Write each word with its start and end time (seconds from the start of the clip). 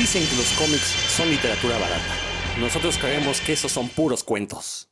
Dicen 0.00 0.26
que 0.26 0.34
los 0.34 0.50
cómics 0.52 0.96
son 1.14 1.28
literatura 1.28 1.74
barata. 1.74 2.14
Nosotros 2.58 2.96
creemos 2.96 3.38
que 3.42 3.52
esos 3.52 3.70
son 3.70 3.86
puros 3.90 4.24
cuentos. 4.24 4.88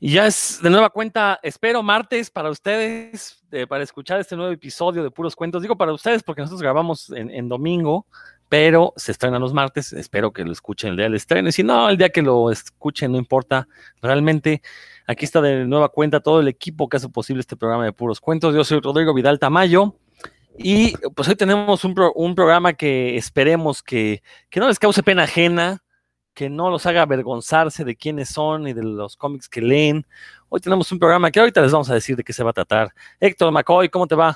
Y 0.00 0.10
ya 0.10 0.26
es 0.26 0.58
de 0.60 0.70
nueva 0.70 0.90
cuenta, 0.90 1.38
espero 1.40 1.84
martes 1.84 2.30
para 2.30 2.50
ustedes, 2.50 3.44
para 3.68 3.84
escuchar 3.84 4.18
este 4.18 4.34
nuevo 4.34 4.50
episodio 4.50 5.04
de 5.04 5.12
Puros 5.12 5.36
Cuentos. 5.36 5.62
Digo 5.62 5.76
para 5.76 5.92
ustedes 5.92 6.24
porque 6.24 6.42
nosotros 6.42 6.62
grabamos 6.62 7.10
en, 7.10 7.48
domingo, 7.48 8.04
pero 8.48 8.92
se 8.96 9.12
estrena 9.12 9.38
los 9.38 9.52
martes. 9.52 9.92
Espero 9.92 10.32
que 10.32 10.44
lo 10.44 10.50
escuchen 10.50 10.90
el 10.90 10.96
día 10.96 11.04
del 11.04 11.14
estreno. 11.14 11.48
Y 11.48 11.52
si 11.52 11.62
no, 11.62 11.88
el 11.88 11.96
día 11.96 12.08
que 12.08 12.22
lo 12.22 12.50
escuchen, 12.50 13.12
no 13.12 13.18
importa. 13.18 13.68
Realmente, 14.02 14.62
aquí 15.06 15.26
está 15.26 15.40
de 15.40 15.64
nueva 15.64 15.90
cuenta 15.90 16.18
todo 16.18 16.40
el 16.40 16.48
equipo 16.48 16.88
que 16.88 16.96
hace 16.96 17.08
posible 17.08 17.40
este 17.40 17.56
programa 17.56 17.84
de 17.84 17.92
Puros 17.92 18.20
Cuentos. 18.20 18.52
Yo 18.52 18.64
soy 18.64 18.80
Rodrigo 18.80 19.14
Vidal 19.14 19.38
Tamayo. 19.38 19.94
Y 20.56 20.96
pues 21.14 21.28
hoy 21.28 21.34
tenemos 21.34 21.84
un, 21.84 21.94
programa 22.34 22.74
que 22.74 23.16
esperemos 23.16 23.82
que, 23.82 24.22
que 24.50 24.60
no 24.60 24.68
les 24.68 24.78
cause 24.78 25.02
pena 25.02 25.24
ajena, 25.24 25.82
que 26.32 26.48
no 26.48 26.70
los 26.70 26.86
haga 26.86 27.02
avergonzarse 27.02 27.84
de 27.84 27.96
quiénes 27.96 28.28
son 28.28 28.68
y 28.68 28.72
de 28.72 28.82
los 28.84 29.16
cómics 29.16 29.48
que 29.48 29.60
leen. 29.60 30.06
Hoy 30.48 30.60
tenemos 30.60 30.90
un 30.92 30.98
programa 31.00 31.30
que 31.30 31.40
ahorita 31.40 31.60
les 31.60 31.72
vamos 31.72 31.90
a 31.90 31.94
decir 31.94 32.16
de 32.16 32.22
qué 32.22 32.32
se 32.32 32.44
va 32.44 32.50
a 32.50 32.52
tratar. 32.52 32.92
Héctor 33.18 33.50
McCoy, 33.52 33.88
¿cómo 33.88 34.06
te 34.06 34.14
va? 34.14 34.34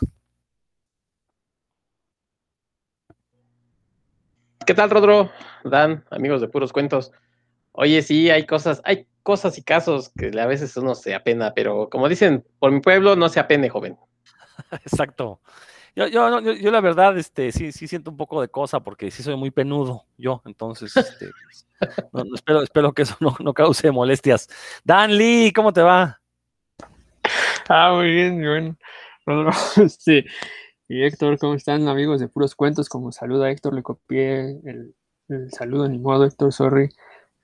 ¿Qué 4.66 4.74
tal, 4.74 4.90
Rodro? 4.90 5.30
Dan, 5.64 6.04
amigos 6.10 6.40
de 6.40 6.48
puros 6.48 6.72
cuentos. 6.72 7.12
Oye, 7.72 8.02
sí, 8.02 8.28
hay 8.28 8.44
cosas, 8.44 8.82
hay 8.84 9.06
cosas 9.22 9.56
y 9.56 9.62
casos 9.62 10.10
que 10.10 10.32
a 10.38 10.46
veces 10.46 10.76
uno 10.76 10.94
se 10.94 11.14
apena, 11.14 11.54
pero 11.54 11.88
como 11.88 12.08
dicen, 12.08 12.44
por 12.58 12.72
mi 12.72 12.80
pueblo 12.80 13.14
no 13.14 13.28
se 13.28 13.38
apene, 13.38 13.68
joven. 13.68 13.96
Exacto. 14.84 15.40
Yo, 15.98 16.06
yo, 16.06 16.52
yo, 16.52 16.70
la 16.70 16.80
verdad, 16.80 17.18
este, 17.18 17.50
sí, 17.50 17.72
sí 17.72 17.88
siento 17.88 18.12
un 18.12 18.16
poco 18.16 18.40
de 18.40 18.46
cosa 18.46 18.78
porque 18.78 19.10
sí 19.10 19.24
soy 19.24 19.34
muy 19.34 19.50
penudo 19.50 20.04
yo, 20.16 20.42
entonces, 20.44 20.96
este, 20.96 21.32
espero, 22.36 22.62
espero 22.62 22.92
que 22.92 23.02
eso 23.02 23.16
no, 23.18 23.52
cause 23.52 23.90
molestias. 23.90 24.48
Dan 24.84 25.16
Lee, 25.18 25.52
¿cómo 25.52 25.72
te 25.72 25.82
va? 25.82 26.20
Ah, 27.68 27.94
muy 27.96 28.12
bien, 28.12 28.38
bien. 28.38 28.78
Este, 29.84 30.24
y 30.86 31.02
Héctor, 31.02 31.36
¿cómo 31.36 31.54
están 31.54 31.88
amigos 31.88 32.20
de 32.20 32.28
Puros 32.28 32.54
Cuentos? 32.54 32.88
Como 32.88 33.10
saluda 33.10 33.50
Héctor, 33.50 33.74
le 33.74 33.82
copié 33.82 34.60
el, 34.64 34.94
saludo, 35.50 35.88
ni 35.88 35.98
modo, 35.98 36.24
Héctor, 36.26 36.52
sorry. 36.52 36.90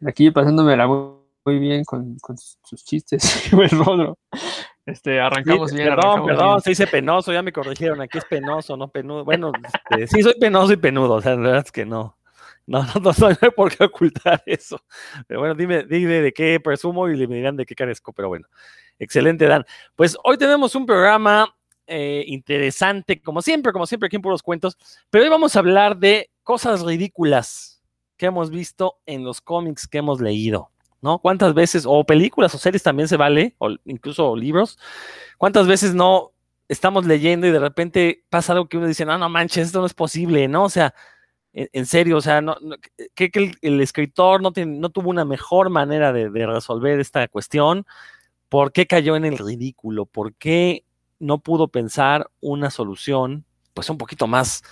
Aquí 0.07 0.31
pasándome 0.31 0.77
la 0.77 0.87
muy 0.87 1.59
bien 1.59 1.85
con, 1.85 2.17
con 2.21 2.39
sus 2.39 2.85
chistes, 2.85 3.53
el 3.53 3.71
Rodro. 3.71 4.17
Este, 4.87 5.19
arrancamos 5.21 5.73
bien. 5.73 5.89
Perdón, 5.89 6.27
perdón, 6.27 6.61
se 6.61 6.71
dice 6.71 6.87
penoso, 6.87 7.33
ya 7.33 7.43
me 7.43 7.53
corrigieron. 7.53 8.01
Aquí 8.01 8.19
es 8.19 8.25
penoso, 8.25 8.77
no 8.77 8.89
penudo. 8.89 9.25
Bueno, 9.25 9.53
este, 9.91 10.07
sí 10.07 10.23
soy 10.23 10.35
penoso 10.39 10.73
y 10.73 10.77
penudo, 10.77 11.15
o 11.15 11.23
sea, 11.23 11.33
la 11.33 11.41
verdad 11.41 11.65
es 11.65 11.73
que 11.73 11.87
no. 11.87 12.17
No, 12.67 12.83
no, 12.83 13.01
no, 13.01 13.13
no 13.19 13.27
hay 13.29 13.51
por 13.51 13.75
qué 13.75 13.85
ocultar 13.85 14.43
eso. 14.47 14.81
Pero 15.27 15.41
bueno, 15.41 15.55
dime, 15.55 15.85
dime 15.85 16.21
de 16.21 16.33
qué 16.33 16.61
presumo 16.61 17.09
y 17.09 17.27
me 17.27 17.37
dirán 17.37 17.57
de 17.57 17.67
qué 17.67 17.75
carezco, 17.75 18.13
pero 18.13 18.29
bueno. 18.29 18.47
Excelente, 18.99 19.47
Dan. 19.47 19.65
Pues 19.97 20.17
hoy 20.23 20.39
tenemos 20.39 20.75
un 20.75 20.87
programa 20.87 21.55
eh, 21.87 22.25
interesante, 22.27 23.21
como 23.21 23.43
siempre, 23.43 23.73
como 23.73 23.87
siempre 23.87 24.07
aquí 24.07 24.17
en 24.17 24.23
Puros 24.23 24.43
Cuentos, 24.43 24.79
pero 25.11 25.25
hoy 25.25 25.31
vamos 25.31 25.57
a 25.57 25.59
hablar 25.59 25.99
de 25.99 26.31
cosas 26.43 26.83
ridículas 26.83 27.83
que 28.17 28.27
hemos 28.27 28.51
visto 28.51 28.99
en 29.07 29.25
los 29.25 29.41
cómics 29.41 29.87
que 29.87 29.99
hemos 29.99 30.21
leído. 30.21 30.71
¿No? 31.05 31.19
¿Cuántas 31.19 31.53
veces, 31.53 31.85
o 31.87 32.03
películas 32.05 32.55
o 32.55 32.59
series 32.59 32.83
también 32.83 33.09
se 33.09 33.19
vale, 33.19 33.55
o 33.59 33.69
incluso 33.85 34.35
libros, 34.35 34.79
cuántas 35.37 35.67
veces 35.67 35.95
no 35.95 36.33
estamos 36.67 37.05
leyendo 37.05 37.47
y 37.47 37.51
de 37.51 37.59
repente 37.59 38.25
pasa 38.31 38.55
algo 38.55 38.69
que 38.69 38.79
uno 38.79 38.87
dice, 38.87 39.05
no, 39.05 39.19
no 39.19 39.29
manches, 39.29 39.67
esto 39.67 39.81
no 39.81 39.87
es 39.87 39.93
posible, 39.93 40.49
¿no? 40.49 40.65
O 40.65 40.71
sea, 40.71 40.95
en, 41.53 41.85
serio, 41.85 42.17
o 42.17 42.21
sea, 42.23 42.41
no, 42.41 42.57
que, 43.15 43.31
el, 43.61 43.81
escritor 43.83 44.41
no, 44.41 44.51
no 44.67 44.89
tuvo 44.89 45.11
una 45.11 45.27
mejor 45.27 45.69
manera 45.69 46.11
de, 46.15 46.31
de 46.31 46.47
resolver 46.47 46.99
esta 46.99 47.29
cuestión, 47.29 47.85
¿por 48.49 48.73
qué 48.73 48.87
cayó 48.87 49.15
en 49.15 49.27
el 49.27 49.37
ridículo? 49.37 50.07
¿Por 50.07 50.35
qué 50.35 50.87
no 51.19 51.39
pudo 51.41 51.69
pensar 51.69 52.31
una 52.41 52.71
solución, 52.71 53.45
pues 53.75 53.91
un 53.91 53.99
poquito 53.99 54.27
más 54.27 54.63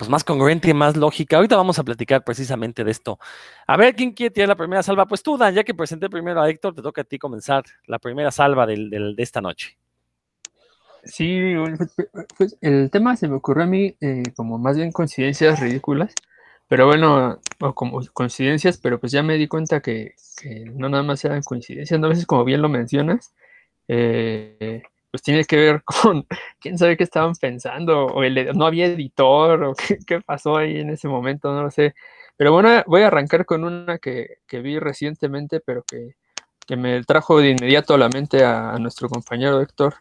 pues 0.00 0.08
más 0.08 0.24
congruente 0.24 0.70
y 0.70 0.72
más 0.72 0.96
lógica. 0.96 1.36
Ahorita 1.36 1.56
vamos 1.56 1.78
a 1.78 1.84
platicar 1.84 2.24
precisamente 2.24 2.84
de 2.84 2.90
esto. 2.90 3.18
A 3.66 3.76
ver, 3.76 3.94
¿quién 3.94 4.12
quiere 4.12 4.32
tirar 4.32 4.48
la 4.48 4.56
primera 4.56 4.82
salva? 4.82 5.04
Pues 5.04 5.22
tú, 5.22 5.36
Dan, 5.36 5.54
ya 5.54 5.62
que 5.62 5.74
presenté 5.74 6.08
primero 6.08 6.40
a 6.40 6.48
Héctor, 6.48 6.74
te 6.74 6.80
toca 6.80 7.02
a 7.02 7.04
ti 7.04 7.18
comenzar 7.18 7.64
la 7.86 7.98
primera 7.98 8.30
salva 8.30 8.66
de 8.66 9.14
esta 9.18 9.42
noche. 9.42 9.76
Sí, 11.04 11.52
pues, 11.76 12.10
pues, 12.38 12.56
el 12.62 12.90
tema 12.90 13.14
se 13.14 13.28
me 13.28 13.36
ocurrió 13.36 13.64
a 13.64 13.66
mí 13.66 13.94
eh, 14.00 14.22
como 14.34 14.56
más 14.56 14.78
bien 14.78 14.90
coincidencias 14.90 15.60
ridículas, 15.60 16.14
pero 16.66 16.86
bueno, 16.86 17.38
o 17.60 17.74
como 17.74 18.00
coincidencias, 18.14 18.78
pero 18.78 18.98
pues 18.98 19.12
ya 19.12 19.22
me 19.22 19.36
di 19.36 19.48
cuenta 19.48 19.80
que, 19.80 20.14
no 20.72 20.88
nada 20.88 21.02
más 21.02 21.22
eran 21.26 21.42
coincidencias, 21.42 22.00
¿no? 22.00 22.06
a 22.06 22.10
veces 22.10 22.24
como 22.24 22.44
bien 22.44 22.62
lo 22.62 22.70
mencionas, 22.70 23.34
eh, 23.86 24.82
pues 25.10 25.22
tiene 25.22 25.44
que 25.44 25.56
ver 25.56 25.82
con 26.02 26.26
quién 26.60 26.78
sabe 26.78 26.96
qué 26.96 27.04
estaban 27.04 27.34
pensando, 27.34 28.06
o 28.06 28.22
no 28.54 28.66
había 28.66 28.86
editor, 28.86 29.62
o 29.64 29.74
qué, 30.06 30.20
pasó 30.20 30.56
ahí 30.56 30.78
en 30.80 30.90
ese 30.90 31.08
momento, 31.08 31.52
no 31.52 31.62
lo 31.62 31.70
sé. 31.70 31.94
Pero 32.36 32.52
bueno, 32.52 32.82
voy 32.86 33.02
a 33.02 33.08
arrancar 33.08 33.44
con 33.44 33.64
una 33.64 33.98
que, 33.98 34.38
vi 34.50 34.78
recientemente, 34.78 35.60
pero 35.60 35.84
que, 35.84 36.14
me 36.76 37.02
trajo 37.02 37.40
de 37.40 37.50
inmediato 37.50 37.94
a 37.94 37.98
la 37.98 38.08
mente 38.08 38.44
a, 38.44 38.76
nuestro 38.78 39.08
compañero 39.08 39.60
Héctor, 39.60 39.96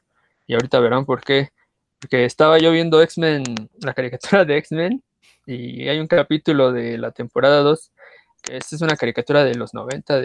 y 0.47 0.53
ahorita 0.53 0.79
verán 0.79 1.05
por 1.05 1.21
qué. 1.21 1.49
Porque 1.99 2.25
estaba 2.25 2.59
yo 2.59 2.71
viendo 2.71 3.01
X-Men, 3.01 3.43
la 3.81 3.93
caricatura 3.93 4.45
de 4.45 4.57
X-Men, 4.57 5.03
y 5.47 5.87
hay 5.89 5.99
un 5.99 6.07
capítulo 6.07 6.71
de 6.71 6.97
la 6.97 7.11
temporada 7.11 7.61
2 7.61 7.91
esta 8.51 8.75
es 8.75 8.81
una 8.81 8.95
caricatura 8.95 9.43
de 9.43 9.55
los 9.55 9.73
90, 9.73 10.21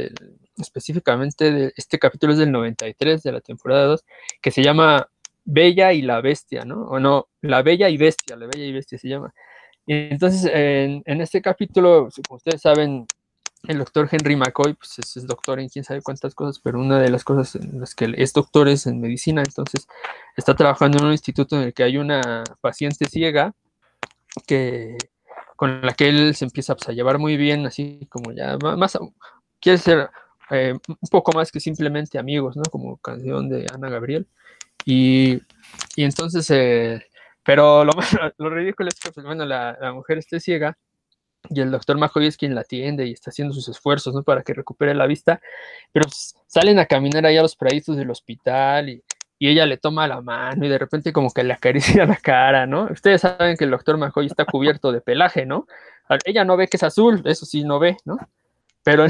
específicamente 0.59 1.53
de, 1.53 1.73
este 1.77 1.99
capítulo 1.99 2.33
es 2.33 2.39
del 2.39 2.53
93 2.53 3.23
de 3.23 3.33
la 3.33 3.41
temporada 3.41 3.85
2, 3.87 4.05
que 4.41 4.51
se 4.51 4.63
llama 4.63 5.09
Bella 5.45 5.93
y 5.93 6.03
la 6.03 6.21
Bestia, 6.21 6.65
¿no? 6.65 6.83
O 6.85 6.99
no, 6.99 7.29
La 7.43 7.63
Bella 7.63 7.89
y 7.89 7.97
Bestia, 7.97 8.37
La 8.37 8.47
Bella 8.47 8.65
y 8.65 8.73
Bestia 8.73 8.99
se 8.99 9.09
llama. 9.09 9.35
Y 9.87 9.95
entonces, 9.95 10.51
en, 10.53 11.21
este 11.21 11.43
capítulo, 11.43 12.09
como 12.27 12.37
ustedes 12.37 12.63
saben, 12.63 13.07
el 13.69 13.79
doctor 13.79 14.09
Henry 14.11 14.37
McCoy, 14.37 14.75
pues 14.75 14.99
es, 14.99 15.27
doctor 15.27 15.61
en 15.61 15.69
quién 15.69 15.85
sabe 15.85 16.03
cuántas 16.03 16.35
cosas, 16.35 16.61
pero 16.63 16.79
una 16.79 16.99
de 17.01 17.11
las 17.11 17.25
cosas 17.25 17.57
en 17.57 17.81
las 17.81 17.95
que 17.95 18.13
es 18.17 18.33
doctor 18.33 18.69
es 18.69 18.87
en 18.87 19.01
medicina, 19.01 19.43
entonces 19.45 19.87
está 20.37 20.55
trabajando 20.55 20.99
en 20.99 21.07
un 21.07 21.13
instituto 21.13 21.57
en 21.57 21.63
el 21.65 21.75
que 21.75 21.83
hay 21.83 21.97
una 21.99 22.45
paciente 22.61 23.07
ciega 23.07 23.55
que 24.47 24.97
con 25.56 25.82
la 25.82 25.94
que 25.94 26.09
él 26.09 26.34
se 26.34 26.44
empieza 26.44 26.75
pues, 26.75 26.88
a 26.88 26.92
llevar 26.92 27.19
muy 27.19 27.37
bien, 27.37 27.66
así 27.66 28.06
como 28.10 28.32
ya 28.32 28.56
más, 28.59 28.98
quiere 29.60 29.78
ser 29.78 30.10
eh, 30.50 30.75
un 30.88 31.09
poco 31.10 31.32
más 31.32 31.50
que 31.53 31.60
simplemente 31.60 32.19
amigos, 32.19 32.56
¿no? 32.56 32.62
Como 32.70 32.97
canción 32.98 33.48
de 33.48 33.66
Ana 33.72 33.88
Gabriel. 33.88 34.26
Y, 34.84 35.41
y 35.97 36.04
entonces, 36.04 36.50
eh, 36.50 37.06
pero 37.44 37.84
lo, 37.84 37.92
lo 38.38 38.50
ridículo 38.50 38.88
es 38.88 39.00
que, 39.00 39.12
pues, 39.12 39.25
bueno, 39.25 39.44
la, 39.44 39.76
la 39.81 39.92
mujer 39.92 40.19
esté 40.19 40.41
ciega 40.41 40.76
y 41.50 41.60
el 41.60 41.71
doctor 41.71 41.98
Majoy 41.98 42.26
es 42.26 42.36
quien 42.36 42.54
la 42.54 42.62
atiende 42.62 43.06
y 43.06 43.12
está 43.12 43.31
haciendo 43.31 43.54
sus 43.54 43.69
esfuerzos, 43.69 44.15
¿no? 44.15 44.22
Para 44.22 44.42
que 44.42 44.54
recupere 44.54 44.94
la 44.94 45.06
vista, 45.06 45.41
pero 45.92 46.04
pues, 46.04 46.34
salen 46.47 46.78
a 46.78 46.86
caminar 46.86 47.26
allá 47.26 47.41
a 47.41 47.42
los 47.42 47.56
praditos 47.56 47.97
del 47.97 48.10
hospital 48.10 48.88
y 48.88 49.03
y 49.39 49.49
ella 49.49 49.67
le 49.67 49.77
toma 49.77 50.06
la 50.06 50.21
mano 50.21 50.65
y 50.65 50.69
de 50.69 50.78
repente 50.78 51.12
como 51.12 51.31
que 51.31 51.45
le 51.45 51.53
acaricia 51.55 52.06
la 52.06 52.17
cara, 52.17 52.67
¿no? 52.67 52.84
Ustedes 52.91 53.22
saben 53.22 53.56
que 53.56 53.65
el 53.65 53.71
doctor 53.71 53.97
Majoy 53.99 54.27
está 54.27 54.45
cubierto 54.45 54.93
de 54.93 55.00
pelaje, 55.00 55.47
¿no? 55.47 55.67
Ella 56.25 56.45
no 56.45 56.56
ve 56.56 56.69
que 56.69 56.77
es 56.77 56.83
azul, 56.83 57.22
eso 57.25 57.47
sí 57.47 57.65
no 57.65 57.78
ve, 57.78 57.97
¿no? 58.05 58.19
Pero, 58.84 59.06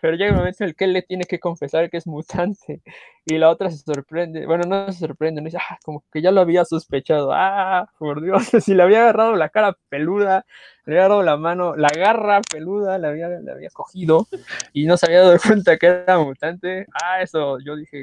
pero 0.00 0.16
llega 0.16 0.32
un 0.32 0.38
momento 0.38 0.64
en 0.64 0.70
el 0.70 0.76
que 0.76 0.84
él 0.84 0.92
le 0.92 1.02
tiene 1.02 1.24
que 1.24 1.38
confesar 1.38 1.88
que 1.88 1.96
es 1.96 2.08
mutante 2.08 2.82
y 3.24 3.38
la 3.38 3.50
otra 3.50 3.70
se 3.70 3.78
sorprende, 3.78 4.46
bueno, 4.46 4.64
no 4.66 4.92
se 4.92 4.98
sorprende, 4.98 5.40
no 5.40 5.46
dice, 5.46 5.58
ah, 5.58 5.78
como 5.84 6.04
que 6.12 6.20
ya 6.20 6.32
lo 6.32 6.40
había 6.40 6.64
sospechado, 6.64 7.30
ah, 7.32 7.88
por 7.98 8.20
Dios, 8.20 8.42
si 8.64 8.74
le 8.74 8.82
había 8.82 9.02
agarrado 9.02 9.36
la 9.36 9.48
cara 9.48 9.76
peluda, 9.88 10.44
le 10.86 10.94
había 10.94 11.02
agarrado 11.02 11.22
la 11.22 11.36
mano, 11.36 11.76
la 11.76 11.88
garra 11.88 12.40
peluda, 12.40 12.98
le 12.98 13.06
había, 13.06 13.28
le 13.28 13.52
había 13.52 13.70
cogido 13.70 14.26
y 14.72 14.86
no 14.86 14.96
se 14.96 15.06
había 15.06 15.20
dado 15.20 15.38
cuenta 15.38 15.76
que 15.76 15.86
era 15.86 16.18
mutante, 16.18 16.86
ah, 17.00 17.22
eso 17.22 17.60
yo 17.60 17.76
dije, 17.76 18.02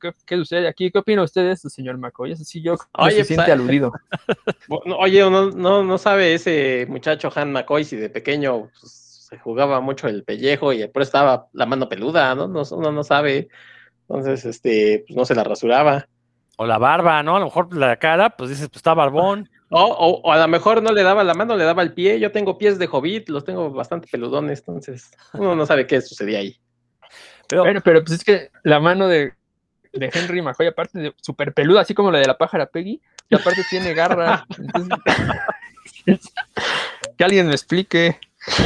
¿qué, 0.00 0.12
qué 0.26 0.36
sucede 0.36 0.68
aquí? 0.68 0.90
¿Qué 0.90 0.98
opina 0.98 1.22
usted 1.22 1.42
de 1.42 1.52
esto, 1.52 1.68
señor 1.68 1.98
McCoy? 1.98 2.32
Eso 2.32 2.44
sí, 2.44 2.62
yo 2.62 2.76
oye, 2.92 3.16
se 3.16 3.24
siente 3.24 3.52
aludido. 3.52 3.92
oye, 4.98 5.20
no, 5.30 5.50
no, 5.50 5.82
no 5.82 5.98
sabe 5.98 6.34
ese 6.34 6.86
muchacho 6.88 7.30
Han 7.34 7.52
McCoy 7.52 7.84
si 7.84 7.96
de 7.96 8.10
pequeño 8.10 8.70
pues, 8.80 9.12
se 9.28 9.38
jugaba 9.38 9.80
mucho 9.80 10.08
el 10.08 10.24
pellejo 10.24 10.72
y 10.72 10.78
después 10.78 11.08
estaba 11.08 11.46
la 11.52 11.66
mano 11.66 11.88
peluda, 11.88 12.34
¿no? 12.34 12.48
no 12.48 12.62
uno 12.72 12.92
no 12.92 13.02
sabe. 13.02 13.48
Entonces, 14.02 14.44
este, 14.44 15.04
pues 15.06 15.16
no 15.16 15.24
se 15.24 15.34
la 15.34 15.42
rasuraba. 15.42 16.06
O 16.56 16.66
la 16.66 16.76
barba, 16.76 17.22
¿no? 17.22 17.36
A 17.36 17.38
lo 17.38 17.46
mejor 17.46 17.74
la 17.74 17.96
cara, 17.96 18.36
pues 18.36 18.50
dices, 18.50 18.68
pues 18.68 18.76
está 18.76 18.92
barbón. 18.92 19.48
O, 19.70 20.20
o, 20.22 20.30
a 20.30 20.36
lo 20.36 20.48
mejor 20.48 20.82
no 20.82 20.92
le 20.92 21.02
daba 21.02 21.24
la 21.24 21.32
mano, 21.32 21.56
le 21.56 21.64
daba 21.64 21.82
el 21.82 21.94
pie. 21.94 22.20
Yo 22.20 22.30
tengo 22.30 22.58
pies 22.58 22.78
de 22.78 22.88
hobbit, 22.92 23.30
los 23.30 23.44
tengo 23.44 23.70
bastante 23.70 24.06
peludones, 24.06 24.58
entonces 24.58 25.10
uno 25.32 25.54
no 25.54 25.64
sabe 25.64 25.86
qué 25.86 26.02
sucedía 26.02 26.40
ahí. 26.40 26.60
Pero, 27.48 27.64
pero 27.82 28.04
pues 28.04 28.18
es 28.18 28.24
que 28.24 28.50
la 28.64 28.80
mano 28.80 29.08
de 29.08 29.32
de 29.92 30.10
Henry 30.12 30.42
McCoy, 30.42 30.68
aparte 30.68 30.98
de 30.98 31.14
súper 31.20 31.52
peluda, 31.52 31.82
así 31.82 31.94
como 31.94 32.10
la 32.10 32.18
de 32.18 32.26
la 32.26 32.38
pájara 32.38 32.66
Peggy, 32.66 33.00
y 33.28 33.34
aparte 33.34 33.62
tiene 33.68 33.94
garra. 33.94 34.46
Entonces, 34.58 34.98
que 37.16 37.24
alguien 37.24 37.46
me 37.46 37.52
explique. 37.52 38.18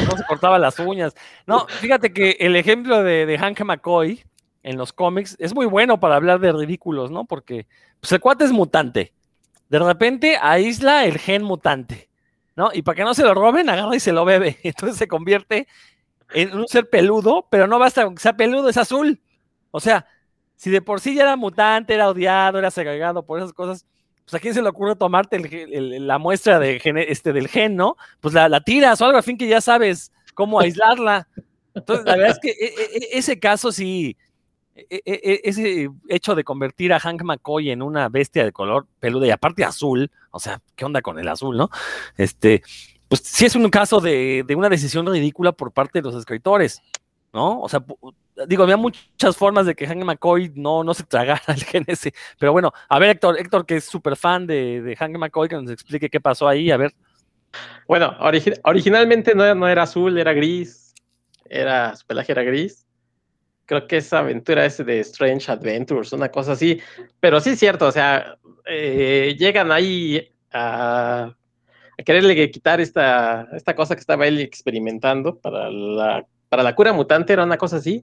No 0.08 0.16
se 0.16 0.24
cortaba 0.24 0.58
las 0.58 0.78
uñas. 0.78 1.14
No, 1.46 1.66
fíjate 1.68 2.12
que 2.12 2.36
el 2.40 2.56
ejemplo 2.56 3.02
de, 3.02 3.26
de 3.26 3.38
Hank 3.38 3.60
McCoy 3.60 4.24
en 4.62 4.76
los 4.76 4.92
cómics 4.92 5.36
es 5.38 5.54
muy 5.54 5.66
bueno 5.66 6.00
para 6.00 6.16
hablar 6.16 6.40
de 6.40 6.52
ridículos, 6.52 7.10
¿no? 7.10 7.24
Porque 7.24 7.66
pues, 8.00 8.10
el 8.12 8.20
cuate 8.20 8.44
es 8.44 8.52
mutante. 8.52 9.12
De 9.68 9.78
repente 9.78 10.38
aísla 10.40 11.04
el 11.04 11.18
gen 11.18 11.42
mutante, 11.42 12.08
¿no? 12.56 12.70
Y 12.72 12.82
para 12.82 12.96
que 12.96 13.04
no 13.04 13.14
se 13.14 13.22
lo 13.22 13.34
roben, 13.34 13.68
agarra 13.68 13.94
y 13.94 14.00
se 14.00 14.12
lo 14.12 14.24
bebe. 14.24 14.58
Entonces 14.62 14.96
se 14.96 15.08
convierte 15.08 15.68
en 16.32 16.56
un 16.56 16.66
ser 16.68 16.88
peludo, 16.88 17.46
pero 17.50 17.66
no 17.66 17.78
basta 17.78 18.04
con 18.04 18.14
que 18.14 18.22
sea 18.22 18.36
peludo, 18.36 18.68
es 18.68 18.76
azul. 18.76 19.20
O 19.70 19.80
sea, 19.80 20.06
si 20.56 20.70
de 20.70 20.82
por 20.82 21.00
sí 21.00 21.14
ya 21.14 21.22
era 21.22 21.36
mutante, 21.36 21.94
era 21.94 22.08
odiado, 22.08 22.58
era 22.58 22.70
segregado 22.70 23.22
por 23.24 23.38
esas 23.38 23.52
cosas, 23.52 23.86
pues 24.24 24.34
a 24.34 24.40
quién 24.40 24.54
se 24.54 24.62
le 24.62 24.68
ocurre 24.68 24.96
tomarte 24.96 25.36
el- 25.36 25.72
el- 25.72 26.06
la 26.06 26.18
muestra 26.18 26.58
de 26.58 26.80
gen- 26.80 26.98
este, 26.98 27.32
del 27.32 27.48
gen, 27.48 27.76
¿no? 27.76 27.96
Pues 28.20 28.34
la, 28.34 28.48
la 28.48 28.60
tiras 28.60 29.00
o 29.00 29.04
algo, 29.04 29.16
al 29.18 29.22
fin 29.22 29.38
que 29.38 29.46
ya 29.46 29.60
sabes 29.60 30.10
cómo 30.34 30.58
aislarla. 30.60 31.28
Entonces, 31.74 32.04
la 32.06 32.16
verdad 32.16 32.30
es 32.32 32.38
que 32.40 32.50
e- 32.50 32.66
e- 32.66 32.96
e- 32.98 33.18
ese 33.18 33.38
caso 33.38 33.70
sí, 33.70 34.16
ese 35.04 35.88
hecho 36.08 36.34
de 36.34 36.44
convertir 36.44 36.92
a 36.92 37.00
Hank 37.00 37.22
McCoy 37.22 37.70
en 37.70 37.82
una 37.82 38.08
bestia 38.08 38.44
de 38.44 38.52
color 38.52 38.86
peluda 39.00 39.26
y 39.26 39.30
aparte 39.30 39.64
azul, 39.64 40.10
o 40.30 40.38
sea, 40.38 40.60
¿qué 40.74 40.84
onda 40.84 41.02
con 41.02 41.18
el 41.18 41.28
azul, 41.28 41.56
no? 41.56 41.70
Este, 42.16 42.62
pues 43.08 43.22
sí 43.24 43.46
es 43.46 43.54
un 43.56 43.68
caso 43.70 44.00
de, 44.00 44.44
de 44.46 44.54
una 44.54 44.68
decisión 44.68 45.06
ridícula 45.06 45.52
por 45.52 45.72
parte 45.72 46.00
de 46.00 46.02
los 46.02 46.14
escritores, 46.14 46.82
¿no? 47.36 47.60
O 47.60 47.68
sea, 47.68 47.84
digo, 48.48 48.64
había 48.64 48.76
muchas 48.76 49.36
formas 49.36 49.66
de 49.66 49.76
que 49.76 49.86
Hank 49.86 50.02
McCoy 50.04 50.52
no, 50.56 50.82
no 50.82 50.94
se 50.94 51.04
tragara 51.04 51.42
el 51.48 51.62
gen 51.64 51.84
ese, 51.86 52.12
pero 52.40 52.52
bueno, 52.52 52.72
a 52.88 52.98
ver, 52.98 53.10
Héctor, 53.10 53.38
Héctor, 53.38 53.66
que 53.66 53.76
es 53.76 53.84
súper 53.84 54.16
fan 54.16 54.46
de, 54.48 54.82
de 54.82 54.96
Hank 54.96 55.16
McCoy, 55.18 55.48
que 55.48 55.56
nos 55.56 55.70
explique 55.70 56.10
qué 56.10 56.20
pasó 56.20 56.48
ahí, 56.48 56.70
a 56.72 56.76
ver. 56.78 56.92
Bueno, 57.86 58.16
origi- 58.20 58.58
originalmente 58.64 59.34
no, 59.34 59.54
no 59.54 59.68
era 59.68 59.82
azul, 59.84 60.18
era 60.18 60.32
gris. 60.32 60.94
Era, 61.48 61.94
su 61.96 62.06
pelaje 62.06 62.32
era 62.32 62.42
gris. 62.42 62.86
Creo 63.66 63.86
que 63.88 63.98
esa 63.98 64.20
aventura 64.20 64.64
es 64.66 64.78
de 64.84 65.00
Strange 65.00 65.50
Adventures, 65.50 66.12
una 66.12 66.30
cosa 66.30 66.52
así. 66.52 66.80
Pero 67.20 67.40
sí 67.40 67.50
es 67.50 67.58
cierto, 67.58 67.86
o 67.88 67.92
sea, 67.92 68.38
eh, 68.66 69.36
llegan 69.38 69.72
ahí 69.72 70.32
a, 70.52 71.34
a 71.98 72.02
quererle 72.04 72.50
quitar 72.50 72.80
esta, 72.80 73.48
esta 73.52 73.74
cosa 73.76 73.94
que 73.96 74.00
estaba 74.00 74.26
él 74.26 74.40
experimentando 74.40 75.38
para 75.40 75.70
la, 75.70 76.26
para 76.56 76.70
la 76.70 76.74
cura 76.74 76.94
mutante, 76.94 77.34
era 77.34 77.44
una 77.44 77.58
cosa 77.58 77.76
así. 77.76 78.02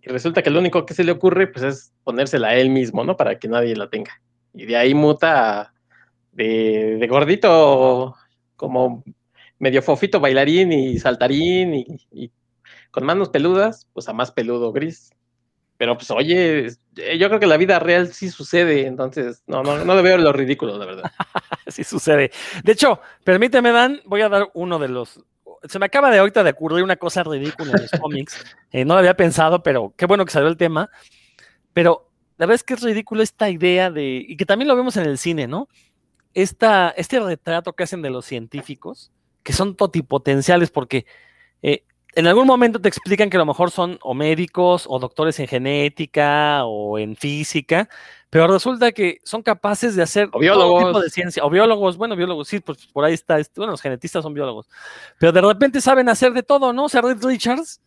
Y 0.00 0.08
resulta 0.10 0.42
que 0.42 0.50
lo 0.50 0.60
único 0.60 0.86
que 0.86 0.94
se 0.94 1.02
le 1.02 1.10
ocurre, 1.10 1.48
pues, 1.48 1.64
es 1.64 1.92
ponérsela 2.04 2.50
a 2.50 2.54
él 2.54 2.70
mismo, 2.70 3.02
¿no? 3.02 3.16
Para 3.16 3.36
que 3.40 3.48
nadie 3.48 3.74
la 3.74 3.90
tenga. 3.90 4.22
Y 4.54 4.64
de 4.64 4.76
ahí 4.76 4.94
muta 4.94 5.74
de, 6.30 6.98
de 7.00 7.06
gordito 7.08 8.14
como 8.54 9.02
medio 9.58 9.82
fofito 9.82 10.20
bailarín 10.20 10.72
y 10.72 11.00
saltarín 11.00 11.74
y, 11.74 11.86
y 12.12 12.30
con 12.92 13.04
manos 13.04 13.30
peludas, 13.30 13.88
pues 13.92 14.08
a 14.08 14.12
más 14.12 14.30
peludo 14.30 14.70
gris. 14.70 15.10
Pero 15.78 15.96
pues 15.96 16.12
oye, 16.12 16.68
eh, 16.96 17.18
yo 17.18 17.26
creo 17.26 17.40
que 17.40 17.46
la 17.48 17.56
vida 17.56 17.80
real 17.80 18.12
sí 18.12 18.30
sucede, 18.30 18.86
entonces 18.86 19.42
no, 19.48 19.64
no, 19.64 19.84
no 19.84 19.96
le 19.96 20.02
veo 20.02 20.16
lo 20.16 20.32
ridículo, 20.32 20.78
la 20.78 20.86
verdad. 20.86 21.10
Así 21.66 21.82
sucede. 21.82 22.30
De 22.62 22.70
hecho, 22.70 23.00
permíteme, 23.24 23.72
Dan, 23.72 24.00
voy 24.04 24.20
a 24.20 24.28
dar 24.28 24.48
uno 24.54 24.78
de 24.78 24.88
los. 24.88 25.24
Se 25.64 25.78
me 25.78 25.86
acaba 25.86 26.10
de 26.10 26.18
ahorita 26.18 26.44
de 26.44 26.50
ocurrir 26.50 26.84
una 26.84 26.96
cosa 26.96 27.22
ridícula 27.22 27.72
en 27.72 27.82
los 27.82 27.90
cómics. 28.00 28.44
Eh, 28.70 28.84
no 28.84 28.94
lo 28.94 29.00
había 29.00 29.16
pensado, 29.16 29.62
pero 29.62 29.94
qué 29.96 30.06
bueno 30.06 30.24
que 30.24 30.32
salió 30.32 30.48
el 30.48 30.56
tema. 30.56 30.90
Pero 31.72 32.10
la 32.36 32.46
verdad 32.46 32.56
es 32.56 32.64
que 32.64 32.74
es 32.74 32.82
ridículo 32.82 33.22
esta 33.22 33.50
idea 33.50 33.90
de. 33.90 34.24
Y 34.26 34.36
que 34.36 34.46
también 34.46 34.68
lo 34.68 34.76
vemos 34.76 34.96
en 34.96 35.04
el 35.06 35.18
cine, 35.18 35.46
¿no? 35.46 35.68
Esta, 36.34 36.90
este 36.90 37.20
retrato 37.20 37.72
que 37.72 37.82
hacen 37.82 38.02
de 38.02 38.10
los 38.10 38.24
científicos, 38.24 39.10
que 39.42 39.52
son 39.52 39.76
totipotenciales, 39.76 40.70
porque 40.70 41.06
eh, 41.62 41.84
en 42.18 42.26
algún 42.26 42.48
momento 42.48 42.80
te 42.80 42.88
explican 42.88 43.30
que 43.30 43.36
a 43.36 43.38
lo 43.38 43.46
mejor 43.46 43.70
son 43.70 43.96
o 44.02 44.12
médicos 44.12 44.86
o 44.88 44.98
doctores 44.98 45.38
en 45.38 45.46
genética 45.46 46.64
o 46.64 46.98
en 46.98 47.14
física, 47.14 47.88
pero 48.28 48.48
resulta 48.48 48.90
que 48.90 49.18
son 49.22 49.40
capaces 49.40 49.94
de 49.94 50.02
hacer 50.02 50.26
O 50.26 50.30
todo 50.32 50.40
biólogos. 50.40 50.84
tipo 50.86 51.00
de 51.00 51.10
ciencia, 51.10 51.44
o 51.44 51.50
biólogos, 51.50 51.96
bueno, 51.96 52.16
biólogos, 52.16 52.48
sí, 52.48 52.58
pues 52.58 52.86
por 52.86 53.04
ahí 53.04 53.14
está, 53.14 53.38
este, 53.38 53.60
bueno, 53.60 53.70
los 53.70 53.80
genetistas 53.80 54.24
son 54.24 54.34
biólogos, 54.34 54.68
pero 55.20 55.30
de 55.30 55.40
repente 55.40 55.80
saben 55.80 56.08
hacer 56.08 56.32
de 56.32 56.42
todo, 56.42 56.72
¿no? 56.72 56.86
O 56.86 56.88
sea, 56.88 57.02
Richards, 57.02 57.80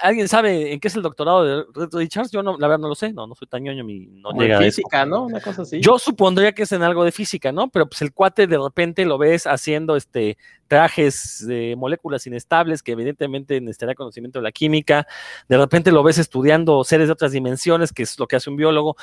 ¿alguien 0.00 0.28
sabe 0.28 0.72
en 0.72 0.80
qué 0.80 0.88
es 0.88 0.96
el 0.96 1.02
doctorado 1.02 1.44
de 1.44 1.64
Reed 1.74 1.88
Richards? 1.92 2.30
Yo 2.30 2.42
no, 2.42 2.56
la 2.58 2.66
verdad 2.66 2.80
no 2.80 2.88
lo 2.88 2.94
sé, 2.94 3.12
no, 3.12 3.26
no 3.26 3.34
soy 3.34 3.46
tan 3.46 3.62
ñoño, 3.62 3.84
mi, 3.84 4.06
no 4.06 4.30
Como 4.30 4.42
llega 4.42 4.56
en 4.56 4.62
a 4.62 4.66
eso. 4.66 4.76
física, 4.76 5.06
¿no? 5.06 5.24
Una 5.24 5.40
cosa 5.40 5.62
así. 5.62 5.80
Yo 5.80 5.98
supondría 5.98 6.52
que 6.52 6.64
es 6.64 6.72
en 6.72 6.82
algo 6.82 7.04
de 7.04 7.12
física, 7.12 7.52
¿no? 7.52 7.68
Pero 7.68 7.88
pues 7.88 8.02
el 8.02 8.12
cuate 8.12 8.46
de 8.46 8.58
repente 8.58 9.04
lo 9.04 9.18
ves 9.18 9.46
haciendo 9.46 9.96
este 9.96 10.36
trajes 10.66 11.44
de 11.46 11.76
moléculas 11.76 12.26
inestables 12.26 12.82
que 12.82 12.92
evidentemente 12.92 13.60
necesitará 13.60 13.94
conocimiento 13.94 14.40
de 14.40 14.42
la 14.42 14.52
química. 14.52 15.06
De 15.48 15.56
repente 15.56 15.92
lo 15.92 16.02
ves 16.02 16.18
estudiando 16.18 16.82
seres 16.84 17.08
de 17.08 17.12
otras 17.12 17.32
dimensiones, 17.32 17.92
que 17.92 18.02
es 18.02 18.18
lo 18.18 18.26
que 18.26 18.36
hace 18.36 18.50
un 18.50 18.56
biólogo. 18.56 18.96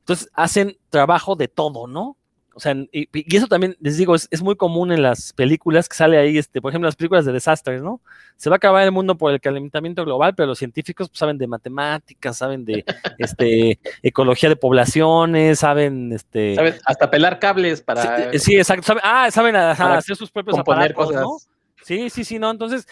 Entonces 0.00 0.30
hacen 0.34 0.76
trabajo 0.90 1.36
de 1.36 1.48
todo, 1.48 1.86
¿no? 1.86 2.16
O 2.54 2.60
sea, 2.60 2.74
y, 2.92 3.08
y 3.12 3.36
eso 3.36 3.46
también 3.46 3.76
les 3.80 3.96
digo, 3.96 4.14
es, 4.14 4.28
es 4.30 4.42
muy 4.42 4.56
común 4.56 4.92
en 4.92 5.02
las 5.02 5.32
películas 5.32 5.88
que 5.88 5.96
sale 5.96 6.18
ahí, 6.18 6.36
este, 6.38 6.60
por 6.60 6.70
ejemplo, 6.70 6.86
las 6.86 6.96
películas 6.96 7.24
de 7.24 7.32
desastres, 7.32 7.82
¿no? 7.82 8.00
Se 8.36 8.50
va 8.50 8.56
a 8.56 8.58
acabar 8.58 8.82
el 8.84 8.92
mundo 8.92 9.16
por 9.16 9.32
el 9.32 9.40
calentamiento 9.40 10.04
global, 10.04 10.34
pero 10.34 10.48
los 10.48 10.58
científicos 10.58 11.08
pues, 11.08 11.18
saben 11.18 11.38
de 11.38 11.46
matemáticas, 11.46 12.36
saben 12.36 12.64
de 12.64 12.84
este, 13.18 13.78
ecología 14.02 14.48
de 14.48 14.56
poblaciones, 14.56 15.60
saben 15.60 16.12
este, 16.12 16.54
¿Sabes? 16.54 16.80
Hasta 16.84 17.10
pelar 17.10 17.38
cables 17.38 17.80
para 17.80 18.32
Sí, 18.32 18.38
sí, 18.38 18.56
exacto. 18.56 18.84
saben- 18.86 19.02
ah, 19.04 19.30
saben 19.30 19.56
ajá, 19.56 19.94
hacer 19.94 20.16
sus 20.16 20.30
propios 20.30 20.58
aparatos, 20.58 21.06
cosas. 21.06 21.22
¿no? 21.22 21.36
Sí, 21.84 22.10
sí, 22.10 22.24
sí, 22.24 22.38
no. 22.38 22.50
Entonces, 22.50 22.86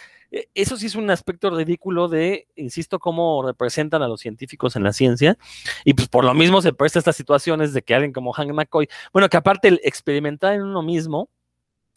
eso 0.53 0.77
sí 0.77 0.85
es 0.85 0.95
un 0.95 1.09
aspecto 1.11 1.49
ridículo 1.49 2.07
de, 2.07 2.47
insisto, 2.55 2.99
cómo 2.99 3.43
representan 3.45 4.01
a 4.01 4.07
los 4.07 4.21
científicos 4.21 4.75
en 4.75 4.83
la 4.83 4.93
ciencia. 4.93 5.37
Y 5.83 5.93
pues 5.93 6.07
por 6.07 6.23
lo 6.23 6.33
mismo 6.33 6.61
se 6.61 6.73
presta 6.73 6.99
estas 6.99 7.15
situaciones 7.17 7.73
de 7.73 7.81
que 7.81 7.93
alguien 7.93 8.13
como 8.13 8.31
Hank 8.31 8.51
McCoy, 8.53 8.87
bueno, 9.11 9.29
que 9.29 9.37
aparte 9.37 9.67
el 9.67 9.81
experimentar 9.83 10.53
en 10.53 10.63
uno 10.63 10.81
mismo 10.81 11.29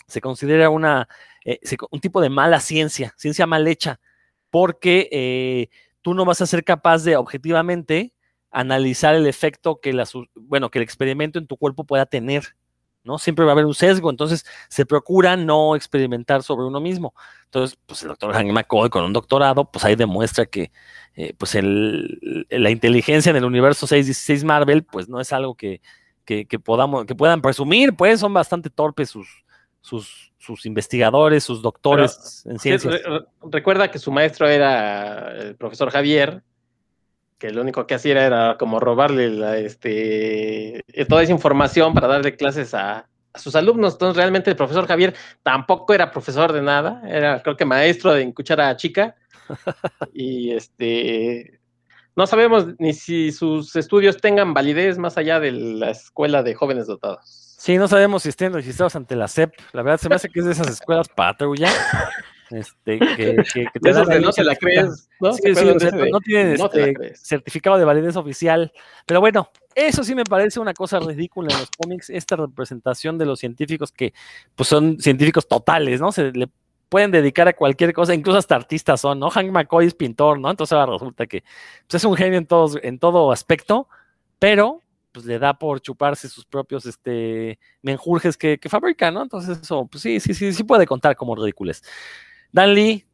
se 0.07 0.21
considera 0.21 0.69
una, 0.69 1.09
eh, 1.45 1.61
un 1.91 2.01
tipo 2.01 2.21
de 2.21 2.29
mala 2.29 2.61
ciencia, 2.61 3.15
ciencia 3.17 3.47
mal 3.47 3.67
hecha, 3.69 4.01
porque 4.51 5.09
eh, 5.13 5.69
tú 6.03 6.15
no 6.15 6.25
vas 6.25 6.41
a 6.41 6.47
ser 6.47 6.65
capaz 6.65 7.05
de 7.05 7.17
objetivamente 7.17 8.13
analizar 8.51 9.15
el 9.15 9.27
efecto 9.27 9.81
que, 9.81 9.93
la, 9.93 10.07
bueno, 10.35 10.71
que 10.71 10.79
el 10.79 10.85
experimento 10.85 11.39
en 11.39 11.47
tu 11.47 11.57
cuerpo 11.57 11.85
pueda 11.85 12.07
tener. 12.07 12.55
¿No? 13.05 13.19
Siempre 13.19 13.45
va 13.45 13.51
a 13.51 13.55
haber 13.55 13.67
un 13.67 13.75
sesgo, 13.75 14.11
entonces 14.11 14.45
se 14.69 14.85
procura 14.87 15.37
no 15.37 15.77
experimentar 15.77 16.43
sobre 16.43 16.67
uno 16.67 16.81
mismo. 16.81 17.15
Entonces, 17.45 17.79
pues 17.87 18.03
el 18.03 18.09
doctor 18.09 18.33
Hank 18.35 18.51
McCoy 18.51 18.89
con 18.91 19.05
un 19.05 19.13
doctorado, 19.13 19.71
pues 19.71 19.85
ahí 19.85 19.95
demuestra 19.95 20.47
que 20.47 20.73
eh, 21.15 21.35
pues 21.39 21.55
el, 21.55 22.47
la 22.51 22.71
inteligencia 22.71 23.31
en 23.31 23.37
el 23.37 23.45
universo 23.45 23.87
616 23.87 24.43
Marvel, 24.45 24.83
pues 24.85 25.09
no 25.09 25.21
es 25.21 25.33
algo 25.33 25.55
que, 25.55 25.81
que, 26.25 26.47
que 26.47 26.59
podamos, 26.59 27.05
que 27.07 27.15
puedan 27.15 27.41
presumir, 27.43 27.95
pues 27.95 28.19
son 28.21 28.35
bastante 28.35 28.71
torpes 28.71 29.11
sus, 29.11 29.29
sus, 29.81 30.33
sus 30.39 30.67
investigadores, 30.67 31.45
sus 31.45 31.63
doctores 31.63 32.43
en 32.47 32.59
ciencias. 32.59 32.93
re- 32.95 33.03
re- 33.03 33.27
recuerda 33.43 33.91
que 33.91 33.99
su 33.99 34.11
maestro 34.11 34.49
era 34.49 35.37
el 35.37 35.55
profesor 35.57 35.91
Javier, 35.91 36.43
que 37.39 37.51
lo 37.51 37.63
único 37.63 37.87
que 37.87 37.95
hacía 37.95 38.25
era 38.25 38.57
como 38.59 38.81
robarle 38.81 39.31
la, 39.31 39.59
este, 39.59 40.85
toda 41.09 41.23
esa 41.23 41.33
información 41.33 41.95
para 41.95 42.09
darle 42.09 42.37
clases 42.37 42.75
a, 42.75 43.07
a 43.33 43.39
sus 43.39 43.55
alumnos. 43.55 43.95
Entonces, 43.95 44.17
realmente 44.17 44.51
el 44.51 44.57
profesor 44.57 44.87
Javier 44.87 45.15
tampoco 45.43 45.93
era 45.95 46.11
profesor 46.11 46.53
de 46.53 46.63
nada, 46.63 47.03
era 47.07 47.43
creo 47.43 47.57
que 47.57 47.65
maestro 47.65 48.13
de 48.13 48.23
en 48.23 48.33
cuchara 48.33 48.77
chica. 48.77 49.17
y 50.15 50.53
este 50.53 51.61
no 52.17 52.27
sabemos 52.27 52.67
ni 52.79 52.93
si 52.93 53.33
sus 53.33 53.75
estudios 53.75 54.19
tengan 54.19 54.55
validez 54.55 54.99
más 54.99 55.19
allá 55.19 55.41
de 55.41 55.51
la 55.53 55.91
escuela 55.91 56.43
de 56.43 56.55
jóvenes 56.55 56.87
dotados. 56.87 57.57
Sí, 57.59 57.77
no 57.77 57.89
sabemos 57.89 58.23
si 58.23 58.29
estén 58.29 58.53
registrados 58.53 58.95
ante 58.95 59.17
la 59.17 59.27
SEP. 59.27 59.53
La 59.73 59.83
verdad 59.83 59.99
se 59.99 60.09
me 60.09 60.15
hace 60.15 60.29
que 60.29 60.41
es 60.41 60.47
de 60.47 60.53
esas 60.53 60.69
escuelas 60.69 61.09
patrulla. 61.09 61.71
Este, 62.51 62.99
que, 62.99 63.17
que- 63.17 63.67
que 63.73 63.91
esos 63.91 64.07
dan 64.07 64.23
no 64.23 64.33
te 64.33 64.45
la 64.45 64.55
crees, 64.57 65.09
¿no? 65.21 65.33
Sí, 65.33 65.43
¿Se 65.43 65.55
sí, 65.55 65.61
acuerdan 65.61 65.77
o 65.77 65.81
sea, 65.81 65.91
de 65.91 65.97
ese 65.97 66.05
de, 66.05 66.11
no 66.11 66.21
tienen 66.21 66.57
no 66.57 66.69
te 66.69 66.81
la 66.81 66.87
este, 66.89 67.17
certificado 67.17 67.79
de 67.79 67.85
validez 67.85 68.17
oficial. 68.17 68.73
Pero 69.07 69.21
bueno, 69.21 69.51
eso 69.75 70.05
sí 70.05 70.15
me 70.15 70.25
parece 70.25 70.61
una 70.61 70.75
cosa 70.75 71.01
ridícula 71.01 71.53
en 71.53 71.61
los 71.61 71.71
cómics, 71.71 72.11
esta 72.11 72.37
representación 72.37 73.19
de 73.19 73.27
los 73.27 73.39
científicos 73.41 73.93
que 73.93 74.13
pues 74.55 74.69
son 74.69 74.99
científicos 75.01 75.49
totales, 75.49 76.01
¿no? 76.01 76.13
Se 76.13 76.33
le 76.33 76.49
pueden 76.89 77.11
dedicar 77.11 77.49
a 77.49 77.55
cualquier 77.55 77.93
cosa, 77.93 78.15
incluso 78.15 78.39
hasta 78.39 78.55
artistas 78.55 79.01
son, 79.01 79.19
¿no? 79.19 79.31
Hank 79.31 79.51
McCoy 79.51 79.87
es 79.87 79.95
pintor, 79.95 80.39
¿no? 80.39 80.51
Entonces 80.51 80.73
ahora 80.75 80.93
resulta 80.93 81.27
que 81.27 81.43
pues, 81.89 81.95
es 82.03 82.05
un 82.05 82.17
genio 82.17 82.39
en, 82.39 82.47
todos, 82.47 82.79
en 82.83 82.99
todo 82.99 83.33
aspecto, 83.33 83.89
pero 84.39 84.81
pues 85.11 85.27
le 85.27 85.39
da 85.39 85.55
por 85.57 85.81
chuparse 85.81 86.29
sus 86.29 86.45
propios 86.45 86.87
este, 86.87 87.59
menjurjes 87.83 88.37
que, 88.37 88.59
que 88.59 88.69
fabrica, 88.69 89.13
¿no? 89.13 89.23
Entonces 89.23 89.59
eso, 89.63 89.87
pues 89.87 90.03
sí, 90.03 90.19
sí, 90.19 90.35
sí, 90.35 90.53
sí 90.53 90.65
puede 90.65 90.87
contar 90.87 91.15
como 91.17 91.37
ridículos. 91.37 91.83
Dan 92.55 92.73
Lee, 92.73 93.05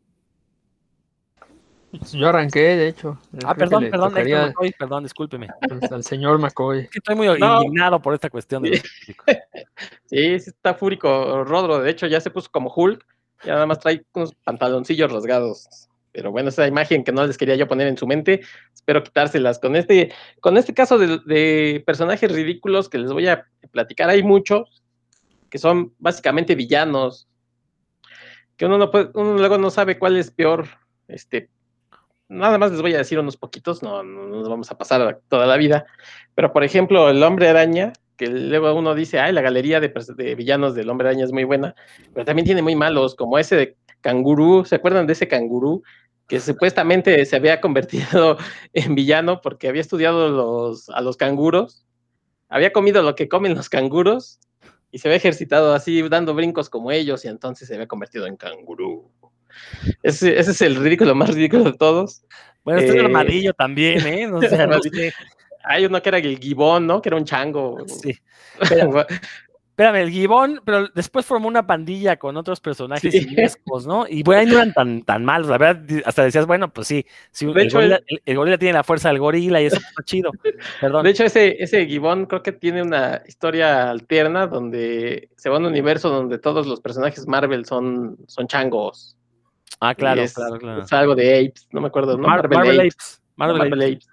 Yo 2.13 2.29
arranqué, 2.29 2.61
de 2.77 2.89
hecho. 2.89 3.19
Ah, 3.43 3.55
perdón, 3.55 3.89
perdón, 3.91 4.11
tocaría, 4.11 4.47
McCoy, 4.49 4.71
perdón, 4.79 5.03
discúlpeme. 5.05 5.49
pues, 5.67 5.91
al 5.91 6.05
señor 6.05 6.39
McCoy. 6.39 6.81
Es 6.81 6.91
que 6.91 6.99
estoy 6.99 7.17
muy 7.17 7.27
No. 7.39 7.63
indignado 7.63 8.03
por 8.03 8.13
esta 8.13 8.29
cuestión 8.29 8.63
de 8.63 8.73
sí 10.05 10.19
está 10.35 10.75
fúrico 10.75 11.43
Rodro. 11.43 11.81
De 11.81 11.91
hecho, 11.91 12.07
ya 12.07 12.21
se 12.21 12.31
puso 12.31 12.51
como 12.51 12.71
Hulk. 12.77 13.03
Ya 13.45 13.55
nada 13.55 13.65
más 13.65 13.79
trae 13.81 14.05
unos 14.13 14.35
pantaloncillos 14.45 15.11
rasgados. 15.11 15.89
Pero 16.13 16.31
bueno, 16.31 16.51
esa 16.51 16.67
imagen 16.67 17.03
que 17.03 17.13
no 17.13 17.27
les 17.27 17.39
quería 17.39 17.55
yo 17.57 17.67
poner 17.67 17.87
en 17.87 17.97
su 17.97 18.07
mente, 18.07 18.43
espero 18.75 19.03
quitárselas. 19.03 19.59
Con 19.59 19.75
este, 19.75 20.13
con 20.41 20.59
este 20.59 20.75
caso 20.75 20.99
de, 20.99 21.19
de 21.25 21.83
personajes 21.87 22.31
ridículos 22.31 22.91
que 22.91 22.99
les 22.99 23.11
voy 23.11 23.27
a 23.27 23.47
platicar, 23.71 24.11
hay 24.11 24.23
muchos 24.23 24.83
que 25.49 25.57
son 25.59 25.95
básicamente 25.99 26.55
villanos. 26.55 27.27
Que 28.61 28.67
uno 28.67 28.77
no 28.77 28.91
puede, 28.91 29.09
uno 29.15 29.39
luego 29.39 29.57
no 29.57 29.71
sabe 29.71 29.99
cuál 29.99 30.19
es 30.19 30.31
peor. 30.31 30.67
Este, 31.09 31.49
nada 32.29 32.59
más 32.59 32.71
les 32.71 32.83
voy 32.83 32.93
a 32.93 32.99
decir 32.99 33.19
unos 33.19 33.39
poquitos, 33.39 33.83
no, 33.83 34.03
no 34.03 34.27
nos 34.27 34.51
vamos 34.51 34.71
a 34.71 34.77
pasar 34.77 35.23
toda 35.29 35.47
la 35.47 35.57
vida. 35.57 35.87
Pero 36.35 36.53
por 36.53 36.63
ejemplo, 36.63 37.09
el 37.09 37.23
hombre 37.23 37.49
araña, 37.49 37.95
que 38.19 38.27
luego 38.27 38.75
uno 38.75 38.95
dice, 38.95 39.19
ay, 39.19 39.33
la 39.33 39.41
galería 39.41 39.81
de 39.81 40.35
villanos 40.35 40.75
del 40.75 40.91
hombre 40.91 41.09
araña 41.09 41.25
es 41.25 41.33
muy 41.33 41.45
buena, 41.45 41.75
pero 42.13 42.27
también 42.27 42.45
tiene 42.45 42.61
muy 42.61 42.77
malos, 42.77 43.15
como 43.15 43.39
ese 43.39 43.57
de 43.57 43.77
cangurú, 44.03 44.67
¿se 44.67 44.75
acuerdan 44.75 45.07
de 45.07 45.15
ese 45.15 45.27
cangurú? 45.27 45.83
Que 46.29 46.39
supuestamente 46.39 47.25
se 47.25 47.37
había 47.37 47.63
convertido 47.63 48.37
en 48.75 48.95
villano 48.95 49.41
porque 49.41 49.69
había 49.69 49.81
estudiado 49.81 50.29
los, 50.29 50.91
a 50.91 51.01
los 51.01 51.17
canguros, 51.17 51.87
había 52.51 52.75
comido 52.75 53.03
lo 53.03 53.15
que 53.15 53.27
comen 53.27 53.55
los 53.55 53.71
canguros 53.71 54.39
y 54.91 54.99
se 54.99 55.09
había 55.09 55.17
ejercitado 55.17 55.75
así, 55.75 56.03
dando 56.09 56.35
brincos 56.35 56.69
como 56.69 56.91
ellos, 56.91 57.25
y 57.25 57.29
entonces 57.29 57.69
se 57.69 57.75
había 57.75 57.87
convertido 57.87 58.27
en 58.27 58.37
cangurú. 58.37 59.11
Ese, 60.03 60.39
ese 60.39 60.51
es 60.53 60.63
el 60.63 60.77
ridículo 60.77 61.15
más 61.15 61.35
ridículo 61.35 61.65
de 61.65 61.73
todos. 61.73 62.23
Bueno, 62.65 62.81
este 62.81 62.93
es 62.93 62.97
Eh, 62.97 63.05
armadillo 63.05 63.53
también, 63.55 64.07
¿eh? 64.07 64.27
No, 64.27 64.41
sé, 64.41 64.49
no 64.67 64.81
sé. 64.81 65.13
Hay 65.65 65.85
uno 65.85 66.01
que 66.03 66.09
era 66.09 66.19
el 66.19 66.39
gibón, 66.39 66.87
¿no? 66.87 67.03
Que 67.03 67.09
era 67.09 67.17
un 67.17 67.25
chango. 67.25 67.85
Sí. 67.87 68.19
Espérame, 69.71 69.97
el 70.03 70.11
Gibón, 70.11 70.61
pero 70.65 70.89
después 70.89 71.25
formó 71.25 71.49
una 71.49 71.67
pandilla 71.67 72.17
con 72.19 72.37
otros 72.37 72.61
personajes 72.61 73.13
Sí. 73.13 73.35
¿no? 73.87 74.05
Y 74.07 74.23
bueno, 74.23 74.41
ahí 74.41 74.47
no 74.47 74.55
eran 74.57 74.75
tan, 74.75 75.03
tan 75.03 75.25
malos, 75.25 75.49
la 75.49 75.57
verdad, 75.57 76.03
hasta 76.05 76.23
decías, 76.25 76.45
bueno, 76.47 76.71
pues 76.71 76.87
sí, 76.87 77.07
sí 77.31 77.47
De 77.47 77.53
el, 77.63 77.67
hecho, 77.67 77.79
gorila, 77.79 78.01
el- 78.07 78.21
el 78.27 78.37
gorila 78.37 78.59
tiene 78.59 78.75
la 78.75 78.85
fuerza 78.85 79.09
del 79.09 79.21
gorila 79.21 79.63
y 79.63 79.67
eso 79.67 79.77
está 79.95 80.03
chido. 80.05 80.33
Perdón. 80.83 81.05
De 81.05 81.11
hecho, 81.11 81.25
ese, 81.25 81.57
ese 81.63 81.87
Gibbon 81.87 82.27
creo 82.27 82.43
que 82.43 82.53
tiene 82.53 82.83
una 82.83 83.23
historia 83.27 83.89
alterna 83.91 84.47
donde 84.47 85.31
se 85.37 85.49
va 85.49 85.57
a 85.57 85.59
un 85.61 85.67
universo 85.67 86.11
donde 86.11 86.39
todos 86.39 86.67
los 86.67 86.81
personajes 86.83 87.27
Marvel 87.27 87.65
son, 87.65 88.19
son 88.27 88.47
changos. 88.49 89.17
ah, 89.81 89.95
claro, 89.95 90.21
es, 90.21 90.35
claro, 90.35 90.59
claro. 90.59 90.83
es 90.83 90.93
algo 90.93 91.15
de 91.15 91.39
Apes, 91.49 91.69
no 91.73 91.81
me 91.81 91.87
acuerdo, 91.87 92.19
¿no? 92.19 92.29
Mar- 92.29 92.51
Marvel, 92.51 92.81
Apes. 92.81 93.23
Marvel 93.37 93.57
Marvel 93.57 93.81
Apes. 93.81 93.95
Apes. 93.97 94.09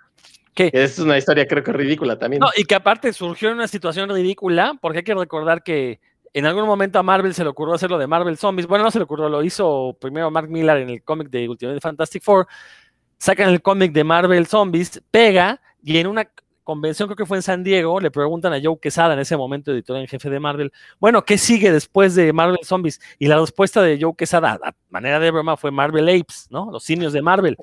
Es 0.74 1.00
una 1.00 1.18
historia 1.18 1.48
creo 1.48 1.64
que 1.64 1.72
ridícula 1.72 2.18
también. 2.18 2.40
No, 2.40 2.50
y 2.56 2.66
que 2.66 2.76
aparte 2.76 3.14
surgió 3.14 3.50
en 3.50 3.56
una 3.56 3.68
situación 3.68 4.10
ridícula, 4.10 4.78
porque 4.82 5.00
hay 5.00 5.04
que 5.04 5.16
recordar 5.16 5.64
que 5.64 6.00
en 6.34 6.46
algún 6.46 6.66
momento 6.66 7.00
a 7.00 7.04
Marvel 7.04 7.34
se 7.34 7.44
le 7.44 7.50
ocurrió 7.50 7.74
hacer 7.74 7.90
lo 7.90 7.98
de 7.98 8.08
Marvel 8.08 8.38
Zombies. 8.38 8.68
Bueno, 8.68 8.84
no 8.84 8.92
se 8.92 9.00
le 9.00 9.06
ocurrió, 9.06 9.30
lo 9.30 9.44
hizo 9.44 9.98
primero 10.00 10.30
Mark 10.30 10.50
Millar 10.50 10.78
en 10.78 10.90
el 10.90 11.04
cómic 11.04 11.30
de 11.30 11.50
Ultimate 11.50 11.80
Fantastic 11.80 12.24
Four. 12.24 12.48
Sacan 13.18 13.50
el 13.50 13.62
cómic 13.62 13.92
de 13.92 14.04
Marvel 14.04 14.46
Zombies, 14.46 15.02
pega, 15.10 15.60
y 15.82 15.98
en 15.98 16.08
una 16.08 16.30
convención, 16.64 17.08
creo 17.08 17.16
que 17.16 17.26
fue 17.26 17.38
en 17.38 17.44
San 17.44 17.64
Diego, 17.64 18.00
le 18.02 18.12
preguntan 18.12 18.52
a 18.54 18.60
Joe 18.62 18.78
Quesada, 18.80 19.14
en 19.14 19.20
ese 19.22 19.38
momento 19.38 19.72
editor 19.72 19.98
en 19.98 20.06
jefe 20.06 20.30
de 20.30 20.40
Marvel, 20.40 20.72
bueno, 21.00 21.24
¿qué 21.24 21.38
sigue 21.38 21.72
después 21.72 22.14
de 22.14 22.34
Marvel 22.34 22.60
Zombies? 22.64 23.00
Y 23.18 23.28
la 23.28 23.40
respuesta 23.40 23.82
de 23.82 23.98
Joe 24.00 24.14
Quesada, 24.18 24.60
a 24.62 24.76
manera 24.90 25.18
de 25.20 25.32
broma, 25.32 25.56
fue 25.56 25.72
Marvel 25.72 26.10
Apes, 26.10 26.48
¿no? 26.50 26.70
Los 26.70 26.84
simios 26.84 27.14
de 27.14 27.22
Marvel. 27.22 27.56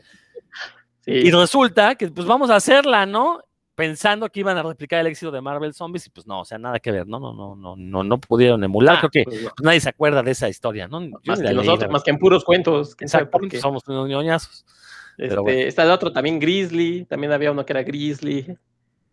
Sí. 1.04 1.12
Y 1.12 1.30
resulta 1.30 1.94
que 1.96 2.08
pues 2.08 2.26
vamos 2.26 2.50
a 2.50 2.56
hacerla, 2.56 3.04
¿no? 3.06 3.40
Pensando 3.74 4.28
que 4.30 4.40
iban 4.40 4.56
a 4.56 4.62
replicar 4.62 5.00
el 5.00 5.08
éxito 5.08 5.30
de 5.32 5.40
Marvel 5.40 5.74
Zombies 5.74 6.06
y 6.06 6.10
pues 6.10 6.26
no, 6.26 6.40
o 6.40 6.44
sea, 6.44 6.58
nada 6.58 6.78
que 6.78 6.92
ver, 6.92 7.06
no, 7.06 7.18
no, 7.18 7.34
no, 7.34 7.56
no, 7.56 7.74
no, 7.76 8.04
no 8.04 8.20
pudieron 8.20 8.62
emular, 8.62 8.96
Ah, 8.96 8.98
creo 9.00 9.10
que 9.10 9.24
pues 9.24 9.40
pues, 9.42 9.52
nadie 9.62 9.80
se 9.80 9.88
acuerda 9.88 10.22
de 10.22 10.30
esa 10.30 10.48
historia, 10.48 10.86
¿no? 10.88 11.02
Yo 11.02 11.18
más 11.26 11.40
que 11.40 11.46
leí, 11.46 11.54
nosotros, 11.54 11.90
más 11.90 12.02
que 12.02 12.10
en 12.10 12.18
puros 12.18 12.44
cuentos. 12.44 12.96
Exacto, 13.00 13.30
por 13.30 13.48
qué. 13.48 13.58
somos 13.58 13.86
unos 13.88 14.08
ñoñazos. 14.08 14.64
Este, 15.18 15.36
bueno. 15.36 15.58
Está 15.58 15.82
el 15.82 15.90
otro 15.90 16.12
también, 16.12 16.38
Grizzly, 16.38 17.04
también 17.04 17.32
había 17.32 17.52
uno 17.52 17.66
que 17.66 17.72
era 17.72 17.82
Grizzly. 17.82 18.56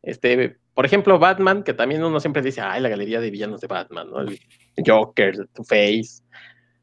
Este, 0.03 0.57
por 0.73 0.85
ejemplo, 0.85 1.19
Batman, 1.19 1.63
que 1.63 1.73
también 1.73 2.03
uno 2.03 2.19
siempre 2.19 2.41
dice, 2.41 2.61
ay, 2.61 2.81
la 2.81 2.89
galería 2.89 3.19
de 3.19 3.29
villanos 3.29 3.61
de 3.61 3.67
Batman, 3.67 4.09
¿no? 4.09 4.21
El 4.21 4.39
Joker, 4.85 5.47
Two-Face. 5.53 6.23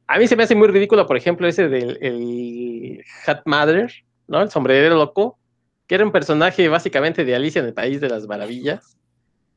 A 0.06 0.18
mí 0.18 0.26
se 0.26 0.36
me 0.36 0.44
hace 0.44 0.54
muy 0.54 0.68
ridículo, 0.68 1.06
por 1.06 1.16
ejemplo, 1.16 1.46
ese 1.48 1.68
del 1.68 1.98
el 2.00 3.04
Hat 3.26 3.42
Mother, 3.44 3.92
¿no? 4.28 4.40
El 4.42 4.50
sombrerero 4.50 4.96
loco, 4.96 5.38
que 5.86 5.96
era 5.96 6.04
un 6.04 6.12
personaje 6.12 6.68
básicamente 6.68 7.24
de 7.24 7.34
Alicia 7.34 7.60
en 7.60 7.66
el 7.66 7.74
País 7.74 8.00
de 8.00 8.08
las 8.08 8.26
Maravillas. 8.26 8.96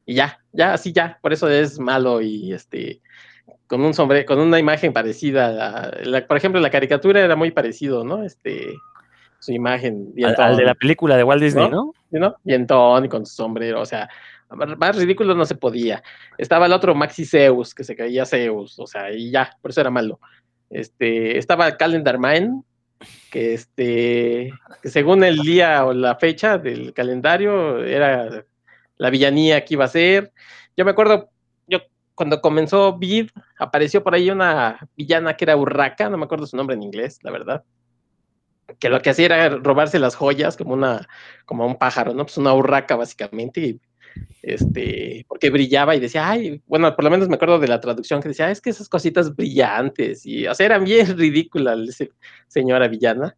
Y 0.05 0.15
ya, 0.15 0.39
ya, 0.51 0.73
así 0.73 0.91
ya, 0.91 1.19
por 1.21 1.33
eso 1.33 1.47
es 1.47 1.79
malo 1.79 2.21
y 2.21 2.53
este 2.53 3.01
con 3.67 3.81
un 3.81 3.93
sombrero, 3.93 4.25
con 4.25 4.39
una 4.39 4.59
imagen 4.59 4.91
parecida 4.91 5.47
a 5.47 5.91
la- 6.03 6.27
por 6.27 6.35
ejemplo, 6.37 6.59
la 6.59 6.69
caricatura 6.69 7.21
era 7.21 7.35
muy 7.35 7.51
parecido, 7.51 8.03
¿no? 8.03 8.23
Este 8.23 8.73
su 9.39 9.53
imagen 9.53 10.13
Al, 10.23 10.35
al 10.37 10.57
de 10.57 10.65
la 10.65 10.75
película 10.75 11.17
de 11.17 11.23
Walt 11.23 11.41
Disney, 11.41 11.69
¿no? 11.69 11.93
¿sí, 12.11 12.19
¿no? 12.19 12.35
Dientón 12.43 13.05
y 13.05 13.09
con 13.09 13.25
su 13.25 13.33
sombrero, 13.35 13.81
o 13.81 13.85
sea, 13.85 14.09
más 14.49 14.77
más 14.77 14.95
ridículo 14.97 15.33
no 15.35 15.45
se 15.45 15.55
podía. 15.55 16.03
Estaba 16.37 16.65
el 16.65 16.73
otro 16.73 16.93
Maxi 16.93 17.25
Zeus, 17.25 17.73
que 17.73 17.83
se 17.83 17.95
creía 17.95 18.25
Zeus, 18.25 18.77
o 18.77 18.85
sea, 18.85 19.11
y 19.11 19.31
ya, 19.31 19.57
por 19.61 19.71
eso 19.71 19.81
era 19.81 19.89
malo. 19.89 20.19
Este, 20.69 21.37
estaba 21.37 21.75
Calendar 21.77 22.17
Man, 22.19 22.63
que 23.31 23.53
este, 23.53 24.51
según 24.83 25.23
el 25.23 25.37
día 25.37 25.85
o 25.85 25.93
la 25.93 26.15
fecha 26.15 26.57
del 26.57 26.93
calendario 26.93 27.83
era 27.83 28.45
la 28.97 29.09
villanía 29.09 29.65
que 29.65 29.73
iba 29.75 29.85
a 29.85 29.89
ser. 29.89 30.31
Yo 30.77 30.85
me 30.85 30.91
acuerdo, 30.91 31.29
yo 31.67 31.79
cuando 32.15 32.41
comenzó 32.41 32.97
Vid, 32.97 33.29
apareció 33.57 34.03
por 34.03 34.13
ahí 34.13 34.29
una 34.29 34.87
villana 34.95 35.35
que 35.35 35.45
era 35.45 35.57
Urraca, 35.57 36.09
no 36.09 36.17
me 36.17 36.25
acuerdo 36.25 36.47
su 36.47 36.57
nombre 36.57 36.75
en 36.75 36.83
inglés, 36.83 37.19
la 37.23 37.31
verdad 37.31 37.63
que 38.79 38.89
lo 38.89 39.01
que 39.01 39.09
hacía 39.09 39.25
era 39.25 39.49
robarse 39.49 39.99
las 39.99 40.15
joyas 40.15 40.57
como 40.57 40.73
una 40.73 41.07
como 41.45 41.65
un 41.65 41.77
pájaro, 41.77 42.13
¿no? 42.13 42.25
Pues 42.25 42.37
una 42.37 42.53
urraca 42.53 42.95
básicamente, 42.95 43.79
este, 44.41 45.25
porque 45.27 45.49
brillaba 45.49 45.95
y 45.95 45.99
decía, 45.99 46.29
ay, 46.29 46.61
bueno, 46.67 46.95
por 46.95 47.03
lo 47.03 47.11
menos 47.11 47.29
me 47.29 47.35
acuerdo 47.35 47.59
de 47.59 47.67
la 47.67 47.79
traducción 47.79 48.21
que 48.21 48.29
decía, 48.29 48.47
"Ah, 48.47 48.51
es 48.51 48.61
que 48.61 48.69
esas 48.69 48.89
cositas 48.89 49.35
brillantes 49.35 50.25
y, 50.25 50.47
o 50.47 50.55
sea, 50.55 50.65
eran 50.65 50.83
bien 50.83 51.05
ridículas 51.17 51.79
señora 52.47 52.87
villana. 52.87 53.35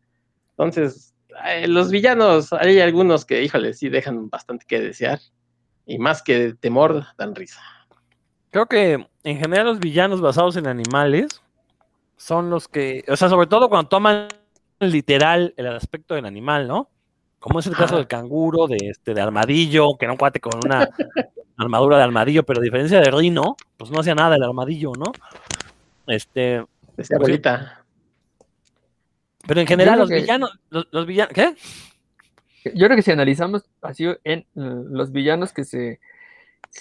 Entonces, 0.51 1.13
eh, 1.45 1.67
los 1.67 1.91
villanos, 1.91 2.53
hay 2.53 2.79
algunos 2.79 3.25
que, 3.25 3.43
híjole, 3.43 3.73
sí 3.73 3.89
dejan 3.89 4.29
bastante 4.29 4.65
que 4.67 4.79
desear 4.79 5.19
y 5.85 5.97
más 5.97 6.21
que 6.21 6.53
temor 6.59 7.05
dan 7.17 7.35
risa. 7.35 7.61
Creo 8.51 8.67
que 8.67 9.07
en 9.23 9.37
general 9.37 9.65
los 9.65 9.79
villanos 9.79 10.21
basados 10.21 10.55
en 10.57 10.67
animales 10.67 11.41
son 12.17 12.49
los 12.49 12.67
que, 12.67 13.03
o 13.07 13.17
sea, 13.17 13.29
sobre 13.29 13.47
todo 13.47 13.67
cuando 13.67 13.89
toman 13.89 14.27
literal 14.79 15.53
el 15.57 15.67
aspecto 15.67 16.15
del 16.15 16.25
animal, 16.25 16.67
¿no? 16.67 16.89
Como 17.43 17.59
es 17.59 17.67
el 17.67 17.75
caso 17.75 17.97
del 17.97 18.07
canguro, 18.07 18.67
de 18.67 18.77
este, 18.89 19.13
de 19.13 19.19
armadillo, 19.19 19.97
que 19.99 20.05
era 20.05 20.13
un 20.13 20.17
cuate 20.17 20.39
con 20.39 20.53
una 20.65 20.87
armadura 21.57 21.97
de 21.97 22.03
armadillo, 22.03 22.43
pero 22.43 22.61
a 22.61 22.63
diferencia 22.63 23.01
de 23.01 23.11
Rino, 23.11 23.57
pues 23.75 23.91
no 23.91 23.99
hacía 23.99 24.15
nada 24.15 24.37
el 24.37 24.43
armadillo, 24.43 24.93
¿no? 24.97 25.11
Este, 26.07 26.63
Decía 26.95 26.95
Pues 26.95 27.11
abuelita. 27.11 27.83
pero 29.45 29.59
en 29.59 29.67
general 29.67 29.99
los 29.99 30.09
que- 30.09 30.21
villanos, 30.21 30.57
los, 30.69 30.87
los 30.91 31.05
villanos, 31.05 31.33
¿qué? 31.33 31.53
Yo 32.75 32.85
creo 32.85 32.95
que 32.95 33.01
si 33.01 33.11
analizamos 33.11 33.65
así 33.81 34.05
en 34.23 34.45
los 34.55 35.11
villanos 35.11 35.51
que 35.51 35.65
se 35.65 35.99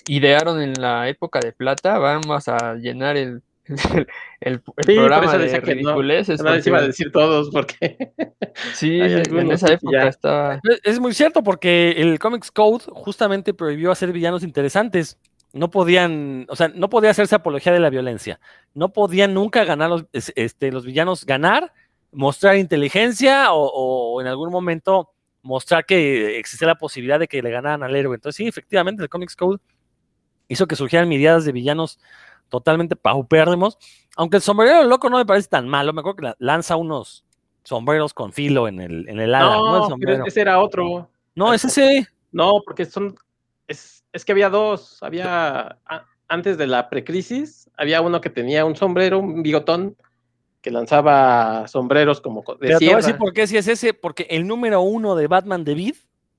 idearon 0.07 0.63
en 0.63 0.75
la 0.75 1.09
época 1.09 1.41
de 1.41 1.51
plata, 1.51 1.99
vamos 1.99 2.47
a 2.47 2.75
llenar 2.77 3.17
el, 3.17 3.43
el, 3.75 4.07
el- 4.41 4.53
el 4.53 4.85
Sí, 4.87 4.95
por 4.95 4.95
programa 4.95 5.33
de 5.33 5.39
decía 5.39 5.61
que 5.63 5.75
no. 5.77 5.91
ridiculeces. 5.91 6.43
No 6.43 6.55
les 6.55 6.67
iba 6.67 6.77
a 6.77 6.81
porque- 6.81 6.87
decir 6.89 7.13
todos 7.13 7.51
porque 7.51 8.13
sí, 8.75 9.01
en 9.01 9.53
esa 9.53 9.73
época 9.73 10.03
ya- 10.03 10.09
estaba. 10.09 10.61
Es- 10.85 11.01
muy 11.01 11.15
cierto 11.15 11.43
porque 11.43 11.93
el 11.99 12.19
Comics 12.19 12.51
Code 12.51 12.85
justamente 12.89 13.55
prohibió 13.55 13.91
hacer 13.91 14.13
villanos 14.13 14.43
interesantes. 14.43 15.19
No 15.53 15.71
podían, 15.71 16.47
o 16.49 16.57
sea, 16.57 16.69
no 16.69 16.89
podía 16.89 17.11
hacerse 17.11 17.35
apología 17.35 17.73
de 17.73 17.81
la 17.81 17.91
violencia. 17.91 18.41
No 18.73 18.93
podían 18.93 19.35
nunca 19.35 19.65
ganar 19.65 19.91
los, 19.91 20.07
es- 20.13 20.33
este, 20.37 20.73
los 20.73 20.87
villanos 20.87 21.27
ganar, 21.27 21.73
mostrar 22.11 22.57
inteligencia 22.57 23.53
o, 23.53 23.67
o 23.67 24.21
en 24.21 24.27
algún 24.29 24.51
momento 24.51 25.11
mostrar 25.43 25.85
que 25.85 26.39
existía 26.39 26.69
la 26.69 26.77
posibilidad 26.79 27.19
de 27.19 27.27
que 27.29 27.43
le 27.43 27.51
ganaran 27.51 27.83
al 27.83 27.95
héroe. 27.97 28.15
Entonces 28.15 28.37
sí, 28.37 28.47
efectivamente 28.47 29.03
el 29.03 29.09
Comics 29.09 29.35
Code 29.37 29.59
hizo 30.49 30.67
que 30.67 30.77
surgieran 30.77 31.09
miradas 31.09 31.45
de 31.45 31.53
villanos 31.53 31.99
totalmente 32.53 32.95
paupérrimos. 32.97 33.79
Aunque 34.15 34.37
el 34.37 34.43
sombrero 34.43 34.85
loco 34.85 35.09
no 35.09 35.17
me 35.17 35.25
parece 35.25 35.49
tan 35.49 35.67
malo. 35.67 35.93
Me 35.95 36.01
acuerdo 36.01 36.17
que 36.17 36.23
la- 36.25 36.37
lanza 36.39 36.77
unos 36.77 37.25
sombreros 37.65 38.13
con 38.13 38.33
filo 38.33 38.69
en 38.69 38.79
el, 38.81 39.09
en 39.09 39.19
el 39.21 39.35
ala, 39.35 39.57
¿no? 39.57 39.85
El 39.85 39.91
No, 39.91 39.97
pero 39.99 40.27
ese 40.27 40.41
era 40.43 40.61
otro. 40.61 41.09
No, 41.35 41.55
es 41.55 41.65
ese. 41.65 42.07
No, 42.31 42.61
porque 42.65 42.85
son. 42.85 43.15
Es, 43.67 44.05
es 44.13 44.25
que 44.25 44.33
había 44.33 44.51
dos. 44.51 45.03
Había. 45.03 45.79
a- 45.87 46.07
antes 46.29 46.57
de 46.59 46.67
la 46.67 46.89
precrisis, 46.91 47.71
había 47.77 48.01
uno 48.03 48.21
que 48.21 48.31
tenía 48.31 48.65
un 48.65 48.77
sombrero, 48.77 49.19
un 49.19 49.43
bigotón, 49.43 49.97
que 50.61 50.71
lanzaba 50.71 51.67
sombreros 51.69 52.21
como 52.21 52.43
co- 52.45 52.55
de 52.55 52.69
Pero 52.69 52.79
te 52.79 52.85
voy 52.87 52.93
a 52.93 52.97
decir 52.97 53.07
sierra. 53.11 53.19
por 53.19 53.33
qué 53.33 53.47
si 53.47 53.57
es 53.57 53.69
ese, 53.69 53.93
porque 53.95 54.27
el 54.31 54.47
número 54.47 54.81
uno 54.83 55.15
de 55.15 55.27
Batman 55.27 55.65
de 55.65 55.75
Vid 55.75 55.95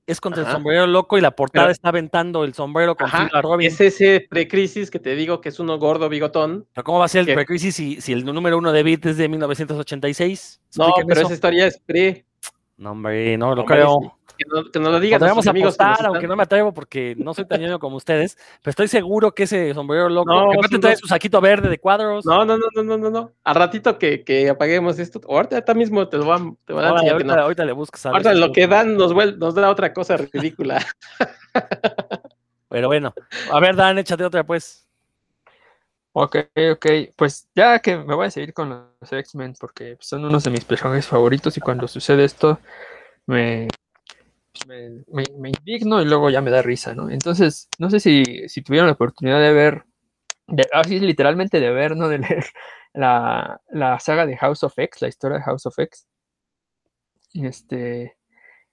es 0.06 0.20
contra 0.20 0.42
el 0.42 0.48
sombrero 0.52 0.86
loco 0.86 1.16
y 1.16 1.20
la 1.20 1.30
portada 1.30 1.66
Pero- 1.66 1.72
está 1.72 1.88
aventando 1.88 2.44
el 2.44 2.52
sombrero 2.54 2.94
con 2.94 3.06
Ajá, 3.06 3.28
Robin. 3.40 3.66
es 3.68 3.80
ese 3.80 4.26
precrisis 4.28 4.90
que 4.90 4.98
te 4.98 5.14
digo 5.16 5.40
que 5.40 5.48
es 5.48 5.58
uno 5.58 5.78
gordo 5.78 6.08
bigotón. 6.08 6.66
Pero 6.74 6.84
¿cómo 6.84 6.98
va 6.98 7.06
a 7.06 7.08
ser 7.08 7.28
el 7.28 7.34
precrisis 7.34 7.74
si, 7.74 8.00
si 8.00 8.12
el 8.12 8.24
número 8.24 8.58
uno 8.58 8.72
de 8.72 8.82
Vid 8.82 9.06
es 9.06 9.16
de 9.16 9.28
1986? 9.28 10.60
No, 10.76 10.92
pero 11.06 11.12
eso. 11.20 11.26
esa 11.28 11.34
historia 11.34 11.66
es 11.66 11.78
pre. 11.80 12.24
No, 12.76 12.90
hombre, 12.92 13.36
no 13.38 13.54
lo 13.54 13.64
creo. 13.64 13.98
sí. 14.02 14.08
Que 14.36 14.44
no, 14.48 14.70
que 14.70 14.80
no 14.80 14.90
lo 14.90 14.98
digan 14.98 15.20
Podríamos 15.20 15.44
nos 15.46 15.56
apostar, 15.56 16.06
aunque 16.06 16.26
no 16.26 16.34
me 16.34 16.42
atrevo 16.42 16.72
porque 16.74 17.14
no 17.16 17.34
soy 17.34 17.44
tan 17.46 17.60
ñoño 17.60 17.78
como 17.78 17.96
ustedes, 17.96 18.36
pero 18.62 18.70
estoy 18.70 18.88
seguro 18.88 19.32
que 19.32 19.44
ese 19.44 19.72
sombrero 19.74 20.08
loco, 20.08 20.28
No, 20.32 20.50
que 20.50 20.56
aparte 20.58 20.78
trae 20.80 20.96
su 20.96 21.06
saquito 21.06 21.40
verde 21.40 21.68
de 21.68 21.78
cuadros. 21.78 22.26
No, 22.26 22.44
no, 22.44 22.58
no, 22.58 22.64
no, 22.74 22.82
no, 22.82 22.96
no, 22.98 23.10
no. 23.10 23.32
Al 23.44 23.54
ratito 23.54 23.96
que, 23.98 24.24
que 24.24 24.48
apaguemos 24.48 24.98
esto, 24.98 25.20
o 25.26 25.36
ahorita 25.36 25.56
ahorita 25.56 25.74
mismo 25.74 26.08
te 26.08 26.16
lo 26.18 26.26
van, 26.26 26.56
te 26.64 26.72
van 26.72 26.84
a 26.84 26.88
Ahora, 26.88 27.00
enseñar 27.02 27.16
que 27.18 27.22
ahorita, 27.22 27.36
no. 27.36 27.42
ahorita 27.42 27.64
le 27.64 27.72
buscas. 27.72 28.06
a 28.06 28.08
ver 28.10 28.14
Ahorita 28.26 28.34
lo 28.46 28.52
que 28.52 28.66
dan 28.66 28.96
nos, 28.96 29.12
vuel- 29.12 29.36
nos 29.36 29.54
da 29.54 29.70
otra 29.70 29.92
cosa 29.92 30.16
ridícula. 30.16 30.84
Pero 32.68 32.88
bueno, 32.88 33.14
a 33.52 33.60
ver, 33.60 33.76
Dan, 33.76 33.98
échate 33.98 34.24
otra 34.24 34.44
pues. 34.44 34.88
Ok, 36.12 36.36
ok. 36.72 36.86
Pues 37.16 37.48
ya 37.54 37.78
que 37.80 37.96
me 37.96 38.14
voy 38.14 38.26
a 38.26 38.30
seguir 38.30 38.52
con 38.52 38.68
los 39.00 39.12
X-Men 39.12 39.54
porque 39.58 39.96
son 40.00 40.24
unos 40.24 40.44
de 40.44 40.50
mis 40.50 40.64
personajes 40.64 41.06
favoritos 41.06 41.56
y 41.56 41.60
cuando 41.60 41.86
sucede 41.88 42.24
esto 42.24 42.58
me, 43.26 43.68
me, 44.66 45.24
indigno 45.48 46.00
y 46.00 46.04
luego 46.04 46.30
ya 46.30 46.40
me 46.40 46.50
da 46.50 46.62
risa, 46.62 46.94
¿no? 46.94 47.10
Entonces, 47.10 47.68
no 47.78 47.90
sé 47.90 48.00
si, 48.00 48.48
si 48.48 48.62
tuvieron 48.62 48.88
la 48.88 48.94
oportunidad 48.94 49.40
de 49.40 49.52
ver, 49.52 49.84
así 50.72 51.00
literalmente 51.00 51.60
de 51.60 51.70
ver, 51.70 51.96
¿no? 51.96 52.08
De 52.08 52.18
leer 52.18 52.44
la, 52.94 53.60
la 53.70 53.98
saga 54.00 54.26
de 54.26 54.36
House 54.36 54.64
of 54.64 54.78
X, 54.78 55.02
la 55.02 55.08
historia 55.08 55.38
de 55.38 55.44
House 55.44 55.66
of 55.66 55.78
X. 55.78 56.06
Este, 57.34 58.16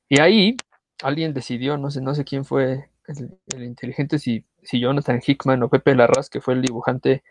y 0.07 0.21
ahí 0.21 0.55
alguien 1.03 1.33
decidió, 1.33 1.77
no 1.77 1.89
sé, 1.91 2.01
no 2.01 2.13
sé 2.13 2.23
quién 2.23 2.45
fue 2.45 2.89
el, 3.07 3.39
el 3.55 3.63
inteligente, 3.63 4.19
si, 4.19 4.45
si 4.63 4.79
Jonathan 4.79 5.21
Hickman 5.25 5.63
o 5.63 5.69
Pepe 5.69 5.95
Larraz, 5.95 6.29
que 6.29 6.41
fue 6.41 6.53
el 6.53 6.61
dibujante. 6.61 7.23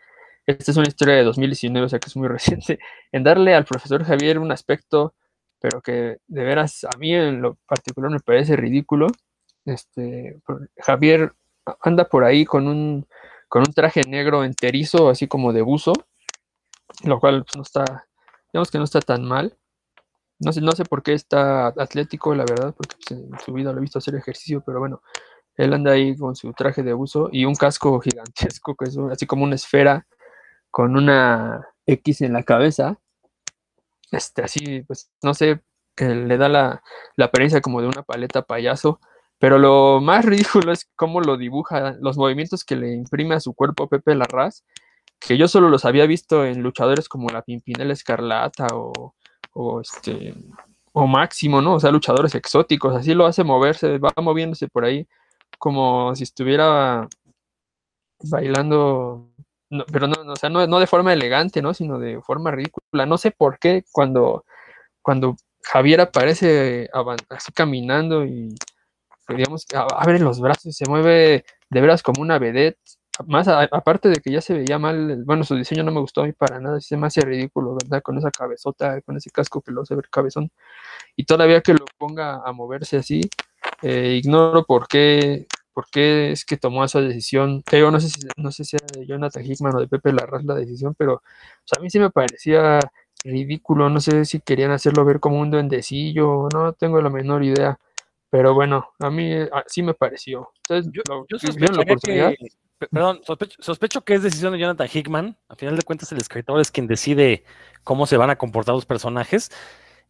Esta 0.45 0.71
es 0.71 0.77
una 0.77 0.87
historia 0.87 1.15
de 1.15 1.23
2019, 1.23 1.85
o 1.85 1.89
sea 1.89 1.99
que 1.99 2.07
es 2.07 2.15
muy 2.17 2.27
reciente, 2.27 2.79
en 3.11 3.23
darle 3.23 3.55
al 3.55 3.65
profesor 3.65 4.03
Javier 4.03 4.39
un 4.39 4.51
aspecto, 4.51 5.13
pero 5.61 5.81
que 5.81 6.17
de 6.27 6.43
veras 6.43 6.83
a 6.83 6.97
mí 6.97 7.13
en 7.13 7.41
lo 7.41 7.55
particular 7.67 8.11
me 8.11 8.19
parece 8.19 8.55
ridículo. 8.55 9.07
Este, 9.63 10.41
Javier 10.77 11.33
anda 11.81 12.05
por 12.05 12.23
ahí 12.23 12.45
con 12.45 12.67
un, 12.67 13.07
con 13.47 13.61
un 13.61 13.73
traje 13.73 14.01
negro 14.07 14.43
enterizo, 14.43 15.09
así 15.09 15.27
como 15.27 15.53
de 15.53 15.61
buzo, 15.61 15.93
lo 17.03 17.19
cual 17.19 17.43
pues, 17.43 17.55
no 17.55 17.61
está, 17.61 18.07
digamos 18.51 18.71
que 18.71 18.79
no 18.79 18.83
está 18.83 18.99
tan 18.99 19.23
mal. 19.23 19.55
No 20.39 20.51
sé, 20.51 20.61
no 20.61 20.71
sé 20.71 20.83
por 20.83 21.03
qué 21.03 21.13
está 21.13 21.67
atlético, 21.67 22.33
la 22.33 22.43
verdad, 22.43 22.73
porque 22.75 22.95
pues, 23.07 23.19
en 23.19 23.39
su 23.39 23.53
vida 23.53 23.71
lo 23.71 23.77
he 23.77 23.81
visto 23.81 23.99
hacer 23.99 24.15
ejercicio, 24.15 24.63
pero 24.65 24.79
bueno, 24.79 25.03
él 25.55 25.73
anda 25.73 25.91
ahí 25.91 26.17
con 26.17 26.35
su 26.35 26.51
traje 26.53 26.81
de 26.81 26.93
buzo 26.93 27.29
y 27.31 27.45
un 27.45 27.53
casco 27.53 27.99
gigantesco, 27.99 28.75
que 28.75 28.85
es 28.85 28.97
así 28.97 29.27
como 29.27 29.43
una 29.43 29.55
esfera 29.55 30.07
con 30.71 30.95
una 30.95 31.67
X 31.85 32.21
en 32.21 32.33
la 32.33 32.41
cabeza. 32.41 32.97
Este, 34.11 34.43
así, 34.43 34.83
pues, 34.83 35.09
no 35.23 35.33
sé, 35.33 35.61
que 35.95 36.05
le 36.09 36.37
da 36.37 36.49
la, 36.49 36.83
la 37.15 37.25
apariencia 37.25 37.61
como 37.61 37.81
de 37.81 37.87
una 37.87 38.03
paleta 38.03 38.43
payaso. 38.43 38.99
Pero 39.39 39.57
lo 39.57 40.01
más 40.01 40.25
ridículo 40.25 40.71
es 40.71 40.89
cómo 40.95 41.21
lo 41.21 41.37
dibuja, 41.37 41.95
los 41.99 42.17
movimientos 42.17 42.63
que 42.63 42.75
le 42.75 42.93
imprime 42.93 43.35
a 43.35 43.39
su 43.39 43.53
cuerpo 43.53 43.87
Pepe 43.87 44.15
Larraz, 44.15 44.63
que 45.19 45.37
yo 45.37 45.47
solo 45.47 45.69
los 45.69 45.85
había 45.85 46.05
visto 46.05 46.45
en 46.45 46.61
luchadores 46.61 47.09
como 47.09 47.29
la 47.29 47.41
Pimpinela 47.41 47.93
Escarlata 47.93 48.67
o, 48.73 49.15
o 49.53 49.81
este 49.81 50.35
o 50.93 51.07
Máximo, 51.07 51.61
¿no? 51.61 51.75
O 51.75 51.79
sea, 51.79 51.91
luchadores 51.91 52.35
exóticos, 52.35 52.95
así 52.95 53.13
lo 53.13 53.25
hace 53.25 53.43
moverse, 53.43 53.97
va 53.97 54.11
moviéndose 54.21 54.67
por 54.67 54.85
ahí 54.85 55.07
como 55.57 56.15
si 56.15 56.23
estuviera 56.23 57.07
bailando, 58.23 59.29
no, 59.71 59.85
pero 59.91 60.07
no, 60.07 60.23
no, 60.25 60.33
o 60.33 60.37
sea, 60.37 60.49
no, 60.51 60.67
no 60.67 60.79
de 60.79 60.87
forma 60.87 61.13
elegante, 61.13 61.61
¿no? 61.63 61.73
Sino 61.73 61.99
de 61.99 62.21
forma 62.21 62.51
ridícula. 62.51 63.05
No 63.07 63.17
sé 63.17 63.31
por 63.31 63.59
qué 63.59 63.83
cuando, 63.91 64.45
cuando 65.01 65.35
Javier 65.63 66.01
aparece 66.01 66.89
así 67.29 67.51
caminando 67.53 68.25
y 68.25 68.55
digamos, 69.29 69.65
abre 69.73 70.19
los 70.19 70.39
brazos 70.41 70.65
y 70.67 70.73
se 70.73 70.85
mueve 70.89 71.45
de 71.69 71.81
veras 71.81 72.03
como 72.03 72.21
una 72.21 72.39
vedette. 72.39 72.77
Más 73.27 73.47
a- 73.47 73.63
aparte 73.63 74.09
de 74.09 74.17
que 74.17 74.31
ya 74.31 74.41
se 74.41 74.53
veía 74.55 74.79
mal, 74.79 75.23
bueno, 75.25 75.43
su 75.43 75.55
diseño 75.55 75.83
no 75.83 75.91
me 75.91 75.99
gustó 76.01 76.21
a 76.21 76.25
mí 76.25 76.33
para 76.33 76.59
nada, 76.59 76.81
se 76.81 76.97
me 76.97 77.07
hace 77.07 77.21
ridículo, 77.21 77.75
¿verdad? 77.75 78.01
Con 78.01 78.17
esa 78.17 78.31
cabezota, 78.31 79.01
con 79.01 79.17
ese 79.17 79.29
casco 79.31 79.61
que 79.61 79.71
lo 79.71 79.83
ver 79.89 80.09
cabezón. 80.09 80.49
Y 81.15 81.25
todavía 81.25 81.61
que 81.61 81.73
lo 81.73 81.85
ponga 81.97 82.41
a 82.45 82.51
moverse 82.53 82.97
así, 82.97 83.21
eh, 83.81 84.19
ignoro 84.23 84.65
por 84.65 84.87
qué, 84.87 85.47
por 85.73 85.89
qué 85.89 86.31
es 86.31 86.45
que 86.45 86.57
tomó 86.57 86.83
esa 86.83 87.01
decisión. 87.01 87.63
Te 87.63 87.77
digo, 87.77 87.91
no 87.91 87.99
sé 87.99 88.09
si, 88.09 88.19
no 88.37 88.51
sé 88.51 88.63
si 88.65 88.75
era 88.77 88.87
de 88.93 89.05
Jonathan 89.05 89.45
Hickman 89.45 89.75
o 89.75 89.79
de 89.79 89.87
Pepe 89.87 90.11
Larraz 90.13 90.43
la 90.43 90.55
decisión, 90.55 90.95
pero 90.97 91.15
o 91.15 91.21
sea, 91.65 91.79
a 91.79 91.81
mí 91.81 91.89
sí 91.89 91.99
me 91.99 92.09
parecía 92.09 92.79
ridículo. 93.23 93.89
No 93.89 93.99
sé 93.99 94.25
si 94.25 94.39
querían 94.41 94.71
hacerlo 94.71 95.05
ver 95.05 95.19
como 95.19 95.39
un 95.39 95.51
duendecillo, 95.51 96.47
no 96.53 96.73
tengo 96.73 97.01
la 97.01 97.09
menor 97.09 97.43
idea. 97.43 97.79
Pero 98.29 98.53
bueno, 98.53 98.91
a 98.99 99.09
mí 99.09 99.31
eh, 99.33 99.49
sí 99.67 99.83
me 99.83 99.93
pareció. 99.93 100.51
¿Ustedes 100.61 100.87
Yo, 100.93 101.01
lo- 101.07 101.25
yo 101.27 101.37
que, 101.99 102.37
perdón, 102.89 103.19
sospecho, 103.25 103.61
sospecho 103.61 104.01
que 104.05 104.13
es 104.15 104.23
decisión 104.23 104.53
de 104.53 104.59
Jonathan 104.59 104.87
Hickman. 104.91 105.37
A 105.49 105.55
final 105.55 105.75
de 105.75 105.83
cuentas, 105.83 106.11
el 106.13 106.17
escritor 106.17 106.59
es 106.61 106.71
quien 106.71 106.87
decide 106.87 107.43
cómo 107.83 108.05
se 108.07 108.17
van 108.17 108.29
a 108.29 108.37
comportar 108.37 108.73
los 108.73 108.85
personajes. 108.85 109.51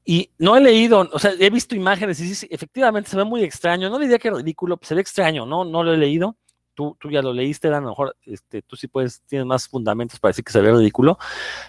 Y 0.04 0.32
no 0.40 0.56
he 0.58 0.62
leído, 0.62 1.08
o 1.12 1.20
sea, 1.20 1.32
he 1.40 1.50
visto 1.50 1.76
imágenes 1.76 2.20
y 2.20 2.34
sí, 2.34 2.48
efectivamente 2.50 3.10
se 3.10 3.18
ve 3.18 3.24
muy 3.24 3.44
extraño. 3.44 3.90
No 3.90 4.00
diría 4.00 4.18
que 4.18 4.32
ridículo, 4.32 4.80
se 4.82 4.96
ve 4.96 5.02
extraño, 5.02 5.46
¿no? 5.46 5.64
No 5.64 5.84
lo 5.84 5.94
he 5.94 5.98
leído. 5.98 6.38
Tú, 6.74 6.98
tú 7.00 7.12
ya 7.12 7.22
lo 7.22 7.34
leíste, 7.34 7.70
Dan, 7.70 7.84
a 7.84 7.88
lo 7.88 7.90
mejor 7.92 8.16
este, 8.26 8.62
tú 8.62 8.76
sí 8.76 8.88
puedes, 8.88 9.22
tienes 9.24 9.46
más 9.46 9.68
fundamentos 9.68 10.20
para 10.20 10.32
decir 10.32 10.44
que 10.44 10.52
se 10.52 10.62
ve 10.62 10.72
ridículo. 10.72 11.20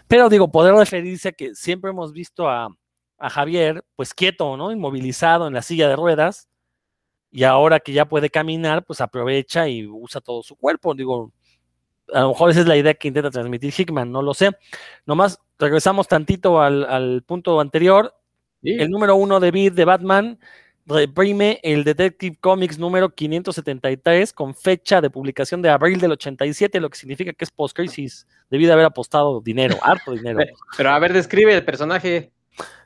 Pero 0.08 0.28
digo, 0.28 0.50
poder 0.50 0.74
referirse 0.74 1.30
a 1.30 1.32
que 1.32 1.54
siempre 1.54 1.90
hemos 1.90 2.12
visto 2.12 2.48
a, 2.48 2.68
a 3.18 3.30
Javier, 3.30 3.84
pues 3.96 4.14
quieto, 4.14 4.56
¿no? 4.56 4.72
Inmovilizado 4.72 5.46
en 5.46 5.54
la 5.54 5.62
silla 5.62 5.88
de 5.88 5.96
ruedas. 5.96 6.48
Y 7.30 7.44
ahora 7.44 7.80
que 7.80 7.92
ya 7.92 8.06
puede 8.06 8.30
caminar, 8.30 8.84
pues 8.84 9.00
aprovecha 9.00 9.68
y 9.68 9.86
usa 9.86 10.20
todo 10.20 10.42
su 10.42 10.56
cuerpo. 10.56 10.94
Digo, 10.94 11.32
a 12.12 12.20
lo 12.20 12.28
mejor 12.30 12.50
esa 12.50 12.60
es 12.60 12.66
la 12.66 12.76
idea 12.76 12.94
que 12.94 13.08
intenta 13.08 13.30
transmitir 13.30 13.72
Hickman, 13.76 14.10
no 14.10 14.22
lo 14.22 14.34
sé. 14.34 14.50
Nomás 15.06 15.40
regresamos 15.58 16.08
tantito 16.08 16.60
al, 16.60 16.84
al 16.84 17.22
punto 17.22 17.60
anterior. 17.60 18.14
Sí. 18.62 18.76
El 18.78 18.90
número 18.90 19.16
uno 19.16 19.40
de 19.40 19.50
Beat 19.50 19.74
de 19.74 19.84
Batman 19.84 20.38
reprime 20.86 21.60
el 21.62 21.84
Detective 21.84 22.36
Comics 22.40 22.78
número 22.78 23.10
573 23.14 24.32
con 24.32 24.54
fecha 24.54 25.00
de 25.00 25.10
publicación 25.10 25.62
de 25.62 25.70
abril 25.70 26.00
del 26.00 26.12
87, 26.12 26.80
lo 26.80 26.90
que 26.90 26.98
significa 26.98 27.32
que 27.32 27.44
es 27.44 27.50
post-crisis. 27.50 28.26
Debí 28.50 28.66
de 28.66 28.72
haber 28.72 28.86
apostado 28.86 29.40
dinero, 29.40 29.76
harto 29.82 30.12
dinero. 30.12 30.38
Pe- 30.38 30.52
Pero 30.76 30.90
a 30.90 30.98
ver, 30.98 31.12
describe 31.12 31.54
el 31.54 31.64
personaje. 31.64 32.32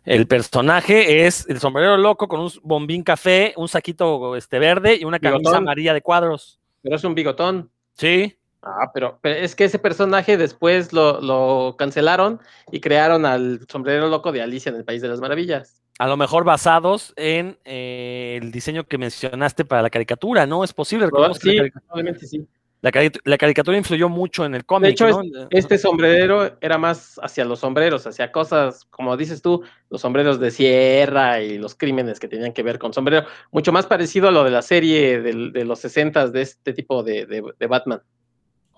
El 0.04 0.26
personaje 0.28 1.26
es 1.26 1.48
el 1.48 1.58
sombrero 1.58 1.96
loco 1.96 2.28
con 2.28 2.40
un 2.40 2.50
bombín 2.62 3.02
café, 3.02 3.52
un 3.56 3.68
saquito 3.68 4.36
este, 4.36 4.58
verde 4.60 4.96
y 5.00 5.04
una 5.04 5.18
camisa 5.18 5.38
Bigotón. 5.40 5.62
amarilla 5.64 5.92
de 5.94 6.02
cuadros. 6.02 6.60
Pero 6.82 6.94
es 6.96 7.02
un 7.04 7.14
bigotón. 7.16 7.70
Sí, 7.94 8.36
Ah, 8.68 8.90
pero, 8.92 9.18
pero 9.22 9.36
es 9.36 9.54
que 9.54 9.64
ese 9.64 9.78
personaje 9.78 10.36
después 10.36 10.92
lo, 10.92 11.20
lo 11.20 11.76
cancelaron 11.78 12.40
y 12.72 12.80
crearon 12.80 13.24
al 13.24 13.60
sombrero 13.70 14.08
loco 14.08 14.32
de 14.32 14.42
Alicia 14.42 14.70
en 14.70 14.76
el 14.76 14.84
País 14.84 15.00
de 15.02 15.08
las 15.08 15.20
Maravillas. 15.20 15.80
a 16.00 16.08
lo 16.08 16.16
mejor 16.16 16.42
basados 16.42 17.12
en 17.16 17.58
eh, 17.64 18.38
el 18.42 18.50
diseño 18.50 18.84
que 18.84 18.98
mencionaste 18.98 19.64
para 19.64 19.82
la 19.82 19.90
caricatura, 19.90 20.46
¿no? 20.46 20.64
Es 20.64 20.72
posible. 20.72 21.06
sí, 21.40 21.56
la, 21.56 21.70
caricatura, 21.70 22.14
sí. 22.18 22.46
la 22.82 22.90
cari- 22.90 23.20
la 23.24 23.38
caricatura 23.38 23.78
influyó 23.78 24.08
mucho 24.08 24.44
en 24.44 24.56
el 24.56 24.64
cómic, 24.66 24.90
hecho, 24.90 25.08
¿no? 25.08 25.46
Este 25.50 25.78
sombrero 25.78 26.56
era 26.60 26.76
más 26.76 27.20
hacia 27.22 27.44
los 27.44 27.60
sombreros, 27.60 28.04
hacia 28.08 28.32
cosas, 28.32 28.84
como 28.90 29.16
dices 29.16 29.40
tú, 29.42 29.62
los 29.90 30.00
sombreros 30.00 30.40
de 30.40 30.50
sierra 30.50 31.40
y 31.40 31.56
los 31.58 31.76
crímenes 31.76 32.18
que 32.18 32.26
tenían 32.28 32.52
que 32.52 32.64
ver 32.64 32.78
con 32.80 32.92
sombrero, 32.92 33.26
mucho 33.52 33.70
más 33.72 33.86
parecido 33.86 34.26
a 34.28 34.32
lo 34.32 34.42
de 34.42 34.50
la 34.50 34.62
serie 34.62 35.20
de, 35.22 35.64
los 35.64 35.78
60 35.78 36.28
de 36.28 36.42
este 36.42 36.72
tipo 36.72 37.04
de, 37.04 37.26
de- 37.26 37.44
de 37.56 37.66
Batman. 37.68 38.02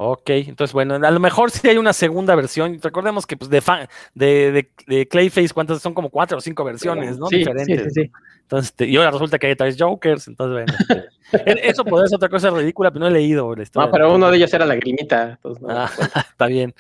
Ok, 0.01 0.31
entonces 0.31 0.73
bueno, 0.73 0.95
a 0.95 1.11
lo 1.11 1.19
mejor 1.19 1.51
sí 1.51 1.67
hay 1.69 1.77
una 1.77 1.93
segunda 1.93 2.37
versión. 2.37 2.79
Recordemos 2.81 3.27
que 3.27 3.37
pues 3.37 3.51
de, 3.51 3.61
fa- 3.61 3.89
de, 4.15 4.53
de- 4.53 4.71
de 4.87 5.09
Clayface, 5.09 5.53
¿cuántas 5.53 5.83
son? 5.83 5.93
Como 5.93 6.09
cuatro 6.09 6.39
o 6.39 6.41
cinco 6.41 6.63
versiones, 6.63 7.19
¿no? 7.19 7.27
Sí, 7.27 7.39
Diferentes. 7.39 7.93
sí, 7.93 8.03
sí, 8.03 8.03
sí. 8.05 8.13
Entonces, 8.43 8.71
este, 8.71 8.87
y 8.87 8.97
ahora 8.97 9.11
resulta 9.11 9.39
que 9.41 9.49
hay 9.49 9.57
tres 9.57 9.77
Jokers, 9.77 10.29
entonces 10.29 10.53
bueno. 10.53 11.09
este, 11.33 11.69
eso 11.69 11.85
podría 11.85 12.07
ser 12.07 12.17
otra 12.17 12.29
cosa 12.29 12.49
ridícula, 12.51 12.91
pero 12.93 13.01
no 13.01 13.09
he 13.09 13.11
leído 13.11 13.55
la 13.57 13.63
historia. 13.65 13.87
No, 13.87 13.93
pero 13.93 14.15
uno 14.15 14.31
de 14.31 14.37
ellos 14.37 14.55
era 14.55 14.65
la 14.65 14.77
grimita. 14.77 15.31
entonces, 15.33 15.63
no, 15.63 15.69
Ah, 15.69 15.91
está 16.31 16.47
bien. 16.47 16.73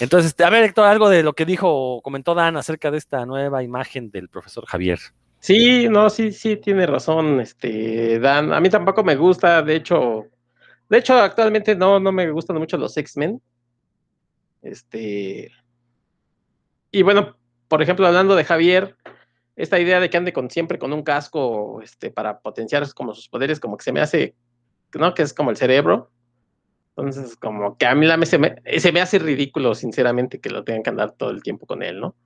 Entonces, 0.00 0.30
este, 0.30 0.42
a 0.44 0.50
ver, 0.50 0.64
Héctor, 0.64 0.86
algo 0.86 1.08
de 1.08 1.22
lo 1.22 1.34
que 1.34 1.46
dijo, 1.46 2.00
comentó 2.02 2.34
Dan 2.34 2.56
acerca 2.56 2.90
de 2.90 2.98
esta 2.98 3.24
nueva 3.26 3.62
imagen 3.62 4.10
del 4.10 4.28
profesor 4.28 4.66
Javier. 4.66 4.98
Sí, 5.38 5.88
no, 5.88 6.10
sí, 6.10 6.32
sí, 6.32 6.56
tiene 6.56 6.84
razón, 6.86 7.40
este, 7.40 8.18
Dan. 8.18 8.52
A 8.52 8.60
mí 8.60 8.68
tampoco 8.70 9.04
me 9.04 9.14
gusta, 9.14 9.62
de 9.62 9.76
hecho, 9.76 10.26
de 10.88 10.98
hecho, 10.98 11.14
actualmente 11.14 11.74
no, 11.74 11.98
no 12.00 12.12
me 12.12 12.30
gustan 12.30 12.58
mucho 12.58 12.76
los 12.76 12.96
X-Men. 12.96 13.40
Este, 14.62 15.50
y 16.90 17.02
bueno, 17.02 17.36
por 17.68 17.82
ejemplo, 17.82 18.06
hablando 18.06 18.36
de 18.36 18.44
Javier, 18.44 18.96
esta 19.56 19.80
idea 19.80 20.00
de 20.00 20.10
que 20.10 20.16
ande 20.16 20.32
con, 20.32 20.50
siempre 20.50 20.78
con 20.78 20.92
un 20.92 21.02
casco 21.02 21.80
este, 21.82 22.10
para 22.10 22.40
potenciar 22.40 22.86
como 22.94 23.14
sus 23.14 23.28
poderes, 23.28 23.60
como 23.60 23.76
que 23.76 23.84
se 23.84 23.92
me 23.92 24.00
hace, 24.00 24.34
¿no? 24.94 25.14
Que 25.14 25.22
es 25.22 25.32
como 25.32 25.50
el 25.50 25.56
cerebro. 25.56 26.10
Entonces, 26.96 27.36
como 27.36 27.76
que 27.76 27.86
a 27.86 27.94
mí 27.94 28.06
se, 28.24 28.38
me, 28.38 28.56
se 28.78 28.92
me 28.92 29.00
hace 29.00 29.18
ridículo, 29.18 29.74
sinceramente, 29.74 30.40
que 30.40 30.50
lo 30.50 30.64
tengan 30.64 30.82
que 30.82 30.90
andar 30.90 31.12
todo 31.12 31.30
el 31.30 31.42
tiempo 31.42 31.66
con 31.66 31.82
él, 31.82 32.00
¿no? 32.00 32.16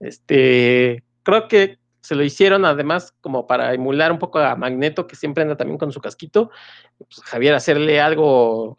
Este, 0.00 1.04
creo 1.22 1.48
que 1.48 1.77
se 2.00 2.14
lo 2.14 2.22
hicieron 2.24 2.64
además 2.64 3.14
como 3.20 3.46
para 3.46 3.74
emular 3.74 4.12
un 4.12 4.18
poco 4.18 4.38
a 4.38 4.56
Magneto, 4.56 5.06
que 5.06 5.16
siempre 5.16 5.42
anda 5.42 5.56
también 5.56 5.78
con 5.78 5.92
su 5.92 6.00
casquito. 6.00 6.50
Pues, 6.96 7.20
Javier 7.24 7.54
hacerle 7.54 8.00
algo 8.00 8.78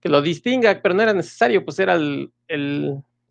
que 0.00 0.08
lo 0.08 0.22
distinga, 0.22 0.80
pero 0.82 0.94
no 0.94 1.02
era 1.02 1.12
necesario, 1.12 1.64
pues 1.64 1.78
era 1.78 1.94
el, 1.94 2.32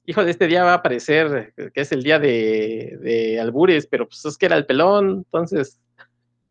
hijo 0.06 0.24
de 0.24 0.32
este 0.32 0.48
día 0.48 0.64
va 0.64 0.74
a 0.74 0.76
aparecer, 0.76 1.54
que 1.56 1.82
es 1.82 1.92
el 1.92 2.04
día 2.04 2.20
de, 2.20 2.98
de 3.02 3.40
Albures, 3.40 3.88
pero 3.88 4.08
pues 4.08 4.24
es 4.26 4.38
que 4.38 4.46
era 4.46 4.58
el 4.58 4.66
pelón, 4.66 5.24
entonces... 5.26 5.80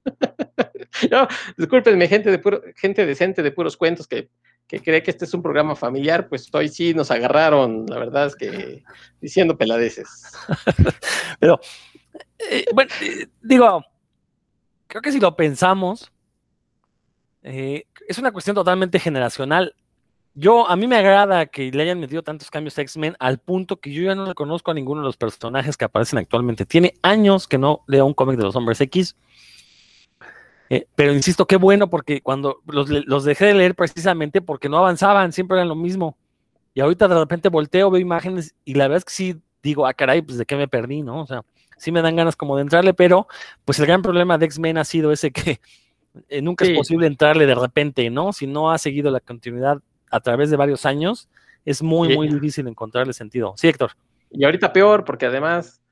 no, 1.10 1.26
discúlpenme, 1.56 2.08
gente, 2.08 2.30
de 2.30 2.38
puro, 2.38 2.62
gente 2.76 3.06
decente 3.06 3.42
de 3.42 3.52
puros 3.52 3.76
cuentos 3.76 4.06
que, 4.06 4.28
que 4.66 4.80
cree 4.80 5.02
que 5.02 5.10
este 5.10 5.24
es 5.24 5.34
un 5.34 5.42
programa 5.42 5.76
familiar, 5.76 6.28
pues 6.28 6.48
hoy 6.52 6.68
sí 6.68 6.94
nos 6.94 7.10
agarraron, 7.10 7.86
la 7.86 7.98
verdad 7.98 8.26
es 8.26 8.36
que 8.36 8.82
diciendo 9.20 9.56
peladeces. 9.56 10.08
pero 11.38 11.60
eh, 12.38 12.66
bueno, 12.74 12.90
eh, 13.02 13.26
digo, 13.42 13.84
creo 14.86 15.02
que 15.02 15.12
si 15.12 15.20
lo 15.20 15.36
pensamos, 15.36 16.12
eh, 17.42 17.86
es 18.08 18.18
una 18.18 18.32
cuestión 18.32 18.54
totalmente 18.54 18.98
generacional. 18.98 19.74
Yo, 20.34 20.68
a 20.68 20.74
mí 20.76 20.88
me 20.88 20.96
agrada 20.96 21.46
que 21.46 21.70
le 21.70 21.82
hayan 21.84 22.00
metido 22.00 22.22
tantos 22.22 22.50
cambios 22.50 22.76
a 22.78 22.82
X-Men 22.82 23.16
al 23.20 23.38
punto 23.38 23.78
que 23.78 23.92
yo 23.92 24.02
ya 24.02 24.16
no 24.16 24.26
reconozco 24.26 24.72
a 24.72 24.74
ninguno 24.74 25.00
de 25.00 25.06
los 25.06 25.16
personajes 25.16 25.76
que 25.76 25.84
aparecen 25.84 26.18
actualmente. 26.18 26.66
Tiene 26.66 26.94
años 27.02 27.46
que 27.46 27.58
no 27.58 27.84
leo 27.86 28.04
un 28.04 28.14
cómic 28.14 28.36
de 28.36 28.42
los 28.44 28.56
hombres 28.56 28.80
X. 28.80 29.16
pero 30.96 31.12
insisto, 31.12 31.46
qué 31.46 31.56
bueno 31.56 31.88
porque 31.88 32.20
cuando 32.20 32.60
los, 32.66 32.88
los, 32.90 33.24
dejé 33.24 33.46
de 33.46 33.54
leer 33.54 33.74
precisamente 33.76 34.40
porque 34.42 34.68
no 34.68 34.78
avanzaban, 34.78 35.32
siempre 35.32 35.56
eran 35.56 35.68
lo 35.68 35.76
mismo. 35.76 36.16
Y 36.74 36.80
ahorita 36.80 37.06
de 37.06 37.14
repente 37.14 37.48
volteo, 37.48 37.90
veo 37.90 38.00
imágenes 38.00 38.56
y 38.64 38.74
la 38.74 38.88
verdad 38.88 38.98
es 38.98 39.04
que 39.04 39.12
sí 39.12 39.40
digo, 39.62 39.86
ah, 39.86 39.94
caray, 39.94 40.22
pues 40.22 40.38
de 40.38 40.46
qué 40.46 40.56
me 40.56 40.68
perdí, 40.68 41.02
¿no? 41.02 41.22
O 41.22 41.26
sea, 41.26 41.44
sí 41.84 41.92
me 41.92 42.02
dan 42.02 42.16
ganas 42.16 42.34
como 42.34 42.56
de 42.56 42.62
entrarle, 42.62 42.94
pero 42.94 43.28
pues 43.64 43.78
el 43.78 43.86
gran 43.86 44.00
problema 44.00 44.38
de 44.38 44.46
X-Men 44.46 44.78
ha 44.78 44.84
sido 44.84 45.12
ese 45.12 45.30
que 45.30 45.60
eh, 46.28 46.40
nunca 46.40 46.64
es 46.64 46.76
posible 46.76 47.06
entrarle 47.06 47.44
de 47.44 47.54
repente, 47.54 48.08
¿no? 48.08 48.32
Si 48.32 48.46
no 48.46 48.70
ha 48.70 48.78
seguido 48.78 49.10
la 49.10 49.20
continuidad 49.20 49.78
a 50.10 50.20
través 50.20 50.50
de 50.50 50.56
varios 50.56 50.86
años, 50.86 51.28
es 51.64 51.82
muy, 51.82 52.16
muy 52.16 52.28
difícil 52.28 52.66
encontrarle 52.68 53.12
sentido. 53.12 53.54
Sí, 53.56 53.68
Héctor. 53.68 53.92
Y 54.30 54.44
ahorita 54.44 54.72
peor, 54.72 55.04
porque 55.04 55.26
además 55.26 55.82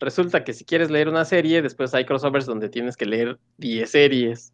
resulta 0.00 0.42
que 0.42 0.54
si 0.54 0.64
quieres 0.64 0.90
leer 0.90 1.08
una 1.08 1.24
serie, 1.24 1.62
después 1.62 1.92
hay 1.94 2.04
crossovers 2.04 2.46
donde 2.46 2.68
tienes 2.68 2.96
que 2.96 3.06
leer 3.06 3.38
10 3.58 3.90
series. 3.90 4.52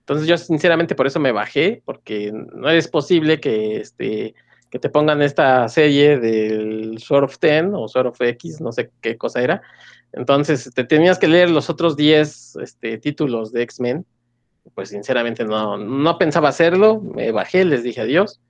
Entonces 0.00 0.26
yo 0.28 0.38
sinceramente 0.38 0.94
por 0.94 1.06
eso 1.06 1.18
me 1.18 1.32
bajé, 1.32 1.82
porque 1.84 2.32
no 2.32 2.70
es 2.70 2.88
posible 2.88 3.40
que 3.40 3.80
este 3.80 4.34
que 4.70 4.78
te 4.78 4.90
pongan 4.90 5.22
esta 5.22 5.66
serie 5.68 6.18
del 6.18 6.98
Sword 6.98 7.24
of 7.24 7.38
Ten 7.38 7.72
o 7.74 7.88
Sword 7.88 8.08
of 8.08 8.20
X, 8.20 8.60
no 8.60 8.70
sé 8.70 8.90
qué 9.00 9.16
cosa 9.16 9.40
era, 9.40 9.62
entonces, 10.12 10.70
te 10.74 10.84
tenías 10.84 11.18
que 11.18 11.28
leer 11.28 11.50
los 11.50 11.68
otros 11.70 11.96
10 11.96 12.56
este, 12.56 12.98
títulos 12.98 13.52
de 13.52 13.62
X-Men. 13.62 14.06
Pues 14.74 14.90
sinceramente 14.90 15.44
no, 15.44 15.78
no 15.78 16.18
pensaba 16.18 16.50
hacerlo, 16.50 17.00
me 17.00 17.32
bajé, 17.32 17.64
les 17.64 17.82
dije 17.82 18.02
adiós. 18.02 18.40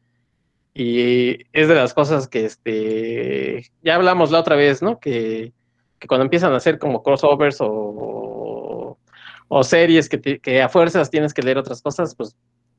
Y 0.75 1.45
es 1.53 1.69
de 1.69 1.75
las 1.75 1.95
cosas 1.95 2.29
que 2.29 2.45
este, 2.45 3.71
ya 3.83 3.95
hablamos 3.95 4.31
la 4.31 4.41
otra 4.41 4.57
vez, 4.57 4.83
¿no? 4.83 4.99
Que, 4.99 5.53
cuando 6.09 6.25
empiezan 6.25 6.53
a 6.53 6.57
hacer 6.57 6.79
como 6.79 7.03
crossovers 7.03 7.59
o, 7.61 8.99
o 9.49 9.65
series 9.65 10.09
que, 10.09 10.39
que, 10.39 10.63
a 10.63 10.69
fuerzas 10.69 11.11
tienes 11.11 11.35
que 11.35 11.43
leer 11.43 11.59
otras 11.59 11.83
cosas, 11.83 12.15
pues 12.15 12.37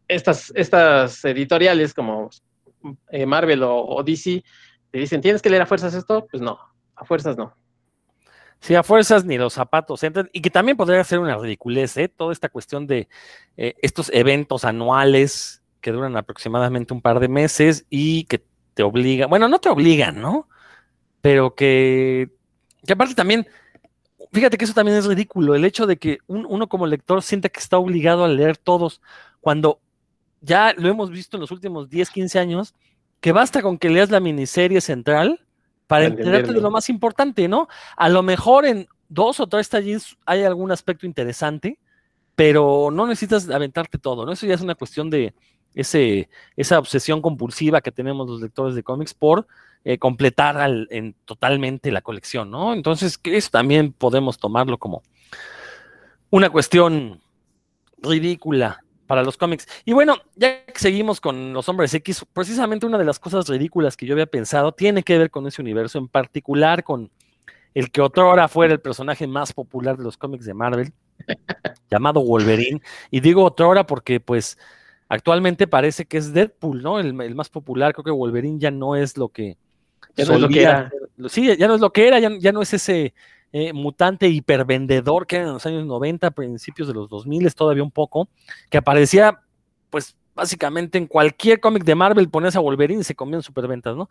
estas, 0.08 0.54
estas 0.56 1.26
editoriales 1.26 1.94
como 1.94 2.30
eh, 3.12 3.26
Marvel 3.26 3.64
o, 3.64 3.86
o 3.86 4.04
DC 4.04 4.42
te 4.92 5.00
dicen, 5.00 5.20
¿tienes 5.20 5.42
que 5.42 5.50
leer 5.50 5.64
a 5.64 5.66
fuerzas 5.66 5.94
esto? 5.94 6.26
Pues 6.32 6.42
no, 6.42 6.58
a 6.96 7.04
fuerzas 7.04 7.38
no. 7.38 7.54
Sí, 8.62 8.76
a 8.76 8.84
fuerzas 8.84 9.24
ni 9.26 9.38
los 9.38 9.54
zapatos 9.54 10.04
entran. 10.04 10.30
Y 10.34 10.42
que 10.42 10.50
también 10.50 10.78
podría 10.78 11.04
ser 11.04 11.20
una 11.20 11.38
ridiculez, 11.38 11.96
¿eh? 11.98 12.10
Toda 12.10 12.34
esta 12.34 12.50
cuestión 12.50 12.88
de 12.88 13.08
eh, 13.58 13.76
estos 13.82 14.12
eventos 14.14 14.66
anuales 14.66 15.62
que 15.82 15.92
duran 15.92 16.18
aproximadamente 16.18 16.94
un 16.94 17.02
par 17.02 17.20
de 17.20 17.30
meses 17.30 17.86
y 17.90 18.26
que 18.26 18.44
te 18.74 18.84
obligan, 18.84 19.30
bueno, 19.30 19.48
no 19.48 19.60
te 19.60 19.70
obligan, 19.70 20.22
¿no? 20.22 20.48
Pero 21.22 21.56
que, 21.56 22.30
que 22.86 22.94
aparte 22.94 23.16
también, 23.16 23.48
fíjate 24.32 24.58
que 24.58 24.66
eso 24.66 24.74
también 24.74 24.98
es 24.98 25.06
ridículo, 25.06 25.56
el 25.56 25.66
hecho 25.66 25.88
de 25.88 25.98
que 25.98 26.20
uno 26.28 26.68
como 26.68 26.88
lector 26.88 27.22
sienta 27.24 27.50
que 27.50 27.60
está 27.60 27.78
obligado 27.78 28.24
a 28.24 28.28
leer 28.28 28.58
todos, 28.58 29.02
cuando 29.42 29.82
ya 30.42 30.74
lo 30.78 30.90
hemos 30.90 31.12
visto 31.12 31.38
en 31.38 31.42
los 31.42 31.52
últimos 31.52 31.90
10, 31.90 32.10
15 32.10 32.40
años, 32.40 32.76
que 33.22 33.32
basta 33.32 33.62
con 33.62 33.78
que 33.78 33.90
leas 33.90 34.10
la 34.10 34.20
miniserie 34.20 34.82
central 34.82 35.46
para 35.90 36.06
enterarte 36.06 36.54
de 36.54 36.62
lo 36.62 36.70
más 36.70 36.88
importante, 36.88 37.48
¿no? 37.48 37.68
A 37.98 38.10
lo 38.10 38.22
mejor 38.22 38.68
en 38.68 38.88
dos 39.08 39.40
o 39.40 39.48
tres 39.48 39.70
talleres 39.70 40.16
hay 40.24 40.44
algún 40.44 40.72
aspecto 40.72 41.08
interesante, 41.08 41.80
pero 42.36 42.90
no 42.94 43.08
necesitas 43.08 43.50
aventarte 43.50 43.98
todo, 43.98 44.24
¿no? 44.24 44.32
Eso 44.32 44.46
ya 44.46 44.54
es 44.54 44.62
una 44.62 44.76
cuestión 44.76 45.10
de 45.10 45.34
ese, 45.74 46.30
esa 46.56 46.78
obsesión 46.78 47.24
compulsiva 47.24 47.82
que 47.82 47.92
tenemos 47.92 48.30
los 48.30 48.40
lectores 48.40 48.76
de 48.76 48.84
cómics 48.84 49.16
por 49.16 49.48
eh, 49.84 49.98
completar 49.98 50.86
en, 50.92 51.16
totalmente 51.26 51.92
la 51.92 52.02
colección, 52.02 52.52
¿no? 52.52 52.76
Entonces, 52.76 53.20
eso 53.24 53.50
también 53.50 53.92
podemos 53.92 54.38
tomarlo 54.38 54.78
como 54.78 55.02
una 56.30 56.52
cuestión 56.52 57.20
ridícula 57.98 58.84
para 59.10 59.24
los 59.24 59.38
cómics. 59.38 59.68
Y 59.86 59.94
bueno, 59.94 60.18
ya 60.36 60.64
que 60.66 60.78
seguimos 60.78 61.20
con 61.20 61.52
los 61.52 61.68
hombres 61.68 61.92
X, 61.96 62.24
precisamente 62.32 62.86
una 62.86 63.00
de 63.00 63.06
las 63.06 63.18
cosas 63.18 63.50
ridículas 63.50 63.98
que 63.98 64.06
yo 64.06 64.14
había 64.14 64.28
pensado 64.28 64.72
tiene 64.72 65.02
que 65.02 65.18
ver 65.18 65.32
con 65.32 65.48
ese 65.48 65.64
universo, 65.64 65.98
en 65.98 66.08
particular 66.08 66.84
con 66.84 67.10
el 67.74 67.90
que 67.90 68.02
otrora 68.02 68.48
fuera 68.48 68.72
el 68.72 68.80
personaje 68.80 69.26
más 69.26 69.52
popular 69.52 69.98
de 69.98 70.04
los 70.04 70.16
cómics 70.16 70.46
de 70.46 70.54
Marvel, 70.54 70.94
llamado 71.90 72.22
Wolverine. 72.22 72.84
Y 73.10 73.20
digo 73.22 73.44
otrora 73.46 73.84
porque 73.88 74.20
pues 74.20 74.60
actualmente 75.08 75.66
parece 75.66 76.06
que 76.06 76.20
es 76.20 76.32
Deadpool, 76.32 76.84
¿no? 76.84 77.00
El, 77.00 77.16
más 77.34 77.50
popular, 77.50 77.94
creo 77.94 78.04
que 78.04 78.12
Wolverine 78.12 78.60
ya 78.60 78.70
no 78.70 78.96
es 78.96 79.18
lo 79.18 79.30
que... 79.30 79.58
Ya 80.18 80.26
no 80.26 80.36
es 80.36 80.42
lo 80.42 80.50
que 80.50 80.62
era. 80.62 80.92
Sí, 81.30 81.58
ya 81.58 81.68
no 81.68 81.74
es 81.74 81.82
lo 81.82 81.92
que 81.92 82.08
era, 82.08 82.20
ya 82.20 82.52
no 82.52 82.62
es 82.62 82.76
ese 82.76 83.16
eh, 83.52 83.74
mutante 83.74 84.28
hipervendedor 84.28 85.26
que 85.26 85.38
era 85.38 85.48
en 85.48 85.54
los 85.54 85.66
años 85.66 85.86
90, 85.86 86.32
principios 86.32 86.88
de 86.88 86.94
los 86.94 87.10
2000, 87.10 87.54
todavía 87.56 87.84
un 87.84 87.92
poco, 87.92 88.30
que 88.70 88.78
aparecía, 88.78 89.42
pues 89.90 90.16
básicamente 90.36 90.98
en 90.98 91.08
cualquier 91.08 91.60
cómic 91.60 91.84
de 91.84 91.96
Marvel 91.96 92.30
ponías 92.30 92.56
a 92.56 92.60
Wolverine 92.60 93.02
y 93.02 93.04
se 93.04 93.16
comían 93.16 93.42
superventas, 93.42 93.96
¿no? 93.96 94.10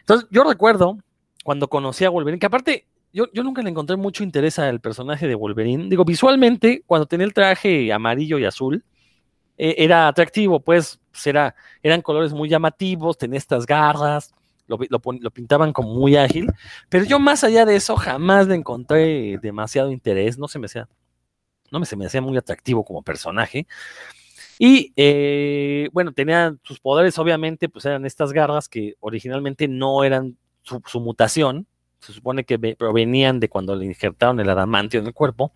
Entonces, 0.00 0.28
yo 0.30 0.44
recuerdo 0.44 0.98
cuando 1.42 1.68
conocí 1.68 2.04
a 2.04 2.10
Wolverine, 2.10 2.38
que 2.38 2.46
aparte, 2.46 2.86
yo, 3.12 3.26
yo 3.32 3.42
nunca 3.42 3.62
le 3.62 3.70
encontré 3.70 3.96
mucho 3.96 4.22
interés 4.22 4.58
al 4.58 4.80
personaje 4.80 5.26
de 5.26 5.34
Wolverine. 5.34 5.88
Digo, 5.88 6.04
visualmente, 6.04 6.82
cuando 6.86 7.06
tenía 7.06 7.26
el 7.26 7.34
traje 7.34 7.92
amarillo 7.92 8.38
y 8.38 8.44
azul, 8.44 8.84
eh, 9.56 9.76
era 9.78 10.08
atractivo, 10.08 10.60
pues, 10.60 11.00
pues 11.10 11.26
era, 11.26 11.54
eran 11.82 12.02
colores 12.02 12.32
muy 12.32 12.48
llamativos, 12.48 13.18
tenía 13.18 13.38
estas 13.38 13.66
garras, 13.66 14.34
lo, 14.66 15.30
pintaban 15.30 15.72
como 15.72 15.94
muy 15.94 16.16
ágil, 16.16 16.50
pero 16.88 17.04
yo 17.04 17.18
más 17.18 17.44
allá 17.44 17.64
de 17.64 17.76
eso 17.76 17.96
jamás 17.96 18.46
le 18.46 18.54
encontré 18.54 19.38
demasiado 19.38 19.90
interés, 19.90 20.38
no 20.38 20.48
se 20.48 20.58
me 20.58 20.66
hacía, 20.66 20.88
no 21.70 21.80
me, 21.80 21.86
se 21.86 21.96
me 21.96 22.06
hacía 22.06 22.20
muy 22.20 22.36
atractivo 22.36 22.84
como 22.84 23.02
personaje. 23.02 23.66
Y 24.58 24.92
eh, 24.96 25.88
bueno, 25.92 26.12
tenía 26.12 26.56
sus 26.62 26.78
poderes, 26.80 27.18
obviamente, 27.18 27.68
pues 27.68 27.84
eran 27.84 28.06
estas 28.06 28.32
garras 28.32 28.68
que 28.68 28.94
originalmente 29.00 29.66
no 29.66 30.04
eran 30.04 30.36
su, 30.62 31.00
mutación, 31.00 31.66
se 31.98 32.12
supone 32.12 32.44
que 32.44 32.58
provenían 32.76 33.40
de 33.40 33.48
cuando 33.48 33.74
le 33.74 33.86
injertaron 33.86 34.38
el 34.38 34.48
adamantio 34.48 35.00
en 35.00 35.06
el 35.06 35.12
cuerpo. 35.12 35.52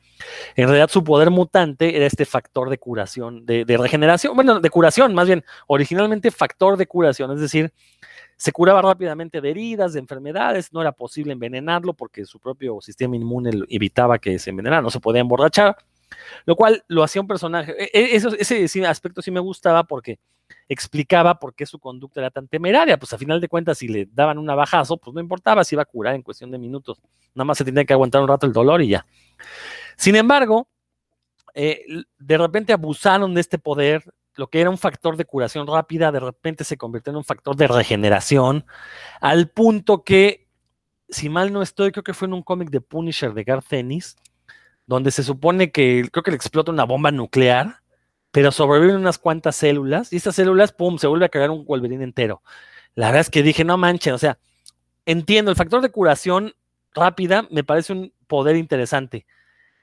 En 0.57 0.67
realidad, 0.67 0.91
su 0.91 1.05
poder 1.05 1.31
mutante 1.31 1.97
era 1.97 2.07
este 2.07 2.25
factor 2.25 2.71
de 2.71 2.79
curación, 2.79 3.47
de 3.47 3.77
regeneración, 3.79 4.35
bueno, 4.35 4.61
de 4.61 4.71
curación, 4.71 5.15
más 5.15 5.27
bien, 5.27 5.45
originalmente 5.69 6.31
factor 6.31 6.77
de 6.77 6.87
curación, 6.87 7.31
es 7.33 7.41
decir, 7.41 7.73
se 8.39 8.53
curaba 8.53 8.81
rápidamente 8.81 9.41
de 9.41 9.51
heridas, 9.51 9.93
de 9.93 9.99
enfermedades, 9.99 10.73
no 10.73 10.81
era 10.81 10.93
posible 10.93 11.33
envenenarlo 11.33 11.93
porque 11.93 12.25
su 12.25 12.39
propio 12.39 12.81
sistema 12.81 13.17
inmune 13.17 13.51
evitaba 13.69 14.19
que 14.19 14.39
se 14.39 14.51
envenenara, 14.51 14.81
no 14.81 14.91
se 14.91 15.01
podía 15.01 15.21
emborrachar, 15.21 15.77
lo 16.47 16.55
cual 16.55 16.83
lo 16.87 17.03
hacía 17.03 17.21
un 17.21 17.27
personaje. 17.27 17.75
E, 17.77 18.17
e, 18.17 18.17
ese 18.17 18.87
aspecto 18.87 19.21
sí 19.23 19.33
me 19.33 19.41
gustaba 19.41 19.83
porque 19.83 20.21
explicaba 20.69 21.39
por 21.39 21.53
qué 21.53 21.67
su 21.67 21.81
conducta 21.81 22.21
era 22.21 22.31
tan 22.31 22.47
temeraria. 22.47 22.97
Pues 22.97 23.13
a 23.13 23.19
final 23.19 23.41
de 23.41 23.49
cuentas, 23.49 23.79
si 23.79 23.89
le 23.89 24.07
daban 24.07 24.39
un 24.39 24.49
abajazo, 24.49 24.97
pues 24.97 25.13
no 25.15 25.21
importaba 25.21 25.65
si 25.65 25.75
iba 25.75 25.83
a 25.83 25.87
curar 25.87 26.15
en 26.15 26.23
cuestión 26.23 26.53
de 26.53 26.59
minutos. 26.59 27.01
Nada 27.35 27.45
más 27.45 27.59
se 27.59 27.65
tenía 27.65 27.85
que 27.85 27.93
aguantar 27.93 28.23
un 28.23 28.29
rato 28.29 28.47
el 28.47 28.53
dolor 28.53 28.83
y 28.83 28.89
ya. 28.89 29.05
Sin 29.97 30.15
embargo, 30.15 30.69
eh, 31.55 31.85
de 32.19 32.39
repente 32.39 32.73
abusaron 32.73 33.35
de 33.35 33.41
este 33.41 33.59
poder 33.59 34.05
lo 34.39 34.49
que 34.49 34.61
era 34.61 34.71
un 34.71 34.79
factor 34.79 35.17
de 35.17 35.25
curación 35.25 35.67
rápida, 35.67 36.13
de 36.13 36.21
repente 36.21 36.63
se 36.63 36.77
convirtió 36.77 37.11
en 37.11 37.17
un 37.17 37.25
factor 37.25 37.57
de 37.57 37.67
regeneración, 37.67 38.65
al 39.21 39.49
punto 39.49 40.05
que 40.05 40.47
si 41.09 41.29
mal 41.29 41.53
no 41.53 41.61
estoy, 41.61 41.91
creo 41.91 42.05
que 42.05 42.15
fue 42.15 42.29
en 42.29 42.35
un 42.35 42.43
cómic 42.43 42.71
de 42.71 42.81
Punisher 42.81 43.35
de 43.35 43.43
Garth 43.43 43.73
Ennis, 43.73 44.17
donde 44.87 45.11
se 45.11 45.25
supone 45.25 45.73
que 45.73 46.09
creo 46.13 46.23
que 46.23 46.31
le 46.31 46.37
explota 46.37 46.71
una 46.71 46.85
bomba 46.85 47.11
nuclear, 47.11 47.81
pero 48.31 48.53
sobreviven 48.53 48.95
unas 48.95 49.19
cuantas 49.19 49.57
células, 49.57 50.13
y 50.13 50.17
esas 50.17 50.37
células, 50.37 50.71
pum, 50.71 50.99
se 50.99 51.09
vuelve 51.09 51.27
a 51.27 51.31
crear 51.31 51.51
un 51.51 51.65
Wolverine 51.65 52.05
entero. 52.05 52.41
La 52.95 53.07
verdad 53.07 53.23
es 53.23 53.31
que 53.31 53.43
dije, 53.43 53.65
no 53.65 53.77
manchen, 53.77 54.15
o 54.15 54.19
sea, 54.19 54.39
entiendo, 55.05 55.51
el 55.51 55.57
factor 55.57 55.83
de 55.83 55.91
curación 55.91 56.55
rápida 56.95 57.49
me 57.51 57.65
parece 57.65 57.93
un 57.93 58.13
poder 58.29 58.55
interesante. 58.55 59.27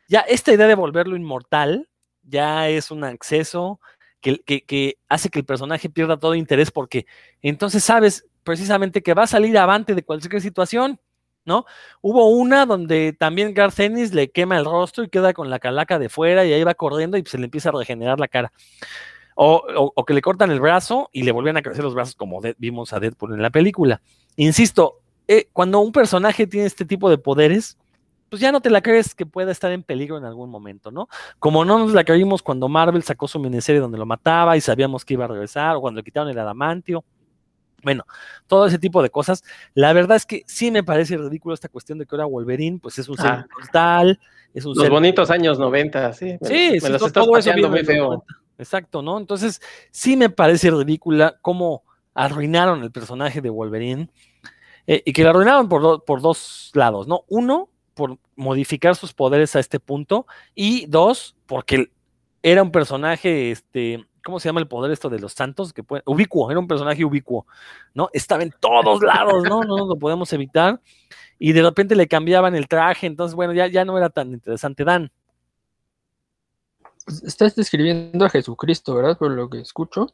Ya 0.08 0.22
esta 0.22 0.54
idea 0.54 0.68
de 0.68 0.76
volverlo 0.76 1.18
inmortal 1.18 1.90
ya 2.24 2.70
es 2.70 2.90
un 2.90 3.04
acceso 3.04 3.82
que, 4.34 4.98
hace 5.08 5.30
que 5.30 5.40
el 5.40 5.46
personaje 5.46 5.90
pierda 5.90 6.18
todo 6.18 6.36
interés 6.36 6.72
porque 6.72 7.06
entonces 7.42 7.84
sabes 7.84 8.26
precisamente 8.44 9.02
que 9.02 9.14
va 9.14 9.24
a 9.24 9.28
salir 9.28 9.58
avante 9.58 9.96
de 9.96 10.04
cualquier 10.04 10.42
situación, 10.42 11.00
¿no? 11.46 11.66
Hubo 12.02 12.30
una 12.30 12.66
donde 12.66 13.14
también 13.14 13.54
Garth 13.54 13.80
Ennis 13.80 14.14
le 14.14 14.32
quema 14.32 14.58
el 14.58 14.66
rostro 14.66 15.04
y 15.04 15.10
queda 15.10 15.34
con 15.34 15.50
la 15.50 15.60
calaca 15.60 16.00
de 16.00 16.10
fuera 16.10 16.46
y 16.46 16.54
ahí 16.54 16.64
va 16.64 16.74
corriendo 16.74 17.18
y 17.18 17.24
se 17.26 17.38
le 17.38 17.46
empieza 17.46 17.70
a 17.70 17.74
regenerar 17.74 18.20
la 18.20 18.28
cara. 18.28 18.52
O, 19.38 19.92
o, 19.94 20.06
que 20.06 20.14
le 20.14 20.22
cortan 20.22 20.50
el 20.50 20.62
brazo 20.62 21.10
y 21.12 21.24
le 21.24 21.34
vuelven 21.34 21.58
a 21.58 21.62
crecer 21.62 21.84
los 21.84 21.94
brazos 21.94 22.16
como 22.16 22.40
vimos 22.58 22.94
a 22.94 23.02
Deadpool 23.02 23.34
en 23.34 23.42
la 23.42 23.50
película. 23.50 24.02
Insisto, 24.38 25.02
eh, 25.28 25.50
cuando 25.52 25.80
un 25.80 25.92
personaje 25.92 26.48
tiene 26.48 26.68
este 26.68 26.86
tipo 26.86 27.10
de 27.10 27.18
poderes, 27.18 27.78
pues 28.30 28.42
ya 28.42 28.52
no 28.52 28.62
te 28.62 28.70
la 28.70 28.82
crees 28.82 29.14
que 29.16 29.26
pueda 29.26 29.52
estar 29.52 29.72
en 29.72 29.84
peligro 29.84 30.18
en 30.18 30.26
algún 30.26 30.50
momento, 30.50 30.92
¿no? 30.92 31.08
Como 31.40 31.64
no 31.66 31.80
nos 31.80 31.94
la 31.94 32.04
creímos 32.04 32.42
cuando 32.42 32.68
Marvel 32.68 33.04
sacó 33.04 33.28
su 33.28 33.40
miniserie 33.40 33.80
donde 33.82 33.98
lo 33.98 34.06
mataba 34.06 34.58
y 34.58 34.62
sabíamos 34.62 35.06
que 35.06 35.14
iba 35.14 35.26
a 35.26 35.28
regresar, 35.30 35.76
o 35.76 35.82
cuando 35.82 36.00
le 36.00 36.04
quitaron 36.04 36.30
el 36.30 36.40
adamantio. 36.40 37.04
Bueno, 37.84 38.04
todo 38.48 38.66
ese 38.66 38.80
tipo 38.80 39.04
de 39.04 39.12
cosas. 39.12 39.44
La 39.76 39.94
verdad 39.94 40.18
es 40.18 40.26
que 40.26 40.44
sí 40.48 40.72
me 40.72 40.84
parece 40.84 41.18
ridículo 41.18 41.54
esta 41.54 41.70
cuestión 41.70 42.00
de 42.00 42.06
que 42.08 42.16
ahora 42.16 42.26
Wolverine, 42.26 42.80
pues 42.82 42.98
es 42.98 43.08
un 43.08 43.16
ser 43.18 43.28
Ah. 43.28 43.48
mortal, 43.54 44.20
es 44.56 44.66
un 44.66 44.74
Los 44.74 44.82
ser 44.84 44.92
bonitos 44.92 45.30
años 45.30 45.60
90, 45.60 46.12
sí. 46.14 46.26
me 46.26 46.48
Sí, 46.48 46.70
los- 46.72 46.80
sí, 46.80 46.80
me 46.84 46.90
los 46.90 47.02
to- 47.02 47.08
estás 47.08 47.14
todo 47.14 47.38
eso 47.38 47.50
pateando 47.52 47.70
viene 47.70 47.70
muy 47.70 47.78
de 47.78 47.84
los 47.84 47.94
feo. 47.94 48.06
90. 48.08 48.26
Exacto, 48.58 49.02
¿no? 49.04 49.18
Entonces, 49.20 49.62
sí 49.92 50.18
me 50.18 50.30
parece 50.32 50.72
ridícula 50.72 51.38
cómo 51.42 51.84
arruinaron 52.16 52.82
el 52.82 52.92
personaje 52.92 53.42
de 53.42 53.50
Wolverine 53.50 54.10
eh, 54.88 55.04
y 55.06 55.14
que 55.14 55.24
lo 55.24 55.30
arruinaron 55.32 55.68
por, 55.70 55.82
do- 55.82 56.00
por 56.06 56.22
dos 56.22 56.72
lados, 56.74 57.08
¿no? 57.08 57.26
Uno, 57.28 57.70
por 57.96 58.20
modificar 58.36 58.96
sus 58.96 59.14
poderes 59.14 59.56
a 59.56 59.60
este 59.60 59.80
punto 59.80 60.28
y 60.54 60.86
dos, 60.86 61.36
porque 61.48 61.92
era 62.44 62.62
un 62.62 62.72
personaje, 62.72 63.50
este, 63.50 64.06
¿cómo 64.24 64.40
se 64.40 64.50
llama 64.50 64.60
el 64.60 64.68
poder 64.68 64.92
esto 64.92 65.10
de 65.10 65.20
los 65.20 65.34
santos? 65.34 65.74
Que 65.74 65.84
ubicuo, 66.06 66.52
era 66.52 66.60
un 66.60 66.68
personaje 66.68 67.04
ubicuo, 67.04 67.48
¿no? 67.96 68.10
Estaba 68.14 68.44
en 68.44 68.54
todos 68.60 69.02
lados, 69.02 69.44
¿no? 69.44 69.64
No 69.64 69.88
lo 69.88 69.96
podemos 69.96 70.32
evitar 70.34 70.80
y 71.40 71.54
de 71.54 71.64
repente 71.64 71.96
le 71.96 72.08
cambiaban 72.08 72.56
el 72.56 72.68
traje, 72.68 73.08
entonces, 73.08 73.36
bueno, 73.36 73.54
ya, 73.54 73.68
ya 73.68 73.84
no 73.84 73.98
era 73.98 74.10
tan 74.10 74.32
interesante. 74.32 74.84
Dan. 74.84 75.12
Pues, 77.06 77.24
estás 77.24 77.56
describiendo 77.56 78.26
a 78.26 78.30
Jesucristo, 78.30 78.96
¿verdad? 78.96 79.18
Por 79.18 79.32
lo 79.32 79.50
que 79.50 79.60
escucho. 79.60 80.14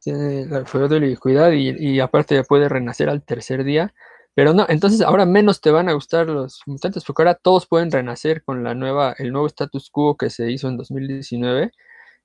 Tiene 0.00 0.46
la 0.46 0.64
fe 0.64 0.78
de 0.86 1.00
la 1.00 1.54
y 1.54 2.00
aparte 2.00 2.36
ya 2.36 2.44
puede 2.44 2.68
renacer 2.68 3.08
al 3.08 3.22
tercer 3.22 3.64
día. 3.64 3.92
Pero 4.38 4.54
no, 4.54 4.66
entonces 4.68 5.00
ahora 5.00 5.26
menos 5.26 5.60
te 5.60 5.72
van 5.72 5.88
a 5.88 5.94
gustar 5.94 6.28
los 6.28 6.60
mutantes, 6.64 7.02
porque 7.04 7.22
ahora 7.22 7.34
todos 7.34 7.66
pueden 7.66 7.90
renacer 7.90 8.44
con 8.44 8.62
la 8.62 8.72
nueva, 8.72 9.12
el 9.18 9.32
nuevo 9.32 9.48
status 9.48 9.90
quo 9.90 10.16
que 10.16 10.30
se 10.30 10.52
hizo 10.52 10.68
en 10.68 10.76
2019. 10.76 11.72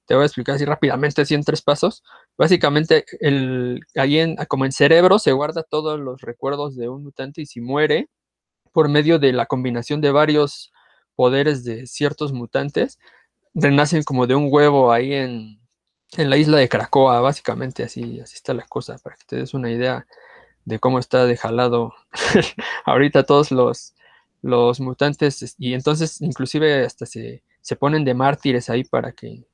Te 0.06 0.14
voy 0.14 0.22
a 0.22 0.26
explicar 0.28 0.54
así 0.56 0.66
rápidamente, 0.66 1.24
así 1.24 1.34
en 1.34 1.44
tres 1.44 1.64
pasos. 1.64 2.04
Básicamente, 2.38 3.06
el, 3.20 3.82
ahí 3.96 4.20
en, 4.20 4.36
como 4.48 4.66
en 4.66 4.72
cerebro 4.72 5.18
se 5.18 5.32
guarda 5.32 5.64
todos 5.64 6.00
los 6.00 6.22
recuerdos 6.22 6.76
de 6.76 6.88
un 6.88 7.04
mutante 7.04 7.42
y 7.42 7.48
si 7.48 7.62
muere, 7.62 8.10
por 8.74 8.90
medio 8.90 9.20
de 9.20 9.34
la 9.34 9.48
combinación 9.48 10.02
de 10.02 10.12
varios 10.12 10.72
poderes 11.16 11.64
de 11.64 11.88
ciertos 11.88 12.34
mutantes, 12.34 13.00
renacen 13.56 14.04
como 14.04 14.28
de 14.28 14.36
un 14.36 14.50
huevo 14.52 14.92
ahí 14.92 15.14
en, 15.14 15.60
en 16.18 16.30
la 16.30 16.38
isla 16.38 16.58
de 16.60 16.70
Cracoa, 16.70 17.22
básicamente 17.22 17.84
así, 17.84 18.20
así 18.20 18.36
está 18.36 18.54
la 18.54 18.66
cosa, 18.68 18.98
para 19.00 19.16
que 19.16 19.24
te 19.28 19.38
des 19.38 19.56
una 19.56 19.72
idea 19.72 20.06
de 20.66 20.80
cómo 20.80 21.00
está 21.00 21.26
de 21.26 21.38
jalado 21.38 21.94
ahorita 22.86 23.24
todos 23.24 23.52
los, 23.52 23.94
los 24.42 24.80
mutantes 24.80 25.56
y 25.60 25.74
entonces 25.74 26.22
inclusive 26.22 26.86
hasta 26.86 27.06
se, 27.06 27.44
se 27.62 27.76
ponen 27.76 28.06
de 28.06 28.14
mártires 28.14 28.70
ahí 28.70 28.84
para 28.84 29.12
que 29.12 29.46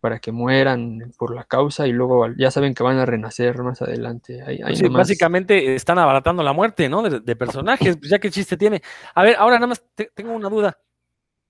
para 0.00 0.18
que 0.18 0.32
mueran 0.32 1.12
por 1.16 1.32
la 1.32 1.44
causa 1.44 1.86
y 1.86 1.92
luego 1.92 2.26
ya 2.36 2.50
saben 2.50 2.74
que 2.74 2.82
van 2.82 2.98
a 2.98 3.06
renacer 3.06 3.56
más 3.62 3.82
adelante. 3.82 4.42
Ahí, 4.42 4.56
ahí 4.56 4.62
Pues 4.62 4.78
Sí, 4.78 4.84
nomás- 4.86 4.98
básicamente 5.02 5.76
están 5.76 5.96
abaratando 6.00 6.42
la 6.42 6.52
muerte, 6.52 6.88
¿no? 6.88 7.02
De, 7.02 7.20
de 7.20 7.36
personajes, 7.36 7.96
pues 7.98 8.10
ya 8.10 8.18
qué 8.18 8.28
chiste 8.28 8.56
tiene. 8.56 8.82
A 9.14 9.22
ver, 9.22 9.36
ahora 9.36 9.56
nada 9.58 9.68
más 9.68 9.80
te- 9.94 10.10
tengo 10.12 10.32
una 10.32 10.48
duda. 10.48 10.76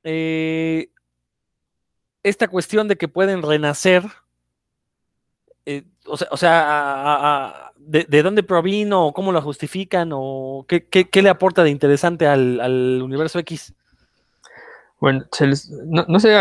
Eh, 0.05 0.91
esta 2.23 2.47
cuestión 2.47 2.89
de 2.89 2.97
que 2.99 3.09
pueden 3.09 3.41
renacer, 3.41 4.03
eh, 5.65 5.85
o 6.07 6.19
sea, 6.19 6.29
o 6.31 6.37
sea, 6.37 6.61
a- 6.61 7.15
a- 7.15 7.47
a- 7.69 7.72
¿de, 7.87 8.05
de 8.09 8.23
dónde 8.23 8.42
provino 8.42 9.07
o 9.07 9.12
cómo 9.12 9.33
lo 9.33 9.42
justifican 9.42 10.11
o 10.12 10.64
qué, 10.68 10.87
qué- 10.87 11.09
qué 11.11 11.23
le 11.23 11.29
aporta 11.31 11.62
de 11.64 11.71
interesante 11.71 12.27
al, 12.27 12.61
al 12.61 13.03
universo 13.03 13.38
X? 13.40 13.75
Bueno, 15.01 15.25
se 15.33 15.47
les- 15.47 15.68
no, 15.71 16.05
no 16.09 16.21
sé, 16.21 16.35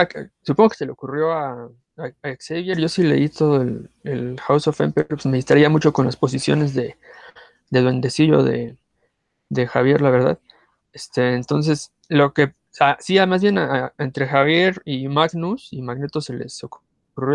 supongo 0.44 0.70
que 0.70 0.76
se 0.78 0.86
le 0.86 0.92
ocurrió 0.92 1.32
a, 1.32 1.70
a- 1.98 2.36
Xavier, 2.40 2.78
yo 2.80 2.88
sí 2.90 3.04
leí 3.04 3.28
todo 3.30 3.62
el, 3.62 4.40
House 4.42 4.68
of 4.68 4.80
Empires, 4.82 5.08
pues 5.10 5.26
me 5.26 5.38
distraía 5.38 5.70
mucho 5.70 5.92
con 5.94 6.06
las 6.06 6.16
posiciones 6.16 6.74
de, 6.74 6.98
de 7.72 7.82
duendecillo 7.82 8.44
de, 8.44 8.78
de 9.50 9.68
Javier, 9.68 10.02
la 10.02 10.12
verdad. 10.12 10.40
Este, 10.94 11.36
entonces, 11.36 11.94
lo 12.10 12.34
que, 12.34 12.54
sea, 12.72 12.98
sí, 13.02 13.18
ah, 13.20 13.28
más 13.28 13.44
bien 13.44 13.60
entre 14.00 14.28
Javier 14.28 14.82
y 14.86 15.10
Magnus 15.10 15.70
y 15.74 15.82
Magneto 15.84 16.22
se 16.22 16.36
les 16.36 16.64
ocurrió 16.64 16.88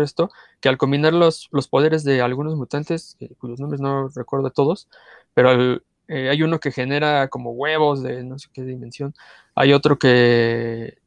esto, 0.03 0.29
que 0.59 0.69
al 0.69 0.77
combinar 0.77 1.13
los, 1.13 1.49
los 1.51 1.67
poderes 1.67 2.03
de 2.03 2.21
algunos 2.21 2.55
mutantes, 2.55 3.17
cuyos 3.39 3.59
nombres 3.59 3.81
no 3.81 4.09
recuerdo 4.09 4.49
todos, 4.51 4.87
pero 5.33 5.49
al- 5.49 5.83
eh, 6.07 6.29
hay 6.29 6.41
uno 6.43 6.59
que 6.59 6.71
genera 6.71 7.27
como 7.29 7.51
huevos 7.51 8.01
de 8.03 8.23
no 8.23 8.39
sé 8.39 8.47
qué 8.53 8.63
dimensión, 8.63 9.13
hay 9.55 9.73
otro 9.73 9.97
que, 9.99 10.97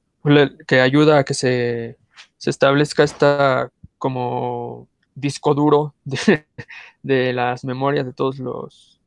que 0.67 0.81
ayuda 0.81 1.19
a 1.19 1.25
que 1.25 1.35
se, 1.35 1.99
se 2.37 2.51
establezca 2.51 3.03
esta 3.05 3.71
como 3.99 4.89
disco 5.15 5.55
duro 5.55 5.95
de, 6.05 6.47
de 7.03 7.33
las 7.33 7.65
memorias 7.65 8.07
de 8.07 8.13
todos 8.13 8.39
los, 8.39 9.01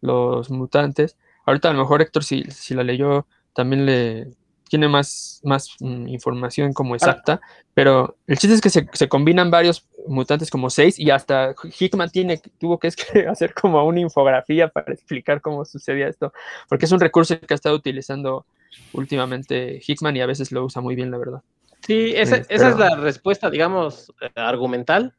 los 0.00 0.50
mutantes. 0.50 1.16
Ahorita 1.46 1.70
a 1.70 1.72
lo 1.72 1.80
mejor 1.80 2.02
Héctor, 2.02 2.24
si, 2.24 2.44
si 2.44 2.74
la 2.74 2.84
leyó, 2.84 3.26
también 3.54 3.86
le 3.86 4.32
tiene 4.72 4.88
más, 4.88 5.38
más 5.44 5.76
mm, 5.80 6.08
información 6.08 6.72
como 6.72 6.94
exacta, 6.94 7.42
pero 7.74 8.16
el 8.26 8.38
chiste 8.38 8.54
es 8.54 8.62
que 8.62 8.70
se, 8.70 8.88
se 8.94 9.06
combinan 9.06 9.50
varios 9.50 9.86
mutantes 10.06 10.48
como 10.48 10.70
seis 10.70 10.98
y 10.98 11.10
hasta 11.10 11.54
Hickman 11.78 12.08
tiene, 12.08 12.40
tuvo 12.58 12.78
que 12.78 12.88
hacer 13.28 13.52
como 13.52 13.84
una 13.84 14.00
infografía 14.00 14.68
para 14.68 14.94
explicar 14.94 15.42
cómo 15.42 15.66
sucedía 15.66 16.08
esto, 16.08 16.32
porque 16.70 16.86
es 16.86 16.92
un 16.92 17.00
recurso 17.00 17.38
que 17.38 17.52
ha 17.52 17.54
estado 17.54 17.76
utilizando 17.76 18.46
últimamente 18.94 19.78
Hickman 19.86 20.16
y 20.16 20.22
a 20.22 20.26
veces 20.26 20.50
lo 20.52 20.64
usa 20.64 20.80
muy 20.80 20.94
bien, 20.94 21.10
la 21.10 21.18
verdad. 21.18 21.42
Sí, 21.86 22.14
esa, 22.16 22.36
Sí, 22.36 22.42
esa 22.48 22.70
es 22.70 22.78
la 22.78 22.96
respuesta, 22.96 23.50
digamos, 23.50 24.10
eh, 24.22 24.30
argumental. 24.36 25.12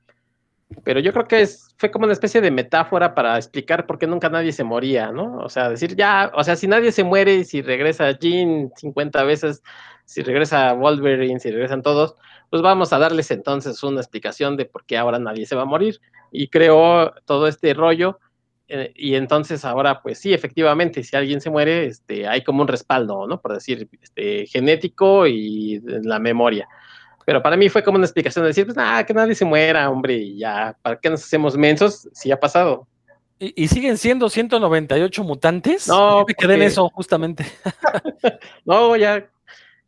Pero 0.84 1.00
yo 1.00 1.14
creo 1.14 1.28
que 1.28 1.48
fue 1.78 1.92
como 1.92 2.06
una 2.06 2.14
especie 2.14 2.42
de 2.42 2.52
metáfora 2.52 3.14
para 3.14 3.38
explicar 3.38 3.86
por 3.86 4.00
qué 4.00 4.08
nunca 4.08 4.30
nadie 4.30 4.52
se 4.52 4.64
moría, 4.64 5.12
¿no? 5.12 5.38
O 5.38 5.50
sea, 5.50 5.70
decir 5.70 5.96
ya, 5.96 6.32
o 6.36 6.44
sea, 6.44 6.56
si 6.56 6.68
nadie 6.68 6.92
se 6.92 7.04
muere 7.04 7.44
si 7.46 7.62
regresa 7.62 8.12
Jean 8.18 8.72
50 8.76 9.24
veces, 9.24 9.62
si 10.06 10.22
regresa 10.24 10.74
Wolverine, 10.74 11.40
si 11.40 11.52
regresan 11.52 11.82
todos, 11.84 12.16
pues 12.50 12.62
vamos 12.62 12.92
a 12.94 13.00
darles 13.00 13.32
entonces 13.32 13.82
una 13.84 14.02
explicación 14.02 14.58
de 14.58 14.66
por 14.66 14.86
qué 14.86 14.98
ahora 14.98 15.20
nadie 15.20 15.46
se 15.46 15.56
va 15.56 15.64
a 15.64 15.66
morir. 15.66 16.00
Y 16.32 16.48
creó 16.50 17.14
todo 17.26 17.48
este 17.48 17.74
rollo. 17.74 18.20
eh, 18.68 18.92
y 18.96 19.16
entonces 19.16 19.66
ahora, 19.66 20.02
pues 20.02 20.20
sí, 20.20 20.34
efectivamente, 20.34 21.04
si 21.04 21.16
alguien 21.16 21.42
se 21.42 21.50
muere, 21.50 21.86
este, 21.88 22.28
hay 22.28 22.44
como 22.44 22.62
un 22.62 22.68
respaldo, 22.68 23.28
¿no? 23.28 23.42
Por 23.42 23.54
decir, 23.54 23.90
este, 24.02 24.46
genético 24.48 25.28
y 25.28 25.82
la 25.84 26.20
memoria. 26.20 26.68
Pero 27.26 27.42
para 27.42 27.56
mí 27.58 27.70
fue 27.70 27.84
como 27.84 27.98
una 27.98 28.06
explicación 28.06 28.44
de 28.44 28.48
decir, 28.50 28.66
pues 28.66 28.76
nada, 28.78 29.06
que 29.06 29.14
nadie 29.14 29.36
se 29.36 29.46
muera, 29.46 29.90
hombre, 29.90 30.16
y 30.16 30.38
ya, 30.40 30.76
¿para 30.82 31.00
qué 31.00 31.10
nos 31.10 31.24
hacemos 31.24 31.56
mensos 31.58 32.10
si 32.14 32.32
ha 32.32 32.40
pasado? 32.40 32.88
¿Y, 33.40 33.64
y 33.64 33.68
siguen 33.68 33.98
siendo 33.98 34.30
198 34.30 35.24
mutantes? 35.24 35.88
No, 35.88 36.20
Yo 36.22 36.26
me 36.28 36.34
quedé 36.36 36.54
en 36.54 36.60
porque- 36.60 36.66
eso, 36.68 36.90
justamente. 36.90 37.46
No, 38.66 38.96
ya, 38.96 39.26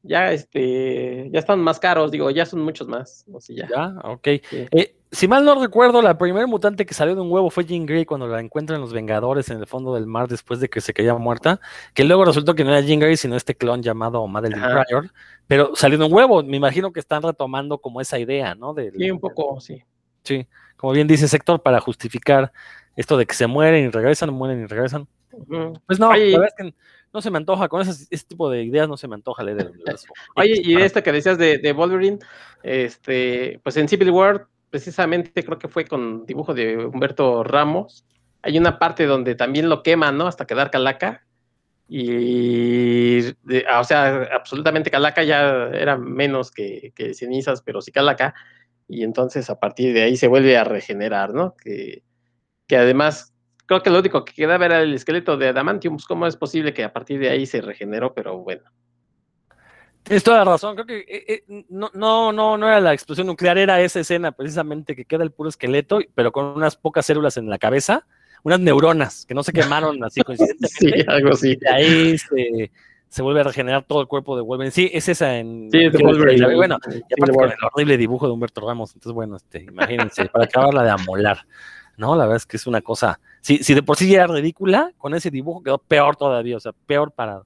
ya, 0.05 0.31
este, 0.31 1.29
ya 1.31 1.39
están 1.39 1.59
más 1.61 1.79
caros, 1.79 2.11
digo, 2.11 2.29
ya 2.29 2.45
son 2.45 2.61
muchos 2.61 2.87
más, 2.87 3.25
o 3.31 3.39
sea, 3.41 3.55
ya. 3.55 3.67
Ya, 3.69 3.95
ok. 4.03 4.27
Sí. 4.49 4.65
Eh, 4.71 4.95
si 5.11 5.27
mal 5.27 5.45
no 5.45 5.55
recuerdo, 5.61 6.01
la 6.01 6.17
primer 6.17 6.45
mutante 6.47 6.85
que 6.85 6.93
salió 6.93 7.15
de 7.15 7.21
un 7.21 7.31
huevo 7.31 7.49
fue 7.49 7.63
Jean 7.65 7.85
Grey 7.85 8.05
cuando 8.05 8.27
la 8.27 8.39
encuentran 8.41 8.81
los 8.81 8.91
Vengadores 8.91 9.49
en 9.49 9.59
el 9.59 9.67
fondo 9.67 9.93
del 9.95 10.07
mar 10.07 10.27
después 10.27 10.59
de 10.59 10.67
que 10.69 10.81
se 10.81 10.93
caía 10.93 11.13
muerta, 11.15 11.59
que 11.93 12.03
luego 12.03 12.25
resultó 12.25 12.53
que 12.53 12.63
no 12.63 12.71
era 12.71 12.81
Jean 12.81 12.99
Grey, 12.99 13.15
sino 13.15 13.35
este 13.35 13.55
clon 13.55 13.81
llamado 13.81 14.25
Madeline 14.27 14.61
Ajá. 14.63 14.83
Pryor, 14.83 15.11
pero 15.47 15.75
salió 15.75 15.97
de 15.97 16.05
un 16.05 16.13
huevo. 16.13 16.43
Me 16.43 16.57
imagino 16.57 16.91
que 16.91 16.99
están 16.99 17.21
retomando 17.23 17.77
como 17.77 18.01
esa 18.01 18.19
idea, 18.19 18.55
¿no? 18.55 18.73
Del- 18.73 18.93
Sí, 18.97 19.09
un 19.09 19.19
poco, 19.19 19.59
sí. 19.61 19.83
Sí, 20.23 20.47
como 20.75 20.91
bien 20.93 21.07
dice 21.07 21.27
Sector, 21.27 21.61
para 21.61 21.79
justificar 21.79 22.51
esto 22.95 23.15
de 23.17 23.25
que 23.25 23.35
se 23.35 23.47
mueren 23.47 23.85
y 23.85 23.89
regresan, 23.89 24.33
mueren 24.33 24.63
y 24.63 24.65
regresan. 24.65 25.07
Pues 25.85 25.99
no, 25.99 26.09
Oye, 26.09 26.31
la 26.31 26.39
verdad 26.39 26.55
es 26.57 26.65
que 26.65 26.75
no 27.13 27.21
se 27.21 27.31
me 27.31 27.37
antoja, 27.37 27.67
con 27.69 27.81
ese, 27.81 28.05
ese 28.09 28.25
tipo 28.25 28.49
de 28.49 28.63
ideas 28.63 28.87
no 28.89 28.97
se 28.97 29.07
me 29.07 29.15
antoja 29.15 29.43
leer 29.43 29.61
el 29.61 29.67
universo. 29.71 30.07
Oye, 30.35 30.61
y 30.63 30.75
esto 30.81 31.01
que 31.03 31.11
decías 31.11 31.37
de, 31.37 31.57
de 31.57 31.73
Wolverine, 31.73 32.19
este, 32.63 33.59
pues 33.63 33.77
en 33.77 33.87
Civil 33.87 34.11
War, 34.11 34.47
precisamente 34.69 35.43
creo 35.43 35.57
que 35.57 35.67
fue 35.69 35.85
con 35.85 36.25
dibujo 36.25 36.53
de 36.53 36.77
Humberto 36.85 37.43
Ramos, 37.43 38.05
hay 38.41 38.57
una 38.57 38.77
parte 38.77 39.05
donde 39.05 39.35
también 39.35 39.69
lo 39.69 39.81
queman, 39.81 40.17
¿no? 40.17 40.27
Hasta 40.27 40.45
quedar 40.45 40.69
calaca. 40.69 41.25
Y, 41.87 43.21
de- 43.43 43.65
ah, 43.69 43.79
o 43.79 43.83
sea, 43.83 44.27
absolutamente 44.33 44.89
calaca 44.91 45.23
ya 45.23 45.67
era 45.69 45.97
menos 45.97 46.51
que, 46.51 46.91
que 46.95 47.13
cenizas, 47.13 47.61
pero 47.61 47.81
sí 47.81 47.91
calaca. 47.91 48.33
Y 48.87 49.03
entonces 49.03 49.49
a 49.49 49.59
partir 49.59 49.93
de 49.93 50.03
ahí 50.03 50.17
se 50.17 50.27
vuelve 50.27 50.57
a 50.57 50.63
regenerar, 50.63 51.33
¿no? 51.33 51.55
Que, 51.55 52.03
que 52.67 52.77
además, 52.77 53.34
creo 53.65 53.81
que 53.81 53.89
lo 53.89 53.99
único 53.99 54.23
que 54.25 54.33
quedaba 54.33 54.65
era 54.65 54.81
el 54.81 54.93
esqueleto 54.93 55.37
de 55.37 55.49
Adamantium. 55.49 55.97
¿Cómo 56.07 56.27
es 56.27 56.35
posible 56.35 56.73
que 56.73 56.83
a 56.83 56.93
partir 56.93 57.19
de 57.19 57.29
ahí 57.29 57.45
se 57.45 57.61
regeneró? 57.61 58.13
Pero 58.13 58.37
bueno. 58.39 58.63
Tienes 60.03 60.23
toda 60.23 60.37
la 60.37 60.51
razón, 60.51 60.75
creo 60.75 60.85
que 60.85 60.99
eh, 60.99 61.25
eh, 61.27 61.65
no, 61.69 61.89
no, 61.95 62.31
no, 62.31 62.57
no 62.57 62.67
era 62.67 62.79
la 62.79 62.93
explosión 62.93 63.25
nuclear, 63.25 63.57
era 63.57 63.81
esa 63.81 64.01
escena 64.01 64.31
precisamente 64.31 64.95
que 64.95 65.05
queda 65.05 65.23
el 65.23 65.31
puro 65.31 65.49
esqueleto, 65.49 65.97
pero 66.13 66.31
con 66.31 66.45
unas 66.45 66.75
pocas 66.75 67.07
células 67.07 67.37
en 67.37 67.49
la 67.49 67.57
cabeza, 67.57 68.05
unas 68.43 68.59
neuronas 68.59 69.25
que 69.25 69.33
no 69.33 69.41
se 69.41 69.51
quemaron 69.51 70.03
así 70.03 70.21
coincidentemente. 70.23 70.67
Sí, 70.67 71.05
algo 71.07 71.31
así. 71.31 71.57
y 71.59 71.67
ahí 71.67 72.17
se, 72.19 72.71
se 73.15 73.21
vuelve 73.21 73.39
a 73.39 73.43
regenerar 73.45 73.83
todo 73.83 74.01
el 74.01 74.07
cuerpo 74.07 74.35
de 74.35 74.41
Wolverine. 74.41 74.71
Sí, 74.71 74.91
es 74.93 75.07
esa 75.09 75.37
en. 75.37 75.69
Sí, 75.71 75.85
es 75.85 75.93
de 75.93 76.03
Wolverine. 76.03 76.53
Bueno, 76.53 76.77
Civil 76.83 77.03
y 77.09 77.13
aparte 77.13 77.31
War. 77.31 77.47
con 77.47 77.57
el 77.57 77.65
horrible 77.71 77.97
dibujo 77.97 78.27
de 78.27 78.33
Humberto 78.33 78.59
Ramos. 78.59 78.93
Entonces, 78.93 79.13
bueno, 79.13 79.37
este, 79.37 79.63
imagínense, 79.63 80.25
para 80.25 80.45
acabarla 80.45 80.83
de 80.83 80.89
amolar. 80.89 81.47
No, 81.97 82.15
la 82.15 82.25
verdad 82.25 82.37
es 82.37 82.45
que 82.45 82.57
es 82.57 82.67
una 82.67 82.81
cosa. 82.81 83.19
Si, 83.45 83.59
si 83.59 83.75
de 83.75 83.83
por 83.83 83.95
sí 83.95 84.11
era 84.11 84.25
ridícula, 84.25 84.91
con 84.97 85.13
ese 85.13 85.29
dibujo 85.29 85.61
quedó 85.61 85.77
peor 85.77 86.15
todavía, 86.15 86.57
o 86.57 86.59
sea, 86.59 86.71
peor 86.87 87.11
parado. 87.11 87.45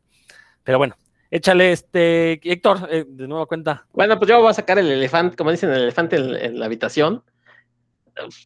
Pero 0.64 0.78
bueno, 0.78 0.96
échale 1.30 1.74
este. 1.74 2.40
Héctor, 2.42 2.88
eh, 2.90 3.04
de 3.06 3.28
nuevo 3.28 3.46
cuenta. 3.48 3.86
Bueno, 3.92 4.18
pues 4.18 4.30
yo 4.30 4.40
voy 4.40 4.50
a 4.50 4.54
sacar 4.54 4.80
el 4.80 4.90
elefante, 4.90 5.36
como 5.36 5.52
dicen, 5.52 5.70
el 5.72 5.82
elefante 5.82 6.16
en, 6.16 6.58
la 6.58 6.68
habitación. 6.68 7.22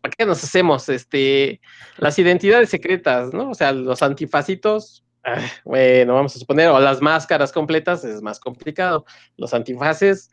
¿Para 0.02 0.16
qué 0.18 0.26
nos 0.26 0.44
hacemos? 0.44 0.90
Este, 0.90 1.62
las 1.98 2.18
identidades 2.18 2.72
secretas, 2.72 3.32
¿no? 3.36 3.52
O 3.52 3.54
sea, 3.54 3.72
los 3.72 4.02
antifacitos, 4.02 5.06
ah, 5.24 5.40
bueno, 5.64 6.16
vamos 6.16 6.36
a 6.36 6.40
suponer, 6.40 6.70
o 6.70 6.80
las 6.80 7.04
máscaras 7.04 7.52
completas 7.52 8.04
es 8.04 8.24
más 8.24 8.40
complicado. 8.40 9.06
Los 9.38 9.54
antifaces, 9.54 10.32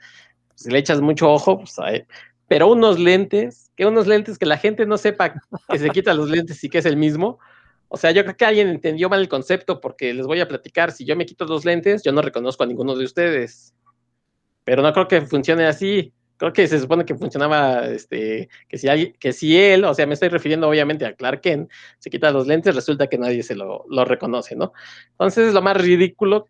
si 0.55 0.71
le 0.71 0.79
echas 0.79 1.03
mucho 1.03 1.31
ojo, 1.31 1.59
pues, 1.59 1.79
ay, 1.79 2.07
pero 2.51 2.67
unos 2.67 2.99
lentes, 2.99 3.71
que 3.77 3.87
unos 3.87 4.09
lentes 4.09 4.37
que 4.37 4.45
la 4.45 4.57
gente 4.59 4.85
no 4.85 4.99
sepa 4.99 5.35
que 5.69 5.79
se 5.79 5.89
quita 5.91 6.13
los 6.15 6.29
lentes 6.29 6.65
y 6.65 6.69
que 6.69 6.79
es 6.79 6.85
el 6.85 6.97
mismo. 6.97 7.39
O 7.87 7.97
sea, 7.97 8.11
yo 8.11 8.25
creo 8.25 8.37
que 8.37 8.45
alguien 8.45 8.67
entendió 8.67 9.09
mal 9.09 9.21
el 9.21 9.29
concepto 9.29 9.81
porque 9.81 10.13
les 10.13 10.27
voy 10.27 10.41
a 10.41 10.49
platicar, 10.49 10.91
si 10.91 11.05
yo 11.05 11.15
me 11.15 11.27
quito 11.27 11.45
los 11.45 11.65
lentes, 11.65 12.03
yo 12.03 12.11
no 12.11 12.23
reconozco 12.23 12.65
a 12.65 12.67
ninguno 12.67 12.97
de 12.97 13.05
ustedes. 13.05 13.73
Pero 14.65 14.83
no 14.83 14.93
creo 14.93 15.07
que 15.07 15.21
funcione 15.21 15.65
así. 15.65 16.13
Creo 16.39 16.53
que 16.53 16.67
se 16.67 16.81
supone 16.81 17.05
que 17.05 17.15
funcionaba, 17.15 17.87
este, 17.87 18.49
que 18.67 18.79
si, 18.79 18.89
alguien- 18.89 19.13
que 19.21 19.33
si 19.33 19.57
él, 19.57 19.85
o 19.85 19.95
sea, 19.95 20.09
me 20.09 20.15
estoy 20.15 20.31
refiriendo 20.31 20.69
obviamente 20.69 21.07
a 21.07 21.15
Clark 21.15 21.43
Kent, 21.43 21.71
se 22.01 22.11
quita 22.11 22.33
los 22.33 22.49
lentes, 22.49 22.75
resulta 22.75 23.07
que 23.07 23.17
nadie 23.17 23.45
se 23.45 23.55
lo, 23.55 23.85
lo 23.89 24.05
reconoce, 24.05 24.57
¿no? 24.57 24.73
Entonces 25.13 25.47
es 25.47 25.55
lo 25.55 25.63
más 25.63 25.77
ridículo 25.77 26.49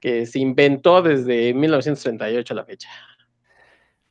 que 0.00 0.26
se 0.26 0.40
inventó 0.40 1.00
desde 1.00 1.54
1938 1.54 2.54
a 2.54 2.56
la 2.56 2.64
fecha. 2.64 2.88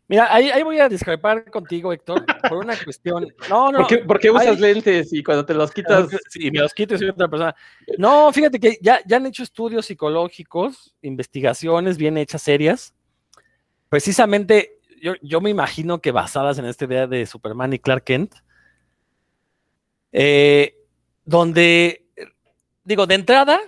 Mira, 0.10 0.34
ahí, 0.34 0.50
ahí 0.50 0.63
voy 0.63 0.80
a 0.80 0.88
discrepar 0.88 1.52
contigo, 1.52 1.91
Héctor, 1.91 2.26
por 2.48 2.60
una 2.60 2.78
cuestión. 2.82 3.28
No, 3.50 3.72
no. 3.72 3.80
¿Por 3.80 3.88
qué, 3.88 3.98
por 3.98 4.20
qué 4.20 4.32
usas 4.32 4.48
hay- 4.48 4.58
lentes 4.58 5.12
y 5.12 5.22
cuando 5.22 5.46
te 5.46 5.54
los 5.54 5.72
quitas? 5.72 6.08
Sí, 6.30 6.50
me 6.50 6.60
los 6.60 6.74
quito 6.74 6.96
y 6.96 6.98
soy 6.98 7.10
otra 7.10 7.28
persona. 7.28 7.54
No, 7.98 8.32
fíjate 8.32 8.58
que 8.60 8.78
ya, 8.82 9.02
ya 9.06 9.17
han 9.17 9.26
hecho 9.26 9.43
estudios 9.43 9.86
psicológicos, 9.86 10.96
investigaciones 11.02 11.98
bien 11.98 12.17
hechas, 12.17 12.41
serias. 12.41 12.93
Precisamente, 13.89 14.80
yo, 15.02 15.13
yo 15.22 15.41
me 15.41 15.50
imagino 15.50 16.00
que 16.00 16.12
basadas 16.12 16.58
en 16.58 16.65
esta 16.65 16.86
idea 16.86 17.06
de 17.08 17.26
Superman 17.26 17.74
y 17.74 17.80
Clark 17.80 18.06
Kent, 18.06 18.34
eh, 20.13 20.76
donde, 21.26 22.06
digo, 22.86 23.06
de 23.08 23.15
entrada, 23.15 23.60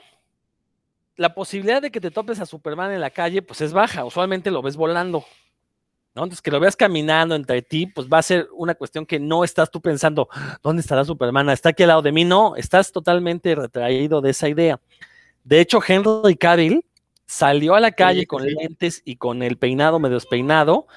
la 1.17 1.34
posibilidad 1.34 1.82
de 1.82 1.91
que 1.91 1.99
te 1.99 2.12
topes 2.12 2.39
a 2.39 2.45
Superman 2.45 2.93
en 2.93 3.02
la 3.02 3.10
calle, 3.10 3.41
pues 3.41 3.60
es 3.60 3.73
baja. 3.73 4.06
Usualmente 4.06 4.52
lo 4.52 4.62
ves 4.62 4.78
volando. 4.78 5.25
¿No? 6.15 6.24
Entonces, 6.24 6.41
que 6.41 6.52
lo 6.52 6.60
veas 6.60 6.76
caminando 6.76 7.36
entre 7.36 7.62
ti, 7.62 7.86
pues 7.88 8.08
va 8.08 8.17
a 8.17 8.24
ser 8.24 8.48
una 8.54 8.76
cuestión 8.76 9.06
que 9.06 9.19
no 9.19 9.43
estás 9.43 9.69
tú 9.72 9.82
pensando, 9.82 10.28
¿dónde 10.63 10.82
estará 10.82 11.06
Superman? 11.06 11.50
¿Está 11.50 11.69
aquí 11.69 11.84
al 11.84 11.89
lado 11.89 12.02
de 12.02 12.12
mí? 12.12 12.26
No, 12.26 12.56
estás 12.56 12.91
totalmente 12.91 13.54
retraído 13.56 14.22
de 14.22 14.32
esa 14.32 14.50
idea. 14.50 14.80
De 15.43 15.60
hecho, 15.62 15.80
Henry 15.86 16.36
Cavill 16.36 16.84
salió 17.26 17.76
a 17.76 17.80
la 17.80 17.91
calle 17.91 18.22
Sí, 18.22 18.26
con 18.26 18.43
sí. 18.43 18.50
lentes 18.50 19.02
y 19.06 19.15
con 19.17 19.43
el 19.43 19.58
peinado 19.58 20.00
medio 20.00 20.15
despeinado, 20.15 20.88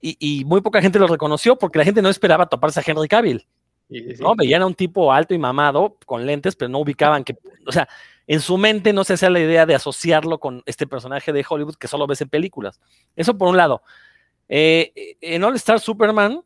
y, 0.00 0.16
y 0.20 0.44
muy 0.44 0.60
poca 0.60 0.80
gente 0.80 0.98
lo 0.98 1.06
reconoció 1.08 1.56
porque 1.56 1.78
la 1.78 1.84
gente 1.84 2.02
no 2.02 2.08
esperaba 2.08 2.46
toparse 2.46 2.80
a 2.80 2.84
Henry 2.86 3.08
Cavill. 3.08 3.46
Sí. 3.90 4.04
¿no? 4.20 4.34
Veían 4.36 4.62
a 4.62 4.66
un 4.66 4.74
tipo 4.74 5.12
alto 5.12 5.34
y 5.34 5.38
mamado 5.38 5.96
con 6.04 6.26
lentes, 6.26 6.54
pero 6.54 6.68
no 6.68 6.78
ubicaban 6.78 7.24
que, 7.24 7.36
o 7.66 7.72
sea, 7.72 7.88
en 8.26 8.40
su 8.40 8.58
mente 8.58 8.92
no 8.92 9.02
se 9.04 9.14
hacía 9.14 9.30
la 9.30 9.40
idea 9.40 9.64
de 9.64 9.74
asociarlo 9.74 10.38
con 10.38 10.62
este 10.66 10.86
personaje 10.86 11.32
de 11.32 11.44
Hollywood 11.48 11.76
que 11.76 11.88
solo 11.88 12.06
ves 12.06 12.20
en 12.20 12.28
películas. 12.28 12.78
Eso 13.16 13.38
por 13.38 13.48
un 13.48 13.56
lado. 13.56 13.82
Eh, 14.48 15.16
en 15.20 15.44
All 15.44 15.54
Star 15.56 15.80
Superman, 15.80 16.40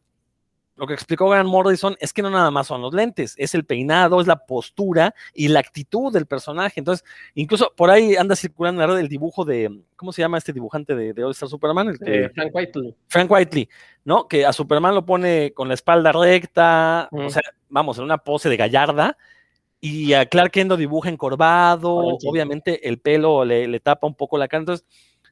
lo 0.74 0.86
que 0.86 0.94
explicó 0.94 1.28
Grant 1.28 1.48
Morrison 1.48 1.94
es 2.00 2.12
que 2.12 2.22
no 2.22 2.30
nada 2.30 2.50
más 2.50 2.66
son 2.66 2.80
los 2.80 2.94
lentes, 2.94 3.34
es 3.36 3.54
el 3.54 3.64
peinado, 3.64 4.20
es 4.20 4.26
la 4.26 4.36
postura 4.46 5.14
y 5.34 5.48
la 5.48 5.60
actitud 5.60 6.12
del 6.12 6.26
personaje. 6.26 6.80
Entonces, 6.80 7.04
incluso 7.34 7.72
por 7.76 7.90
ahí 7.90 8.16
anda 8.16 8.34
circulando 8.34 8.82
en 8.82 8.88
la 8.88 8.94
red 8.94 9.00
el 9.02 9.08
dibujo 9.08 9.44
de, 9.44 9.82
¿cómo 9.96 10.12
se 10.12 10.22
llama 10.22 10.38
este 10.38 10.52
dibujante 10.52 10.96
de, 10.96 11.12
de 11.12 11.24
All 11.24 11.32
Star 11.32 11.48
Superman? 11.50 11.88
El 11.90 11.98
que- 11.98 12.24
Eh, 12.24 12.30
Frank 12.34 12.54
Whiteley. 12.54 12.96
Frank 13.06 13.30
Whiteley, 13.30 13.68
¿no? 14.04 14.26
Que 14.26 14.46
a 14.46 14.52
Superman 14.52 14.94
lo 14.94 15.04
pone 15.04 15.52
con 15.52 15.68
la 15.68 15.74
espalda 15.74 16.10
recta, 16.10 17.08
Mm. 17.12 17.26
o 17.26 17.30
sea, 17.30 17.42
vamos, 17.68 17.98
en 17.98 18.04
una 18.04 18.18
pose 18.18 18.48
de 18.48 18.56
gallarda, 18.56 19.16
y 19.78 20.14
a 20.14 20.26
Clark 20.26 20.52
Kent 20.52 20.70
lo 20.70 20.76
dibuja 20.76 21.10
encorvado, 21.10 21.96
obviamente 22.24 22.88
el 22.88 22.98
pelo 22.98 23.44
le, 23.44 23.68
le 23.68 23.78
tapa 23.80 24.06
un 24.06 24.14
poco 24.14 24.38
la 24.38 24.48
cara, 24.48 24.60
entonces, 24.60 24.86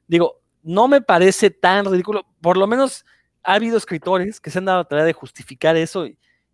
digo, 0.06 0.39
no 0.62 0.88
me 0.88 1.00
parece 1.00 1.50
tan 1.50 1.84
ridículo, 1.84 2.26
por 2.40 2.56
lo 2.56 2.66
menos 2.66 3.04
ha 3.42 3.54
habido 3.54 3.76
escritores 3.76 4.40
que 4.40 4.50
se 4.50 4.58
han 4.58 4.66
dado 4.66 4.78
la 4.78 4.88
tarea 4.88 5.04
de 5.04 5.12
justificar 5.12 5.76
eso, 5.76 6.06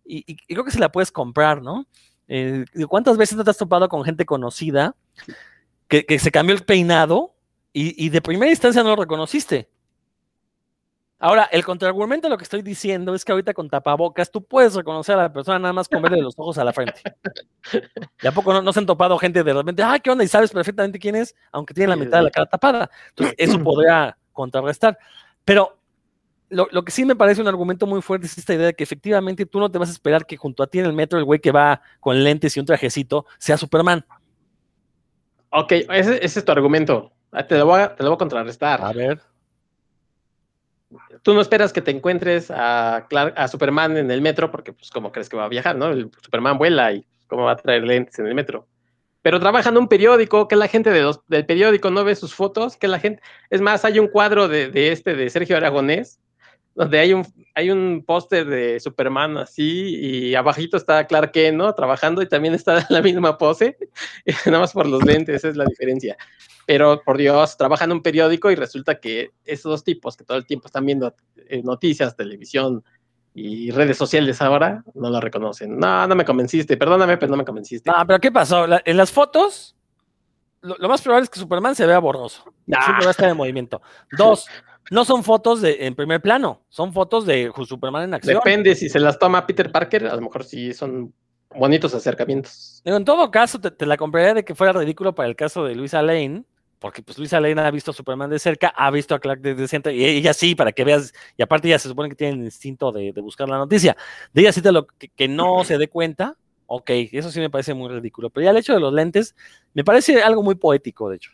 y, 0.09 0.37
creo 0.47 0.63
que 0.63 0.71
se 0.71 0.79
la 0.79 0.91
puedes 0.91 1.11
comprar, 1.11 1.61
¿no? 1.61 1.85
Eh, 2.29 2.63
¿Cuántas 2.87 3.17
veces 3.17 3.37
no 3.37 3.43
te 3.43 3.49
has 3.49 3.57
topado 3.57 3.89
con 3.89 4.03
gente 4.05 4.25
conocida 4.25 4.95
que, 5.89 6.19
se 6.19 6.31
cambió 6.31 6.55
el 6.55 6.63
peinado 6.63 7.33
y 7.73 8.09
de 8.09 8.21
primera 8.21 8.49
instancia 8.49 8.83
no 8.83 8.89
lo 8.89 8.95
reconociste? 8.95 9.69
Ahora, 11.19 11.49
el 11.51 11.65
contraargumento 11.65 12.27
a 12.27 12.29
lo 12.29 12.37
que 12.37 12.43
estoy 12.43 12.61
diciendo 12.61 13.15
es 13.15 13.25
que 13.25 13.31
ahorita 13.31 13.53
con 13.53 13.69
tapabocas 13.69 14.29
tú 14.29 14.43
puedes 14.43 14.75
reconocer 14.75 15.15
a 15.15 15.23
la 15.23 15.33
persona 15.33 15.57
nada 15.57 15.73
más 15.73 15.87
con 15.87 16.01
verle 16.01 16.21
los 16.21 16.35
ojos 16.37 16.59
a 16.59 16.63
la 16.63 16.73
frente. 16.73 17.01
¿Y 18.21 18.27
a 18.27 18.31
poco 18.31 18.53
no, 18.53 18.61
no 18.61 18.71
se 18.71 18.79
han 18.79 18.85
topado 18.85 19.17
gente 19.17 19.43
de 19.43 19.53
repente, 19.53 19.81
ah, 19.81 19.97
qué 19.97 20.11
onda? 20.11 20.23
Y 20.23 20.27
sabes 20.27 20.51
perfectamente 20.51 20.99
quién 20.99 21.15
es, 21.15 21.35
aunque 21.51 21.73
tiene 21.73 21.89
la 21.89 21.95
mitad 21.95 22.19
de 22.19 22.25
la 22.25 22.29
cara 22.29 22.45
tapada. 22.45 22.91
Entonces, 23.09 23.35
eso 23.39 23.63
podría 23.63 24.15
contrarrestar. 24.31 24.99
Pero 25.43 25.79
lo, 26.49 26.67
lo 26.71 26.83
que 26.83 26.91
sí 26.91 27.03
me 27.03 27.15
parece 27.15 27.41
un 27.41 27.47
argumento 27.47 27.87
muy 27.87 28.01
fuerte 28.03 28.27
es 28.27 28.37
esta 28.37 28.53
idea 28.53 28.67
de 28.67 28.73
que 28.75 28.83
efectivamente 28.83 29.47
tú 29.47 29.59
no 29.59 29.71
te 29.71 29.79
vas 29.79 29.89
a 29.89 29.93
esperar 29.93 30.25
que 30.27 30.37
junto 30.37 30.61
a 30.61 30.67
ti 30.67 30.79
en 30.79 30.85
el 30.85 30.93
metro 30.93 31.17
el 31.17 31.25
güey 31.25 31.39
que 31.39 31.51
va 31.51 31.81
con 31.99 32.23
lentes 32.23 32.55
y 32.55 32.59
un 32.59 32.67
trajecito 32.67 33.25
sea 33.39 33.57
Superman. 33.57 34.05
Ok, 35.49 35.71
ese, 35.71 36.23
ese 36.23 36.39
es 36.39 36.45
tu 36.45 36.51
argumento. 36.51 37.11
Ah, 37.31 37.45
Te 37.45 37.57
lo, 37.57 37.65
voy 37.65 37.81
a, 37.81 37.95
te 37.95 38.03
lo 38.03 38.09
voy 38.09 38.15
a 38.15 38.19
contrarrestar. 38.19 38.81
A 38.83 38.93
ver. 38.93 39.19
Tú 41.21 41.33
no 41.33 41.41
esperas 41.41 41.73
que 41.73 41.81
te 41.81 41.91
encuentres 41.91 42.51
a, 42.51 43.07
Superman 43.49 43.97
en 43.97 44.11
el 44.11 44.21
metro 44.21 44.51
porque, 44.51 44.73
pues, 44.73 44.89
¿cómo 44.89 45.11
crees 45.11 45.29
que 45.29 45.37
va 45.37 45.45
a 45.45 45.49
viajar, 45.49 45.75
no? 45.75 45.87
El 45.87 46.11
Superman 46.21 46.57
vuela 46.57 46.93
y 46.93 47.05
¿cómo 47.27 47.43
va 47.45 47.53
a 47.53 47.57
traer 47.57 47.83
lentes 47.83 48.19
en 48.19 48.27
el 48.27 48.35
metro? 48.35 48.67
Pero 49.21 49.39
trabaja 49.39 49.69
en 49.69 49.77
un 49.77 49.87
periódico, 49.87 50.47
que 50.47 50.55
la 50.55 50.67
gente 50.67 50.91
del 50.91 51.45
periódico 51.45 51.89
no 51.91 52.03
ve 52.03 52.15
sus 52.15 52.33
fotos, 52.33 52.77
que 52.77 52.87
la 52.87 52.99
gente... 52.99 53.21
Es 53.49 53.61
más, 53.61 53.83
hay 53.83 53.99
un 53.99 54.07
cuadro 54.07 54.47
de, 54.47 54.69
de 54.69 54.91
este, 54.91 55.15
de 55.15 55.29
Sergio 55.29 55.57
Aragonés, 55.57 56.19
donde 56.77 56.99
hay 56.99 57.11
un, 57.11 57.25
hay 57.55 57.71
un 57.71 58.03
póster 58.05 58.45
de 58.45 58.79
Superman 58.79 59.35
así 59.39 59.95
y 59.95 60.35
abajito 60.35 60.77
está 60.77 61.07
Clark 61.07 61.31
Kent, 61.31 61.57
¿no? 61.57 61.73
Trabajando 61.73 62.21
y 62.21 62.27
también 62.29 62.53
está 62.53 62.77
en 62.77 62.85
la 62.89 63.01
misma 63.01 63.37
pose, 63.37 63.77
nada 64.45 64.59
más 64.59 64.73
por 64.73 64.85
los 64.85 65.03
lentes, 65.03 65.37
esa 65.37 65.49
es 65.49 65.57
la 65.57 65.65
diferencia. 65.65 66.15
Pero, 66.67 67.01
por 67.03 67.17
Dios, 67.17 67.57
trabaja 67.57 67.85
en 67.85 67.93
un 67.93 68.03
periódico 68.03 68.51
y 68.51 68.55
resulta 68.55 68.99
que 68.99 69.31
esos 69.43 69.71
dos 69.71 69.83
tipos 69.83 70.15
que 70.15 70.23
todo 70.23 70.37
el 70.37 70.45
tiempo 70.45 70.67
están 70.67 70.85
viendo 70.85 71.15
eh, 71.47 71.63
noticias, 71.63 72.15
televisión 72.15 72.83
y 73.33 73.71
redes 73.71 73.97
sociales 73.97 74.39
ahora, 74.41 74.83
no 74.93 75.09
lo 75.09 75.19
reconocen. 75.19 75.79
No, 75.79 76.05
no 76.05 76.15
me 76.15 76.25
convenciste, 76.25 76.77
perdóname, 76.77 77.17
pero 77.17 77.31
no 77.31 77.37
me 77.37 77.45
convenciste. 77.45 77.89
No, 77.89 78.05
pero 78.05 78.19
¿qué 78.19 78.31
pasó? 78.31 78.67
La- 78.67 78.81
en 78.85 78.97
las 78.97 79.11
fotos, 79.11 79.75
lo, 80.61 80.75
lo 80.77 80.89
más 80.89 81.01
probable 81.01 81.23
es 81.23 81.29
que 81.31 81.39
Superman 81.39 81.73
se 81.73 81.87
vea 81.87 81.97
borroso. 81.99 82.43
Ah. 82.71 82.83
Siempre 82.83 83.05
va 83.05 83.09
a 83.09 83.11
estar 83.11 83.29
en 83.29 83.37
movimiento. 83.37 83.81
Dos, 84.17 84.45
no 84.91 85.05
son 85.05 85.23
fotos 85.23 85.61
de, 85.61 85.85
en 85.85 85.95
primer 85.95 86.21
plano, 86.21 86.61
son 86.69 86.93
fotos 86.93 87.25
de 87.25 87.51
Superman 87.65 88.03
en 88.03 88.13
acción. 88.13 88.35
Depende 88.35 88.75
si 88.75 88.89
se 88.89 88.99
las 88.99 89.19
toma 89.19 89.45
Peter 89.45 89.71
Parker, 89.71 90.07
a 90.07 90.15
lo 90.15 90.21
mejor 90.21 90.43
sí 90.43 90.73
son 90.73 91.13
bonitos 91.55 91.93
acercamientos. 91.93 92.81
En 92.83 93.03
todo 93.05 93.29
caso, 93.31 93.59
te, 93.59 93.85
la 93.85 93.97
compraría 93.97 94.33
de 94.33 94.45
que 94.45 94.55
fuera 94.55 94.73
ridículo 94.73 95.13
para 95.15 95.29
el 95.29 95.35
caso 95.35 95.65
de 95.65 95.75
Luisa 95.75 96.01
Lane, 96.01 96.43
porque 96.79 97.01
pues 97.01 97.17
Luisa 97.17 97.39
Lane 97.39 97.59
ha 97.61 97.71
visto 97.71 97.91
a 97.91 97.93
Superman 97.93 98.29
de 98.29 98.39
cerca, 98.39 98.69
ha 98.69 98.91
visto 98.91 99.15
a 99.15 99.19
Clark 99.19 99.41
desde 99.41 99.67
cerca, 99.67 99.91
y 99.91 100.05
ella 100.05 100.33
sí, 100.33 100.55
para 100.55 100.71
que 100.71 100.83
veas, 100.83 101.13
y 101.35 101.41
aparte 101.41 101.67
ella 101.67 101.79
se 101.79 101.89
supone 101.89 102.09
que 102.09 102.15
tiene 102.15 102.33
el 102.33 102.45
instinto 102.45 102.91
de, 102.91 103.11
buscar 103.21 103.49
la 103.49 103.57
noticia. 103.57 103.97
De 104.33 104.41
ella 104.41 104.51
sí 104.51 104.61
te 104.61 104.71
lo 104.71 104.87
que, 104.87 105.09
que 105.09 105.27
no 105.27 105.63
se 105.63 105.77
dé 105.77 105.87
cuenta, 105.87 106.37
ok, 106.67 106.89
eso 107.11 107.31
sí 107.31 107.39
me 107.39 107.49
parece 107.49 107.73
muy 107.73 107.89
ridículo. 107.89 108.29
Pero 108.29 108.45
ya 108.45 108.51
el 108.51 108.57
hecho 108.57 108.73
de 108.73 108.79
los 108.79 108.93
lentes 108.93 109.35
me 109.73 109.83
parece 109.83 110.21
algo 110.21 110.43
muy 110.43 110.55
poético, 110.55 111.09
de 111.09 111.15
hecho. 111.15 111.31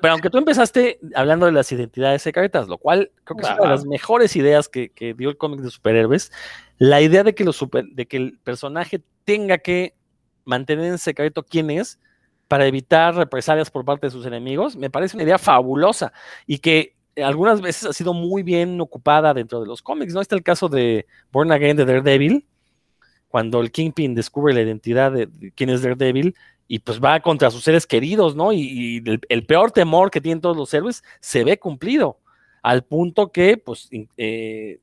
Pero, 0.00 0.12
aunque 0.12 0.30
tú 0.30 0.38
empezaste 0.38 0.98
hablando 1.14 1.46
de 1.46 1.52
las 1.52 1.70
identidades 1.70 2.22
secretas, 2.22 2.68
lo 2.68 2.78
cual 2.78 3.10
creo 3.24 3.36
que 3.36 3.44
es 3.44 3.50
una 3.50 3.62
de 3.62 3.68
las 3.68 3.84
mejores 3.84 4.36
ideas 4.36 4.68
que, 4.68 5.14
dio 5.16 5.28
el 5.28 5.36
cómic 5.36 5.60
de 5.60 5.70
superhéroes, 5.70 6.32
la 6.78 7.00
idea 7.00 7.22
de 7.22 7.34
que, 7.34 7.44
los 7.44 7.64
de 7.92 8.06
que 8.06 8.16
el 8.16 8.38
personaje 8.38 9.02
tenga 9.24 9.58
que 9.58 9.94
mantener 10.44 10.86
en 10.86 10.98
secreto 10.98 11.42
quién 11.42 11.70
es 11.70 11.98
para 12.48 12.66
evitar 12.66 13.14
represalias 13.14 13.70
por 13.70 13.84
parte 13.84 14.06
de 14.06 14.10
sus 14.12 14.24
enemigos, 14.24 14.76
me 14.76 14.90
parece 14.90 15.16
una 15.16 15.24
idea 15.24 15.38
fabulosa 15.38 16.12
y 16.46 16.58
que 16.58 16.94
algunas 17.22 17.60
veces 17.60 17.90
ha 17.90 17.92
sido 17.92 18.12
muy 18.12 18.42
bien 18.42 18.80
ocupada 18.80 19.34
dentro 19.34 19.60
de 19.60 19.66
los 19.66 19.82
cómics, 19.82 20.14
¿no? 20.14 20.20
Está 20.20 20.36
el 20.36 20.42
caso 20.42 20.68
de 20.68 21.06
Born 21.32 21.50
Again 21.50 21.76
de 21.76 21.84
Daredevil, 21.84 22.46
cuando 23.28 23.60
el 23.60 23.70
Kingpin 23.70 24.14
descubre 24.14 24.54
la 24.54 24.62
identidad 24.62 25.12
de, 25.12 25.28
quién 25.54 25.70
es 25.70 25.82
Daredevil 25.82 26.34
y 26.68 26.80
pues 26.80 27.00
va 27.02 27.20
contra 27.20 27.50
sus 27.50 27.62
seres 27.62 27.86
queridos, 27.86 28.34
¿no? 28.34 28.52
Y, 28.52 29.02
el, 29.28 29.46
peor 29.46 29.70
temor 29.70 30.10
que 30.10 30.20
tienen 30.20 30.40
todos 30.40 30.56
los 30.56 30.72
héroes 30.74 31.04
se 31.20 31.44
ve 31.44 31.58
cumplido, 31.58 32.18
al 32.62 32.82
punto 32.82 33.30
que 33.30 33.56
pues 33.56 33.88
eh, 34.16 34.78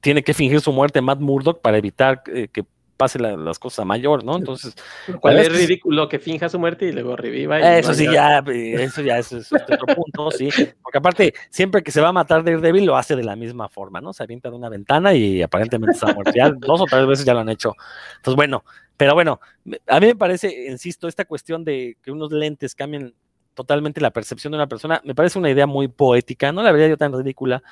tiene 0.00 0.22
que 0.22 0.34
fingir 0.34 0.60
su 0.60 0.72
muerte 0.72 1.00
Matt 1.00 1.20
Murdock 1.20 1.60
para 1.60 1.78
evitar 1.78 2.22
eh, 2.26 2.48
que 2.52 2.64
pase 2.96 3.18
las 3.18 3.58
cosas 3.58 3.80
a 3.80 3.84
mayor, 3.84 4.24
¿no? 4.24 4.36
Entonces. 4.36 4.74
¿Cuál 5.20 5.38
es 5.38 5.52
ridículo 5.52 6.08
que 6.08 6.18
finja 6.18 6.48
su 6.48 6.58
muerte 6.58 6.86
y 6.86 6.92
luego 6.92 7.16
reviva? 7.16 7.58
eso 7.76 7.92
sí, 7.92 8.06
ya, 8.10 8.38
eso 8.38 9.02
ya 9.02 9.18
es, 9.18 9.32
otro 9.32 9.86
punto, 9.94 10.30
sí. 10.30 10.48
Porque 10.82 10.98
aparte, 10.98 11.34
siempre 11.50 11.82
que 11.82 11.90
se 11.90 12.00
va 12.00 12.08
a 12.08 12.12
matar 12.12 12.44
Daredevil 12.44 12.84
lo 12.84 12.96
hace 12.96 13.16
de 13.16 13.24
la 13.24 13.36
misma 13.36 13.68
forma, 13.68 14.00
¿no? 14.00 14.12
Se 14.12 14.22
avienta 14.22 14.48
de 14.48 14.56
una 14.56 14.68
ventana 14.68 15.12
y 15.14 15.42
aparentemente 15.42 15.94
está 15.94 16.12
muerto. 16.12 16.32
Ya 16.34 16.50
dos 16.50 16.80
o 16.80 16.84
tres 16.84 17.06
veces 17.06 17.24
ya 17.24 17.34
lo 17.34 17.40
han 17.40 17.48
hecho. 17.48 17.74
Entonces, 18.16 18.36
bueno, 18.36 18.64
pero 18.96 19.14
bueno, 19.14 19.40
a 19.86 20.00
mí 20.00 20.06
me 20.06 20.16
parece, 20.16 20.66
insisto, 20.70 21.08
esta 21.08 21.24
cuestión 21.24 21.64
de 21.64 21.96
que 22.02 22.10
unos 22.10 22.32
lentes 22.32 22.74
cambien 22.74 23.14
totalmente 23.54 24.00
la 24.00 24.10
percepción 24.10 24.52
de 24.52 24.56
una 24.56 24.66
persona, 24.66 25.00
me 25.04 25.14
parece 25.14 25.38
una 25.38 25.50
idea 25.50 25.66
muy 25.66 25.88
poética, 25.88 26.52
no 26.52 26.62
la 26.62 26.72
vería 26.72 26.88
yo 26.88 26.96
tan 26.96 27.12
ridícula 27.12 27.62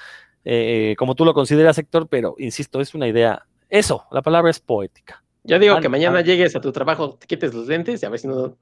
eh, 0.45 0.95
como 0.99 1.15
tú 1.15 1.25
lo 1.25 1.35
consideras, 1.35 1.79
Héctor, 1.79 2.09
pero 2.09 2.35
insisto, 2.39 2.81
es 2.81 2.95
una 2.95 3.09
idea 3.09 3.47
eso, 3.69 4.05
la 4.11 4.21
palabra 4.21 4.51
es 4.51 4.61
poética. 4.61 5.23
Yo 5.45 5.59
digo 5.59 5.81
que 5.81 5.89
mañana 5.89 6.21
llegues 6.21 6.55
a 6.55 6.61
tu 6.61 6.71
trabajo, 6.71 7.17
te 7.19 7.27
quites 7.27 7.53
los 7.53 7.67
lentes 7.67 8.03
y 8.03 8.07
a 8.07 8.11
ver 8.11 8.21
si 8.21 8.29
no. 8.29 8.57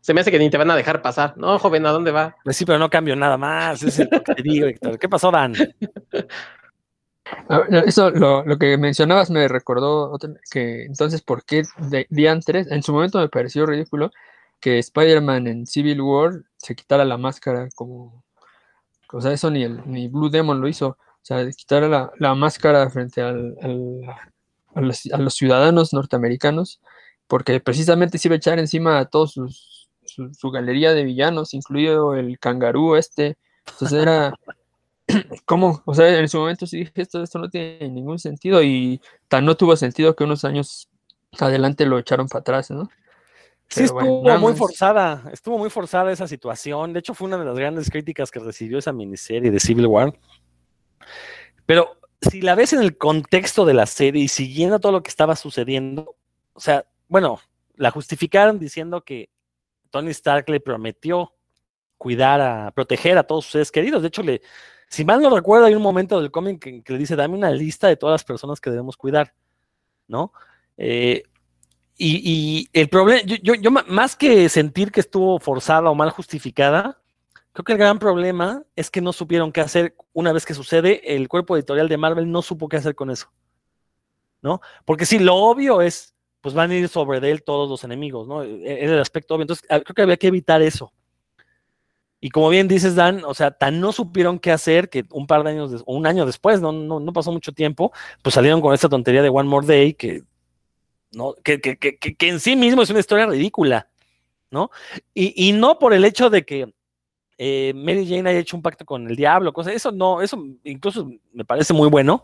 Se 0.00 0.12
me 0.12 0.20
hace 0.20 0.30
que 0.30 0.38
ni 0.38 0.50
te 0.50 0.58
van 0.58 0.70
a 0.70 0.76
dejar 0.76 1.00
pasar. 1.00 1.34
No, 1.38 1.58
joven, 1.58 1.86
¿a 1.86 1.90
dónde 1.90 2.10
va? 2.10 2.36
Pues 2.44 2.56
sí, 2.56 2.66
pero 2.66 2.78
no 2.78 2.90
cambio 2.90 3.16
nada 3.16 3.38
más. 3.38 3.82
Es 3.82 3.98
lo 4.00 4.22
que 4.22 4.34
te 4.34 4.42
digo, 4.42 4.66
Héctor. 4.66 4.98
¿Qué 4.98 5.08
pasó, 5.08 5.30
Dan? 5.30 5.54
Eso, 7.86 8.10
lo, 8.10 8.44
lo, 8.44 8.58
que 8.58 8.76
mencionabas 8.78 9.30
me 9.30 9.48
recordó 9.48 10.16
que 10.50 10.84
entonces, 10.84 11.22
¿por 11.22 11.44
qué 11.44 11.62
de, 11.78 12.28
antes? 12.28 12.70
En 12.70 12.82
su 12.82 12.92
momento 12.92 13.18
me 13.18 13.28
pareció 13.28 13.66
ridículo 13.66 14.10
que 14.60 14.78
Spider-Man 14.78 15.46
en 15.46 15.66
Civil 15.66 16.00
War 16.00 16.42
se 16.56 16.74
quitara 16.74 17.04
la 17.04 17.16
máscara 17.16 17.68
como. 17.74 18.24
O 19.12 19.20
sea, 19.20 19.32
eso 19.32 19.50
ni, 19.50 19.64
el, 19.64 19.82
ni 19.86 20.08
Blue 20.08 20.30
Demon 20.30 20.60
lo 20.60 20.68
hizo. 20.68 20.88
O 20.88 21.22
sea, 21.22 21.48
quitar 21.50 21.82
la, 21.84 22.10
la 22.18 22.34
máscara 22.34 22.88
frente 22.90 23.22
al, 23.22 23.54
a 24.74 24.80
los, 24.80 25.34
ciudadanos 25.34 25.92
norteamericanos, 25.92 26.80
porque 27.26 27.60
precisamente 27.60 28.18
se 28.18 28.28
iba 28.28 28.34
a 28.34 28.38
echar 28.38 28.58
encima 28.58 28.98
a 28.98 29.06
todos 29.06 29.32
sus, 29.32 29.88
su, 30.32 30.50
galería 30.50 30.92
de 30.92 31.04
villanos, 31.04 31.54
incluido 31.54 32.14
el 32.14 32.38
cangarú 32.38 32.96
este. 32.96 33.36
Entonces 33.66 34.00
era, 34.00 34.32
¿cómo? 35.44 35.82
O 35.86 35.94
sea, 35.94 36.18
en 36.18 36.28
su 36.28 36.38
momento 36.38 36.66
sí 36.66 36.78
dije, 36.78 36.92
esto, 36.96 37.22
esto 37.22 37.38
no 37.38 37.48
tiene 37.48 37.88
ningún 37.88 38.18
sentido 38.18 38.62
y 38.62 39.00
tan 39.28 39.44
no 39.44 39.56
tuvo 39.56 39.76
sentido 39.76 40.14
que 40.14 40.24
unos 40.24 40.44
años 40.44 40.88
adelante 41.38 41.86
lo 41.86 41.98
echaron 41.98 42.28
para 42.28 42.40
atrás, 42.40 42.70
¿no? 42.70 42.88
Sí, 43.68 43.84
estuvo 43.84 44.38
muy 44.38 44.54
forzada, 44.54 45.24
estuvo 45.30 45.58
muy 45.58 45.68
forzada 45.68 46.10
esa 46.10 46.26
situación. 46.26 46.94
De 46.94 47.00
hecho, 47.00 47.12
fue 47.12 47.28
una 47.28 47.36
de 47.36 47.44
las 47.44 47.56
grandes 47.58 47.90
críticas 47.90 48.30
que 48.30 48.38
recibió 48.38 48.78
esa 48.78 48.94
miniserie 48.94 49.50
de 49.50 49.60
Civil 49.60 49.86
War. 49.86 50.18
Pero 51.66 51.98
si 52.22 52.40
la 52.40 52.54
ves 52.54 52.72
en 52.72 52.80
el 52.80 52.96
contexto 52.96 53.66
de 53.66 53.74
la 53.74 53.84
serie 53.84 54.22
y 54.22 54.28
siguiendo 54.28 54.78
todo 54.78 54.92
lo 54.92 55.02
que 55.02 55.10
estaba 55.10 55.36
sucediendo, 55.36 56.16
o 56.54 56.60
sea, 56.60 56.86
bueno, 57.08 57.40
la 57.76 57.90
justificaron 57.90 58.58
diciendo 58.58 59.02
que 59.04 59.28
Tony 59.90 60.10
Stark 60.10 60.48
le 60.48 60.60
prometió 60.60 61.34
cuidar 61.98 62.40
a, 62.40 62.70
proteger 62.70 63.18
a 63.18 63.24
todos 63.24 63.44
sus 63.44 63.52
seres 63.52 63.70
queridos. 63.70 64.00
De 64.00 64.08
hecho, 64.08 64.22
le, 64.22 64.40
si 64.88 65.04
mal 65.04 65.20
no 65.20 65.34
recuerdo, 65.34 65.66
hay 65.66 65.74
un 65.74 65.82
momento 65.82 66.20
del 66.20 66.30
cómic 66.30 66.82
que, 66.84 66.92
le 66.92 66.98
dice, 66.98 67.16
dame 67.16 67.34
una 67.34 67.50
lista 67.50 67.88
de 67.88 67.96
todas 67.96 68.14
las 68.14 68.24
personas 68.24 68.60
que 68.60 68.70
debemos 68.70 68.96
cuidar, 68.96 69.34
¿no? 70.06 70.32
Eh, 70.76 71.22
y, 72.00 72.68
el 72.72 72.88
problema, 72.88 73.22
yo, 73.22 73.54
yo, 73.54 73.70
más 73.70 74.14
que 74.14 74.48
sentir 74.48 74.92
que 74.92 75.00
estuvo 75.00 75.40
forzada 75.40 75.90
o 75.90 75.94
mal 75.94 76.10
justificada, 76.10 76.98
Creo 77.58 77.64
que 77.64 77.72
el 77.72 77.78
gran 77.78 77.98
problema 77.98 78.62
es 78.76 78.88
que 78.88 79.00
no 79.00 79.12
supieron 79.12 79.50
qué 79.50 79.60
hacer 79.60 79.96
una 80.12 80.32
vez 80.32 80.46
que 80.46 80.54
sucede. 80.54 81.16
El 81.16 81.28
cuerpo 81.28 81.56
editorial 81.56 81.88
de 81.88 81.96
Marvel 81.96 82.30
no 82.30 82.40
supo 82.40 82.68
qué 82.68 82.76
hacer 82.76 82.94
con 82.94 83.10
eso. 83.10 83.32
¿No? 84.40 84.60
Porque 84.84 85.04
si 85.04 85.18
lo 85.18 85.34
obvio 85.34 85.82
es, 85.82 86.14
pues 86.40 86.54
van 86.54 86.70
a 86.70 86.76
ir 86.76 86.88
sobre 86.88 87.18
de 87.18 87.32
él 87.32 87.42
todos 87.42 87.68
los 87.68 87.82
enemigos, 87.82 88.28
¿no? 88.28 88.44
E-, 88.44 88.62
e-, 88.64 88.84
es 88.84 88.90
el 88.92 89.00
aspecto 89.00 89.34
obvio. 89.34 89.42
Entonces, 89.42 89.66
creo 89.66 89.82
que 89.82 90.02
había 90.02 90.16
que 90.16 90.28
evitar 90.28 90.62
eso. 90.62 90.92
Y 92.20 92.30
como 92.30 92.48
bien 92.48 92.66
dices, 92.66 92.94
Dan, 92.94 93.24
o 93.24 93.34
sea, 93.34 93.52
tan 93.52 93.80
no 93.80 93.92
supieron 93.92 94.38
qué 94.38 94.50
hacer 94.50 94.88
que 94.90 95.04
un 95.10 95.26
par 95.26 95.44
de 95.44 95.50
años, 95.50 95.82
o 95.86 95.94
un 95.94 96.06
año 96.06 96.26
después, 96.26 96.60
no, 96.60 96.72
no, 96.72 96.98
no, 96.98 97.12
pasó 97.12 97.30
mucho 97.30 97.52
tiempo, 97.52 97.92
pues 98.22 98.34
salieron 98.34 98.60
con 98.60 98.74
esta 98.74 98.88
tontería 98.88 99.22
de 99.22 99.28
One 99.28 99.48
More 99.48 99.66
Day 99.66 99.94
que, 99.94 100.24
¿no? 101.12 101.34
que, 101.44 101.60
que, 101.60 101.76
que, 101.78 101.96
que 101.96 102.28
en 102.28 102.40
sí 102.40 102.56
mismo 102.56 102.82
es 102.82 102.90
una 102.90 103.00
historia 103.00 103.26
ridícula, 103.26 103.88
¿no? 104.50 104.70
Y, 105.14 105.48
y 105.48 105.52
no 105.52 105.78
por 105.78 105.92
el 105.94 106.04
hecho 106.04 106.28
de 106.28 106.44
que 106.44 106.72
eh, 107.38 107.72
Mary 107.74 108.04
Jane 108.04 108.28
haya 108.28 108.40
hecho 108.40 108.56
un 108.56 108.62
pacto 108.62 108.84
con 108.84 109.06
el 109.08 109.14
diablo, 109.14 109.52
cosa, 109.52 109.72
eso 109.72 109.92
no, 109.92 110.20
eso 110.20 110.44
incluso 110.64 111.08
me 111.32 111.44
parece 111.44 111.72
muy 111.72 111.88
bueno. 111.88 112.20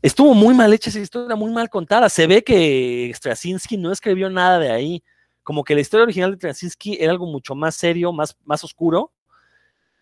Estuvo 0.00 0.32
muy 0.32 0.54
mal 0.54 0.72
hecha 0.72 0.90
esa 0.90 1.00
historia, 1.00 1.36
muy 1.36 1.50
mal 1.52 1.68
contada. 1.68 2.08
Se 2.08 2.26
ve 2.26 2.42
que 2.42 3.12
Straczynski 3.14 3.76
no 3.76 3.92
escribió 3.92 4.30
nada 4.30 4.58
de 4.58 4.70
ahí. 4.70 5.02
Como 5.42 5.64
que 5.64 5.74
la 5.74 5.80
historia 5.80 6.04
original 6.04 6.30
de 6.30 6.36
Straczynski 6.36 6.98
era 7.00 7.12
algo 7.12 7.26
mucho 7.26 7.54
más 7.54 7.74
serio, 7.74 8.12
más, 8.12 8.36
más 8.44 8.62
oscuro. 8.62 9.12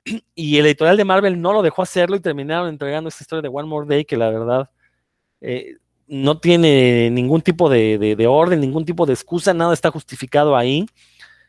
Y 0.34 0.58
el 0.58 0.66
editorial 0.66 0.96
de 0.96 1.04
Marvel 1.04 1.40
no 1.40 1.52
lo 1.52 1.62
dejó 1.62 1.82
hacerlo 1.82 2.16
y 2.16 2.20
terminaron 2.20 2.68
entregando 2.68 3.08
esta 3.08 3.22
historia 3.22 3.42
de 3.42 3.48
One 3.48 3.68
More 3.68 3.86
Day, 3.86 4.04
que 4.04 4.16
la 4.16 4.30
verdad 4.30 4.70
eh, 5.40 5.76
no 6.06 6.38
tiene 6.38 7.10
ningún 7.10 7.42
tipo 7.42 7.68
de, 7.68 8.26
orden, 8.28 8.60
ningún 8.60 8.84
tipo 8.84 9.06
de 9.06 9.12
excusa, 9.12 9.52
nada 9.52 9.74
está 9.74 9.90
justificado 9.90 10.56
ahí. 10.56 10.86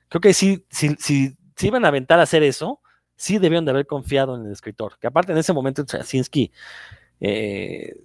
Creo 0.10 0.22
que 0.22 0.34
si, 0.34 0.66
si, 0.70 0.96
si 0.98 1.38
iban 1.62 1.86
a 1.86 1.90
aventar 1.90 2.20
a 2.20 2.24
hacer 2.24 2.44
eso, 2.44 2.82
sí 3.18 3.40
debieron 3.40 3.66
de 3.66 3.72
haber 3.72 3.88
confiado 3.88 4.36
en 4.36 4.46
el 4.46 4.52
escritor. 4.52 4.98
Que 5.00 5.08
aparte 5.08 5.32
en 5.32 5.38
ese 5.38 5.52
momento 5.52 5.82
Straczynski, 5.84 6.52
eh, 7.20 7.96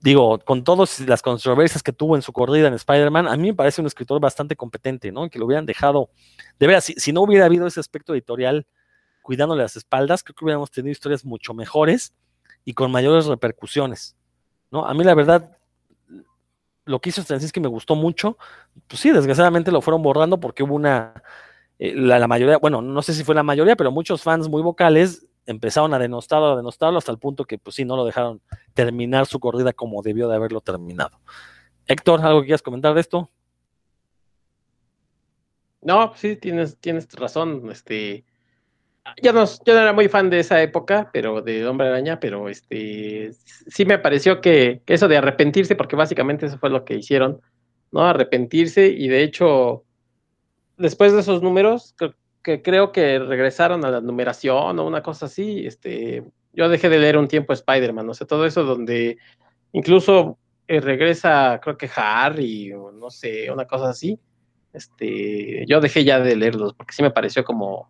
digo, 0.00 0.38
con 0.40 0.64
todas 0.64 1.00
las 1.00 1.22
controversias 1.22 1.82
que 1.82 1.92
tuvo 1.92 2.16
en 2.16 2.22
su 2.22 2.32
corrida 2.32 2.68
en 2.68 2.74
Spider-Man, 2.74 3.28
a 3.28 3.36
mí 3.36 3.48
me 3.48 3.54
parece 3.54 3.80
un 3.80 3.86
escritor 3.86 4.20
bastante 4.20 4.56
competente, 4.56 5.10
¿no? 5.12 5.30
Que 5.30 5.38
lo 5.38 5.46
hubieran 5.46 5.64
dejado, 5.64 6.10
de 6.58 6.66
veras, 6.66 6.84
si, 6.84 7.12
no 7.12 7.22
hubiera 7.22 7.46
habido 7.46 7.66
ese 7.66 7.80
aspecto 7.80 8.12
editorial 8.12 8.66
cuidándole 9.24 9.62
las 9.62 9.74
espaldas, 9.74 10.22
creo 10.22 10.34
que 10.34 10.44
hubiéramos 10.44 10.70
tenido 10.70 10.92
historias 10.92 11.24
mucho 11.24 11.54
mejores 11.54 12.12
y 12.62 12.74
con 12.74 12.90
mayores 12.90 13.24
repercusiones, 13.24 14.16
¿no? 14.70 14.84
A 14.84 14.92
mí 14.92 15.02
la 15.02 15.14
verdad, 15.14 15.56
lo 16.84 17.00
que 17.00 17.08
hizo 17.08 17.22
Straczynski 17.22 17.58
me 17.58 17.68
gustó 17.68 17.94
mucho, 17.94 18.36
pues 18.86 19.00
sí, 19.00 19.10
desgraciadamente 19.10 19.72
lo 19.72 19.80
fueron 19.80 20.02
borrando 20.02 20.38
porque 20.38 20.62
hubo 20.62 20.74
una 20.74 21.22
eh, 21.78 21.94
la, 21.96 22.28
mayoría, 22.28 22.58
bueno, 22.58 22.82
no 22.82 23.00
sé 23.00 23.14
si 23.14 23.24
fue 23.24 23.34
la 23.34 23.42
mayoría, 23.42 23.76
pero 23.76 23.90
muchos 23.90 24.22
fans 24.22 24.46
muy 24.50 24.60
vocales 24.60 25.26
empezaron 25.46 25.94
a 25.94 25.98
denostarlo, 25.98 26.52
a 26.52 26.56
denostarlo 26.56 26.98
hasta 26.98 27.10
el 27.10 27.18
punto 27.18 27.46
que, 27.46 27.56
pues 27.56 27.76
sí, 27.76 27.86
no 27.86 27.96
lo 27.96 28.04
dejaron 28.04 28.42
terminar 28.74 29.24
su 29.24 29.40
corrida 29.40 29.72
como 29.72 30.02
debió 30.02 30.28
de 30.28 30.36
haberlo 30.36 30.60
terminado. 30.60 31.18
Héctor, 31.86 32.20
¿algo 32.20 32.40
que 32.40 32.48
quieras 32.48 32.62
comentar 32.62 32.92
de 32.92 33.00
esto? 33.00 33.30
No, 35.80 36.12
sí, 36.14 36.36
tienes, 36.36 36.78
tienes 36.78 37.10
razón. 37.14 37.70
Este, 37.70 38.24
yo 39.22 39.32
no, 39.32 39.44
yo 39.44 39.74
no 39.74 39.80
era 39.80 39.92
muy 39.92 40.08
fan 40.08 40.30
de 40.30 40.40
esa 40.40 40.62
época, 40.62 41.10
pero 41.12 41.42
de 41.42 41.66
Hombre 41.66 41.88
Araña, 41.88 42.20
pero 42.20 42.48
este, 42.48 43.32
sí 43.66 43.84
me 43.84 43.98
pareció 43.98 44.40
que, 44.40 44.82
eso 44.86 45.08
de 45.08 45.16
arrepentirse, 45.16 45.76
porque 45.76 45.96
básicamente 45.96 46.46
eso 46.46 46.58
fue 46.58 46.70
lo 46.70 46.84
que 46.84 46.96
hicieron, 46.96 47.40
¿no? 47.92 48.02
Arrepentirse 48.02 48.86
y 48.88 49.08
de 49.08 49.22
hecho 49.22 49.84
después 50.76 51.12
de 51.12 51.20
esos 51.20 51.42
números, 51.42 51.94
que, 52.42 52.62
creo 52.62 52.92
que 52.92 53.18
regresaron 53.18 53.84
a 53.84 53.90
la 53.90 54.00
numeración 54.00 54.78
o 54.78 54.86
una 54.86 55.02
cosa 55.02 55.26
así, 55.26 55.66
este, 55.66 56.24
yo 56.52 56.68
dejé 56.68 56.88
de 56.88 56.98
leer 56.98 57.16
un 57.16 57.28
tiempo 57.28 57.52
Spider-Man, 57.52 58.08
o 58.08 58.14
sea, 58.14 58.26
todo 58.26 58.44
eso 58.44 58.64
donde 58.64 59.18
incluso 59.72 60.38
eh, 60.66 60.80
regresa, 60.80 61.60
creo 61.62 61.76
que 61.76 61.90
Harry, 61.94 62.72
no 62.94 63.10
sé, 63.10 63.50
una 63.50 63.66
cosa 63.66 63.90
así. 63.90 64.18
Este, 64.72 65.64
yo 65.66 65.80
dejé 65.80 66.04
ya 66.04 66.18
de 66.20 66.34
leerlos 66.36 66.74
porque 66.74 66.92
sí 66.92 67.02
me 67.02 67.10
pareció 67.10 67.44
como, 67.44 67.88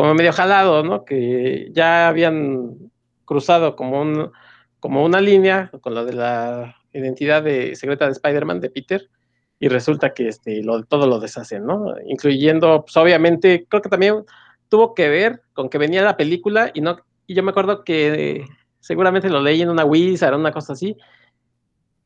como 0.00 0.14
medio 0.14 0.32
jalado, 0.32 0.82
¿no? 0.82 1.04
Que 1.04 1.68
ya 1.72 2.08
habían 2.08 2.90
cruzado 3.26 3.76
como, 3.76 4.00
un, 4.00 4.32
como 4.78 5.04
una 5.04 5.20
línea 5.20 5.70
con 5.82 5.94
lo 5.94 6.06
de 6.06 6.14
la 6.14 6.74
identidad 6.94 7.42
de, 7.42 7.76
secreta 7.76 8.06
de 8.06 8.12
Spider-Man 8.12 8.60
de 8.60 8.70
Peter 8.70 9.10
y 9.58 9.68
resulta 9.68 10.14
que 10.14 10.28
este, 10.28 10.62
lo, 10.62 10.82
todo 10.84 11.06
lo 11.06 11.20
deshacen, 11.20 11.66
¿no? 11.66 11.96
Incluyendo, 12.06 12.80
pues 12.80 12.96
obviamente, 12.96 13.66
creo 13.68 13.82
que 13.82 13.90
también 13.90 14.24
tuvo 14.70 14.94
que 14.94 15.10
ver 15.10 15.42
con 15.52 15.68
que 15.68 15.76
venía 15.76 16.00
la 16.00 16.16
película 16.16 16.70
y 16.72 16.80
no 16.80 16.96
y 17.26 17.34
yo 17.34 17.42
me 17.42 17.50
acuerdo 17.50 17.84
que 17.84 18.46
seguramente 18.78 19.28
lo 19.28 19.42
leí 19.42 19.60
en 19.60 19.68
una 19.68 19.84
Wizard, 19.84 20.34
una 20.34 20.50
cosa 20.50 20.72
así, 20.72 20.96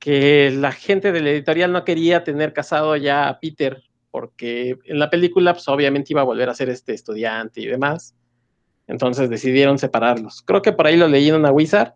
que 0.01 0.51
la 0.51 0.72
gente 0.72 1.12
de 1.12 1.20
la 1.20 1.30
editorial 1.30 1.70
no 1.70 1.84
quería 1.84 2.24
tener 2.24 2.53
casado 2.53 2.97
ya 2.97 3.28
a 3.28 3.38
Peter, 3.38 3.84
porque 4.15 4.79
en 4.85 5.01
la 5.01 5.11
película, 5.11 5.55
pues 5.55 5.67
obviamente 5.67 6.12
iba 6.12 6.21
a 6.21 6.25
volver 6.25 6.49
a 6.49 6.55
ser 6.55 6.71
este 6.71 6.95
estudiante 6.95 7.61
y 7.61 7.67
demás. 7.67 8.15
Entonces 8.87 9.29
decidieron 9.29 9.77
separarlos. 9.77 10.41
Creo 10.43 10.62
que 10.62 10.71
por 10.71 10.87
ahí 10.87 10.97
lo 10.97 11.09
leí 11.09 11.31
en 11.31 11.35
una 11.35 11.51
Wizard 11.51 11.95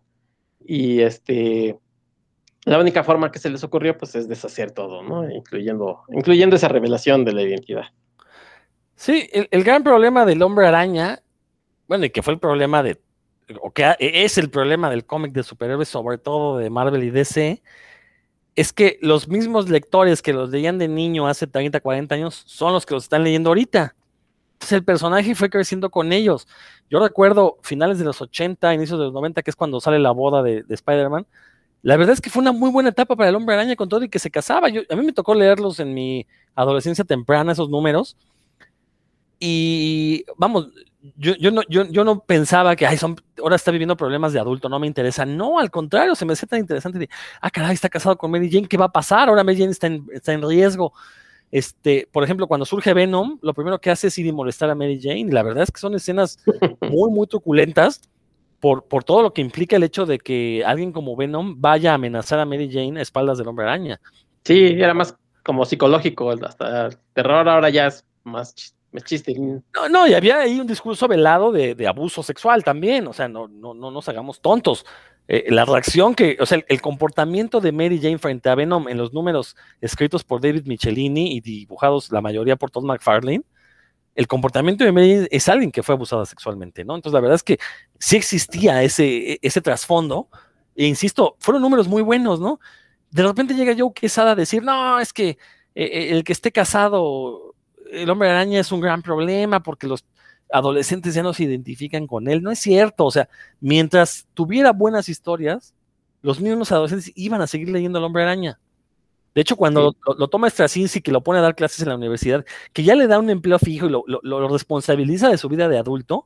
y 0.65 0.99
este 0.99 1.79
la 2.65 2.77
única 2.77 3.05
forma 3.05 3.31
que 3.31 3.39
se 3.39 3.49
les 3.49 3.63
ocurrió 3.63 3.97
pues 3.97 4.15
es 4.15 4.27
deshacer 4.27 4.71
todo, 4.71 5.01
¿no? 5.01 5.31
Incluyendo, 5.31 6.01
incluyendo 6.09 6.57
esa 6.57 6.67
revelación 6.67 7.23
de 7.23 7.31
la 7.31 7.41
identidad. 7.41 7.85
Sí, 8.95 9.29
el, 9.31 9.47
el 9.49 9.63
gran 9.63 9.85
problema 9.85 10.25
del 10.25 10.41
hombre 10.41 10.67
araña, 10.67 11.23
bueno, 11.87 12.03
y 12.03 12.09
que 12.09 12.21
fue 12.21 12.33
el 12.33 12.39
problema 12.41 12.83
de 12.83 12.99
o 13.61 13.71
que 13.71 13.95
es 13.97 14.37
el 14.37 14.49
problema 14.49 14.89
del 14.89 15.05
cómic 15.05 15.31
de 15.31 15.43
superhéroes, 15.43 15.87
sobre 15.87 16.17
todo 16.17 16.57
de 16.57 16.69
Marvel 16.69 17.01
y 17.01 17.11
DC, 17.11 17.63
es 18.59 18.73
que 18.73 18.99
los 19.01 19.29
mismos 19.29 19.69
lectores 19.69 20.21
que 20.21 20.33
los 20.33 20.49
leían 20.49 20.77
de 20.77 20.89
niño 20.89 21.27
hace 21.27 21.47
30, 21.47 21.79
40 21.79 22.13
años 22.13 22.43
son 22.45 22.73
los 22.73 22.85
que 22.85 22.93
los 22.93 23.03
están 23.03 23.23
leyendo 23.23 23.51
ahorita. 23.51 23.95
Entonces 24.51 24.73
el 24.73 24.83
personaje 24.83 25.33
fue 25.33 25.49
creciendo 25.49 25.89
con 25.89 26.11
ellos. 26.11 26.45
Yo 26.89 26.99
recuerdo 26.99 27.57
finales 27.61 27.99
de 27.99 28.03
los 28.03 28.21
80, 28.21 28.73
inicios 28.73 28.99
de 28.99 29.05
los 29.05 29.13
90, 29.13 29.43
que 29.43 29.51
es 29.51 29.55
cuando 29.55 29.79
sale 29.79 29.97
la 29.97 30.11
boda 30.11 30.43
de, 30.43 30.63
de 30.63 30.75
Spider-Man. 30.75 31.25
La 31.83 31.95
verdad 31.95 32.11
es 32.11 32.19
que 32.19 32.29
fue 32.29 32.41
una 32.41 32.51
muy 32.51 32.69
buena 32.69 32.89
etapa 32.89 33.15
para 33.15 33.29
el 33.29 33.35
hombre 33.35 33.55
araña 33.55 33.77
con 33.77 33.87
todo 33.87 34.03
y 34.03 34.09
que 34.09 34.19
se 34.19 34.29
casaba. 34.29 34.67
Yo, 34.67 34.81
a 34.89 34.95
mí 34.97 35.05
me 35.05 35.13
tocó 35.13 35.35
leerlos 35.35 35.79
en 35.79 35.93
mi 35.93 36.27
adolescencia 36.53 37.05
temprana, 37.05 37.53
esos 37.53 37.69
números. 37.69 38.17
Y 39.39 40.25
vamos, 40.37 40.69
yo, 41.15 41.35
yo, 41.35 41.51
no, 41.51 41.61
yo, 41.69 41.85
yo, 41.85 42.03
no 42.03 42.19
pensaba 42.19 42.75
que 42.75 42.85
Ay, 42.85 42.97
son, 42.97 43.15
ahora 43.41 43.55
está 43.55 43.71
viviendo 43.71 43.95
problemas 43.95 44.33
de 44.33 44.39
adulto, 44.39 44.67
no 44.67 44.79
me 44.79 44.87
interesa. 44.87 45.25
No, 45.25 45.59
al 45.59 45.71
contrario, 45.71 46.15
se 46.15 46.25
me 46.25 46.33
hace 46.33 46.45
tan 46.45 46.59
interesante. 46.59 46.99
De, 46.99 47.09
ah, 47.41 47.49
caray, 47.49 47.73
está 47.73 47.89
casado 47.89 48.17
con 48.17 48.31
Mary 48.31 48.49
Jane, 48.51 48.67
¿qué 48.67 48.77
va 48.77 48.85
a 48.85 48.91
pasar? 48.91 49.29
Ahora 49.29 49.43
Mary 49.43 49.57
Jane 49.57 49.71
está 49.71 49.87
en, 49.87 50.05
está 50.13 50.33
en 50.33 50.47
riesgo. 50.47 50.93
Este, 51.51 52.07
por 52.11 52.23
ejemplo, 52.23 52.47
cuando 52.47 52.65
surge 52.65 52.93
Venom, 52.93 53.39
lo 53.41 53.53
primero 53.53 53.79
que 53.79 53.89
hace 53.89 54.07
es 54.07 54.17
ir 54.17 54.25
y 54.25 54.31
molestar 54.31 54.69
a 54.69 54.75
Mary 54.75 54.99
Jane. 55.01 55.21
Y 55.21 55.31
la 55.31 55.43
verdad 55.43 55.63
es 55.63 55.71
que 55.71 55.79
son 55.79 55.95
escenas 55.95 56.39
muy, 56.81 57.09
muy 57.09 57.27
truculentas 57.27 58.01
por, 58.59 58.83
por 58.85 59.03
todo 59.05 59.21
lo 59.23 59.33
que 59.33 59.41
implica 59.41 59.77
el 59.77 59.83
hecho 59.83 60.05
de 60.05 60.19
que 60.19 60.63
alguien 60.65 60.91
como 60.91 61.15
Venom 61.15 61.61
vaya 61.61 61.91
a 61.91 61.95
amenazar 61.95 62.39
a 62.39 62.45
Mary 62.45 62.69
Jane 62.71 62.99
a 62.99 63.03
espaldas 63.03 63.37
del 63.37 63.47
hombre 63.47 63.65
araña. 63.65 64.01
Sí, 64.43 64.59
era 64.65 64.93
más 64.93 65.15
como 65.43 65.65
psicológico, 65.65 66.29
hasta 66.31 66.87
el 66.87 66.97
terror 67.13 67.47
ahora 67.47 67.69
ya 67.69 67.87
es 67.87 68.05
más 68.23 68.75
chiste. 69.03 69.35
No, 69.37 69.89
no, 69.89 70.07
y 70.07 70.13
había 70.13 70.39
ahí 70.39 70.59
un 70.59 70.67
discurso 70.67 71.07
velado 71.07 71.51
de, 71.51 71.87
abuso 71.87 72.23
sexual 72.23 72.63
también, 72.63 73.07
o 73.07 73.13
sea, 73.13 73.27
no, 73.27 73.47
no, 73.47 73.73
no 73.73 73.91
nos 73.91 74.09
hagamos 74.09 74.41
tontos. 74.41 74.85
Eh, 75.27 75.45
la 75.49 75.63
reacción 75.63 76.15
que, 76.15 76.37
o 76.39 76.45
sea, 76.47 76.63
el, 76.67 76.81
comportamiento 76.81 77.61
de 77.61 77.71
Mary 77.71 77.99
Jane 78.01 78.17
frente 78.17 78.49
a 78.49 78.55
Venom 78.55 78.87
en 78.87 78.97
los 78.97 79.13
números 79.13 79.55
escritos 79.79 80.23
por 80.23 80.41
David 80.41 80.65
Michelini 80.65 81.35
y 81.35 81.41
dibujados 81.41 82.11
la 82.11 82.19
mayoría 82.19 82.55
por 82.55 82.71
Todd 82.71 82.83
McFarlane, 82.83 83.43
el 84.15 84.27
comportamiento 84.27 84.83
de 84.83 84.91
Mary 84.91 85.13
Jane 85.13 85.27
es 85.29 85.47
alguien 85.47 85.71
que 85.71 85.83
fue 85.83 85.93
abusada 85.93 86.25
sexualmente, 86.25 86.83
¿no? 86.83 86.95
Entonces, 86.95 87.13
la 87.13 87.21
verdad 87.21 87.35
es 87.35 87.43
que 87.43 87.59
sí 87.99 88.17
existía 88.17 88.81
ese, 88.81 89.37
ese 89.43 89.61
trasfondo, 89.61 90.29
e 90.75 90.87
insisto, 90.87 91.35
fueron 91.39 91.61
números 91.61 91.87
muy 91.87 92.01
buenos, 92.01 92.39
¿no? 92.39 92.59
De 93.11 93.21
repente 93.21 93.53
llega 93.53 93.75
Joe 93.77 93.93
Quesada 93.93 94.31
a 94.31 94.35
decir, 94.35 94.63
no, 94.63 94.99
es 94.99 95.13
que 95.13 95.37
eh, 95.75 96.09
el 96.09 96.23
que 96.23 96.33
esté 96.33 96.51
casado 96.51 97.48
el 97.91 98.09
hombre 98.09 98.29
araña 98.29 98.59
es 98.59 98.71
un 98.71 98.81
gran 98.81 99.01
problema 99.01 99.61
porque 99.61 99.87
los 99.87 100.05
adolescentes 100.51 101.13
ya 101.13 101.23
no 101.23 101.33
se 101.33 101.43
identifican 101.43 102.07
con 102.07 102.27
él. 102.27 102.41
No 102.41 102.51
es 102.51 102.59
cierto. 102.59 103.05
O 103.05 103.11
sea, 103.11 103.29
mientras 103.59 104.27
tuviera 104.33 104.71
buenas 104.71 105.09
historias, 105.09 105.73
los 106.21 106.39
mismos 106.39 106.71
adolescentes 106.71 107.11
iban 107.15 107.41
a 107.41 107.47
seguir 107.47 107.69
leyendo 107.69 107.99
al 107.99 108.05
hombre 108.05 108.23
araña. 108.23 108.59
De 109.35 109.41
hecho, 109.41 109.55
cuando 109.55 109.91
sí. 109.91 109.97
lo, 110.07 110.13
lo, 110.15 110.27
toma 110.27 110.49
Straczynski, 110.49 111.01
que 111.01 111.11
lo 111.11 111.21
pone 111.21 111.39
a 111.39 111.43
dar 111.43 111.55
clases 111.55 111.81
en 111.81 111.89
la 111.89 111.95
universidad, 111.95 112.45
que 112.73 112.83
ya 112.83 112.95
le 112.95 113.07
da 113.07 113.19
un 113.19 113.29
empleo 113.29 113.59
fijo 113.59 113.85
y 113.85 113.89
lo, 113.89 114.03
lo, 114.07 114.19
lo 114.23 114.47
responsabiliza 114.49 115.29
de 115.29 115.37
su 115.37 115.47
vida 115.49 115.69
de 115.69 115.77
adulto, 115.77 116.25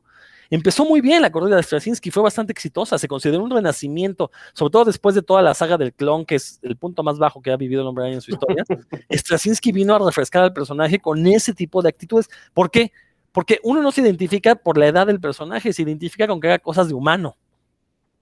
empezó 0.55 0.85
muy 0.85 1.01
bien 1.01 1.21
la 1.21 1.31
corrida 1.31 1.55
de 1.55 1.63
Straczynski, 1.63 2.11
fue 2.11 2.21
bastante 2.21 2.51
exitosa, 2.51 2.97
se 2.97 3.07
consideró 3.07 3.43
un 3.43 3.49
renacimiento, 3.49 4.31
sobre 4.53 4.71
todo 4.71 4.85
después 4.85 5.15
de 5.15 5.21
toda 5.21 5.41
la 5.41 5.53
saga 5.53 5.77
del 5.77 5.93
clon, 5.93 6.25
que 6.25 6.35
es 6.35 6.59
el 6.61 6.77
punto 6.77 7.01
más 7.01 7.17
bajo 7.17 7.41
que 7.41 7.51
ha 7.51 7.57
vivido 7.57 7.81
el 7.81 7.87
hombre 7.87 8.11
en 8.11 8.21
su 8.21 8.31
historia. 8.31 8.63
Straczynski 9.11 9.71
vino 9.71 9.95
a 9.95 9.99
refrescar 9.99 10.43
al 10.43 10.53
personaje 10.53 10.99
con 10.99 11.25
ese 11.25 11.53
tipo 11.53 11.81
de 11.81 11.89
actitudes. 11.89 12.29
¿Por 12.53 12.69
qué? 12.69 12.91
Porque 13.31 13.59
uno 13.63 13.81
no 13.81 13.91
se 13.91 14.01
identifica 14.01 14.55
por 14.55 14.77
la 14.77 14.87
edad 14.87 15.07
del 15.07 15.19
personaje, 15.19 15.73
se 15.73 15.81
identifica 15.81 16.27
con 16.27 16.39
que 16.39 16.47
haga 16.47 16.59
cosas 16.59 16.87
de 16.87 16.93
humano. 16.93 17.35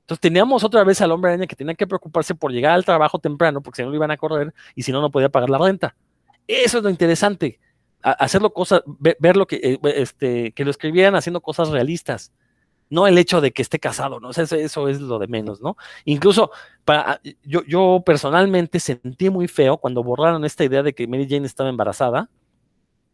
Entonces 0.02 0.22
teníamos 0.22 0.64
otra 0.64 0.84
vez 0.84 1.02
al 1.02 1.12
hombre 1.12 1.32
araña 1.32 1.48
que 1.48 1.56
tenía 1.56 1.76
que 1.76 1.88
preocuparse 1.88 2.34
por 2.34 2.52
llegar 2.52 2.74
al 2.74 2.86
trabajo 2.86 3.20
temprano, 3.20 3.62
porque 3.62 3.78
si 3.78 3.84
no 3.84 3.90
lo 3.90 3.96
iban 3.96 4.12
a 4.12 4.18
correr 4.18 4.54
y 4.76 4.84
si 4.84 4.92
no, 4.92 5.02
no 5.02 5.12
podía 5.12 5.30
pagar 5.30 5.50
la 5.50 5.58
renta. 5.58 5.96
Eso 6.48 6.78
es 6.78 6.84
lo 6.84 6.90
interesante 6.90 7.60
hacerlo 8.04 8.54
cosas, 8.54 8.82
ver, 8.86 9.38
lo 9.38 9.48
que, 9.48 9.58
eh, 9.58 9.80
este, 9.96 10.52
que 10.52 10.66
lo 10.66 10.72
escribieran 10.72 11.16
haciendo 11.16 11.42
cosas 11.42 11.70
realistas, 11.70 12.32
no 12.90 13.08
el 13.08 13.18
hecho 13.18 13.40
de 13.42 13.52
que 13.52 13.62
esté 13.62 13.80
casado, 13.80 14.20
¿no? 14.20 14.30
O 14.30 14.34
sea, 14.34 14.44
eso, 14.44 14.56
eso, 14.58 14.88
es 14.90 15.00
lo 15.00 15.18
de 15.18 15.28
menos, 15.28 15.62
¿no? 15.62 15.78
Incluso 16.04 16.52
para, 16.84 17.22
yo, 17.44 17.64
yo 17.64 18.04
personalmente 18.06 18.80
sentí 18.80 19.30
muy 19.30 19.48
feo 19.48 19.78
cuando 19.78 20.04
borraron 20.04 20.44
esta 20.44 20.66
idea 20.66 20.84
de 20.84 20.94
que 20.94 21.08
Mary 21.08 21.26
Jane 21.30 21.46
estaba 21.46 21.70
embarazada 21.70 22.30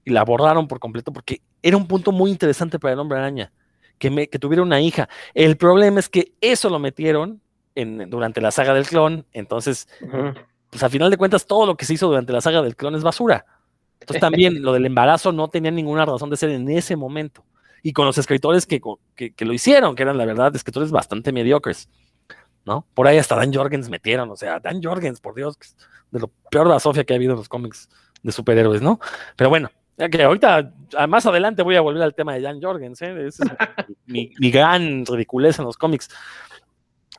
y 0.04 0.12
la 0.12 0.24
borraron 0.24 0.68
por 0.68 0.80
completo 0.80 1.14
porque 1.14 1.42
era 1.62 1.78
un 1.78 1.88
punto 1.88 2.12
muy 2.12 2.32
interesante 2.32 2.80
para 2.80 2.94
el 2.94 3.00
hombre 3.00 3.20
araña, 3.20 3.52
que, 4.00 4.10
me, 4.10 4.28
que 4.28 4.40
tuviera 4.40 4.64
una 4.64 4.82
hija. 4.82 5.10
El 5.36 5.58
problema 5.58 6.00
es 6.00 6.10
que 6.10 6.34
eso 6.42 6.70
lo 6.70 6.80
metieron 6.80 7.40
en, 7.76 8.10
durante 8.10 8.42
la 8.42 8.50
saga 8.50 8.74
del 8.74 8.88
clon, 8.88 9.28
entonces, 9.32 9.88
uh 10.02 10.06
-huh. 10.06 10.46
pues 10.72 10.82
a 10.82 10.90
final 10.90 11.12
de 11.12 11.18
cuentas 11.18 11.46
todo 11.46 11.68
lo 11.68 11.78
que 11.78 11.86
se 11.86 11.94
hizo 11.94 12.08
durante 12.08 12.34
la 12.34 12.42
saga 12.42 12.64
del 12.64 12.76
clon 12.76 12.96
es 12.96 13.04
basura. 13.04 13.46
Entonces 14.00 14.22
también 14.22 14.62
lo 14.62 14.74
del 14.74 14.86
embarazo 14.86 15.32
no 15.32 15.50
tenía 15.50 15.72
ninguna 15.72 16.06
razón 16.06 16.30
de 16.30 16.38
ser 16.38 16.50
en 16.52 16.70
ese 16.70 16.96
momento. 16.96 17.44
Y 17.84 17.94
con 17.94 18.06
los 18.06 18.18
escritores 18.18 18.66
que, 18.66 18.82
que, 19.16 19.34
que, 19.34 19.46
lo 19.46 19.54
hicieron, 19.54 19.96
que 19.96 20.04
eran 20.04 20.18
la 20.18 20.26
verdad 20.26 20.56
escritores 20.56 20.92
bastante 20.92 21.32
mediocres, 21.32 21.90
¿no? 22.66 22.86
Por 22.94 23.08
ahí 23.08 23.18
hasta 23.18 23.36
Dan 23.36 23.54
Jorgens 23.54 23.90
metieron, 23.90 24.30
o 24.30 24.36
sea, 24.36 24.60
Dan 24.60 24.82
Jorgens, 24.84 25.20
por 25.20 25.36
Dios, 25.36 25.58
de 26.12 26.20
lo 26.20 26.32
peor 26.50 26.68
de 26.68 26.74
la 26.74 26.80
Sofía 26.80 27.04
que 27.04 27.14
ha 27.14 27.16
habido 27.16 27.34
en 27.34 27.38
los 27.38 27.50
cómics 27.50 27.90
de 28.24 28.32
superhéroes, 28.32 28.82
¿no? 28.82 29.00
Pero 29.36 29.50
bueno, 29.50 29.70
ya 29.98 30.10
que 30.10 30.24
ahorita, 30.24 30.74
más 31.08 31.26
adelante 31.26 31.64
voy 31.64 31.76
a 31.76 31.82
volver 31.82 32.04
al 32.04 32.14
tema 32.14 32.34
de 32.34 32.42
Dan 32.42 32.62
Jorgens, 32.62 33.02
¿eh? 33.02 33.28
Ese 33.28 33.44
es 33.44 33.50
mi, 34.06 34.32
mi, 34.40 34.52
gran 34.52 35.06
ridiculez 35.06 35.58
en 35.60 35.66
los 35.66 35.78
cómics. 35.78 36.10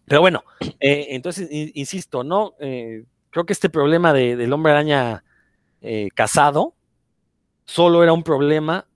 Pero 0.06 0.20
bueno, 0.20 0.44
eh, 0.80 1.08
entonces, 1.10 1.48
insisto, 1.50 2.24
¿no? 2.24 2.54
Eh, 2.60 3.04
creo 3.30 3.44
que 3.44 3.52
este 3.52 3.68
problema 3.68 4.12
de, 4.12 4.36
del 4.36 4.52
hombre 4.52 4.72
araña 4.72 5.24
eh, 5.80 6.08
casado, 6.14 6.74
solo 7.64 8.02
era 8.02 8.12
un 8.12 8.22
problema 8.22 8.86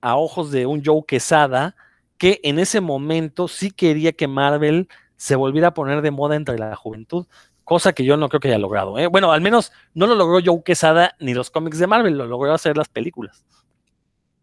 a 0.00 0.16
ojos 0.16 0.50
de 0.50 0.66
un 0.66 0.82
Joe 0.84 1.02
Quesada 1.06 1.76
que 2.18 2.40
en 2.42 2.58
ese 2.58 2.80
momento 2.80 3.48
sí 3.48 3.70
quería 3.70 4.12
que 4.12 4.28
Marvel 4.28 4.88
se 5.16 5.36
volviera 5.36 5.68
a 5.68 5.74
poner 5.74 6.02
de 6.02 6.10
moda 6.10 6.36
entre 6.36 6.58
la 6.58 6.76
juventud, 6.76 7.26
cosa 7.64 7.92
que 7.92 8.04
yo 8.04 8.16
no 8.16 8.28
creo 8.28 8.40
que 8.40 8.48
haya 8.48 8.58
logrado. 8.58 8.98
¿eh? 8.98 9.06
Bueno, 9.06 9.32
al 9.32 9.40
menos 9.40 9.72
no 9.94 10.06
lo 10.06 10.14
logró 10.14 10.40
Joe 10.44 10.62
Quesada 10.64 11.14
ni 11.18 11.34
los 11.34 11.50
cómics 11.50 11.78
de 11.78 11.86
Marvel, 11.86 12.18
lo 12.18 12.26
logró 12.26 12.52
hacer 12.52 12.76
las 12.76 12.88
películas. 12.88 13.44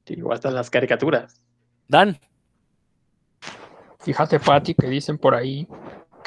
Sí, 0.05 0.21
o 0.21 0.31
hasta 0.31 0.49
las 0.49 0.69
caricaturas. 0.69 1.41
Dan. 1.87 2.17
Fíjate, 3.99 4.39
Patty, 4.39 4.73
que 4.73 4.87
dicen 4.87 5.17
por 5.17 5.35
ahí 5.35 5.67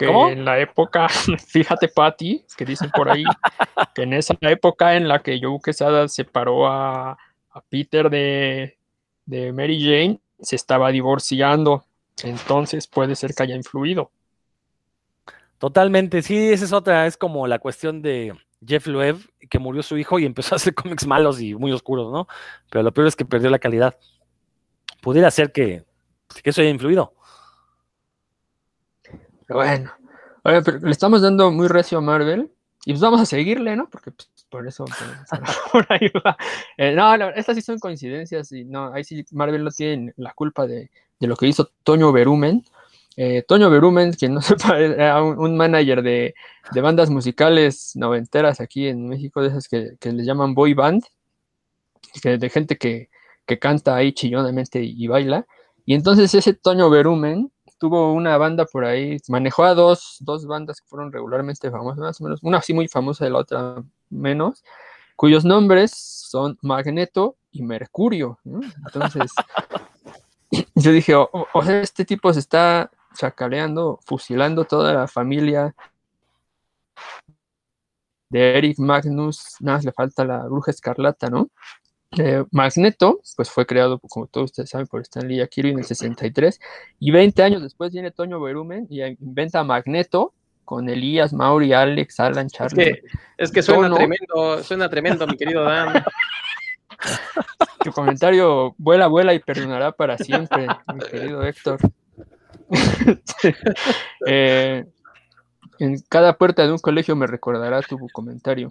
que 0.01 0.07
¿Cómo? 0.07 0.31
en 0.31 0.47
la 0.47 0.59
época, 0.59 1.09
fíjate, 1.47 1.89
Patty, 1.89 2.43
que 2.57 2.65
dicen 2.65 2.91
por 2.91 3.11
ahí, 3.11 3.23
que 3.95 4.05
en 4.05 4.15
esa 4.15 4.35
época 4.41 4.97
en 4.97 5.09
la 5.09 5.23
que 5.23 5.39
Joe 5.43 5.59
Quesada 5.63 6.09
separó 6.09 6.67
a, 6.67 7.19
a 7.51 7.61
Peter 7.69 8.09
de, 8.09 8.79
de, 9.27 9.53
Mary 9.53 9.79
Jane, 9.79 10.19
se 10.41 10.57
estaba 10.57 10.91
divorciando. 10.91 11.85
Entonces 12.25 12.87
puede 12.87 13.15
ser 13.15 13.35
que 13.35 13.43
haya 13.43 13.55
influido. 13.55 14.11
Totalmente, 15.59 16.23
sí, 16.23 16.49
esa 16.49 16.65
es 16.65 16.73
otra, 16.73 17.07
es 17.07 17.19
como 17.19 17.47
la 17.47 17.59
cuestión 17.59 18.01
de 18.01 18.33
Jeff 18.67 18.87
Loeb, 18.87 19.19
que 19.51 19.59
murió 19.59 19.83
su 19.83 19.99
hijo 19.99 20.19
y 20.19 20.25
empezó 20.25 20.55
a 20.55 20.57
hacer 20.57 20.73
cómics 20.75 21.07
malos 21.07 21.43
y 21.43 21.55
muy 21.55 21.73
oscuros, 21.73 22.11
¿no? 22.11 22.27
Pero 22.71 22.83
lo 22.83 22.95
peor 22.95 23.07
es 23.07 23.17
que 23.17 23.27
perdió 23.27 23.51
la 23.51 23.59
calidad. 23.59 23.99
Pudiera 25.03 25.31
ser 25.31 25.53
que, 25.53 25.85
que 26.43 26.49
eso 26.49 26.63
haya 26.63 26.71
influido. 26.71 27.13
Pero 29.51 29.59
bueno, 29.59 29.91
Oye, 30.45 30.63
pero 30.63 30.79
le 30.79 30.93
estamos 30.93 31.23
dando 31.23 31.51
muy 31.51 31.67
recio 31.67 31.99
a 31.99 32.01
Marvel, 32.01 32.53
y 32.85 32.93
pues 32.93 33.01
vamos 33.01 33.21
a 33.21 33.27
seguirle, 33.27 33.75
¿no? 33.75 33.91
Porque 33.91 34.13
pues, 34.13 34.29
por 34.49 34.65
eso, 34.67 34.85
por, 35.73 35.87
ahí 35.91 36.09
va. 36.25 36.37
Eh, 36.77 36.95
no, 36.95 37.13
estas 37.31 37.57
sí 37.57 37.63
son 37.63 37.81
coincidencias 37.81 38.53
y 38.53 38.65
no, 38.65 38.93
ahí 38.93 39.03
sí 39.03 39.25
Marvel 39.33 39.65
no 39.65 39.71
tiene 39.71 40.15
la 40.17 40.33
culpa 40.35 40.69
de, 40.69 40.91
de 41.19 41.27
lo 41.27 41.35
que 41.37 41.49
hizo 41.49 41.71
Toño 41.83 42.13
Berumen. 42.13 42.65
Eh, 43.17 43.45
Toño 43.47 43.69
Berumen, 43.71 44.13
quien 44.13 44.35
no 44.35 44.41
sepa, 44.43 44.79
era 44.79 45.21
un, 45.21 45.57
manager 45.57 46.03
de, 46.03 46.37
de, 46.73 46.81
bandas 46.81 47.11
musicales 47.11 47.97
noventeras 47.97 48.61
aquí 48.61 48.87
en 48.87 49.09
México, 49.09 49.43
de 49.43 49.49
esas 49.49 49.69
que, 49.69 49.97
que 49.99 50.13
les 50.13 50.25
llaman 50.25 50.55
boy 50.55 50.75
band, 50.75 51.03
que, 52.23 52.39
de 52.39 52.51
gente 52.51 52.79
que, 52.79 53.11
que 53.47 53.59
canta 53.59 53.97
ahí 53.97 54.13
chillonamente 54.13 54.81
y, 54.81 55.05
y 55.05 55.09
baila. 55.09 55.45
Y 55.85 55.95
entonces 55.95 56.33
ese 56.35 56.55
Toño 56.55 56.89
Berumen 56.89 57.51
tuvo 57.81 58.13
una 58.13 58.37
banda 58.37 58.67
por 58.67 58.85
ahí, 58.85 59.17
manejó 59.29 59.65
a 59.65 59.75
dos, 59.75 60.19
dos 60.21 60.47
bandas 60.47 60.83
que 60.83 60.87
fueron 60.87 61.11
regularmente 61.11 61.71
famosas, 61.71 61.99
más 61.99 62.21
o 62.21 62.25
menos, 62.25 62.41
una 62.43 62.59
así 62.59 62.75
muy 62.75 62.89
famosa 62.89 63.27
y 63.27 63.31
la 63.31 63.39
otra 63.39 63.83
menos, 64.11 64.63
cuyos 65.17 65.47
nombres 65.47 65.93
son 65.93 66.59
Magneto 66.61 67.37
y 67.51 67.63
Mercurio. 67.63 68.39
Entonces, 68.45 69.33
yo 70.75 70.93
dije, 70.93 71.15
o, 71.17 71.65
sea, 71.65 71.81
este 71.81 72.05
tipo 72.05 72.31
se 72.35 72.41
está 72.41 72.91
chacaleando, 73.15 73.99
fusilando 74.05 74.67
toda 74.67 74.93
la 74.93 75.09
familia 75.09 75.75
de 78.29 78.59
Eric 78.59 78.79
Magnus, 78.79 79.57
nada 79.61 79.79
más 79.79 79.85
le 79.87 79.93
falta 79.93 80.25
la 80.27 80.45
bruja 80.45 80.71
escarlata, 80.71 81.31
¿no? 81.31 81.49
Eh, 82.19 82.45
Magneto, 82.51 83.21
pues 83.37 83.51
fue 83.51 83.67
creado, 83.67 84.01
como 84.01 84.27
todos 84.27 84.47
ustedes 84.47 84.71
saben, 84.71 84.87
por 84.87 85.01
Stanley 85.03 85.47
Kirby 85.49 85.71
en 85.71 85.79
el 85.79 85.85
63, 85.85 86.61
y 86.99 87.11
20 87.13 87.43
años 87.43 87.63
después 87.63 87.93
viene 87.93 88.11
Toño 88.11 88.41
Berumen 88.41 88.87
y 88.91 89.03
inventa 89.03 89.63
Magneto 89.63 90.35
con 90.65 90.89
Elías, 90.89 91.33
Mauri, 91.33 91.73
Alex, 91.73 92.21
Alan, 92.21 92.49
Charlie. 92.49 93.01
Es 93.37 93.51
que, 93.53 93.63
suena 93.63 93.95
tremendo, 93.95 94.63
suena 94.63 94.89
tremendo, 94.89 95.27
mi 95.27 95.37
querido 95.37 95.65
Dan. 95.65 96.05
Tu 97.83 97.93
comentario 97.93 98.75
vuela, 98.77 99.07
vuela 99.07 99.33
y 99.33 99.39
perdonará 99.39 99.91
para 99.91 100.19
siempre, 100.19 100.67
mi 100.93 101.01
querido 101.01 101.45
Héctor. 101.45 101.81
Eh, 104.27 104.85
en 105.81 105.99
cada 106.09 106.37
puerta 106.37 106.65
de 106.65 106.73
un 106.73 106.79
colegio 106.79 107.17
me 107.17 107.27
recordará 107.27 107.81
tu 107.81 107.99
comentario. 108.13 108.69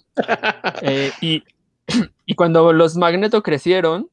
Eh, 0.82 1.12
y 1.22 1.44
y 2.26 2.36
cuando 2.36 2.74
los 2.74 2.96
Magneto 2.96 3.44
crecieron 3.44 4.10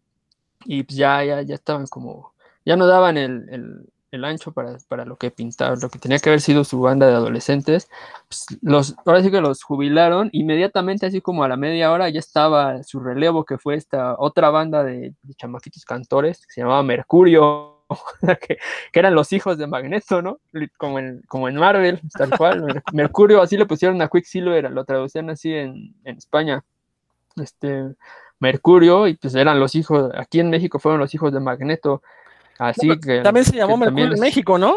y 0.64 0.83
pues 0.83 0.97
ya, 0.97 1.24
ya, 1.24 1.43
ya 1.43 1.55
estaban 1.55 1.87
como, 1.87 2.33
ya 2.64 2.77
no 2.77 2.87
daban 2.87 3.16
el, 3.16 3.87
ancho 4.24 4.51
para, 4.53 4.79
para, 4.89 5.05
lo 5.05 5.16
que 5.16 5.31
pintaban, 5.31 5.79
lo 5.79 5.91
que 5.91 5.99
tenía 5.99 6.18
que 6.18 6.31
haber 6.31 6.41
sido 6.41 6.64
su 6.64 6.81
banda 6.81 7.07
de 7.07 7.12
adolescentes, 7.12 7.91
pues 8.29 8.47
los, 8.62 8.97
ahora 9.05 9.22
sí 9.22 9.31
que 9.31 9.43
los 9.43 9.62
jubilaron, 9.62 10.31
inmediatamente 10.33 11.05
así 11.05 11.20
como 11.20 11.45
a 11.45 11.49
la 11.49 11.59
media 11.59 11.93
hora 11.93 12.09
ya 12.09 12.18
estaba 12.18 12.83
su 12.83 13.01
relevo, 13.01 13.45
que 13.45 13.59
fue 13.59 13.74
esta 13.74 14.16
otra 14.18 14.49
banda 14.49 14.83
de, 14.83 15.12
chamaquitos 15.37 15.85
cantores, 15.85 16.47
que 16.47 16.55
se 16.55 16.61
llamaba 16.62 16.83
Mercurio, 16.83 17.85
que, 18.49 18.57
eran 18.95 19.14
los 19.14 19.33
hijos 19.35 19.59
de 19.59 19.66
Magneto, 19.66 20.22
¿no? 20.22 20.39
Como 20.79 20.99
en, 20.99 21.20
como 21.29 21.49
en 21.49 21.57
Marvel, 21.57 22.01
tal 22.16 22.31
cual. 22.39 22.83
Mercurio, 22.95 23.43
así 23.43 23.59
le 23.59 23.66
pusieron 23.66 24.01
a 24.01 24.09
Quicksilver, 24.09 24.70
lo 24.70 24.85
traducían 24.87 25.29
así 25.29 25.53
en, 25.53 25.95
en 26.05 26.16
España 26.16 26.64
este, 27.37 27.95
Mercurio, 28.39 29.07
y 29.07 29.14
pues 29.14 29.34
eran 29.34 29.59
los 29.59 29.74
hijos, 29.74 30.11
aquí 30.16 30.41
en 30.41 30.51
México 30.51 30.78
fueron 30.78 31.01
los 31.01 31.14
hijos 31.14 31.32
de 31.32 31.41
Magneto. 31.41 32.03
Así 32.59 32.89
que. 32.99 33.20
También 33.20 33.45
se 33.45 33.57
llamó 33.57 33.76
Mercurio 33.76 34.14
en 34.14 34.20
México, 34.20 34.59
¿no? 34.59 34.76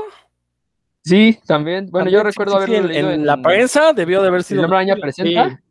Sí, 1.03 1.39
también. 1.45 1.89
Bueno, 1.89 2.10
yo 2.10 2.24
recuerdo 2.24 2.57
haberlo 2.57 2.88
leído 2.88 3.12
en, 3.12 3.26
la 3.26 3.41
prensa, 3.41 3.93
debió 3.93 4.22
de 4.22 4.28
haber 4.28 4.43
sido. 4.43 4.66
¿El 4.66 4.72
Araña 4.72 4.95
presenta? 4.95 5.62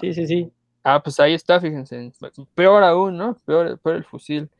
Sí. 0.00 0.14
sí, 0.14 0.26
sí, 0.26 0.52
Ah, 0.82 1.02
pues 1.02 1.18
ahí 1.18 1.34
está, 1.34 1.58
fíjense. 1.60 2.12
Peor 2.54 2.84
aún, 2.84 3.16
¿no? 3.16 3.36
Peor, 3.46 3.78
peor 3.78 3.96
el 3.96 4.04
fusil. 4.04 4.50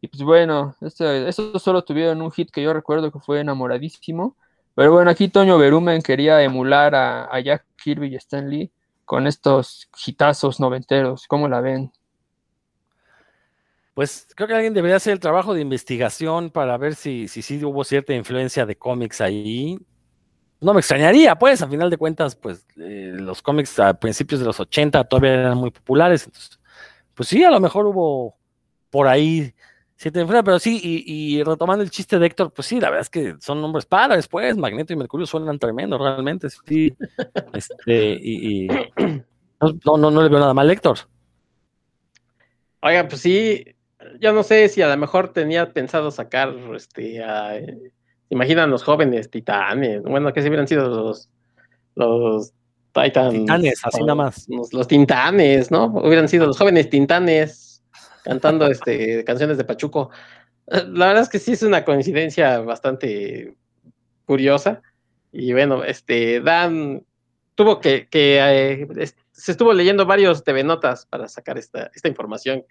Y 0.00 0.08
pues 0.08 0.22
bueno, 0.22 0.74
este, 0.80 1.28
estos 1.28 1.62
solo 1.62 1.84
tuvieron 1.84 2.20
un 2.22 2.30
hit 2.30 2.50
que 2.50 2.62
yo 2.62 2.72
recuerdo 2.72 3.12
que 3.12 3.20
fue 3.20 3.40
enamoradísimo. 3.40 4.36
Pero 4.74 4.92
bueno, 4.92 5.10
aquí 5.10 5.28
Toño 5.28 5.58
Berumen 5.58 6.02
quería 6.02 6.42
emular 6.42 6.94
a, 6.94 7.26
a 7.26 7.40
Jack 7.40 7.64
Kirby 7.76 8.08
y 8.08 8.16
Stan 8.16 8.48
Lee 8.48 8.70
con 9.04 9.26
estos 9.26 9.88
hitazos 10.06 10.60
noventeros? 10.60 11.26
¿Cómo 11.26 11.48
la 11.48 11.60
ven? 11.60 11.92
Pues 13.94 14.26
creo 14.34 14.48
que 14.48 14.54
alguien 14.54 14.74
debería 14.74 14.96
hacer 14.96 15.12
el 15.12 15.20
trabajo 15.20 15.54
de 15.54 15.60
investigación 15.60 16.50
para 16.50 16.76
ver 16.76 16.96
si 16.96 17.28
sí 17.28 17.42
si, 17.42 17.64
hubo 17.64 17.84
cierta 17.84 18.12
influencia 18.12 18.66
de 18.66 18.76
cómics 18.76 19.20
ahí. 19.20 19.78
No 20.60 20.74
me 20.74 20.80
extrañaría, 20.80 21.36
pues, 21.36 21.62
a 21.62 21.68
final 21.68 21.90
de 21.90 21.98
cuentas, 21.98 22.34
pues, 22.34 22.66
eh, 22.76 23.12
los 23.14 23.42
cómics 23.42 23.78
a 23.78 23.94
principios 23.94 24.40
de 24.40 24.46
los 24.46 24.58
80 24.58 25.04
todavía 25.04 25.34
eran 25.34 25.58
muy 25.58 25.70
populares. 25.70 26.24
Entonces, 26.26 26.58
pues 27.14 27.28
sí, 27.28 27.44
a 27.44 27.50
lo 27.50 27.60
mejor 27.60 27.86
hubo 27.86 28.36
por 28.90 29.06
ahí 29.06 29.54
te 30.10 30.24
pero 30.26 30.58
sí, 30.58 30.80
y, 30.82 31.42
retomando 31.42 31.82
el 31.82 31.90
chiste 31.90 32.18
de 32.18 32.26
Héctor, 32.26 32.52
pues 32.52 32.66
sí, 32.66 32.80
la 32.80 32.90
verdad 32.90 33.02
es 33.02 33.10
que 33.10 33.36
son 33.40 33.60
nombres 33.60 33.86
para 33.86 34.16
después, 34.16 34.56
Magneto 34.56 34.92
y 34.92 34.96
Mercurio 34.96 35.26
suenan 35.26 35.58
tremendo, 35.58 35.98
realmente, 35.98 36.48
sí. 36.50 36.94
este, 37.52 38.18
y, 38.20 38.68
no, 39.60 39.96
no, 39.96 40.10
no 40.10 40.22
le 40.22 40.28
veo 40.28 40.38
nada 40.38 40.54
mal, 40.54 40.70
Héctor. 40.70 40.98
Oiga, 42.82 43.08
pues 43.08 43.20
sí, 43.20 43.64
yo 44.20 44.32
no 44.32 44.42
sé 44.42 44.68
si 44.68 44.82
a 44.82 44.88
lo 44.88 44.96
mejor 44.96 45.32
tenía 45.32 45.72
pensado 45.72 46.10
sacar, 46.10 46.54
este, 46.74 47.22
imaginan 48.28 48.70
los 48.70 48.84
jóvenes 48.84 49.30
titanes, 49.30 50.02
bueno, 50.02 50.32
que 50.32 50.42
si 50.42 50.48
hubieran 50.48 50.68
sido 50.68 50.88
los, 50.88 51.30
los 51.94 52.52
Titans. 52.92 53.34
Titanes, 53.34 53.80
así 53.84 54.00
nada 54.00 54.14
más. 54.14 54.46
Los, 54.48 54.72
los, 54.72 54.86
tintanes, 54.86 55.70
¿no? 55.70 55.86
Hubieran 55.86 56.28
sido 56.28 56.46
los 56.46 56.56
jóvenes 56.56 56.88
tintanes 56.90 57.73
cantando 58.24 58.66
este, 58.66 59.22
canciones 59.24 59.58
de 59.58 59.64
Pachuco. 59.64 60.10
La 60.66 61.06
verdad 61.06 61.22
es 61.22 61.28
que 61.28 61.38
sí 61.38 61.52
es 61.52 61.62
una 61.62 61.84
coincidencia 61.84 62.58
bastante 62.60 63.54
curiosa. 64.24 64.82
Y 65.30 65.52
bueno, 65.52 65.84
este, 65.84 66.40
Dan 66.40 67.04
tuvo 67.54 67.80
que, 67.80 68.08
eh, 68.12 68.88
se 69.30 69.52
estuvo 69.52 69.72
leyendo 69.72 70.06
varios 70.06 70.42
TV 70.42 70.64
Notas 70.64 71.06
para 71.06 71.28
sacar 71.28 71.58
esta, 71.58 71.90
esta 71.94 72.08
información. 72.08 72.64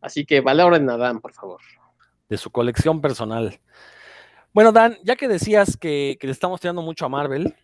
Así 0.00 0.26
que 0.26 0.40
valoren 0.40 0.90
a 0.90 0.96
Dan, 0.96 1.20
por 1.20 1.32
favor. 1.32 1.60
De 2.28 2.36
su 2.36 2.50
colección 2.50 3.00
personal. 3.00 3.60
Bueno, 4.52 4.72
Dan, 4.72 4.96
ya 5.04 5.14
que 5.14 5.28
decías 5.28 5.76
que, 5.76 6.16
que 6.18 6.26
le 6.26 6.32
estamos 6.32 6.60
tirando 6.60 6.82
mucho 6.82 7.06
a 7.06 7.08
Marvel, 7.08 7.54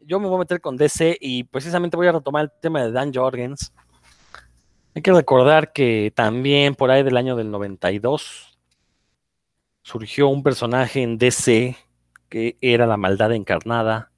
yo 0.00 0.20
me 0.20 0.26
voy 0.26 0.36
a 0.36 0.40
meter 0.40 0.60
con 0.60 0.76
DC 0.76 1.16
y 1.18 1.44
precisamente 1.44 1.96
voy 1.96 2.08
a 2.08 2.12
retomar 2.12 2.44
el 2.44 2.50
tema 2.60 2.82
de 2.82 2.92
Dan 2.92 3.14
Jorgens 3.14 3.72
hay 4.94 5.02
que 5.02 5.12
recordar 5.12 5.72
que 5.72 6.12
también 6.14 6.76
por 6.76 6.90
ahí 6.90 7.02
del 7.02 7.16
año 7.16 7.34
del 7.34 7.50
92 7.50 8.56
surgió 9.82 10.28
un 10.28 10.44
personaje 10.44 11.02
en 11.02 11.18
DC 11.18 11.76
que 12.28 12.56
era 12.60 12.86
la 12.86 12.96
maldad 12.96 13.32
encarnada. 13.32 14.12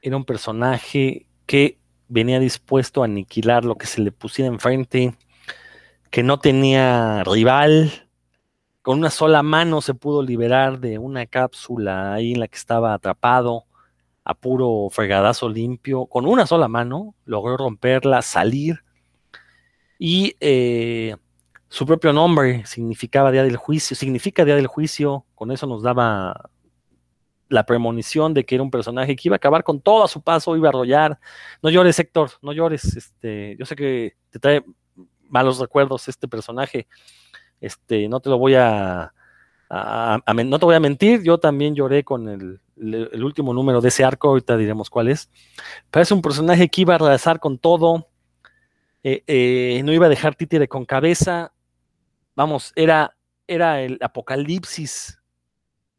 Era 0.00 0.16
un 0.16 0.24
personaje 0.24 1.26
que 1.44 1.78
venía 2.08 2.40
dispuesto 2.40 3.02
a 3.02 3.04
aniquilar 3.04 3.64
lo 3.64 3.76
que 3.76 3.86
se 3.86 4.00
le 4.00 4.10
pusiera 4.10 4.50
enfrente, 4.50 5.14
que 6.10 6.22
no 6.22 6.38
tenía 6.38 7.22
rival. 7.24 8.08
Con 8.80 8.98
una 8.98 9.10
sola 9.10 9.42
mano 9.42 9.82
se 9.82 9.92
pudo 9.92 10.22
liberar 10.22 10.80
de 10.80 10.98
una 10.98 11.26
cápsula 11.26 12.14
ahí 12.14 12.32
en 12.32 12.40
la 12.40 12.48
que 12.48 12.56
estaba 12.56 12.94
atrapado 12.94 13.64
a 14.24 14.32
puro 14.32 14.88
fregadazo 14.90 15.50
limpio. 15.50 16.06
Con 16.06 16.24
una 16.26 16.46
sola 16.46 16.68
mano 16.68 17.14
logró 17.26 17.58
romperla, 17.58 18.22
salir 18.22 18.84
y 19.98 20.36
eh, 20.40 21.16
su 21.68 21.86
propio 21.86 22.12
nombre 22.12 22.64
significaba 22.66 23.30
día 23.30 23.42
del 23.42 23.56
juicio, 23.56 23.96
significa 23.96 24.44
día 24.44 24.56
del 24.56 24.66
juicio, 24.66 25.26
con 25.34 25.50
eso 25.50 25.66
nos 25.66 25.82
daba 25.82 26.50
la 27.48 27.64
premonición 27.64 28.34
de 28.34 28.44
que 28.44 28.54
era 28.54 28.62
un 28.62 28.70
personaje 28.70 29.16
que 29.16 29.28
iba 29.28 29.34
a 29.34 29.38
acabar 29.38 29.64
con 29.64 29.80
todo 29.80 30.04
a 30.04 30.08
su 30.08 30.22
paso, 30.22 30.56
iba 30.56 30.68
a 30.68 30.70
arrollar. 30.70 31.18
No 31.62 31.70
llores, 31.70 31.98
Héctor, 31.98 32.30
no 32.42 32.52
llores. 32.52 32.96
Este, 32.96 33.56
yo 33.58 33.64
sé 33.64 33.74
que 33.74 34.16
te 34.30 34.38
trae 34.38 34.64
malos 35.28 35.58
recuerdos 35.58 36.08
este 36.08 36.28
personaje. 36.28 36.86
Este, 37.60 38.08
no 38.08 38.20
te 38.20 38.30
lo 38.30 38.38
voy 38.38 38.54
a, 38.54 39.12
no 39.70 40.58
te 40.58 40.64
voy 40.64 40.74
a 40.74 40.80
mentir, 40.80 41.22
yo 41.22 41.38
también 41.38 41.74
lloré 41.74 42.04
con 42.04 42.28
el, 42.28 42.60
último 43.24 43.52
número 43.52 43.80
de 43.80 43.88
ese 43.88 44.04
arco, 44.04 44.28
ahorita 44.28 44.56
diremos 44.56 44.90
cuál 44.90 45.08
es. 45.08 45.30
Pero 45.90 46.02
es 46.02 46.12
un 46.12 46.22
personaje 46.22 46.68
que 46.68 46.82
iba 46.82 46.94
a 46.94 46.96
arrasar 46.96 47.40
con 47.40 47.58
todo, 47.58 48.06
eh, 49.02 49.22
eh, 49.26 49.82
no 49.84 49.92
iba 49.92 50.06
a 50.06 50.10
dejar 50.10 50.34
títere 50.34 50.68
con 50.68 50.84
cabeza, 50.84 51.52
vamos, 52.34 52.72
era, 52.74 53.16
era 53.46 53.80
el 53.80 53.98
apocalipsis 54.00 55.18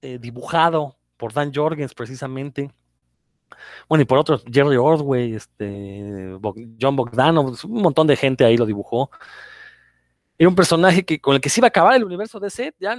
eh, 0.01 0.17
dibujado 0.19 0.97
por 1.17 1.33
Dan 1.33 1.53
Jorgens 1.53 1.93
precisamente. 1.93 2.71
Bueno, 3.87 4.03
y 4.03 4.05
por 4.05 4.17
otros, 4.17 4.43
Jerry 4.49 4.77
Ordway, 4.77 5.33
este, 5.33 6.37
John 6.79 6.95
Bogdanov, 6.95 7.55
un 7.65 7.81
montón 7.81 8.07
de 8.07 8.15
gente 8.15 8.45
ahí 8.45 8.57
lo 8.57 8.65
dibujó. 8.65 9.09
Era 10.37 10.47
un 10.47 10.55
personaje 10.55 11.03
que, 11.03 11.19
con 11.19 11.35
el 11.35 11.41
que 11.41 11.49
se 11.49 11.59
iba 11.59 11.67
a 11.67 11.69
acabar 11.69 11.95
el 11.95 12.03
universo 12.03 12.39
de 12.39 12.49
Seth, 12.49 12.75
ya 12.79 12.95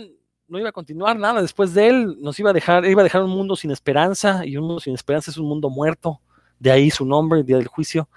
no 0.49 0.59
iba 0.59 0.69
a 0.69 0.73
continuar 0.73 1.17
nada 1.19 1.41
después 1.41 1.73
de 1.73 1.89
él, 1.89 2.17
nos 2.21 2.39
iba 2.39 2.51
a 2.51 2.53
dejar, 2.53 2.85
iba 2.85 3.01
a 3.01 3.05
dejar 3.05 3.23
un 3.23 3.31
mundo 3.31 3.55
sin 3.57 3.71
esperanza, 3.71 4.45
y 4.45 4.57
un 4.57 4.67
mundo 4.67 4.81
sin 4.81 4.95
esperanza 4.95 5.31
es 5.31 5.39
un 5.39 5.47
mundo 5.47 5.71
muerto, 5.71 6.21
de 6.59 6.71
ahí 6.71 6.91
su 6.91 7.07
nombre, 7.07 7.41
el 7.41 7.47
día 7.47 7.57
del 7.57 7.69
juicio. 7.69 8.09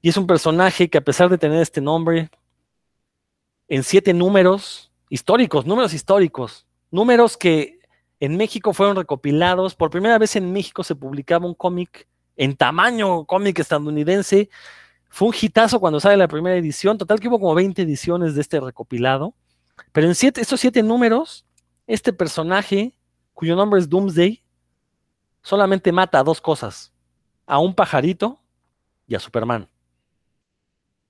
Y 0.00 0.08
es 0.08 0.16
un 0.16 0.26
personaje 0.26 0.88
que 0.88 0.98
a 0.98 1.02
pesar 1.02 1.28
de 1.28 1.38
tener 1.38 1.60
este 1.60 1.80
nombre, 1.80 2.30
en 3.68 3.82
siete 3.82 4.14
números 4.14 4.92
históricos, 5.10 5.66
números 5.66 5.92
históricos, 5.92 6.66
números 6.90 7.36
que 7.36 7.80
en 8.20 8.36
México 8.36 8.72
fueron 8.72 8.96
recopilados, 8.96 9.74
por 9.74 9.90
primera 9.90 10.18
vez 10.18 10.36
en 10.36 10.52
México 10.52 10.82
se 10.82 10.94
publicaba 10.94 11.46
un 11.46 11.54
cómic 11.54 12.08
en 12.36 12.56
tamaño 12.56 13.24
cómic 13.24 13.58
estadounidense. 13.58 14.48
Fue 15.08 15.28
un 15.28 15.34
hitazo 15.40 15.80
cuando 15.80 16.00
sale 16.00 16.16
la 16.16 16.28
primera 16.28 16.56
edición, 16.56 16.98
total 16.98 17.20
que 17.20 17.28
hubo 17.28 17.40
como 17.40 17.54
20 17.54 17.82
ediciones 17.82 18.34
de 18.34 18.40
este 18.40 18.60
recopilado. 18.60 19.34
Pero 19.92 20.06
en 20.06 20.14
siete, 20.14 20.40
estos 20.40 20.60
siete 20.60 20.82
números, 20.82 21.46
este 21.86 22.12
personaje, 22.12 22.98
cuyo 23.34 23.56
nombre 23.56 23.80
es 23.80 23.88
Doomsday, 23.88 24.42
solamente 25.42 25.92
mata 25.92 26.20
a 26.20 26.24
dos 26.24 26.40
cosas, 26.40 26.92
a 27.46 27.58
un 27.58 27.74
pajarito 27.74 28.40
y 29.06 29.14
a 29.14 29.20
Superman. 29.20 29.68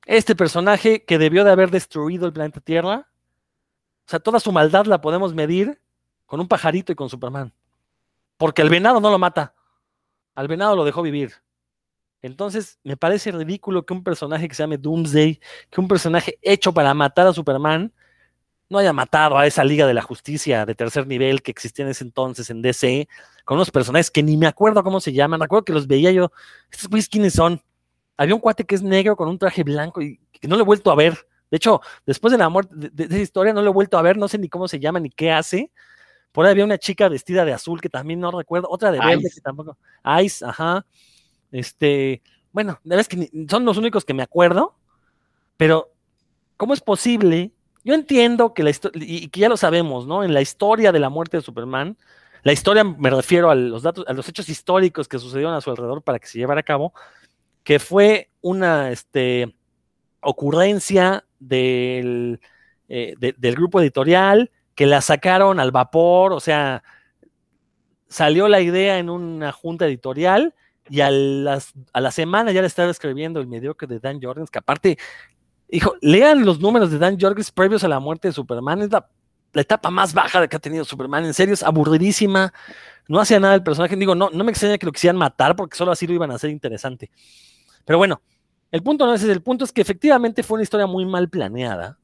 Este 0.08 0.34
personaje 0.34 1.04
que 1.04 1.18
debió 1.18 1.44
de 1.44 1.50
haber 1.50 1.70
destruido 1.70 2.24
el 2.24 2.32
planeta 2.32 2.60
Tierra, 2.60 3.06
o 4.06 4.10
sea, 4.10 4.18
toda 4.18 4.40
su 4.40 4.50
maldad 4.52 4.86
la 4.86 5.02
podemos 5.02 5.34
medir 5.34 5.82
con 6.24 6.40
un 6.40 6.48
pajarito 6.48 6.90
y 6.90 6.94
con 6.94 7.10
Superman. 7.10 7.52
Porque 8.38 8.62
el 8.62 8.70
venado 8.70 9.02
no 9.02 9.10
lo 9.10 9.18
mata, 9.18 9.54
al 10.34 10.48
venado 10.48 10.76
lo 10.76 10.86
dejó 10.86 11.02
vivir. 11.02 11.34
Entonces, 12.22 12.78
me 12.84 12.96
parece 12.96 13.32
ridículo 13.32 13.84
que 13.84 13.92
un 13.92 14.02
personaje 14.02 14.48
que 14.48 14.54
se 14.54 14.62
llame 14.62 14.78
Doomsday, 14.78 15.38
que 15.68 15.78
un 15.78 15.88
personaje 15.88 16.38
hecho 16.40 16.72
para 16.72 16.94
matar 16.94 17.26
a 17.26 17.34
Superman, 17.34 17.92
no 18.70 18.78
haya 18.78 18.94
matado 18.94 19.36
a 19.36 19.46
esa 19.46 19.62
Liga 19.62 19.86
de 19.86 19.92
la 19.92 20.00
Justicia 20.00 20.64
de 20.64 20.74
tercer 20.74 21.06
nivel 21.06 21.42
que 21.42 21.50
existía 21.50 21.84
en 21.84 21.90
ese 21.90 22.04
entonces 22.04 22.48
en 22.48 22.62
DC, 22.62 23.06
con 23.44 23.56
unos 23.58 23.70
personajes 23.70 24.10
que 24.10 24.22
ni 24.22 24.38
me 24.38 24.46
acuerdo 24.46 24.82
cómo 24.82 25.00
se 25.00 25.12
llaman. 25.12 25.38
Recuerdo 25.38 25.66
que 25.66 25.74
los 25.74 25.86
veía 25.86 26.12
yo. 26.12 26.32
¿Estos 26.70 26.88
güeyes 26.88 27.10
quiénes 27.10 27.34
son? 27.34 27.62
Había 28.18 28.34
un 28.34 28.40
cuate 28.40 28.64
que 28.64 28.74
es 28.74 28.82
negro 28.82 29.16
con 29.16 29.28
un 29.28 29.38
traje 29.38 29.62
blanco 29.62 30.02
y 30.02 30.20
que 30.32 30.46
no 30.46 30.56
lo 30.56 30.62
he 30.62 30.66
vuelto 30.66 30.90
a 30.90 30.94
ver. 30.94 31.14
De 31.50 31.56
hecho, 31.56 31.80
después 32.04 32.32
de 32.32 32.36
la 32.36 32.50
muerte 32.50 32.74
de, 32.76 33.04
esa 33.04 33.18
historia, 33.18 33.54
no 33.54 33.62
lo 33.62 33.70
he 33.70 33.72
vuelto 33.72 33.96
a 33.96 34.02
ver. 34.02 34.18
No 34.18 34.28
sé 34.28 34.36
ni 34.36 34.50
cómo 34.50 34.68
se 34.68 34.78
llama 34.78 35.00
ni 35.00 35.08
qué 35.08 35.32
hace. 35.32 35.70
Por 36.32 36.44
ahí 36.44 36.52
había 36.52 36.66
una 36.66 36.76
chica 36.76 37.08
vestida 37.08 37.46
de 37.46 37.54
azul 37.54 37.80
que 37.80 37.88
también 37.88 38.20
no 38.20 38.30
recuerdo. 38.30 38.68
Otra 38.70 38.92
de 38.92 38.98
verde 38.98 39.30
que 39.34 39.40
tampoco. 39.40 39.78
Ice, 40.22 40.44
ajá. 40.44 40.84
Este. 41.50 42.22
Bueno, 42.52 42.78
la 42.84 42.96
verdad 42.96 43.08
es 43.10 43.30
que 43.30 43.46
son 43.48 43.64
los 43.64 43.78
únicos 43.78 44.04
que 44.04 44.12
me 44.12 44.22
acuerdo. 44.22 44.74
Pero, 45.56 45.90
¿cómo 46.58 46.74
es 46.74 46.82
posible 46.82 47.52
yo 47.88 47.94
entiendo 47.94 48.52
que 48.52 48.62
la 48.62 48.68
historia, 48.68 49.02
y 49.02 49.28
que 49.28 49.40
ya 49.40 49.48
lo 49.48 49.56
sabemos, 49.56 50.06
¿no? 50.06 50.22
En 50.22 50.34
la 50.34 50.42
historia 50.42 50.92
de 50.92 50.98
la 50.98 51.08
muerte 51.08 51.38
de 51.38 51.42
Superman, 51.42 51.96
la 52.42 52.52
historia 52.52 52.84
me 52.84 53.08
refiero 53.08 53.50
a 53.50 53.54
los 53.54 53.82
datos, 53.82 54.04
a 54.06 54.12
los 54.12 54.28
hechos 54.28 54.48
históricos 54.50 55.08
que 55.08 55.18
sucedieron 55.18 55.54
a 55.54 55.62
su 55.62 55.70
alrededor 55.70 56.02
para 56.02 56.18
que 56.18 56.26
se 56.26 56.38
llevara 56.38 56.60
a 56.60 56.64
cabo, 56.64 56.92
que 57.68 57.78
fue 57.78 58.30
una 58.40 58.90
este, 58.90 59.54
ocurrencia 60.22 61.26
del, 61.38 62.40
eh, 62.88 63.14
del 63.18 63.54
grupo 63.56 63.78
editorial, 63.78 64.50
que 64.74 64.86
la 64.86 65.02
sacaron 65.02 65.60
al 65.60 65.70
vapor, 65.70 66.32
o 66.32 66.40
sea, 66.40 66.82
salió 68.08 68.48
la 68.48 68.62
idea 68.62 68.96
en 68.96 69.10
una 69.10 69.52
junta 69.52 69.84
editorial 69.84 70.54
y 70.88 71.02
a, 71.02 71.10
las, 71.10 71.74
a 71.92 72.00
la 72.00 72.10
semana 72.10 72.52
ya 72.52 72.62
le 72.62 72.68
estaba 72.68 72.90
escribiendo 72.90 73.38
el 73.38 73.46
mediocre 73.46 73.86
de 73.86 74.00
Dan 74.00 74.18
Jorgens, 74.18 74.50
que 74.50 74.60
aparte 74.60 74.96
Hijo, 75.68 75.94
lean 76.00 76.46
los 76.46 76.60
números 76.60 76.90
de 76.90 76.96
Dan 76.96 77.20
Jorgens 77.20 77.50
previos 77.50 77.84
a 77.84 77.88
la 77.88 78.00
muerte 78.00 78.28
de 78.28 78.32
Superman. 78.32 78.80
Es 78.80 78.90
la, 78.90 79.06
etapa 79.52 79.90
más 79.90 80.14
baja 80.14 80.40
de 80.40 80.48
que 80.48 80.56
ha 80.56 80.58
tenido 80.58 80.86
Superman. 80.86 81.26
En 81.26 81.34
serio, 81.34 81.52
es 81.52 81.62
aburridísima. 81.62 82.50
No 83.08 83.20
hacía 83.20 83.38
nada 83.38 83.54
el 83.54 83.62
personaje. 83.62 83.94
Digo, 83.94 84.14
no, 84.14 84.30
no 84.32 84.42
me 84.42 84.52
extraña 84.52 84.78
que 84.78 84.86
lo 84.86 84.92
quisieran 84.92 85.18
matar 85.18 85.54
porque 85.54 85.76
solo 85.76 85.92
así 85.92 86.06
lo 86.06 86.14
iban 86.14 86.30
a 86.30 86.36
hacer 86.36 86.48
interesante. 86.48 87.10
Pero 87.88 87.96
bueno, 87.96 88.20
el 88.70 88.82
punto 88.82 89.06
no 89.06 89.14
es 89.14 89.22
ese. 89.22 89.32
El 89.32 89.40
punto 89.40 89.64
es 89.64 89.72
que 89.72 89.80
efectivamente 89.80 90.42
fue 90.42 90.56
una 90.56 90.62
historia 90.62 90.86
muy 90.86 91.06
mal 91.06 91.30
planeada. 91.30 91.98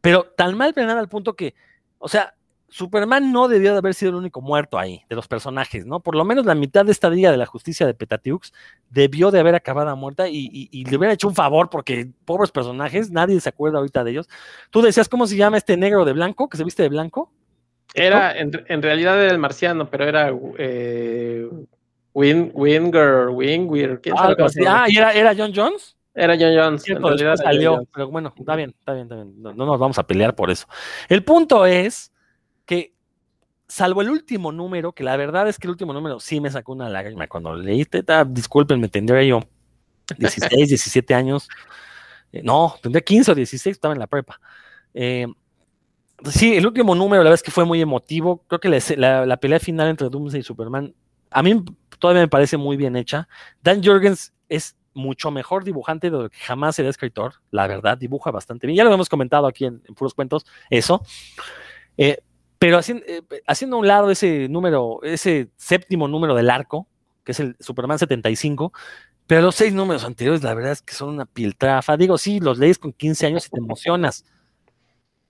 Pero 0.00 0.24
tan 0.34 0.56
mal 0.56 0.72
planeada 0.72 0.98
al 0.98 1.10
punto 1.10 1.36
que, 1.36 1.54
o 1.98 2.08
sea, 2.08 2.34
Superman 2.70 3.32
no 3.32 3.46
debió 3.46 3.72
de 3.72 3.78
haber 3.78 3.92
sido 3.92 4.12
el 4.12 4.16
único 4.16 4.40
muerto 4.40 4.78
ahí, 4.78 5.02
de 5.10 5.14
los 5.14 5.28
personajes, 5.28 5.84
¿no? 5.84 6.00
Por 6.00 6.14
lo 6.14 6.24
menos 6.24 6.46
la 6.46 6.54
mitad 6.54 6.86
de 6.86 6.92
esta 6.92 7.10
Liga 7.10 7.30
de 7.30 7.36
la 7.36 7.44
Justicia 7.44 7.86
de 7.86 7.92
Petatiux 7.92 8.54
debió 8.88 9.30
de 9.30 9.38
haber 9.38 9.54
acabado 9.54 9.94
muerta 9.94 10.26
y, 10.26 10.70
le 10.72 10.96
hubiera 10.96 11.12
hecho 11.12 11.28
un 11.28 11.34
favor 11.34 11.68
porque 11.68 12.08
pobres 12.24 12.50
personajes, 12.50 13.10
nadie 13.10 13.38
se 13.38 13.50
acuerda 13.50 13.76
ahorita 13.76 14.04
de 14.04 14.12
ellos. 14.12 14.28
Tú 14.70 14.80
decías, 14.80 15.06
¿cómo 15.06 15.26
se 15.26 15.36
llama 15.36 15.58
este 15.58 15.76
negro 15.76 16.06
de 16.06 16.14
blanco, 16.14 16.48
que 16.48 16.56
se 16.56 16.64
viste 16.64 16.82
de 16.82 16.88
blanco? 16.88 17.30
Era, 17.92 18.34
en, 18.38 18.82
realidad 18.82 19.22
era 19.22 19.32
el 19.32 19.38
marciano, 19.38 19.90
pero 19.90 20.04
era 20.04 20.32
eh, 20.56 21.46
Winger, 22.16 23.28
Wingweir. 23.28 24.00
Ah, 24.16 24.34
ah, 24.68 24.86
¿y 24.88 24.96
era, 24.96 25.12
era 25.12 25.34
John 25.36 25.52
Jones? 25.54 25.96
Era 26.14 26.36
John 26.38 26.54
Jones. 26.56 27.40
salió, 27.42 27.86
pero 27.92 28.08
bueno, 28.08 28.32
está 28.34 28.56
bien, 28.56 28.74
está 28.78 28.94
bien, 28.94 29.04
está 29.04 29.16
bien. 29.16 29.42
no 29.42 29.52
nos 29.52 29.78
vamos 29.78 29.98
a 29.98 30.06
pelear 30.06 30.34
por 30.34 30.50
eso. 30.50 30.66
El 31.08 31.22
punto 31.22 31.66
es 31.66 32.12
que 32.64 32.94
salvo 33.68 34.00
el 34.00 34.10
último 34.10 34.50
número, 34.50 34.92
que 34.92 35.04
la 35.04 35.16
verdad 35.16 35.48
es 35.48 35.58
que 35.58 35.66
el 35.66 35.72
último 35.72 35.92
número 35.92 36.18
sí 36.20 36.40
me 36.40 36.50
sacó 36.50 36.72
una 36.72 36.88
lágrima 36.88 37.26
cuando 37.26 37.54
leíste, 37.54 38.02
disculpen, 38.28 38.80
me 38.80 38.88
tendría 38.88 39.22
yo 39.22 39.40
16, 40.18 40.68
17 40.68 41.14
años, 41.14 41.48
eh, 42.32 42.40
no, 42.42 42.76
tendría 42.80 43.02
15 43.02 43.32
o 43.32 43.34
16, 43.34 43.76
estaba 43.76 43.92
en 43.92 44.00
la 44.00 44.06
prepa. 44.06 44.40
Eh, 44.94 45.26
sí, 46.30 46.54
el 46.56 46.66
último 46.66 46.94
número, 46.94 47.22
la 47.22 47.30
verdad 47.30 47.34
es 47.34 47.42
que 47.42 47.50
fue 47.50 47.64
muy 47.64 47.80
emotivo, 47.80 48.42
creo 48.46 48.60
que 48.60 48.96
la, 48.96 49.36
pelea 49.36 49.58
final 49.58 49.88
entre 49.88 50.08
Doomsday 50.08 50.40
y 50.40 50.44
Superman, 50.44 50.94
a 51.30 51.42
mí 51.42 51.62
todavía 51.98 52.22
me 52.22 52.28
parece 52.28 52.56
muy 52.56 52.76
bien 52.76 52.96
hecha. 52.96 53.28
Dan 53.62 53.82
Jurgens 53.82 54.32
es 54.48 54.76
mucho 54.94 55.30
mejor 55.30 55.64
dibujante 55.64 56.10
de 56.10 56.16
lo 56.16 56.30
que 56.30 56.38
jamás 56.38 56.78
era 56.78 56.88
escritor, 56.88 57.34
la 57.50 57.66
verdad, 57.66 57.98
dibuja 57.98 58.30
bastante 58.30 58.66
bien, 58.66 58.78
ya 58.78 58.84
lo 58.84 58.92
hemos 58.92 59.10
comentado 59.10 59.46
aquí 59.46 59.66
en, 59.66 59.82
en 59.86 59.94
puros 59.94 60.14
cuentos, 60.14 60.46
eso. 60.70 61.02
Eh, 61.98 62.18
pero 62.58 62.78
eh, 62.78 63.22
haciendo, 63.46 63.76
a 63.76 63.80
un 63.80 63.86
lado 63.86 64.10
ese 64.10 64.48
número, 64.48 65.00
ese 65.02 65.50
séptimo 65.56 66.08
número 66.08 66.34
del 66.34 66.50
arco, 66.50 66.88
que 67.24 67.32
es 67.32 67.40
el 67.40 67.56
Superman 67.60 67.98
75, 67.98 68.72
pero 69.26 69.42
los 69.42 69.54
seis 69.56 69.74
números 69.74 70.04
anteriores, 70.04 70.42
la 70.42 70.54
verdad 70.54 70.72
es 70.72 70.82
que 70.82 70.94
son 70.94 71.10
una 71.10 71.26
piltrafa. 71.26 71.96
Digo, 71.96 72.16
sí, 72.16 72.38
los 72.40 72.58
lees 72.58 72.78
con 72.78 72.92
15 72.92 73.26
años 73.26 73.46
y 73.46 73.50
te 73.50 73.58
emocionas. 73.58 74.24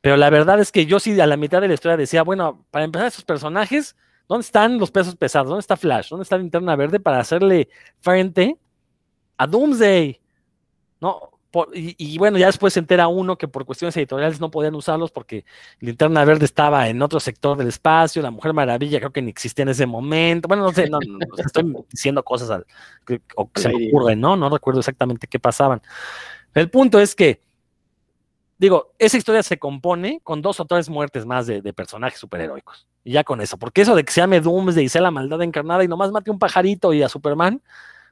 Pero 0.02 0.16
la 0.16 0.30
verdad 0.30 0.60
es 0.60 0.70
que 0.70 0.86
yo 0.86 1.00
sí 1.00 1.18
a 1.20 1.26
la 1.26 1.36
mitad 1.36 1.60
de 1.60 1.68
la 1.68 1.74
historia 1.74 1.96
decía, 1.96 2.22
bueno, 2.22 2.64
para 2.70 2.84
empezar 2.84 3.08
esos 3.08 3.24
personajes, 3.24 3.96
¿dónde 4.28 4.44
están 4.44 4.78
los 4.78 4.90
pesos 4.90 5.16
pesados? 5.16 5.48
¿Dónde 5.48 5.60
está 5.60 5.76
Flash? 5.76 6.10
¿Dónde 6.10 6.24
está 6.24 6.38
Linterna 6.38 6.76
Verde 6.76 7.00
para 7.00 7.20
hacerle 7.20 7.68
frente 8.00 8.56
a 9.36 9.46
Doomsday? 9.46 10.20
¿No? 11.00 11.36
y, 11.72 12.18
bueno, 12.18 12.38
ya 12.38 12.46
después 12.46 12.72
se 12.74 12.80
entera 12.80 13.08
uno 13.08 13.38
que 13.38 13.48
por 13.48 13.64
cuestiones 13.64 13.96
editoriales 13.96 14.40
no 14.40 14.50
podían 14.50 14.74
usarlos 14.74 15.10
porque 15.10 15.44
Linterna 15.80 16.24
Verde 16.24 16.44
estaba 16.44 16.88
en 16.88 17.00
otro 17.00 17.20
sector 17.20 17.56
del 17.56 17.68
espacio, 17.68 18.22
la 18.22 18.30
Mujer 18.30 18.52
Maravilla 18.52 18.98
creo 18.98 19.12
que 19.12 19.22
ni 19.22 19.30
existía 19.30 19.62
en 19.62 19.70
ese 19.70 19.86
momento. 19.86 20.48
Bueno, 20.48 20.64
no 20.64 20.72
sé, 20.72 20.90
no, 20.90 20.98
estoy 21.38 21.74
diciendo 21.90 22.22
cosas 22.22 22.50
al, 22.50 22.66
que, 23.06 23.20
se 23.54 23.68
me 23.68 23.88
ocurren, 23.88 24.20
¿no? 24.20 24.36
No 24.36 24.50
recuerdo 24.50 24.80
exactamente 24.80 25.26
qué 25.26 25.38
pasaban. 25.38 25.80
El 26.54 26.70
punto 26.70 27.00
es 27.00 27.14
que, 27.14 27.40
digo, 28.58 28.92
esa 28.98 29.16
historia 29.16 29.42
se 29.42 29.58
compone 29.58 30.20
con 30.22 30.42
dos 30.42 30.60
o 30.60 30.64
tres 30.64 30.88
muertes 30.88 31.24
más 31.24 31.46
de, 31.46 31.62
de 31.62 31.72
personajes 31.72 32.18
superheroicos. 32.18 32.86
Y 33.06 33.12
ya 33.12 33.22
con 33.22 33.40
eso, 33.40 33.56
porque 33.56 33.82
eso 33.82 33.94
de 33.94 34.02
que 34.02 34.12
se 34.12 34.20
llame 34.20 34.40
Doomsday 34.40 34.86
y 34.86 34.88
sea 34.88 35.00
la 35.00 35.12
maldad 35.12 35.40
encarnada 35.40 35.84
y 35.84 35.86
nomás 35.86 36.10
mate 36.10 36.28
un 36.28 36.40
pajarito 36.40 36.92
y 36.92 37.04
a 37.04 37.08
Superman, 37.08 37.62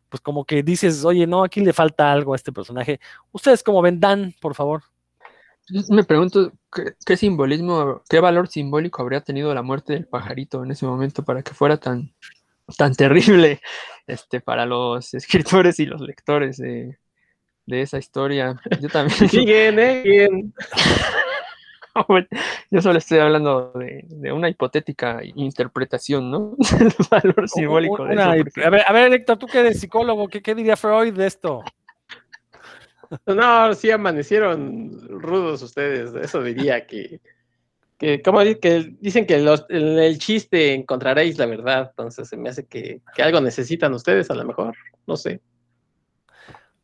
pues 0.09 0.21
como 0.21 0.45
que 0.45 0.63
dices, 0.63 1.05
oye, 1.05 1.27
no, 1.27 1.43
aquí 1.43 1.61
le 1.63 1.73
falta 1.73 2.13
algo 2.13 2.33
a 2.33 2.37
este 2.37 2.53
personaje. 2.53 3.01
Ustedes 3.33 3.65
como 3.65 3.83
ven, 3.83 3.99
Dan, 3.99 4.37
por 4.41 4.55
favor. 4.55 4.85
Me 5.89 6.05
pregunto 6.05 6.53
¿qué, 7.05 7.17
simbolismo, 7.17 8.05
qué 8.09 8.21
valor 8.21 8.47
simbólico 8.47 9.03
habría 9.03 9.21
tenido 9.21 9.53
la 9.53 9.63
muerte 9.63 9.95
del 9.95 10.07
pajarito 10.07 10.63
en 10.63 10.71
ese 10.71 10.87
momento 10.87 11.25
para 11.25 11.43
que 11.43 11.55
fuera 11.55 11.77
tan, 11.77 12.15
tan 12.79 12.95
terrible 12.95 13.61
este, 14.07 14.41
para 14.41 14.65
los 14.65 15.13
escritores 15.13 15.81
y 15.81 15.87
los 15.87 16.03
lectores 16.03 16.59
de, 16.59 16.99
esa 17.67 17.99
historia. 17.99 18.61
Yo 18.81 18.89
también. 18.89 19.19
Siguen, 19.29 19.81
¿eh? 19.81 20.29
Yo 22.71 22.83
solo 22.83 22.99
estoy 22.99 23.19
hablando 23.19 23.73
de, 23.75 24.33
una 24.33 24.49
hipotética 24.49 25.21
interpretación, 25.23 26.31
¿no? 26.31 26.57
El 26.81 26.93
valor 27.11 27.49
simbólico 27.49 28.05
de 28.05 28.15
eso. 28.15 28.23
A, 28.65 28.71
ver, 28.71 28.83
a 28.87 28.93
ver, 28.93 29.13
Héctor, 29.13 29.39
tú 29.39 29.47
que 29.47 29.61
eres 29.61 29.81
psicólogo, 29.81 30.29
¿qué, 30.29 30.55
diría 30.55 30.77
Freud 30.77 31.15
de 31.15 31.27
esto? 31.27 31.63
No, 33.27 33.75
sí 33.75 33.91
amanecieron 33.91 35.09
rudos 35.09 35.63
ustedes, 35.63 36.15
eso 36.15 36.43
diría 36.43 36.85
que, 36.87 37.21
que 37.97 38.23
como 38.23 38.41
que 38.41 38.97
dicen 38.99 39.25
que 39.25 39.37
en 39.37 39.99
el 39.99 40.19
chiste 40.19 40.75
encontraréis 40.75 41.39
la 41.39 41.47
verdad, 41.47 41.91
entonces 41.91 42.29
se 42.29 42.37
me 42.37 42.49
hace 42.49 42.67
que, 42.67 43.03
que 43.15 43.23
algo 43.23 43.41
necesitan 43.41 43.95
ustedes 43.95 44.31
a 44.31 44.35
lo 44.35 44.45
mejor, 44.45 44.75
no 45.07 45.17
sé. 45.17 45.41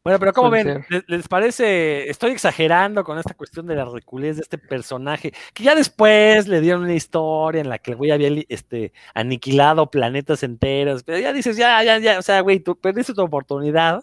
Bueno, 0.02 0.18
pero 0.18 0.32
¿cómo 0.32 0.48
ven? 0.48 0.84
¿Les, 0.88 1.04
les 1.08 1.28
parece? 1.28 2.08
Estoy 2.08 2.30
exagerando 2.30 3.04
con 3.04 3.18
esta 3.18 3.34
cuestión 3.34 3.66
de 3.66 3.74
la 3.74 3.84
ridiculez 3.84 4.36
de 4.36 4.42
este 4.42 4.56
personaje, 4.56 5.32
que 5.52 5.64
ya 5.64 5.74
después 5.74 6.48
le 6.48 6.62
dieron 6.62 6.84
una 6.84 6.94
historia 6.94 7.60
en 7.60 7.68
la 7.68 7.78
que 7.78 7.90
el 7.90 7.96
güey 7.98 8.10
había 8.10 8.30
este, 8.48 8.92
aniquilado 9.14 9.90
planetas 9.90 10.42
enteros, 10.42 11.02
pero 11.02 11.18
ya 11.18 11.34
dices, 11.34 11.56
ya, 11.58 11.82
ya, 11.84 11.98
ya, 11.98 12.18
o 12.18 12.22
sea, 12.22 12.40
güey, 12.40 12.60
tú 12.60 12.76
perdiste 12.76 13.12
tu 13.12 13.22
oportunidad 13.22 14.02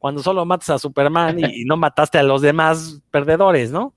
cuando 0.00 0.22
solo 0.22 0.44
matas 0.44 0.70
a 0.70 0.78
Superman 0.78 1.38
y, 1.38 1.62
y 1.62 1.64
no 1.64 1.76
mataste 1.76 2.18
a 2.18 2.24
los 2.24 2.42
demás 2.42 3.00
perdedores, 3.12 3.70
¿no? 3.70 3.94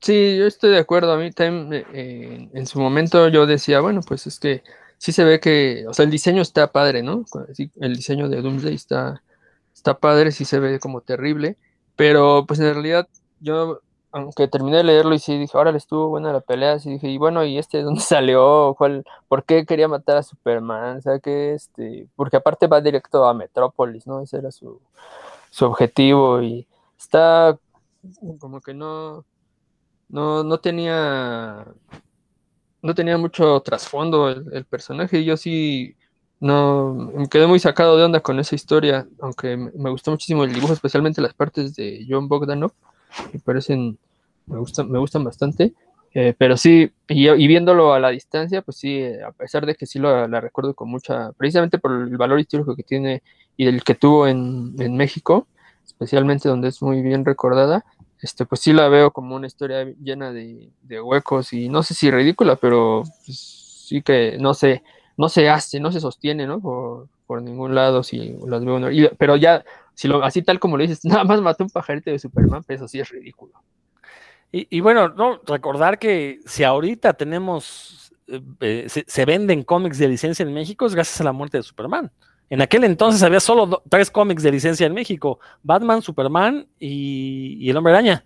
Sí, 0.00 0.36
yo 0.36 0.46
estoy 0.46 0.70
de 0.70 0.78
acuerdo. 0.78 1.12
A 1.12 1.16
mí 1.18 1.30
también, 1.32 1.84
eh, 1.92 2.48
en 2.52 2.66
su 2.66 2.78
momento 2.78 3.28
yo 3.28 3.46
decía, 3.46 3.80
bueno, 3.80 4.02
pues 4.06 4.26
es 4.26 4.38
que 4.38 4.62
sí 4.98 5.12
se 5.12 5.24
ve 5.24 5.40
que, 5.40 5.84
o 5.88 5.94
sea, 5.94 6.04
el 6.04 6.10
diseño 6.10 6.42
está 6.42 6.70
padre, 6.70 7.02
¿no? 7.02 7.24
El 7.80 7.96
diseño 7.96 8.28
de 8.28 8.42
Doomsday 8.42 8.74
está, 8.74 9.22
está 9.76 9.98
padre, 9.98 10.32
sí 10.32 10.44
se 10.44 10.58
ve 10.58 10.80
como 10.80 11.02
terrible, 11.02 11.56
pero 11.96 12.46
pues 12.46 12.58
en 12.60 12.72
realidad 12.72 13.08
yo, 13.40 13.80
aunque 14.10 14.48
terminé 14.48 14.78
de 14.78 14.84
leerlo 14.84 15.14
y 15.14 15.18
sí 15.18 15.38
dije, 15.38 15.56
órale, 15.56 15.78
estuvo 15.78 16.08
buena 16.08 16.32
la 16.32 16.40
pelea, 16.40 16.78
sí 16.78 16.90
dije, 16.90 17.08
y 17.08 17.18
bueno, 17.18 17.44
¿y 17.44 17.58
este 17.58 17.78
de 17.78 17.84
dónde 17.84 18.00
salió? 18.02 18.74
¿Cuál, 18.78 19.04
por 19.28 19.44
qué 19.44 19.66
quería 19.66 19.88
matar 19.88 20.16
a 20.16 20.22
Superman? 20.22 20.98
O 20.98 21.00
sea, 21.02 21.18
que 21.20 21.54
este, 21.54 22.08
porque 22.16 22.38
aparte 22.38 22.66
va 22.66 22.80
directo 22.80 23.26
a 23.26 23.34
Metrópolis, 23.34 24.06
¿no? 24.06 24.22
Ese 24.22 24.38
era 24.38 24.50
su, 24.50 24.80
su 25.50 25.66
objetivo 25.66 26.42
y 26.42 26.66
está 26.98 27.58
como 28.38 28.60
que 28.60 28.72
no 28.74 29.24
no, 30.08 30.44
no 30.44 30.58
tenía 30.60 31.66
no 32.82 32.94
tenía 32.94 33.18
mucho 33.18 33.60
trasfondo 33.60 34.28
el, 34.28 34.46
el 34.52 34.64
personaje 34.64 35.24
yo 35.24 35.36
sí 35.36 35.96
no 36.40 36.94
me 36.94 37.28
quedé 37.28 37.46
muy 37.46 37.58
sacado 37.58 37.96
de 37.96 38.04
onda 38.04 38.20
con 38.20 38.38
esa 38.38 38.54
historia, 38.54 39.06
aunque 39.20 39.56
me, 39.56 39.90
gustó 39.90 40.10
muchísimo 40.10 40.44
el 40.44 40.52
dibujo, 40.52 40.72
especialmente 40.72 41.20
las 41.20 41.34
partes 41.34 41.74
de 41.74 42.06
John 42.08 42.28
Bogdanov, 42.28 42.72
me 43.32 43.40
parecen, 43.40 43.98
me 44.46 44.58
gustan, 44.58 44.90
me 44.90 44.98
gustan 44.98 45.24
bastante. 45.24 45.72
eh, 46.14 46.34
pero 46.38 46.56
sí, 46.56 46.90
y, 47.08 47.28
y 47.28 47.46
viéndolo 47.46 47.92
a 47.92 48.00
la 48.00 48.10
distancia, 48.10 48.62
pues 48.62 48.78
sí, 48.78 49.02
a 49.04 49.32
pesar 49.32 49.66
de 49.66 49.74
que 49.74 49.86
sí 49.86 49.98
lo, 49.98 50.26
la 50.28 50.40
recuerdo 50.40 50.74
con 50.74 50.88
mucha, 50.88 51.32
precisamente 51.32 51.78
por 51.78 51.92
el 51.92 52.16
valor 52.16 52.40
histórico 52.40 52.76
que 52.76 52.82
tiene 52.82 53.22
y 53.56 53.66
el 53.66 53.84
que 53.84 53.94
tuvo 53.94 54.26
en, 54.26 54.74
en 54.78 54.96
México, 54.96 55.46
especialmente 55.84 56.48
donde 56.48 56.68
es 56.68 56.82
muy 56.82 57.02
bien 57.02 57.24
recordada, 57.24 57.84
este, 58.20 58.46
pues 58.46 58.60
sí 58.60 58.72
la 58.72 58.88
veo 58.88 59.10
como 59.10 59.36
una 59.36 59.46
historia 59.46 59.84
llena 60.02 60.32
de, 60.32 60.70
de 60.82 61.00
huecos 61.00 61.52
y 61.52 61.68
no 61.68 61.82
sé 61.82 61.94
si 61.94 62.10
ridícula, 62.10 62.56
pero 62.56 63.02
pues, 63.24 63.84
sí 63.86 64.02
que 64.02 64.36
no 64.38 64.54
se, 64.54 64.82
no 65.16 65.28
se 65.28 65.48
hace, 65.48 65.80
no 65.80 65.92
se 65.92 66.00
sostiene, 66.00 66.46
¿no? 66.46 66.60
Por, 66.60 67.42
ningún 67.42 67.74
lado, 67.74 68.02
si 68.02 68.36
las 68.46 68.64
veo, 68.64 68.90
y- 68.90 69.10
pero 69.18 69.36
ya, 69.36 69.64
si 69.94 70.08
lo, 70.08 70.22
así 70.22 70.42
tal 70.42 70.60
como 70.60 70.76
lo 70.76 70.82
dices, 70.82 71.04
nada 71.04 71.24
más 71.24 71.40
mató 71.40 71.64
un 71.64 71.70
pajarito 71.70 72.10
de 72.10 72.18
Superman, 72.18 72.62
pues 72.64 72.78
eso 72.78 72.88
sí 72.88 73.00
es 73.00 73.08
ridículo. 73.08 73.54
Y, 74.52 74.80
bueno, 74.80 75.10
no, 75.10 75.38
recordar 75.44 75.98
que 75.98 76.40
si 76.46 76.64
ahorita 76.64 77.12
tenemos, 77.12 78.10
eh, 78.26 78.40
eh, 78.60 78.86
se, 78.88 79.24
venden 79.26 79.62
cómics 79.64 79.98
de 79.98 80.08
licencia 80.08 80.44
en 80.44 80.54
México 80.54 80.86
es 80.86 80.94
gracias 80.94 81.20
a 81.20 81.24
la 81.24 81.32
muerte 81.32 81.58
de 81.58 81.62
Superman. 81.62 82.10
En 82.48 82.62
aquel 82.62 82.84
entonces 82.84 83.22
había 83.22 83.40
solo 83.40 83.82
tres 83.90 84.10
cómics 84.10 84.42
de 84.42 84.52
licencia 84.52 84.86
en 84.86 84.94
México, 84.94 85.40
Batman, 85.62 86.00
Superman 86.00 86.68
y, 86.78 87.58
y 87.60 87.68
El 87.68 87.76
Hombre 87.76 87.92
Araña. 87.92 88.24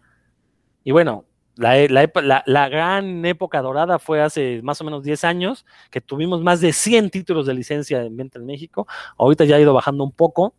Y 0.85 0.93
bueno, 0.93 1.25
la, 1.57 1.79
e- 1.79 1.89
la 1.89 2.69
gran 2.69 3.25
época 3.27 3.61
dorada 3.63 3.99
fue 3.99 4.23
hace 4.23 4.61
más 4.63 4.81
o 4.81 4.85
menos 4.85 5.03
10 5.03 5.25
años, 5.25 5.67
que 5.91 6.01
tuvimos 6.01 6.43
más 6.43 6.61
de 6.61 6.73
100 6.73 7.11
títulos 7.11 7.47
de 7.47 7.55
licencia 7.55 8.03
en 8.03 8.17
venta 8.17 8.39
en 8.39 8.47
México. 8.47 8.87
Ahorita 9.19 9.45
ya 9.45 9.57
ha 9.57 9.61
ido 9.61 9.75
bajando 9.75 10.05
un 10.05 10.13
poco. 10.13 10.55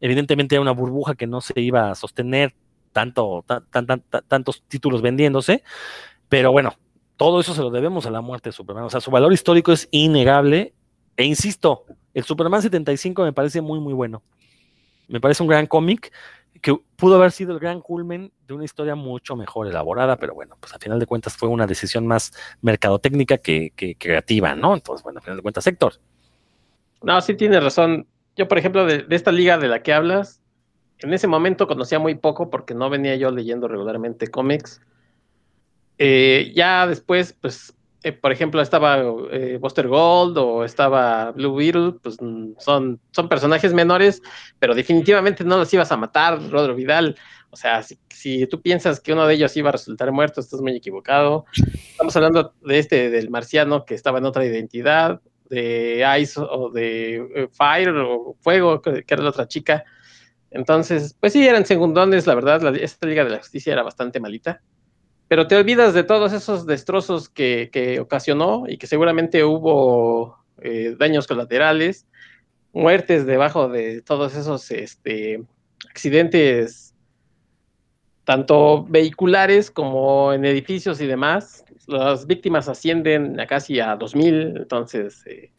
Evidentemente 0.00 0.56
hay 0.56 0.60
una 0.60 0.72
burbuja 0.72 1.14
que 1.14 1.26
no 1.26 1.40
se 1.40 1.58
iba 1.60 1.90
a 1.90 1.94
sostener 1.94 2.54
tanto, 2.92 3.44
tan- 3.46 3.64
tan- 3.70 3.86
tan- 3.86 4.00
tan- 4.02 4.24
tantos 4.28 4.62
títulos 4.68 5.00
vendiéndose, 5.00 5.62
pero 6.28 6.52
bueno, 6.52 6.74
todo 7.16 7.40
eso 7.40 7.54
se 7.54 7.62
lo 7.62 7.70
debemos 7.70 8.04
a 8.06 8.10
la 8.10 8.20
muerte 8.20 8.48
de 8.50 8.52
Superman. 8.52 8.84
O 8.84 8.90
sea, 8.90 9.00
su 9.00 9.10
valor 9.10 9.32
histórico 9.32 9.72
es 9.72 9.88
innegable. 9.92 10.74
E 11.16 11.24
insisto, 11.24 11.84
el 12.14 12.24
Superman 12.24 12.62
75 12.62 13.22
me 13.22 13.32
parece 13.32 13.60
muy, 13.60 13.80
muy 13.80 13.94
bueno. 13.94 14.22
Me 15.08 15.20
parece 15.20 15.42
un 15.42 15.48
gran 15.48 15.66
cómic 15.66 16.12
que 16.60 16.76
pudo 16.96 17.16
haber 17.16 17.32
sido 17.32 17.52
el 17.52 17.58
gran 17.58 17.80
culmen 17.80 18.32
de 18.46 18.54
una 18.54 18.64
historia 18.64 18.94
mucho 18.94 19.36
mejor 19.36 19.66
elaborada, 19.66 20.16
pero 20.16 20.34
bueno, 20.34 20.56
pues 20.60 20.74
a 20.74 20.78
final 20.78 20.98
de 20.98 21.06
cuentas 21.06 21.36
fue 21.36 21.48
una 21.48 21.66
decisión 21.66 22.06
más 22.06 22.32
mercadotécnica 22.60 23.38
que, 23.38 23.72
creativa, 23.98 24.54
¿no? 24.54 24.74
Entonces, 24.74 25.02
bueno, 25.02 25.18
a 25.18 25.22
final 25.22 25.36
de 25.36 25.42
cuentas, 25.42 25.66
Héctor. 25.66 25.94
No, 27.02 27.20
sí 27.20 27.34
tienes 27.34 27.62
razón. 27.62 28.06
Yo, 28.36 28.46
por 28.48 28.58
ejemplo, 28.58 28.86
de, 28.86 29.02
de 29.02 29.16
esta 29.16 29.32
liga 29.32 29.58
de 29.58 29.68
la 29.68 29.82
que 29.82 29.92
hablas, 29.92 30.40
en 31.00 31.12
ese 31.12 31.26
momento 31.26 31.66
conocía 31.66 31.98
muy 31.98 32.14
poco 32.14 32.50
porque 32.50 32.74
no 32.74 32.88
venía 32.90 33.16
yo 33.16 33.30
leyendo 33.30 33.68
regularmente 33.68 34.28
cómics. 34.28 34.80
Eh, 35.98 36.52
ya 36.54 36.86
después, 36.86 37.36
pues, 37.40 37.74
eh, 38.02 38.12
por 38.12 38.32
ejemplo, 38.32 38.60
estaba 38.60 38.98
eh, 39.30 39.58
Buster 39.60 39.88
Gold 39.88 40.36
o 40.38 40.64
estaba 40.64 41.30
Blue 41.32 41.54
Beetle, 41.54 41.92
pues 42.02 42.16
mm, 42.20 42.54
son, 42.58 43.00
son 43.12 43.28
personajes 43.28 43.72
menores, 43.72 44.22
pero 44.58 44.74
definitivamente 44.74 45.44
no 45.44 45.58
los 45.58 45.72
ibas 45.72 45.92
a 45.92 45.96
matar, 45.96 46.40
Rodro 46.50 46.74
Vidal. 46.74 47.16
O 47.50 47.56
sea, 47.56 47.82
si, 47.82 47.98
si 48.08 48.46
tú 48.46 48.62
piensas 48.62 48.98
que 48.98 49.12
uno 49.12 49.26
de 49.26 49.34
ellos 49.34 49.56
iba 49.56 49.68
a 49.68 49.72
resultar 49.72 50.10
muerto, 50.10 50.40
estás 50.40 50.60
muy 50.60 50.74
equivocado. 50.74 51.44
Estamos 51.90 52.16
hablando 52.16 52.54
de 52.62 52.78
este, 52.78 53.10
del 53.10 53.30
marciano 53.30 53.84
que 53.84 53.94
estaba 53.94 54.18
en 54.18 54.24
otra 54.24 54.44
identidad, 54.44 55.20
de 55.52 56.02
Ice 56.18 56.40
o 56.40 56.70
de 56.70 57.16
eh, 57.16 57.48
Fire 57.52 57.90
o 57.90 58.36
Fuego, 58.40 58.80
que, 58.80 59.04
era 59.06 59.22
la 59.22 59.28
otra 59.28 59.46
chica. 59.46 59.84
Entonces, 60.50 61.14
pues 61.20 61.34
sí, 61.34 61.46
eran 61.46 61.66
segundones, 61.66 62.26
la 62.26 62.34
verdad, 62.34 62.62
la, 62.62 62.70
esta 62.70 63.06
Liga 63.06 63.22
de 63.24 63.30
la 63.30 63.38
Justicia 63.38 63.74
era 63.74 63.82
bastante 63.82 64.18
malita. 64.18 64.62
Pero 65.32 65.46
te 65.46 65.56
olvidas 65.56 65.94
de 65.94 66.04
todos 66.04 66.34
esos 66.34 66.66
destrozos 66.66 67.30
que, 67.30 67.70
que 67.72 68.00
ocasionó 68.00 68.64
y 68.68 68.76
que 68.76 68.86
seguramente 68.86 69.44
hubo 69.44 70.36
eh, 70.60 70.94
daños 70.98 71.26
colaterales, 71.26 72.06
muertes 72.74 73.24
debajo 73.24 73.70
de 73.70 74.02
todos 74.02 74.34
esos 74.36 74.70
este, 74.70 75.42
accidentes, 75.88 76.94
tanto 78.24 78.84
vehiculares 78.84 79.70
como 79.70 80.34
en 80.34 80.44
edificios 80.44 81.00
y 81.00 81.06
demás. 81.06 81.64
Las 81.86 82.26
víctimas 82.26 82.68
ascienden 82.68 83.40
a 83.40 83.46
casi 83.46 83.80
a 83.80 83.98
2.000, 83.98 84.58
entonces, 84.58 85.24
eh, 85.24 85.50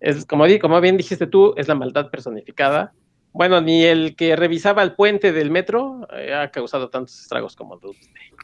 es, 0.00 0.24
como, 0.24 0.46
como 0.58 0.80
bien 0.80 0.96
dijiste 0.96 1.26
tú, 1.26 1.52
es 1.58 1.68
la 1.68 1.74
maldad 1.74 2.08
personificada. 2.08 2.94
Bueno, 3.34 3.60
ni 3.60 3.84
el 3.84 4.16
que 4.16 4.36
revisaba 4.36 4.82
el 4.82 4.94
puente 4.94 5.34
del 5.34 5.50
metro 5.50 6.08
eh, 6.16 6.32
ha 6.32 6.50
causado 6.50 6.88
tantos 6.88 7.20
estragos 7.20 7.54
como 7.54 7.76
Doomsday. 7.76 8.37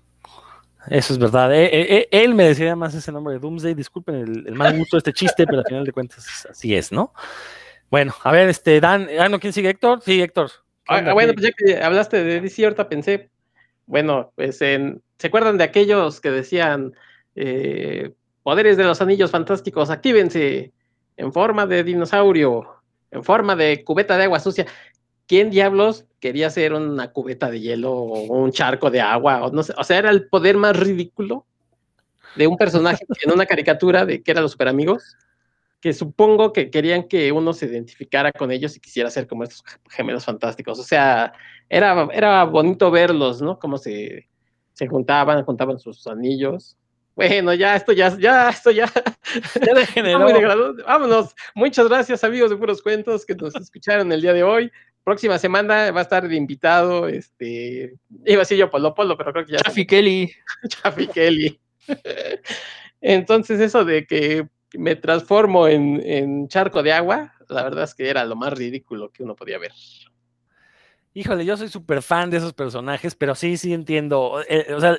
Eso 0.89 1.13
es 1.13 1.19
verdad. 1.19 1.55
Eh, 1.55 1.65
eh, 1.67 1.87
eh, 1.99 2.09
él 2.11 2.35
me 2.35 2.45
decía 2.45 2.77
más 2.77 2.95
ese 2.95 3.11
nombre 3.13 3.35
de 3.35 3.41
Doomsday. 3.41 3.75
Disculpen 3.75 4.15
el, 4.17 4.47
el 4.49 4.55
mal 4.55 4.77
gusto 4.77 4.97
de 4.97 4.99
este 4.99 5.13
chiste, 5.13 5.47
pero 5.47 5.59
al 5.61 5.65
final 5.67 5.85
de 5.85 5.93
cuentas 5.93 6.47
así 6.51 6.75
es, 6.75 6.93
¿no? 6.93 7.13
Bueno, 7.91 8.15
a 8.23 8.33
ver, 8.33 8.49
este, 8.49 8.81
Dan, 8.81 9.09
ah, 9.19 9.29
no, 9.29 9.39
¿quién 9.41 9.53
sigue? 9.53 9.71
Héctor. 9.71 10.01
Sí, 10.03 10.21
Héctor. 10.21 10.51
¿Qué 10.85 10.95
Ah, 10.95 10.99
onda? 10.99 11.13
bueno, 11.15 11.33
¿Qué- 11.33 11.35
pues 11.35 11.47
ya 11.47 11.53
que 11.77 11.83
hablaste 11.83 12.23
de 12.25 12.41
DC, 12.41 12.65
ahorita 12.65 12.89
pensé, 12.89 13.31
bueno, 13.87 14.33
pues 14.35 14.61
en, 14.63 15.03
¿se 15.19 15.29
acuerdan 15.29 15.57
de 15.59 15.65
aquellos 15.65 16.21
que 16.21 16.31
decían 16.31 16.93
eh, 17.37 18.13
poderes 18.43 18.77
de 18.77 18.85
los 18.85 19.01
anillos 19.01 19.31
fantásticos, 19.31 19.91
actívense 19.91 20.73
en 21.17 21.33
forma 21.33 21.67
de 21.67 21.85
dinosaurio, 21.85 22.67
en 23.11 23.23
forma 23.25 23.57
de 23.57 23.83
cubeta 23.85 24.17
de 24.19 24.25
agua 24.25 24.41
sucia? 24.41 24.67
¿Quién 25.27 25.51
diablos 25.51 26.05
quería 26.21 26.49
hacer 26.49 26.75
una 26.75 27.13
cubeta 27.13 27.51
de 27.51 27.61
hielo 27.61 27.93
o 27.93 28.43
un 28.43 28.53
charco 28.53 28.91
de 28.91 29.01
agua? 29.01 29.45
O, 29.45 29.51
no 29.51 29.63
sé, 29.63 29.73
o 29.77 29.85
sea, 29.85 29.99
era 29.99 30.11
el 30.11 30.29
poder 30.29 30.57
más 30.57 30.79
ridículo 30.79 31.47
de 32.37 32.47
un 32.47 32.57
personaje 32.57 33.05
en 33.23 33.33
una 33.33 33.47
caricatura 33.47 34.05
de 34.05 34.23
que 34.23 34.31
eran 34.31 34.43
los 34.43 34.53
super 34.53 34.69
amigos, 34.69 35.17
que 35.81 35.93
supongo 35.93 36.53
que 36.53 36.71
querían 36.71 37.09
que 37.09 37.31
uno 37.33 37.53
se 37.53 37.67
identificara 37.67 38.33
con 38.33 38.51
ellos 38.51 38.77
y 38.77 38.81
quisiera 38.81 39.11
ser 39.11 39.27
como 39.27 39.45
estos 39.45 39.63
gemelos 39.91 40.25
fantásticos. 40.25 40.79
O 40.79 40.83
sea, 40.83 41.33
era, 41.69 42.09
era 42.13 42.45
bonito 42.45 42.91
verlos, 42.91 43.43
¿no? 43.43 43.59
Cómo 43.59 43.79
se, 43.79 44.29
se 44.73 44.87
juntaban, 44.89 45.45
juntaban 45.45 45.79
sus 45.79 46.07
anillos. 46.07 46.77
Bueno, 47.15 47.55
ya, 47.55 47.77
esto 47.77 47.93
ya, 47.93 48.17
ya, 48.19 48.49
esto 48.49 48.71
ya. 48.71 48.91
Ya 49.65 49.75
degeneró. 49.75 50.21
Muy. 50.21 50.83
Vámonos. 50.85 51.35
Muchas 51.55 51.89
gracias, 51.89 52.25
amigos 52.25 52.51
de 52.51 52.57
Puros 52.57 52.83
Cuentos, 52.83 53.25
que 53.25 53.35
nos 53.35 53.55
escucharon 53.55 54.11
el 54.11 54.21
día 54.21 54.33
de 54.33 54.43
hoy. 54.43 54.73
Próxima 55.05 55.39
semana 55.39 55.91
va 55.91 56.01
a 56.01 56.03
estar 56.03 56.27
de 56.27 56.35
invitado, 56.35 57.09
este, 57.09 57.95
iba 58.25 58.37
a 58.37 58.39
decir 58.41 58.57
yo 58.57 58.71
Polo 58.71 58.95
Polo, 58.95 59.17
pero 59.19 59.33
creo 59.33 59.45
que 59.45 59.53
ya 59.53 59.59
Chaffy 59.59 59.87
Kelly. 59.87 60.33
Chaffy 60.69 61.07
Kelly. 61.09 61.61
Entonces, 63.01 63.61
eso 63.61 63.85
de 63.85 64.07
que 64.07 64.49
me 64.73 64.97
transformo 64.97 65.69
en, 65.69 66.01
en 66.05 66.49
charco 66.49 66.83
de 66.83 66.93
agua, 66.93 67.35
la 67.49 67.63
verdad 67.63 67.85
es 67.85 67.95
que 67.95 68.09
era 68.09 68.25
lo 68.25 68.35
más 68.35 68.55
ridículo 68.55 69.11
que 69.11 69.23
uno 69.23 69.37
podía 69.37 69.59
ver. 69.59 69.73
Híjole, 71.13 71.45
yo 71.45 71.57
soy 71.57 71.69
súper 71.69 72.03
fan 72.03 72.31
de 72.31 72.39
esos 72.39 72.55
personajes, 72.55 73.15
pero 73.15 73.35
sí, 73.35 73.57
sí 73.57 73.73
entiendo. 73.73 74.43
eh, 74.49 74.73
o 74.75 74.81
sea, 74.81 74.97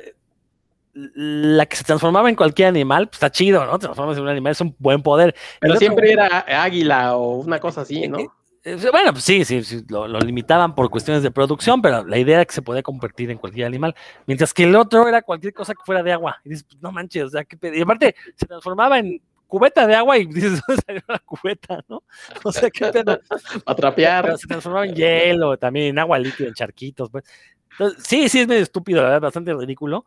la 0.94 1.66
que 1.66 1.76
se 1.76 1.84
transformaba 1.84 2.30
en 2.30 2.36
cualquier 2.36 2.70
animal, 2.70 3.08
pues 3.08 3.16
está 3.18 3.30
chido, 3.32 3.66
¿no? 3.66 3.78
Transformarse 3.80 4.20
en 4.20 4.24
un 4.24 4.30
animal 4.30 4.52
es 4.52 4.62
un 4.62 4.74
buen 4.80 5.02
poder. 5.02 5.36
Pero 5.60 5.74
otro- 5.74 5.80
siempre 5.80 6.12
era 6.12 6.46
águila 6.64 7.18
o 7.18 7.38
una 7.38 7.60
cosa 7.60 7.82
así, 7.82 8.08
¿no? 8.08 8.18
Eh, 8.66 8.78
Bueno, 8.92 9.12
pues 9.12 9.24
sí, 9.24 9.46
sí, 9.46 9.64
sí, 9.64 9.84
lo, 9.88 10.08
lo 10.08 10.20
limitaban 10.20 10.74
por 10.74 10.90
cuestiones 10.90 11.22
de 11.22 11.30
producción, 11.32 11.82
pero 11.82 12.04
la 12.04 12.18
idea 12.18 12.38
era 12.38 12.46
que 12.46 12.54
se 12.54 12.64
podía 12.64 12.82
convertir 12.82 13.30
en 13.30 13.38
cualquier 13.38 13.68
animal, 13.68 13.96
mientras 14.26 14.54
que 14.54 14.64
el 14.64 14.76
otro 14.76 15.08
era 15.08 15.22
cualquier 15.22 15.54
cosa 15.54 15.74
que 15.74 15.84
fuera 15.86 16.02
de 16.02 16.12
agua. 16.12 16.38
Y 16.44 16.50
dices, 16.50 16.66
pues 16.68 16.82
no 16.82 16.92
manches, 16.92 17.24
o 17.26 17.30
sea, 17.30 17.46
qué 17.46 17.56
pedo. 17.58 17.76
Y 17.76 17.82
aparte 17.82 18.16
se 18.36 18.48
transformaba 18.48 18.98
en 18.98 19.22
cubeta 19.48 19.86
de 19.86 19.96
agua 19.96 20.18
y 20.18 20.26
dices, 20.26 20.62
¿dónde 20.68 20.82
salió 20.86 21.04
la 21.08 21.20
cubeta, 21.20 21.80
no? 21.88 22.04
O 22.44 22.52
sea, 22.52 22.70
qué 22.72 22.88
pedo. 22.88 23.20
A 23.66 23.76
trapear. 23.76 24.38
Se 24.38 24.48
transformaba 24.48 24.88
en 24.88 24.96
hielo, 24.96 25.58
también 25.58 25.88
en 25.88 26.00
agua 26.00 26.18
líquida, 26.18 26.48
en 26.48 26.56
charquitos. 26.56 27.10
Pues. 27.12 27.24
Entonces, 27.72 28.04
sí, 28.04 28.28
sí, 28.30 28.40
es 28.40 28.48
medio 28.48 28.64
estúpido, 28.64 29.02
la 29.02 29.10
verdad, 29.10 29.22
bastante 29.22 29.54
ridículo. 29.54 30.06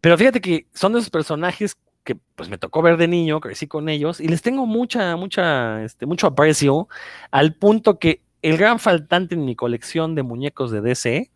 Pero 0.00 0.18
fíjate 0.18 0.40
que 0.40 0.66
son 0.74 0.92
de 0.92 0.98
esos 0.98 1.10
personajes 1.10 1.76
que 2.04 2.16
pues 2.36 2.48
me 2.50 2.58
tocó 2.58 2.82
ver 2.82 2.96
de 2.98 3.08
niño, 3.08 3.40
crecí 3.40 3.66
con 3.66 3.88
ellos, 3.88 4.20
y 4.20 4.28
les 4.28 4.42
tengo 4.42 4.66
mucha, 4.66 5.16
mucha, 5.16 5.82
este, 5.82 6.06
mucho 6.06 6.26
aprecio, 6.28 6.88
al 7.30 7.54
punto 7.54 7.98
que 7.98 8.22
el 8.42 8.58
gran 8.58 8.78
faltante 8.78 9.34
en 9.34 9.44
mi 9.44 9.56
colección 9.56 10.14
de 10.14 10.22
muñecos 10.22 10.70
de 10.70 10.82
DC 10.82 11.30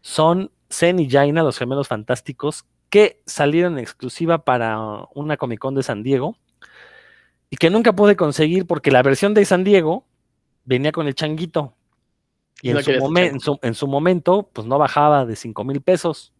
son 0.00 0.50
Zen 0.70 1.00
y 1.00 1.10
Jaina, 1.10 1.42
los 1.42 1.58
gemelos 1.58 1.88
fantásticos, 1.88 2.64
que 2.88 3.20
salieron 3.26 3.74
en 3.74 3.78
exclusiva 3.80 4.44
para 4.44 4.78
una 5.14 5.36
Comic 5.36 5.58
Con 5.60 5.74
de 5.74 5.82
San 5.82 6.02
Diego, 6.02 6.36
y 7.50 7.56
que 7.56 7.70
nunca 7.70 7.92
pude 7.92 8.14
conseguir 8.16 8.66
porque 8.66 8.92
la 8.92 9.02
versión 9.02 9.34
de 9.34 9.44
San 9.44 9.64
Diego 9.64 10.04
venía 10.64 10.92
con 10.92 11.08
el 11.08 11.14
changuito. 11.16 11.74
Y 12.62 12.68
No 12.74 12.78
en, 12.78 12.84
su 12.84 12.90
en 13.26 13.40
su- 13.40 13.58
en 13.62 13.74
su 13.74 13.86
momento, 13.88 14.48
pues 14.52 14.66
no 14.68 14.78
bajaba 14.78 15.26
de 15.26 15.34
5 15.34 15.64
mil 15.64 15.80
pesos. 15.80 16.32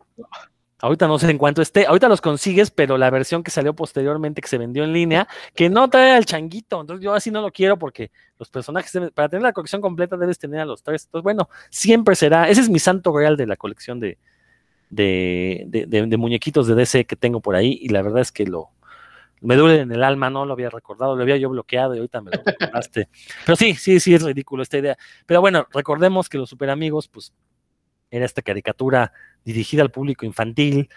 Ahorita 0.82 1.06
no 1.06 1.18
sé 1.18 1.30
en 1.30 1.38
cuánto 1.38 1.60
esté. 1.62 1.86
Ahorita 1.86 2.08
los 2.08 2.20
consigues, 2.20 2.70
pero 2.70 2.96
la 2.96 3.10
versión 3.10 3.42
que 3.42 3.50
salió 3.50 3.74
posteriormente, 3.74 4.40
que 4.40 4.48
se 4.48 4.56
vendió 4.58 4.82
en 4.84 4.92
línea, 4.92 5.28
que 5.54 5.68
no 5.68 5.90
trae 5.90 6.12
al 6.12 6.24
changuito. 6.24 6.80
Entonces 6.80 7.04
yo 7.04 7.12
así 7.14 7.30
no 7.30 7.42
lo 7.42 7.50
quiero 7.52 7.78
porque 7.78 8.10
los 8.38 8.48
personajes, 8.48 8.92
deben- 8.94 9.12
para 9.12 9.28
tener 9.28 9.42
la 9.42 9.52
colección 9.52 9.80
completa 9.82 10.16
debes 10.16 10.38
tener 10.38 10.60
a 10.60 10.64
los 10.64 10.82
tres. 10.82 11.04
Entonces, 11.04 11.22
bueno, 11.24 11.48
siempre 11.68 12.14
será. 12.14 12.48
Ese 12.48 12.62
es 12.62 12.68
mi 12.70 12.78
santo 12.78 13.16
real 13.16 13.36
de 13.36 13.46
la 13.46 13.56
colección 13.56 14.00
de, 14.00 14.16
de, 14.88 15.64
de- 15.68 15.86
de- 15.86 16.06
de 16.06 16.16
muñequitos 16.16 16.66
de 16.66 16.74
DC 16.74 17.04
que 17.04 17.16
tengo 17.16 17.40
por 17.40 17.54
ahí. 17.56 17.78
Y 17.82 17.88
la 17.90 18.02
verdad 18.02 18.20
es 18.22 18.32
que 18.32 18.46
lo 18.46 18.70
me 19.42 19.56
duele 19.56 19.80
en 19.80 19.90
el 19.92 20.04
alma, 20.04 20.28
no 20.28 20.44
lo 20.44 20.52
había 20.52 20.68
recordado, 20.68 21.16
lo 21.16 21.22
había 21.22 21.38
yo 21.38 21.48
bloqueado 21.48 21.94
y 21.94 21.98
ahorita 21.98 22.20
me 22.20 22.30
lo 22.30 22.42
recordaste. 22.44 23.08
Pero 23.46 23.56
sí, 23.56 23.74
sí, 23.74 23.98
sí, 23.98 24.14
es 24.14 24.22
ridículo 24.22 24.62
esta 24.62 24.76
idea. 24.76 24.98
Pero 25.24 25.40
bueno, 25.40 25.66
recordemos 25.72 26.28
que 26.28 26.36
los 26.36 26.50
super 26.50 26.68
amigos, 26.68 27.08
pues, 27.08 27.32
era 28.10 28.26
esta 28.26 28.42
caricatura 28.42 29.12
dirigida 29.44 29.82
al 29.82 29.90
público 29.90 30.26
infantil. 30.26 30.88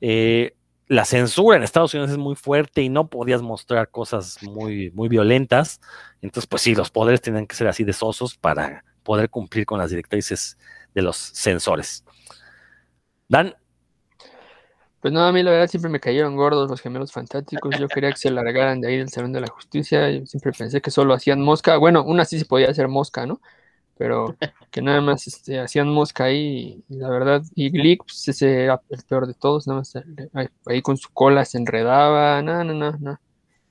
eh, 0.00 0.54
la 0.88 1.04
censura 1.04 1.56
en 1.56 1.62
Estados 1.64 1.94
Unidos 1.94 2.10
es 2.12 2.18
muy 2.18 2.34
fuerte 2.36 2.82
y 2.82 2.88
no 2.88 3.08
podías 3.10 3.42
mostrar 3.42 3.90
cosas 3.90 4.42
muy, 4.42 4.90
muy 4.92 5.08
violentas. 5.08 5.80
Entonces, 6.22 6.48
pues 6.48 6.62
sí, 6.62 6.74
los 6.74 6.90
poderes 6.90 7.20
tenían 7.22 7.46
que 7.46 7.56
ser 7.56 7.68
así 7.68 7.84
de 7.84 7.92
sosos 7.92 8.36
para 8.38 8.84
poder 9.02 9.30
cumplir 9.30 9.66
con 9.66 9.78
las 9.78 9.90
directrices 9.90 10.58
de 10.94 11.02
los 11.02 11.16
censores. 11.18 12.04
Dan, 13.28 13.54
Pues 15.00 15.14
no, 15.14 15.20
a 15.24 15.32
mí 15.32 15.42
la 15.44 15.52
verdad 15.52 15.68
siempre 15.68 15.90
me 15.90 16.00
cayeron 16.00 16.34
gordos 16.36 16.68
los 16.70 16.80
gemelos 16.80 17.12
fantásticos. 17.12 17.76
Yo 17.78 17.90
quería 17.90 18.10
que 18.12 18.18
se 18.18 18.30
largaran 18.32 18.80
de 18.80 18.88
ahí 18.88 18.96
del 18.98 19.08
Salón 19.10 19.32
de 19.32 19.40
la 19.40 19.48
Justicia. 19.48 20.10
Yo 20.10 20.26
siempre 20.26 20.52
pensé 20.52 20.80
que 20.80 20.90
solo 20.90 21.14
hacían 21.14 21.40
mosca. 21.40 21.76
Bueno, 21.76 22.02
una 22.04 22.24
sí 22.24 22.38
se 22.38 22.46
podía 22.46 22.70
hacer 22.70 22.88
mosca, 22.88 23.24
¿no? 23.26 23.40
Pero 23.98 24.36
que 24.70 24.80
nada 24.80 25.00
más 25.00 25.26
este, 25.26 25.58
hacían 25.58 25.88
mosca 25.88 26.24
ahí. 26.24 26.82
Y 26.88 26.96
la 26.96 27.10
verdad, 27.10 27.42
y 27.54 27.70
Glick, 27.70 28.04
pues 28.04 28.28
ese 28.28 28.64
era 28.64 28.80
el 28.88 29.02
peor 29.02 29.26
de 29.26 29.34
todos. 29.34 29.66
Nada 29.66 29.80
más 29.80 29.94
eh, 29.96 30.04
ahí, 30.32 30.48
ahí 30.66 30.82
con 30.82 30.96
su 30.96 31.10
cola 31.12 31.44
se 31.44 31.58
enredaba. 31.58 32.40
No, 32.42 32.62
no, 32.64 32.74
no, 32.74 32.92
no. 32.92 33.20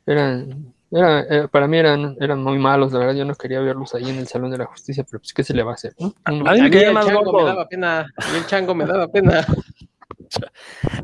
Eran, 0.05 0.73
era, 0.91 1.21
eh, 1.21 1.47
para 1.49 1.67
mí 1.67 1.77
eran, 1.77 2.15
eran 2.19 2.43
muy 2.43 2.57
malos, 2.57 2.91
la 2.93 2.99
verdad. 2.99 3.15
Yo 3.15 3.25
no 3.25 3.35
quería 3.35 3.61
verlos 3.61 3.95
ahí 3.95 4.09
en 4.09 4.17
el 4.17 4.27
Salón 4.27 4.51
de 4.51 4.57
la 4.57 4.65
Justicia, 4.65 5.05
pero 5.09 5.19
pues, 5.19 5.33
¿qué 5.33 5.43
se 5.43 5.53
le 5.53 5.63
va 5.63 5.71
a 5.71 5.75
hacer? 5.75 5.93
no? 5.99 6.13
A 6.23 6.31
mí 6.31 6.41
me 6.41 6.49
A 6.49 6.53
mí 6.53 6.69
caía 6.69 6.87
el 6.89 6.93
más 6.93 7.11
gordo. 7.11 7.33
me 7.33 7.43
daba 7.43 7.67
pena. 7.67 7.99
A 7.99 8.31
mí 8.31 8.37
el 8.37 8.45
chango 8.45 8.75
me 8.75 8.85
daba 8.85 9.07
pena. 9.07 9.45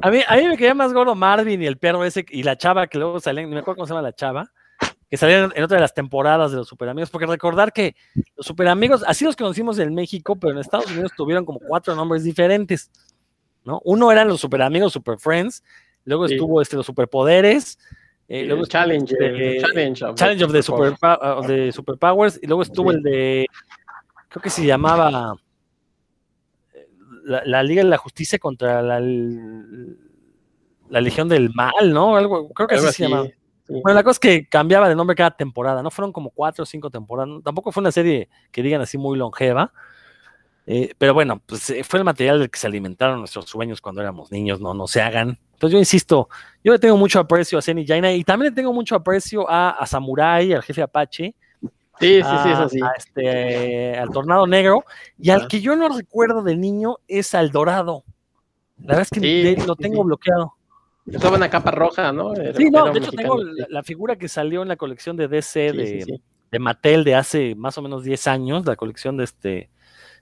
A 0.02 0.12
mí, 0.12 0.20
a 0.28 0.36
mí 0.36 0.48
me 0.50 0.58
quedaba 0.58 0.76
más 0.76 0.94
gordo 0.94 1.16
Marvin 1.16 1.62
y 1.62 1.66
el 1.66 1.78
perro 1.78 2.04
ese 2.04 2.26
y 2.30 2.44
la 2.44 2.58
chava 2.58 2.88
que 2.88 2.98
luego 2.98 3.22
salían, 3.22 3.50
no 3.50 3.54
me 3.54 3.62
acuerdo 3.62 3.78
cómo 3.78 3.86
se 3.86 3.94
llama 3.94 4.02
la 4.02 4.14
chava, 4.14 4.52
que 5.14 5.18
salían 5.18 5.54
en 5.56 5.64
otra 5.64 5.78
de 5.78 5.82
las 5.82 5.94
temporadas 5.94 6.50
de 6.50 6.58
los 6.58 6.68
Superamigos, 6.68 7.12
porque 7.12 7.28
recordar 7.28 7.72
que 7.72 7.96
los 8.36 8.48
Superamigos, 8.48 9.04
así 9.06 9.24
los 9.24 9.36
conocimos 9.36 9.78
en 9.78 9.94
México, 9.94 10.36
pero 10.36 10.54
en 10.54 10.58
Estados 10.58 10.90
Unidos 10.90 11.12
tuvieron 11.16 11.46
como 11.46 11.60
cuatro 11.60 11.94
nombres 11.94 12.24
diferentes, 12.24 12.90
¿no? 13.64 13.80
Uno 13.86 14.12
eran 14.12 14.28
los 14.28 14.42
Superamigos, 14.42 14.92
Super 14.92 15.20
Friends, 15.20 15.64
luego 16.06 16.28
Sí. 16.28 16.34
estuvo 16.34 16.60
este, 16.64 16.78
los 16.78 16.88
Superpoderes, 16.88 17.78
eh, 18.28 18.44
luego 18.46 18.66
challenge, 18.66 19.14
este, 19.14 19.58
el 19.58 19.62
challenge 19.62 20.04
of, 20.04 20.16
Challenge 20.16 20.46
of 20.46 20.52
the 20.52 20.64
Super 20.64 20.90
Super, 20.96 21.18
of 21.22 21.46
the 21.46 21.72
Superpowers, 21.72 22.40
y 22.42 22.48
luego 22.48 22.64
estuvo 22.64 22.90
Sí. 22.90 22.98
el 22.98 23.04
de, 23.04 23.46
creo 24.30 24.42
que 24.42 24.50
se 24.50 24.66
llamaba 24.66 25.36
eh, 26.74 26.88
la, 27.24 27.44
la 27.46 27.62
Liga 27.62 27.84
de 27.84 27.90
la 27.90 27.98
Justicia 28.00 28.40
contra 28.40 28.82
la, 28.82 29.00
la 29.00 31.02
Legión 31.02 31.30
del 31.30 31.52
Mal, 31.54 31.94
¿no? 31.94 32.18
Algo, 32.18 32.50
creo 32.50 32.68
que 32.68 32.74
así 32.74 32.88
se 32.94 33.04
llama. 33.08 33.28
Sí. 33.68 33.74
Bueno, 33.84 33.96
la 33.96 34.04
cosa 34.04 34.14
es 34.14 34.20
que 34.20 34.48
cambiaba 34.48 34.88
de 34.90 34.96
nombre 34.96 35.16
cada 35.16 35.32
temporada, 35.32 35.82
¿no? 35.84 35.90
Fueron 35.92 36.12
como 36.12 36.30
cuatro 36.30 36.64
o 36.64 36.66
cinco 36.66 36.90
temporadas. 36.90 37.42
Tampoco 37.44 37.72
fue 37.72 37.82
una 37.82 37.92
serie 37.92 38.30
que 38.52 38.62
digan 38.64 38.82
así 38.82 38.98
muy 38.98 39.18
longeva. 39.18 39.72
eh, 40.66 40.94
pero 40.98 41.14
bueno, 41.14 41.42
pues 41.46 41.70
eh, 41.72 41.84
fue 41.84 42.00
el 42.00 42.06
material 42.06 42.40
del 42.40 42.50
que 42.50 42.58
se 42.60 42.68
alimentaron 42.68 43.20
nuestros 43.20 43.46
sueños 43.50 43.82
cuando 43.82 44.02
éramos 44.02 44.32
niños, 44.32 44.62
no, 44.62 44.74
no 44.74 44.88
se 44.88 45.02
hagan. 45.02 45.38
Entonces 45.54 45.74
yo 45.74 45.80
insisto, 45.80 46.30
yo 46.64 46.72
le 46.74 46.80
tengo 46.80 46.96
mucho 46.98 47.20
aprecio 47.20 47.58
a 47.58 47.62
Zen 47.62 47.80
y 47.80 47.86
Jaina 47.86 48.12
y 48.14 48.24
también 48.24 48.52
le 48.52 48.56
tengo 48.56 48.72
mucho 48.74 48.96
aprecio 48.96 49.50
a, 49.50 49.72
a 49.72 49.86
Samurai, 49.86 50.54
al 50.54 50.64
jefe 50.64 50.82
Apache, 50.82 51.36
Sí, 52.00 52.16
sí, 52.16 52.22
a- 52.24 52.44
sí, 52.44 52.50
es 52.50 52.58
así. 52.60 52.80
a 52.82 52.92
este, 52.98 53.98
al 53.98 54.10
Tornado 54.10 54.48
Negro, 54.48 54.84
y 55.18 55.30
al 55.30 55.40
Ajá. 55.42 55.48
que 55.48 55.62
yo 55.62 55.76
no 55.76 55.90
recuerdo 55.90 56.42
de 56.44 56.56
niño 56.58 56.98
es 57.08 57.36
al 57.36 57.52
Dorado. 57.52 58.04
La 58.80 58.88
verdad 58.96 59.02
es 59.04 59.10
que 59.12 59.20
Sí, 59.20 59.44
de- 59.44 59.68
lo 59.68 59.76
sí, 59.76 59.84
tengo 59.84 59.98
sí. 60.02 60.04
bloqueado. 60.08 60.54
Estaba 61.06 61.36
una 61.38 61.50
capa 61.50 61.72
roja, 61.72 62.12
¿no? 62.12 62.34
Era- 62.34 62.54
Sí, 62.54 62.70
no, 62.70 62.86
de 62.86 62.92
hecho 63.00 63.12
mexicano, 63.12 63.36
tengo 63.38 63.44
la, 63.44 63.68
la 63.70 63.84
figura 63.84 64.16
que 64.16 64.28
salió 64.30 64.62
en 64.62 64.68
la 64.70 64.76
colección 64.78 65.18
de 65.18 65.28
DC 65.28 65.72
sí, 65.72 65.78
de, 65.78 65.86
sí, 65.88 66.02
sí. 66.04 66.22
de 66.52 66.60
Mattel 66.60 67.04
de 67.04 67.16
hace 67.16 67.56
más 67.56 67.78
o 67.78 67.82
menos 67.82 68.04
10 68.04 68.26
años, 68.28 68.66
la 68.66 68.76
colección 68.76 69.18
de 69.18 69.24
este 69.26 69.70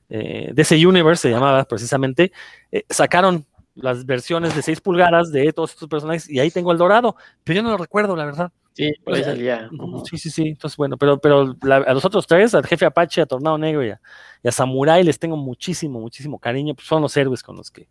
eh, 0.10 0.52
DC 0.54 0.86
Universe 0.86 1.22
se 1.22 1.30
llamaba 1.30 1.64
precisamente, 1.66 2.32
eh, 2.72 2.84
sacaron 2.90 3.46
las 3.76 4.06
versiones 4.06 4.54
de 4.56 4.62
6 4.62 4.82
pulgadas 4.82 5.32
de 5.32 5.54
todos 5.54 5.72
estos 5.72 5.88
personajes 5.88 6.30
y 6.30 6.40
ahí 6.40 6.52
tengo 6.52 6.72
el 6.74 6.78
dorado, 6.78 7.16
pero 7.44 7.58
yo 7.58 7.64
no 7.64 7.70
lo 7.70 7.78
recuerdo, 7.78 8.16
la 8.16 8.26
verdad. 8.26 8.52
Sí, 8.74 8.92
por 9.04 9.14
ahí 9.14 9.24
salía. 9.24 9.70
Sí, 10.10 10.18
sí, 10.18 10.30
sí. 10.30 10.48
Entonces, 10.50 10.78
bueno, 10.78 10.98
pero, 10.98 11.20
pero 11.20 11.56
la- 11.62 11.78
a 11.78 11.94
los 11.94 12.04
otros 12.06 12.26
tres, 12.26 12.54
al 12.56 12.66
jefe 12.66 12.86
Apache, 12.86 13.22
a 13.22 13.26
Tornado 13.26 13.58
Negro 13.58 13.86
y 13.86 13.90
a, 13.92 14.02
y 14.44 14.48
a 14.48 14.52
Samurai, 14.52 15.04
les 15.04 15.20
tengo 15.20 15.36
muchísimo, 15.38 16.00
muchísimo 16.00 16.40
cariño. 16.40 16.74
Pues 16.74 16.88
son 16.88 17.02
los 17.02 17.16
héroes 17.18 17.44
con 17.44 17.58
los 17.58 17.70
que, 17.70 17.90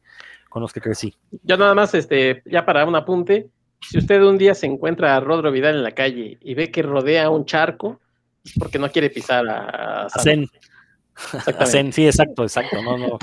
con 0.50 0.60
los 0.60 0.74
que 0.74 0.82
crecí. 0.82 1.16
Yo 1.42 1.56
nada 1.56 1.74
más, 1.74 1.94
este, 1.94 2.42
ya 2.44 2.66
para 2.66 2.84
un 2.84 2.96
apunte, 2.96 3.48
si 3.80 3.96
usted 3.96 4.22
un 4.22 4.36
día 4.36 4.54
se 4.54 4.66
encuentra 4.66 5.16
a 5.16 5.20
Rodro 5.20 5.50
Vidal 5.50 5.76
en 5.76 5.82
la 5.82 5.92
calle 5.92 6.36
y 6.42 6.54
ve 6.54 6.70
que 6.70 6.82
rodea 6.82 7.30
un 7.30 7.46
charco, 7.46 8.00
es 8.44 8.52
porque 8.58 8.78
no 8.78 8.90
quiere 8.90 9.08
pisar 9.08 9.48
a, 9.48 10.06
A. 10.06 10.18
Zen. 10.22 10.46
A 11.46 11.66
Zen, 11.66 11.92
sí, 11.92 12.06
exacto, 12.06 12.42
exacto. 12.42 12.82
No, 12.82 12.98
no, 12.98 13.18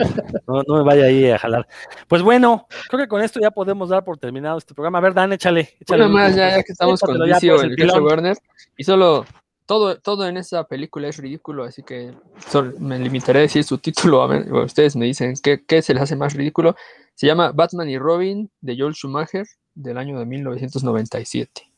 no, 0.48 0.64
no 0.68 0.78
me 0.78 0.84
vaya 0.84 1.06
ahí 1.06 1.30
a 1.30 1.38
jalar. 1.38 1.68
Pues 2.08 2.22
bueno, 2.22 2.68
creo 2.90 3.02
que 3.02 3.08
con 3.08 3.22
esto 3.22 3.40
ya 3.40 3.52
podemos 3.52 3.90
dar 3.90 4.04
por 4.04 4.18
terminado 4.18 4.58
este 4.58 4.74
programa. 4.74 5.00
A 5.00 5.02
ver, 5.02 5.14
Dan, 5.14 5.34
échale. 5.34 5.76
échale 5.80 6.06
Una 6.06 6.14
más, 6.14 6.36
ya, 6.36 6.50
ya 6.58 6.64
que 6.64 6.72
estamos 6.72 7.00
con 7.02 7.18
ya, 7.28 7.36
Vicio, 7.36 7.56
pues, 7.56 7.64
el 7.66 7.82
el. 7.82 8.02
Warner, 8.02 8.38
y 8.78 8.84
solo 8.84 9.26
todo, 9.68 10.00
todo 10.00 10.28
en 10.28 10.38
esa 10.38 10.64
película 10.64 11.08
es 11.10 11.18
ridículo, 11.18 11.64
así 11.66 11.84
que 11.84 12.14
solo 12.50 12.74
me 12.80 12.98
limitaré 12.98 13.40
a 13.40 13.42
decir 13.44 13.64
su 13.64 13.78
título, 13.78 14.24
a 14.24 14.28
ver, 14.28 14.52
ustedes 14.52 14.96
me 14.96 15.06
dicen 15.06 15.36
qué, 15.44 15.64
qué 15.64 15.82
se 15.84 15.94
les 15.94 16.02
hace 16.04 16.16
más 16.16 16.34
ridículo. 16.34 16.76
Se 17.14 17.28
llama 17.28 17.52
Batman 17.52 17.90
y 17.90 17.98
Robin 18.00 18.50
de 18.62 18.76
Joel 18.78 18.94
Schumacher 18.96 19.46
del 19.76 19.98
año 19.98 20.18
de 20.18 20.26
1997. 20.26 21.70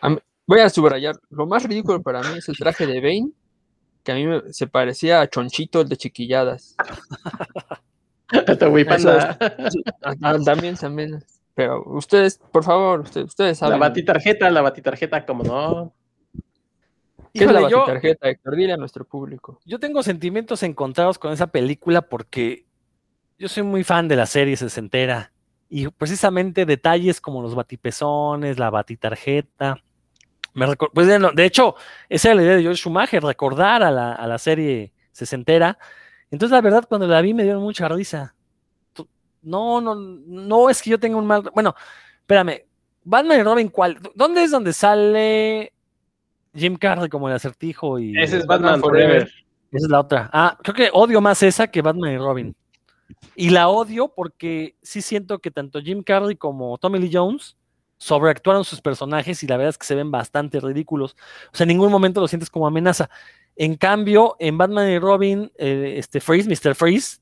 A 0.00 0.10
mí- 0.10 0.18
voy 0.46 0.60
a 0.60 0.68
subrayar, 0.68 1.16
lo 1.30 1.46
más 1.46 1.64
ridículo 1.64 2.02
para 2.02 2.20
mí 2.22 2.38
es 2.38 2.48
el 2.48 2.56
traje 2.56 2.86
de 2.86 3.00
Bane, 3.00 3.30
que 4.02 4.12
a 4.12 4.14
mí 4.16 4.26
me- 4.26 4.52
se 4.52 4.66
parecía 4.66 5.20
a 5.22 5.28
Chonchito, 5.28 5.80
el 5.80 5.88
de 5.88 5.96
Chiquilladas. 5.96 6.76
Ah, 10.02 10.36
también, 10.44 10.74
también. 10.76 11.22
Pero 11.54 11.82
ustedes, 11.86 12.38
por 12.50 12.64
favor, 12.64 13.00
ustedes, 13.00 13.26
ustedes 13.26 13.60
La 13.60 13.66
saben. 13.68 13.78
batitarjeta, 13.80 14.50
la 14.50 14.60
batitarjeta, 14.62 15.24
como 15.24 15.44
no. 15.44 15.92
¿Qué 17.34 17.44
es 17.44 17.50
la 17.52 17.58
Híjole, 17.60 17.70
yo- 17.72 17.78
batitarjeta, 17.80 18.28
Héctor? 18.28 18.54
Dile 18.54 18.72
a 18.74 18.76
nuestro 18.76 19.04
público. 19.04 19.58
Yo 19.64 19.80
tengo 19.80 20.02
sentimientos 20.04 20.62
encontrados 20.62 21.18
con 21.18 21.32
esa 21.32 21.48
película 21.48 22.02
porque 22.02 22.64
yo 23.38 23.48
soy 23.48 23.64
muy 23.64 23.82
fan 23.82 24.06
de 24.06 24.14
la 24.14 24.26
serie 24.26 24.56
sesentera 24.56 25.32
y 25.68 25.88
precisamente 25.88 26.64
detalles 26.64 27.20
como 27.20 27.42
los 27.42 27.56
batipezones, 27.56 28.60
la 28.60 28.70
batitarjeta. 28.70 29.82
Me 30.52 30.68
pues 30.76 31.08
de, 31.08 31.18
de 31.34 31.44
hecho, 31.44 31.74
esa 32.08 32.28
era 32.28 32.34
la 32.36 32.42
idea 32.44 32.54
de 32.56 32.62
George 32.62 32.80
Schumacher, 32.80 33.24
recordar 33.24 33.82
a 33.82 33.90
la, 33.90 34.12
a 34.12 34.26
la 34.28 34.38
serie 34.38 34.92
sesentera. 35.10 35.76
Entonces, 36.30 36.52
la 36.54 36.60
verdad, 36.60 36.86
cuando 36.88 37.08
la 37.08 37.20
vi 37.20 37.34
me 37.34 37.42
dio 37.42 37.58
mucha 37.58 37.88
risa. 37.88 38.36
No, 39.42 39.80
no, 39.80 39.96
no 39.96 40.70
es 40.70 40.80
que 40.80 40.90
yo 40.90 41.00
tenga 41.00 41.16
un 41.16 41.26
mal. 41.26 41.42
Bueno, 41.52 41.74
espérame. 42.20 42.62
Batman 43.02 43.40
y 43.40 43.42
Robin, 43.42 43.68
¿cuál? 43.68 43.98
¿Dónde 44.14 44.44
es 44.44 44.52
donde 44.52 44.72
sale 44.72 45.72
Jim 46.54 46.76
Carrey 46.76 47.08
como 47.08 47.28
el 47.28 47.34
acertijo 47.34 47.98
y... 47.98 48.16
Ese 48.18 48.38
es 48.38 48.46
Batman, 48.46 48.80
Forever. 48.80 49.22
Esa 49.22 49.86
es 49.86 49.90
la 49.90 50.00
otra. 50.00 50.30
Ah, 50.32 50.56
creo 50.62 50.74
que 50.74 50.90
odio 50.92 51.20
más 51.20 51.42
esa 51.42 51.66
que 51.66 51.82
Batman 51.82 52.12
y 52.12 52.18
Robin. 52.18 52.54
Y 53.34 53.50
la 53.50 53.68
odio 53.68 54.12
porque 54.14 54.76
sí 54.82 55.02
siento 55.02 55.40
que 55.40 55.50
tanto 55.50 55.80
Jim 55.80 56.02
Carrey 56.02 56.36
como 56.36 56.78
Tommy 56.78 56.98
Lee 56.98 57.10
Jones 57.12 57.56
sobreactuaron 57.98 58.64
sus 58.64 58.80
personajes 58.80 59.42
y 59.42 59.46
la 59.46 59.56
verdad 59.56 59.70
es 59.70 59.78
que 59.78 59.86
se 59.86 59.94
ven 59.94 60.10
bastante 60.10 60.60
ridículos. 60.60 61.16
O 61.52 61.56
sea, 61.56 61.64
en 61.64 61.68
ningún 61.68 61.90
momento 61.90 62.20
lo 62.20 62.28
sientes 62.28 62.50
como 62.50 62.66
amenaza. 62.66 63.10
En 63.56 63.76
cambio, 63.76 64.36
en 64.38 64.58
Batman 64.58 64.90
y 64.90 64.98
Robin, 64.98 65.50
eh, 65.56 65.94
este 65.96 66.20
Freeze, 66.20 66.48
Mr. 66.48 66.74
Freeze, 66.74 67.18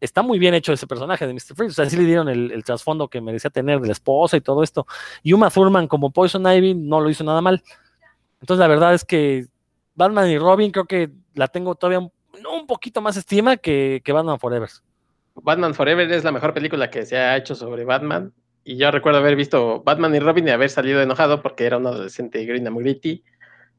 está 0.00 0.22
muy 0.22 0.38
bien 0.38 0.54
hecho 0.54 0.72
ese 0.72 0.86
personaje 0.86 1.26
de 1.26 1.34
Mr. 1.34 1.54
Freeze. 1.54 1.72
O 1.72 1.74
sea, 1.74 1.90
sí 1.90 1.96
le 1.96 2.04
dieron 2.04 2.28
el, 2.28 2.52
el 2.52 2.64
trasfondo 2.64 3.08
que 3.08 3.20
merecía 3.20 3.50
tener 3.50 3.80
de 3.80 3.88
la 3.88 3.92
esposa 3.92 4.36
y 4.36 4.40
todo 4.40 4.62
esto. 4.62 4.86
Y 5.22 5.32
Uma 5.32 5.50
Thurman 5.50 5.88
como 5.88 6.10
Poison 6.10 6.46
Ivy 6.46 6.74
no 6.74 7.00
lo 7.00 7.10
hizo 7.10 7.24
nada 7.24 7.40
mal. 7.40 7.62
Entonces, 8.40 8.60
la 8.60 8.68
verdad 8.68 8.94
es 8.94 9.04
que 9.04 9.46
Batman 9.94 10.30
y 10.30 10.38
Robin 10.38 10.70
creo 10.70 10.86
que 10.86 11.10
la 11.34 11.48
tengo 11.48 11.74
todavía 11.74 11.98
un, 11.98 12.12
un 12.50 12.66
poquito 12.66 13.00
más 13.00 13.16
estima 13.16 13.56
que, 13.56 14.00
que 14.04 14.12
Batman 14.12 14.38
Forever. 14.38 14.70
Batman 15.34 15.74
Forever 15.74 16.10
es 16.10 16.24
la 16.24 16.32
mejor 16.32 16.54
película 16.54 16.90
que 16.90 17.04
se 17.06 17.16
ha 17.16 17.36
hecho 17.36 17.54
sobre 17.54 17.84
Batman. 17.84 18.32
Y 18.64 18.76
yo 18.76 18.90
recuerdo 18.90 19.18
haber 19.18 19.36
visto 19.36 19.82
Batman 19.82 20.14
y 20.14 20.20
Robin 20.20 20.46
y 20.46 20.50
haber 20.50 20.70
salido 20.70 21.00
enojado 21.00 21.42
porque 21.42 21.64
era 21.64 21.78
un 21.78 21.86
adolescente 21.86 22.44
green 22.44 22.66
and 22.66 22.78
gritty. 22.78 23.22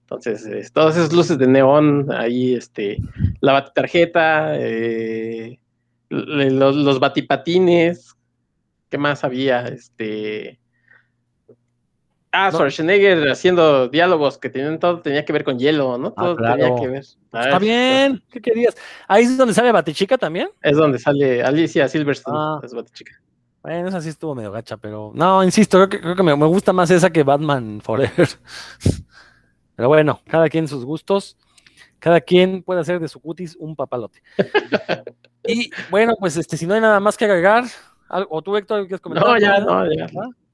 Entonces, 0.02 0.46
eh, 0.46 0.70
todas 0.74 0.98
esas 0.98 1.14
luces 1.14 1.38
de 1.38 1.48
neón, 1.48 2.12
ahí 2.12 2.56
este, 2.56 2.98
la 3.40 3.64
tarjeta, 3.74 4.58
eh, 4.58 5.60
los, 6.10 6.76
los, 6.76 7.00
batipatines, 7.00 8.14
¿qué 8.90 8.98
más 8.98 9.24
había? 9.24 9.68
Este. 9.68 10.60
Ah, 12.34 12.50
no. 12.52 12.58
Schwarzenegger 12.58 13.30
haciendo 13.30 13.90
diálogos 13.90 14.38
que 14.38 14.50
tenían 14.50 14.80
todo, 14.80 15.02
tenía 15.02 15.26
que 15.26 15.34
ver 15.34 15.44
con 15.44 15.60
hielo, 15.60 15.98
¿no? 15.98 16.14
Todo 16.14 16.32
ah, 16.32 16.36
claro. 16.38 16.64
tenía 16.64 16.82
que 16.82 16.88
ver. 16.88 17.06
Ah, 17.34 17.44
Está 17.44 17.60
bien, 17.60 18.24
¿qué 18.32 18.42
querías? 18.42 18.76
Ahí 19.08 19.24
es 19.26 19.38
donde 19.38 19.54
sale 19.54 19.72
Batichica 19.72 20.18
también. 20.18 20.50
Es 20.62 20.78
donde 20.78 20.98
sale 20.98 21.44
Alicia 21.44 21.88
Silverstone, 21.90 22.38
Ah. 22.40 22.60
es 22.64 22.74
Batichica. 22.74 23.20
Bueno, 23.62 23.90
esa 23.90 24.02
sí 24.02 24.10
estuvo 24.10 24.34
medio 24.34 24.52
gacha, 24.52 24.78
pero 24.78 25.12
no, 25.14 25.44
insisto, 25.44 25.78
creo 25.78 25.90
que, 25.90 26.00
creo 26.02 26.16
que 26.16 26.24
me, 26.24 26.36
me 26.36 26.46
gusta 26.48 26.74
más 26.74 26.90
esa 26.90 27.10
que 27.12 27.24
Batman 27.24 27.80
Forever. 27.84 28.28
Pero 29.76 29.88
bueno, 29.90 30.22
cada 30.28 30.48
quien 30.50 30.68
sus 30.68 30.86
gustos, 30.86 31.38
cada 32.00 32.22
quien 32.22 32.62
puede 32.64 32.82
hacer 32.82 33.00
de 33.00 33.08
su 33.08 33.20
cutis 33.20 33.56
un 33.60 33.76
papalote. 33.76 34.22
y 35.48 35.72
bueno, 35.90 36.14
pues 36.20 36.38
este, 36.38 36.56
si 36.58 36.66
no 36.68 36.74
hay 36.76 36.82
nada 36.82 37.00
más 37.00 37.18
que 37.18 37.26
agregar, 37.26 37.66
algo- 38.10 38.28
o 38.32 38.42
tú, 38.42 38.56
Héctor, 38.58 38.82
¿quieres 38.82 39.02
comentar? 39.02 39.28
No, 39.28 39.38
ya, 39.40 39.60
no, 39.60 39.86
ya. 39.92 40.08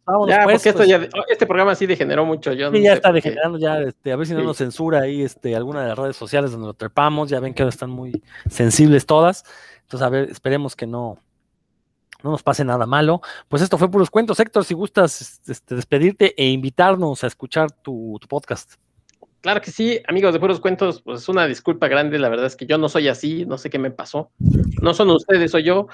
Vámonos, 0.08 0.30
Ya, 0.30 0.44
pues, 0.46 0.56
porque 0.56 0.70
esto 0.70 0.80
pues, 0.80 0.90
ya, 0.90 1.10
este 1.30 1.46
programa 1.46 1.76
sí 1.76 1.86
degeneró 1.86 2.26
mucho. 2.26 2.54
Yo 2.54 2.72
sí, 2.72 2.78
no 2.80 2.84
ya 2.84 2.94
está 2.94 3.12
degenerando, 3.12 3.60
ya, 3.60 3.80
este, 3.82 4.12
a 4.12 4.16
ver 4.16 4.26
si 4.26 4.34
no 4.34 4.40
Sí. 4.40 4.46
nos 4.46 4.58
censura 4.58 5.02
ahí 5.02 5.22
este, 5.22 5.56
alguna 5.56 5.82
de 5.82 5.90
las 5.90 5.98
redes 6.00 6.16
sociales 6.16 6.52
donde 6.52 6.68
lo 6.68 6.74
trepamos, 6.74 7.30
ya 7.30 7.40
ven 7.42 7.54
que 7.54 7.62
ahora 7.62 7.74
están 7.74 7.90
muy 7.90 8.24
sensibles 8.50 9.06
todas, 9.06 9.44
entonces 9.82 10.06
a 10.06 10.10
ver, 10.10 10.30
esperemos 10.30 10.76
que 10.78 10.88
no, 10.88 11.20
no 12.24 12.32
nos 12.32 12.42
pase 12.42 12.64
nada 12.64 12.86
malo. 12.86 13.22
Pues 13.50 13.62
esto 13.62 13.78
fue 13.78 13.92
puros 13.92 14.10
cuentos, 14.10 14.40
Héctor, 14.40 14.64
si 14.64 14.74
gustas 14.74 15.42
este, 15.48 15.76
despedirte 15.76 16.34
e 16.42 16.48
invitarnos 16.48 17.24
a 17.24 17.28
escuchar 17.28 17.70
tu, 17.72 18.18
tu 18.22 18.28
podcast. 18.30 18.76
Claro 19.42 19.62
que 19.62 19.72
sí, 19.72 20.02
amigos 20.08 20.34
de 20.34 20.40
Puros 20.40 20.60
Cuentos, 20.60 21.02
pues 21.02 21.30
una 21.30 21.46
disculpa 21.48 21.88
grande, 21.88 22.18
la 22.18 22.28
verdad 22.28 22.48
es 22.48 22.56
que 22.56 22.66
yo 22.66 22.78
no 22.80 22.90
soy 22.90 23.08
así, 23.08 23.46
no 23.46 23.58
sé 23.58 23.70
qué 23.70 23.78
me 23.78 23.92
pasó. 23.92 24.32
No 24.82 24.94
son 24.94 25.10
ustedes, 25.12 25.52
soy 25.52 25.64
yo. 25.64 25.88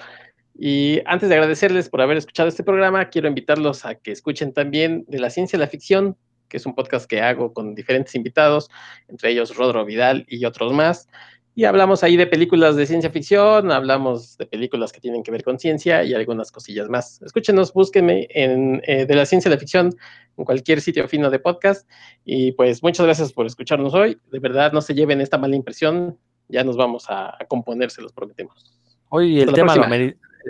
Y 0.56 1.02
antes 1.06 1.30
de 1.30 1.36
agradecerles 1.36 1.90
por 1.90 2.02
haber 2.02 2.18
escuchado 2.18 2.50
este 2.50 2.64
programa, 2.64 3.10
quiero 3.10 3.28
invitarlos 3.28 3.86
a 3.86 3.96
que 3.96 4.12
escuchen 4.12 4.54
también 4.54 5.04
de 5.08 5.20
la 5.20 5.30
ciencia 5.30 5.58
y 5.58 5.60
la 5.60 5.68
ficción, 5.68 6.16
que 6.48 6.58
es 6.58 6.66
un 6.66 6.76
podcast 6.76 7.08
que 7.08 7.22
hago 7.22 7.54
con 7.54 7.74
diferentes 7.74 8.14
invitados, 8.14 8.70
entre 9.08 9.32
ellos 9.32 9.56
Rodro 9.56 9.84
Vidal 9.86 10.26
y 10.28 10.46
otros 10.46 10.72
más. 10.72 11.08
Y 11.56 11.66
hablamos 11.66 12.04
ahí 12.04 12.18
de 12.18 12.26
películas 12.26 12.76
de 12.76 12.88
ciencia 12.88 13.12
ficción, 13.12 13.72
hablamos 13.72 14.38
de 14.38 14.48
películas 14.48 14.92
que 14.92 15.00
tienen 15.00 15.22
que 15.22 15.30
ver 15.30 15.44
con 15.44 15.60
ciencia 15.60 16.04
y 16.04 16.14
algunas 16.14 16.52
cosillas 16.52 16.90
más. 16.90 17.22
Escúchenos, 17.22 17.74
búsquenme 17.74 18.28
en 18.32 18.82
eh, 18.88 19.06
de 19.06 19.16
la 19.16 19.26
ciencia 19.26 19.50
y 19.50 19.54
la 19.54 19.60
ficción 19.60 19.96
en 20.36 20.46
cualquier 20.46 20.82
sitio 20.82 21.08
fino 21.08 21.30
de 21.30 21.38
podcast. 21.38 21.88
Y 22.26 22.54
pues 22.54 22.82
muchas 22.82 23.06
gracias 23.06 23.32
por 23.34 23.46
escucharnos 23.46 23.94
hoy. 23.94 24.20
De 24.32 24.40
verdad, 24.40 24.72
no 24.72 24.82
se 24.82 24.96
lleven 24.96 25.22
esta 25.22 25.38
mala 25.38 25.56
impresión. 25.56 26.18
Ya 26.48 26.64
nos 26.64 26.76
vamos 26.76 27.08
a, 27.10 27.36
a 27.40 27.46
componer, 27.48 27.92
se 27.92 28.02
los 28.02 28.14
prometemos. 28.14 28.74
Hoy 29.10 29.42
el 29.42 29.50
Hasta 29.50 29.62
tema, 29.62 29.76
lo 29.76 29.88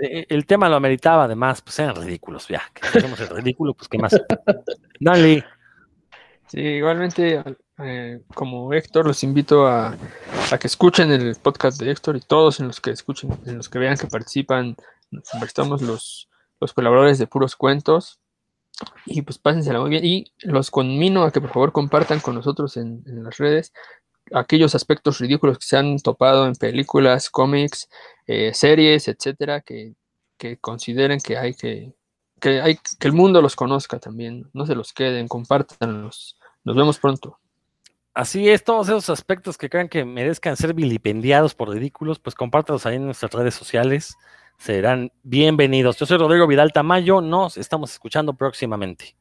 el 0.02 0.46
tema 0.46 0.70
lo 0.70 0.76
ameritaba, 0.76 1.26
además, 1.26 1.62
pues 1.62 1.80
eran 1.80 1.96
ridículos, 1.96 2.48
ya, 2.48 2.64
que 2.74 3.00
el 3.00 3.30
ridículo, 3.30 3.74
pues 3.74 3.88
qué 3.88 3.98
más. 3.98 4.20
Dale, 5.00 5.46
Sí, 6.54 6.60
igualmente, 6.60 7.44
eh, 7.80 8.22
como 8.36 8.72
Héctor, 8.74 9.08
los 9.08 9.24
invito 9.24 9.66
a, 9.66 9.98
a 10.52 10.58
que 10.60 10.68
escuchen 10.68 11.12
el 11.12 11.36
podcast 11.36 11.82
de 11.82 11.89
Héctor 11.89 12.16
y 12.16 12.20
todos 12.20 12.60
en 12.60 12.68
los 12.68 12.80
que 12.80 12.91
escuchen, 12.91 13.32
en 13.48 13.58
los 13.58 13.70
que 13.70 13.80
vean 13.80 13.98
que 13.98 14.06
participan, 14.06 14.76
estamos 15.44 15.82
los, 15.82 16.30
los 16.60 16.74
colaboradores 16.74 17.18
de 17.18 17.26
puros 17.26 17.56
cuentos. 17.56 18.20
Y 19.08 19.24
pues 19.24 19.39
pásensela 19.39 19.80
muy 19.80 19.89
bien. 19.89 20.06
Y 20.06 20.32
los 20.44 20.70
conmino 20.70 21.24
a 21.24 21.32
que 21.32 21.41
por 21.41 21.50
favor 21.50 21.72
compartan 21.72 22.20
con 22.20 22.36
nosotros 22.36 22.78
en, 22.78 23.04
en 23.08 23.24
las 23.24 23.38
redes 23.38 23.74
aquellos 24.32 24.76
aspectos 24.76 25.20
ridículos 25.20 25.58
que 25.58 25.66
se 25.66 25.78
han 25.78 25.98
topado 25.98 26.46
en 26.46 26.56
películas, 26.56 27.30
cómics, 27.30 27.89
eh, 28.28 28.53
series, 28.53 29.07
etcétera, 29.07 29.61
que, 29.61 29.93
que 30.38 30.57
consideren 30.57 31.19
que 31.19 31.38
hay 31.38 31.53
que, 31.53 31.93
que 32.39 32.61
hay 32.61 32.76
que 32.76 33.07
el 33.07 33.13
mundo 33.13 33.41
los 33.41 33.55
conozca 33.55 33.99
también. 33.99 34.49
No 34.53 34.65
se 34.65 34.76
los 34.76 34.93
queden, 34.93 35.28
compártanlos. 35.28 36.38
Nos 36.63 36.76
vemos 36.76 36.99
pronto. 36.99 37.39
Así 38.13 38.47
es, 38.47 38.63
todos 38.63 38.89
esos 38.89 39.09
aspectos 39.09 39.57
que 39.57 39.69
crean 39.69 39.89
que 39.89 40.05
merezcan 40.05 40.55
ser 40.55 40.76
vilipendiados 40.76 41.55
por 41.55 41.69
ridículos, 41.69 42.19
pues 42.19 42.36
compártalos 42.36 42.86
ahí 42.86 42.97
en 42.97 43.05
nuestras 43.05 43.34
redes 43.34 43.55
sociales. 43.55 44.15
Serán 44.59 45.11
bienvenidos. 45.24 45.97
Yo 45.97 46.05
soy 46.05 46.17
Rodrigo 46.19 46.45
Vidal 46.45 46.71
Tamayo, 46.71 47.21
nos 47.21 47.57
estamos 47.57 47.91
escuchando 47.91 48.36
próximamente. 48.36 49.15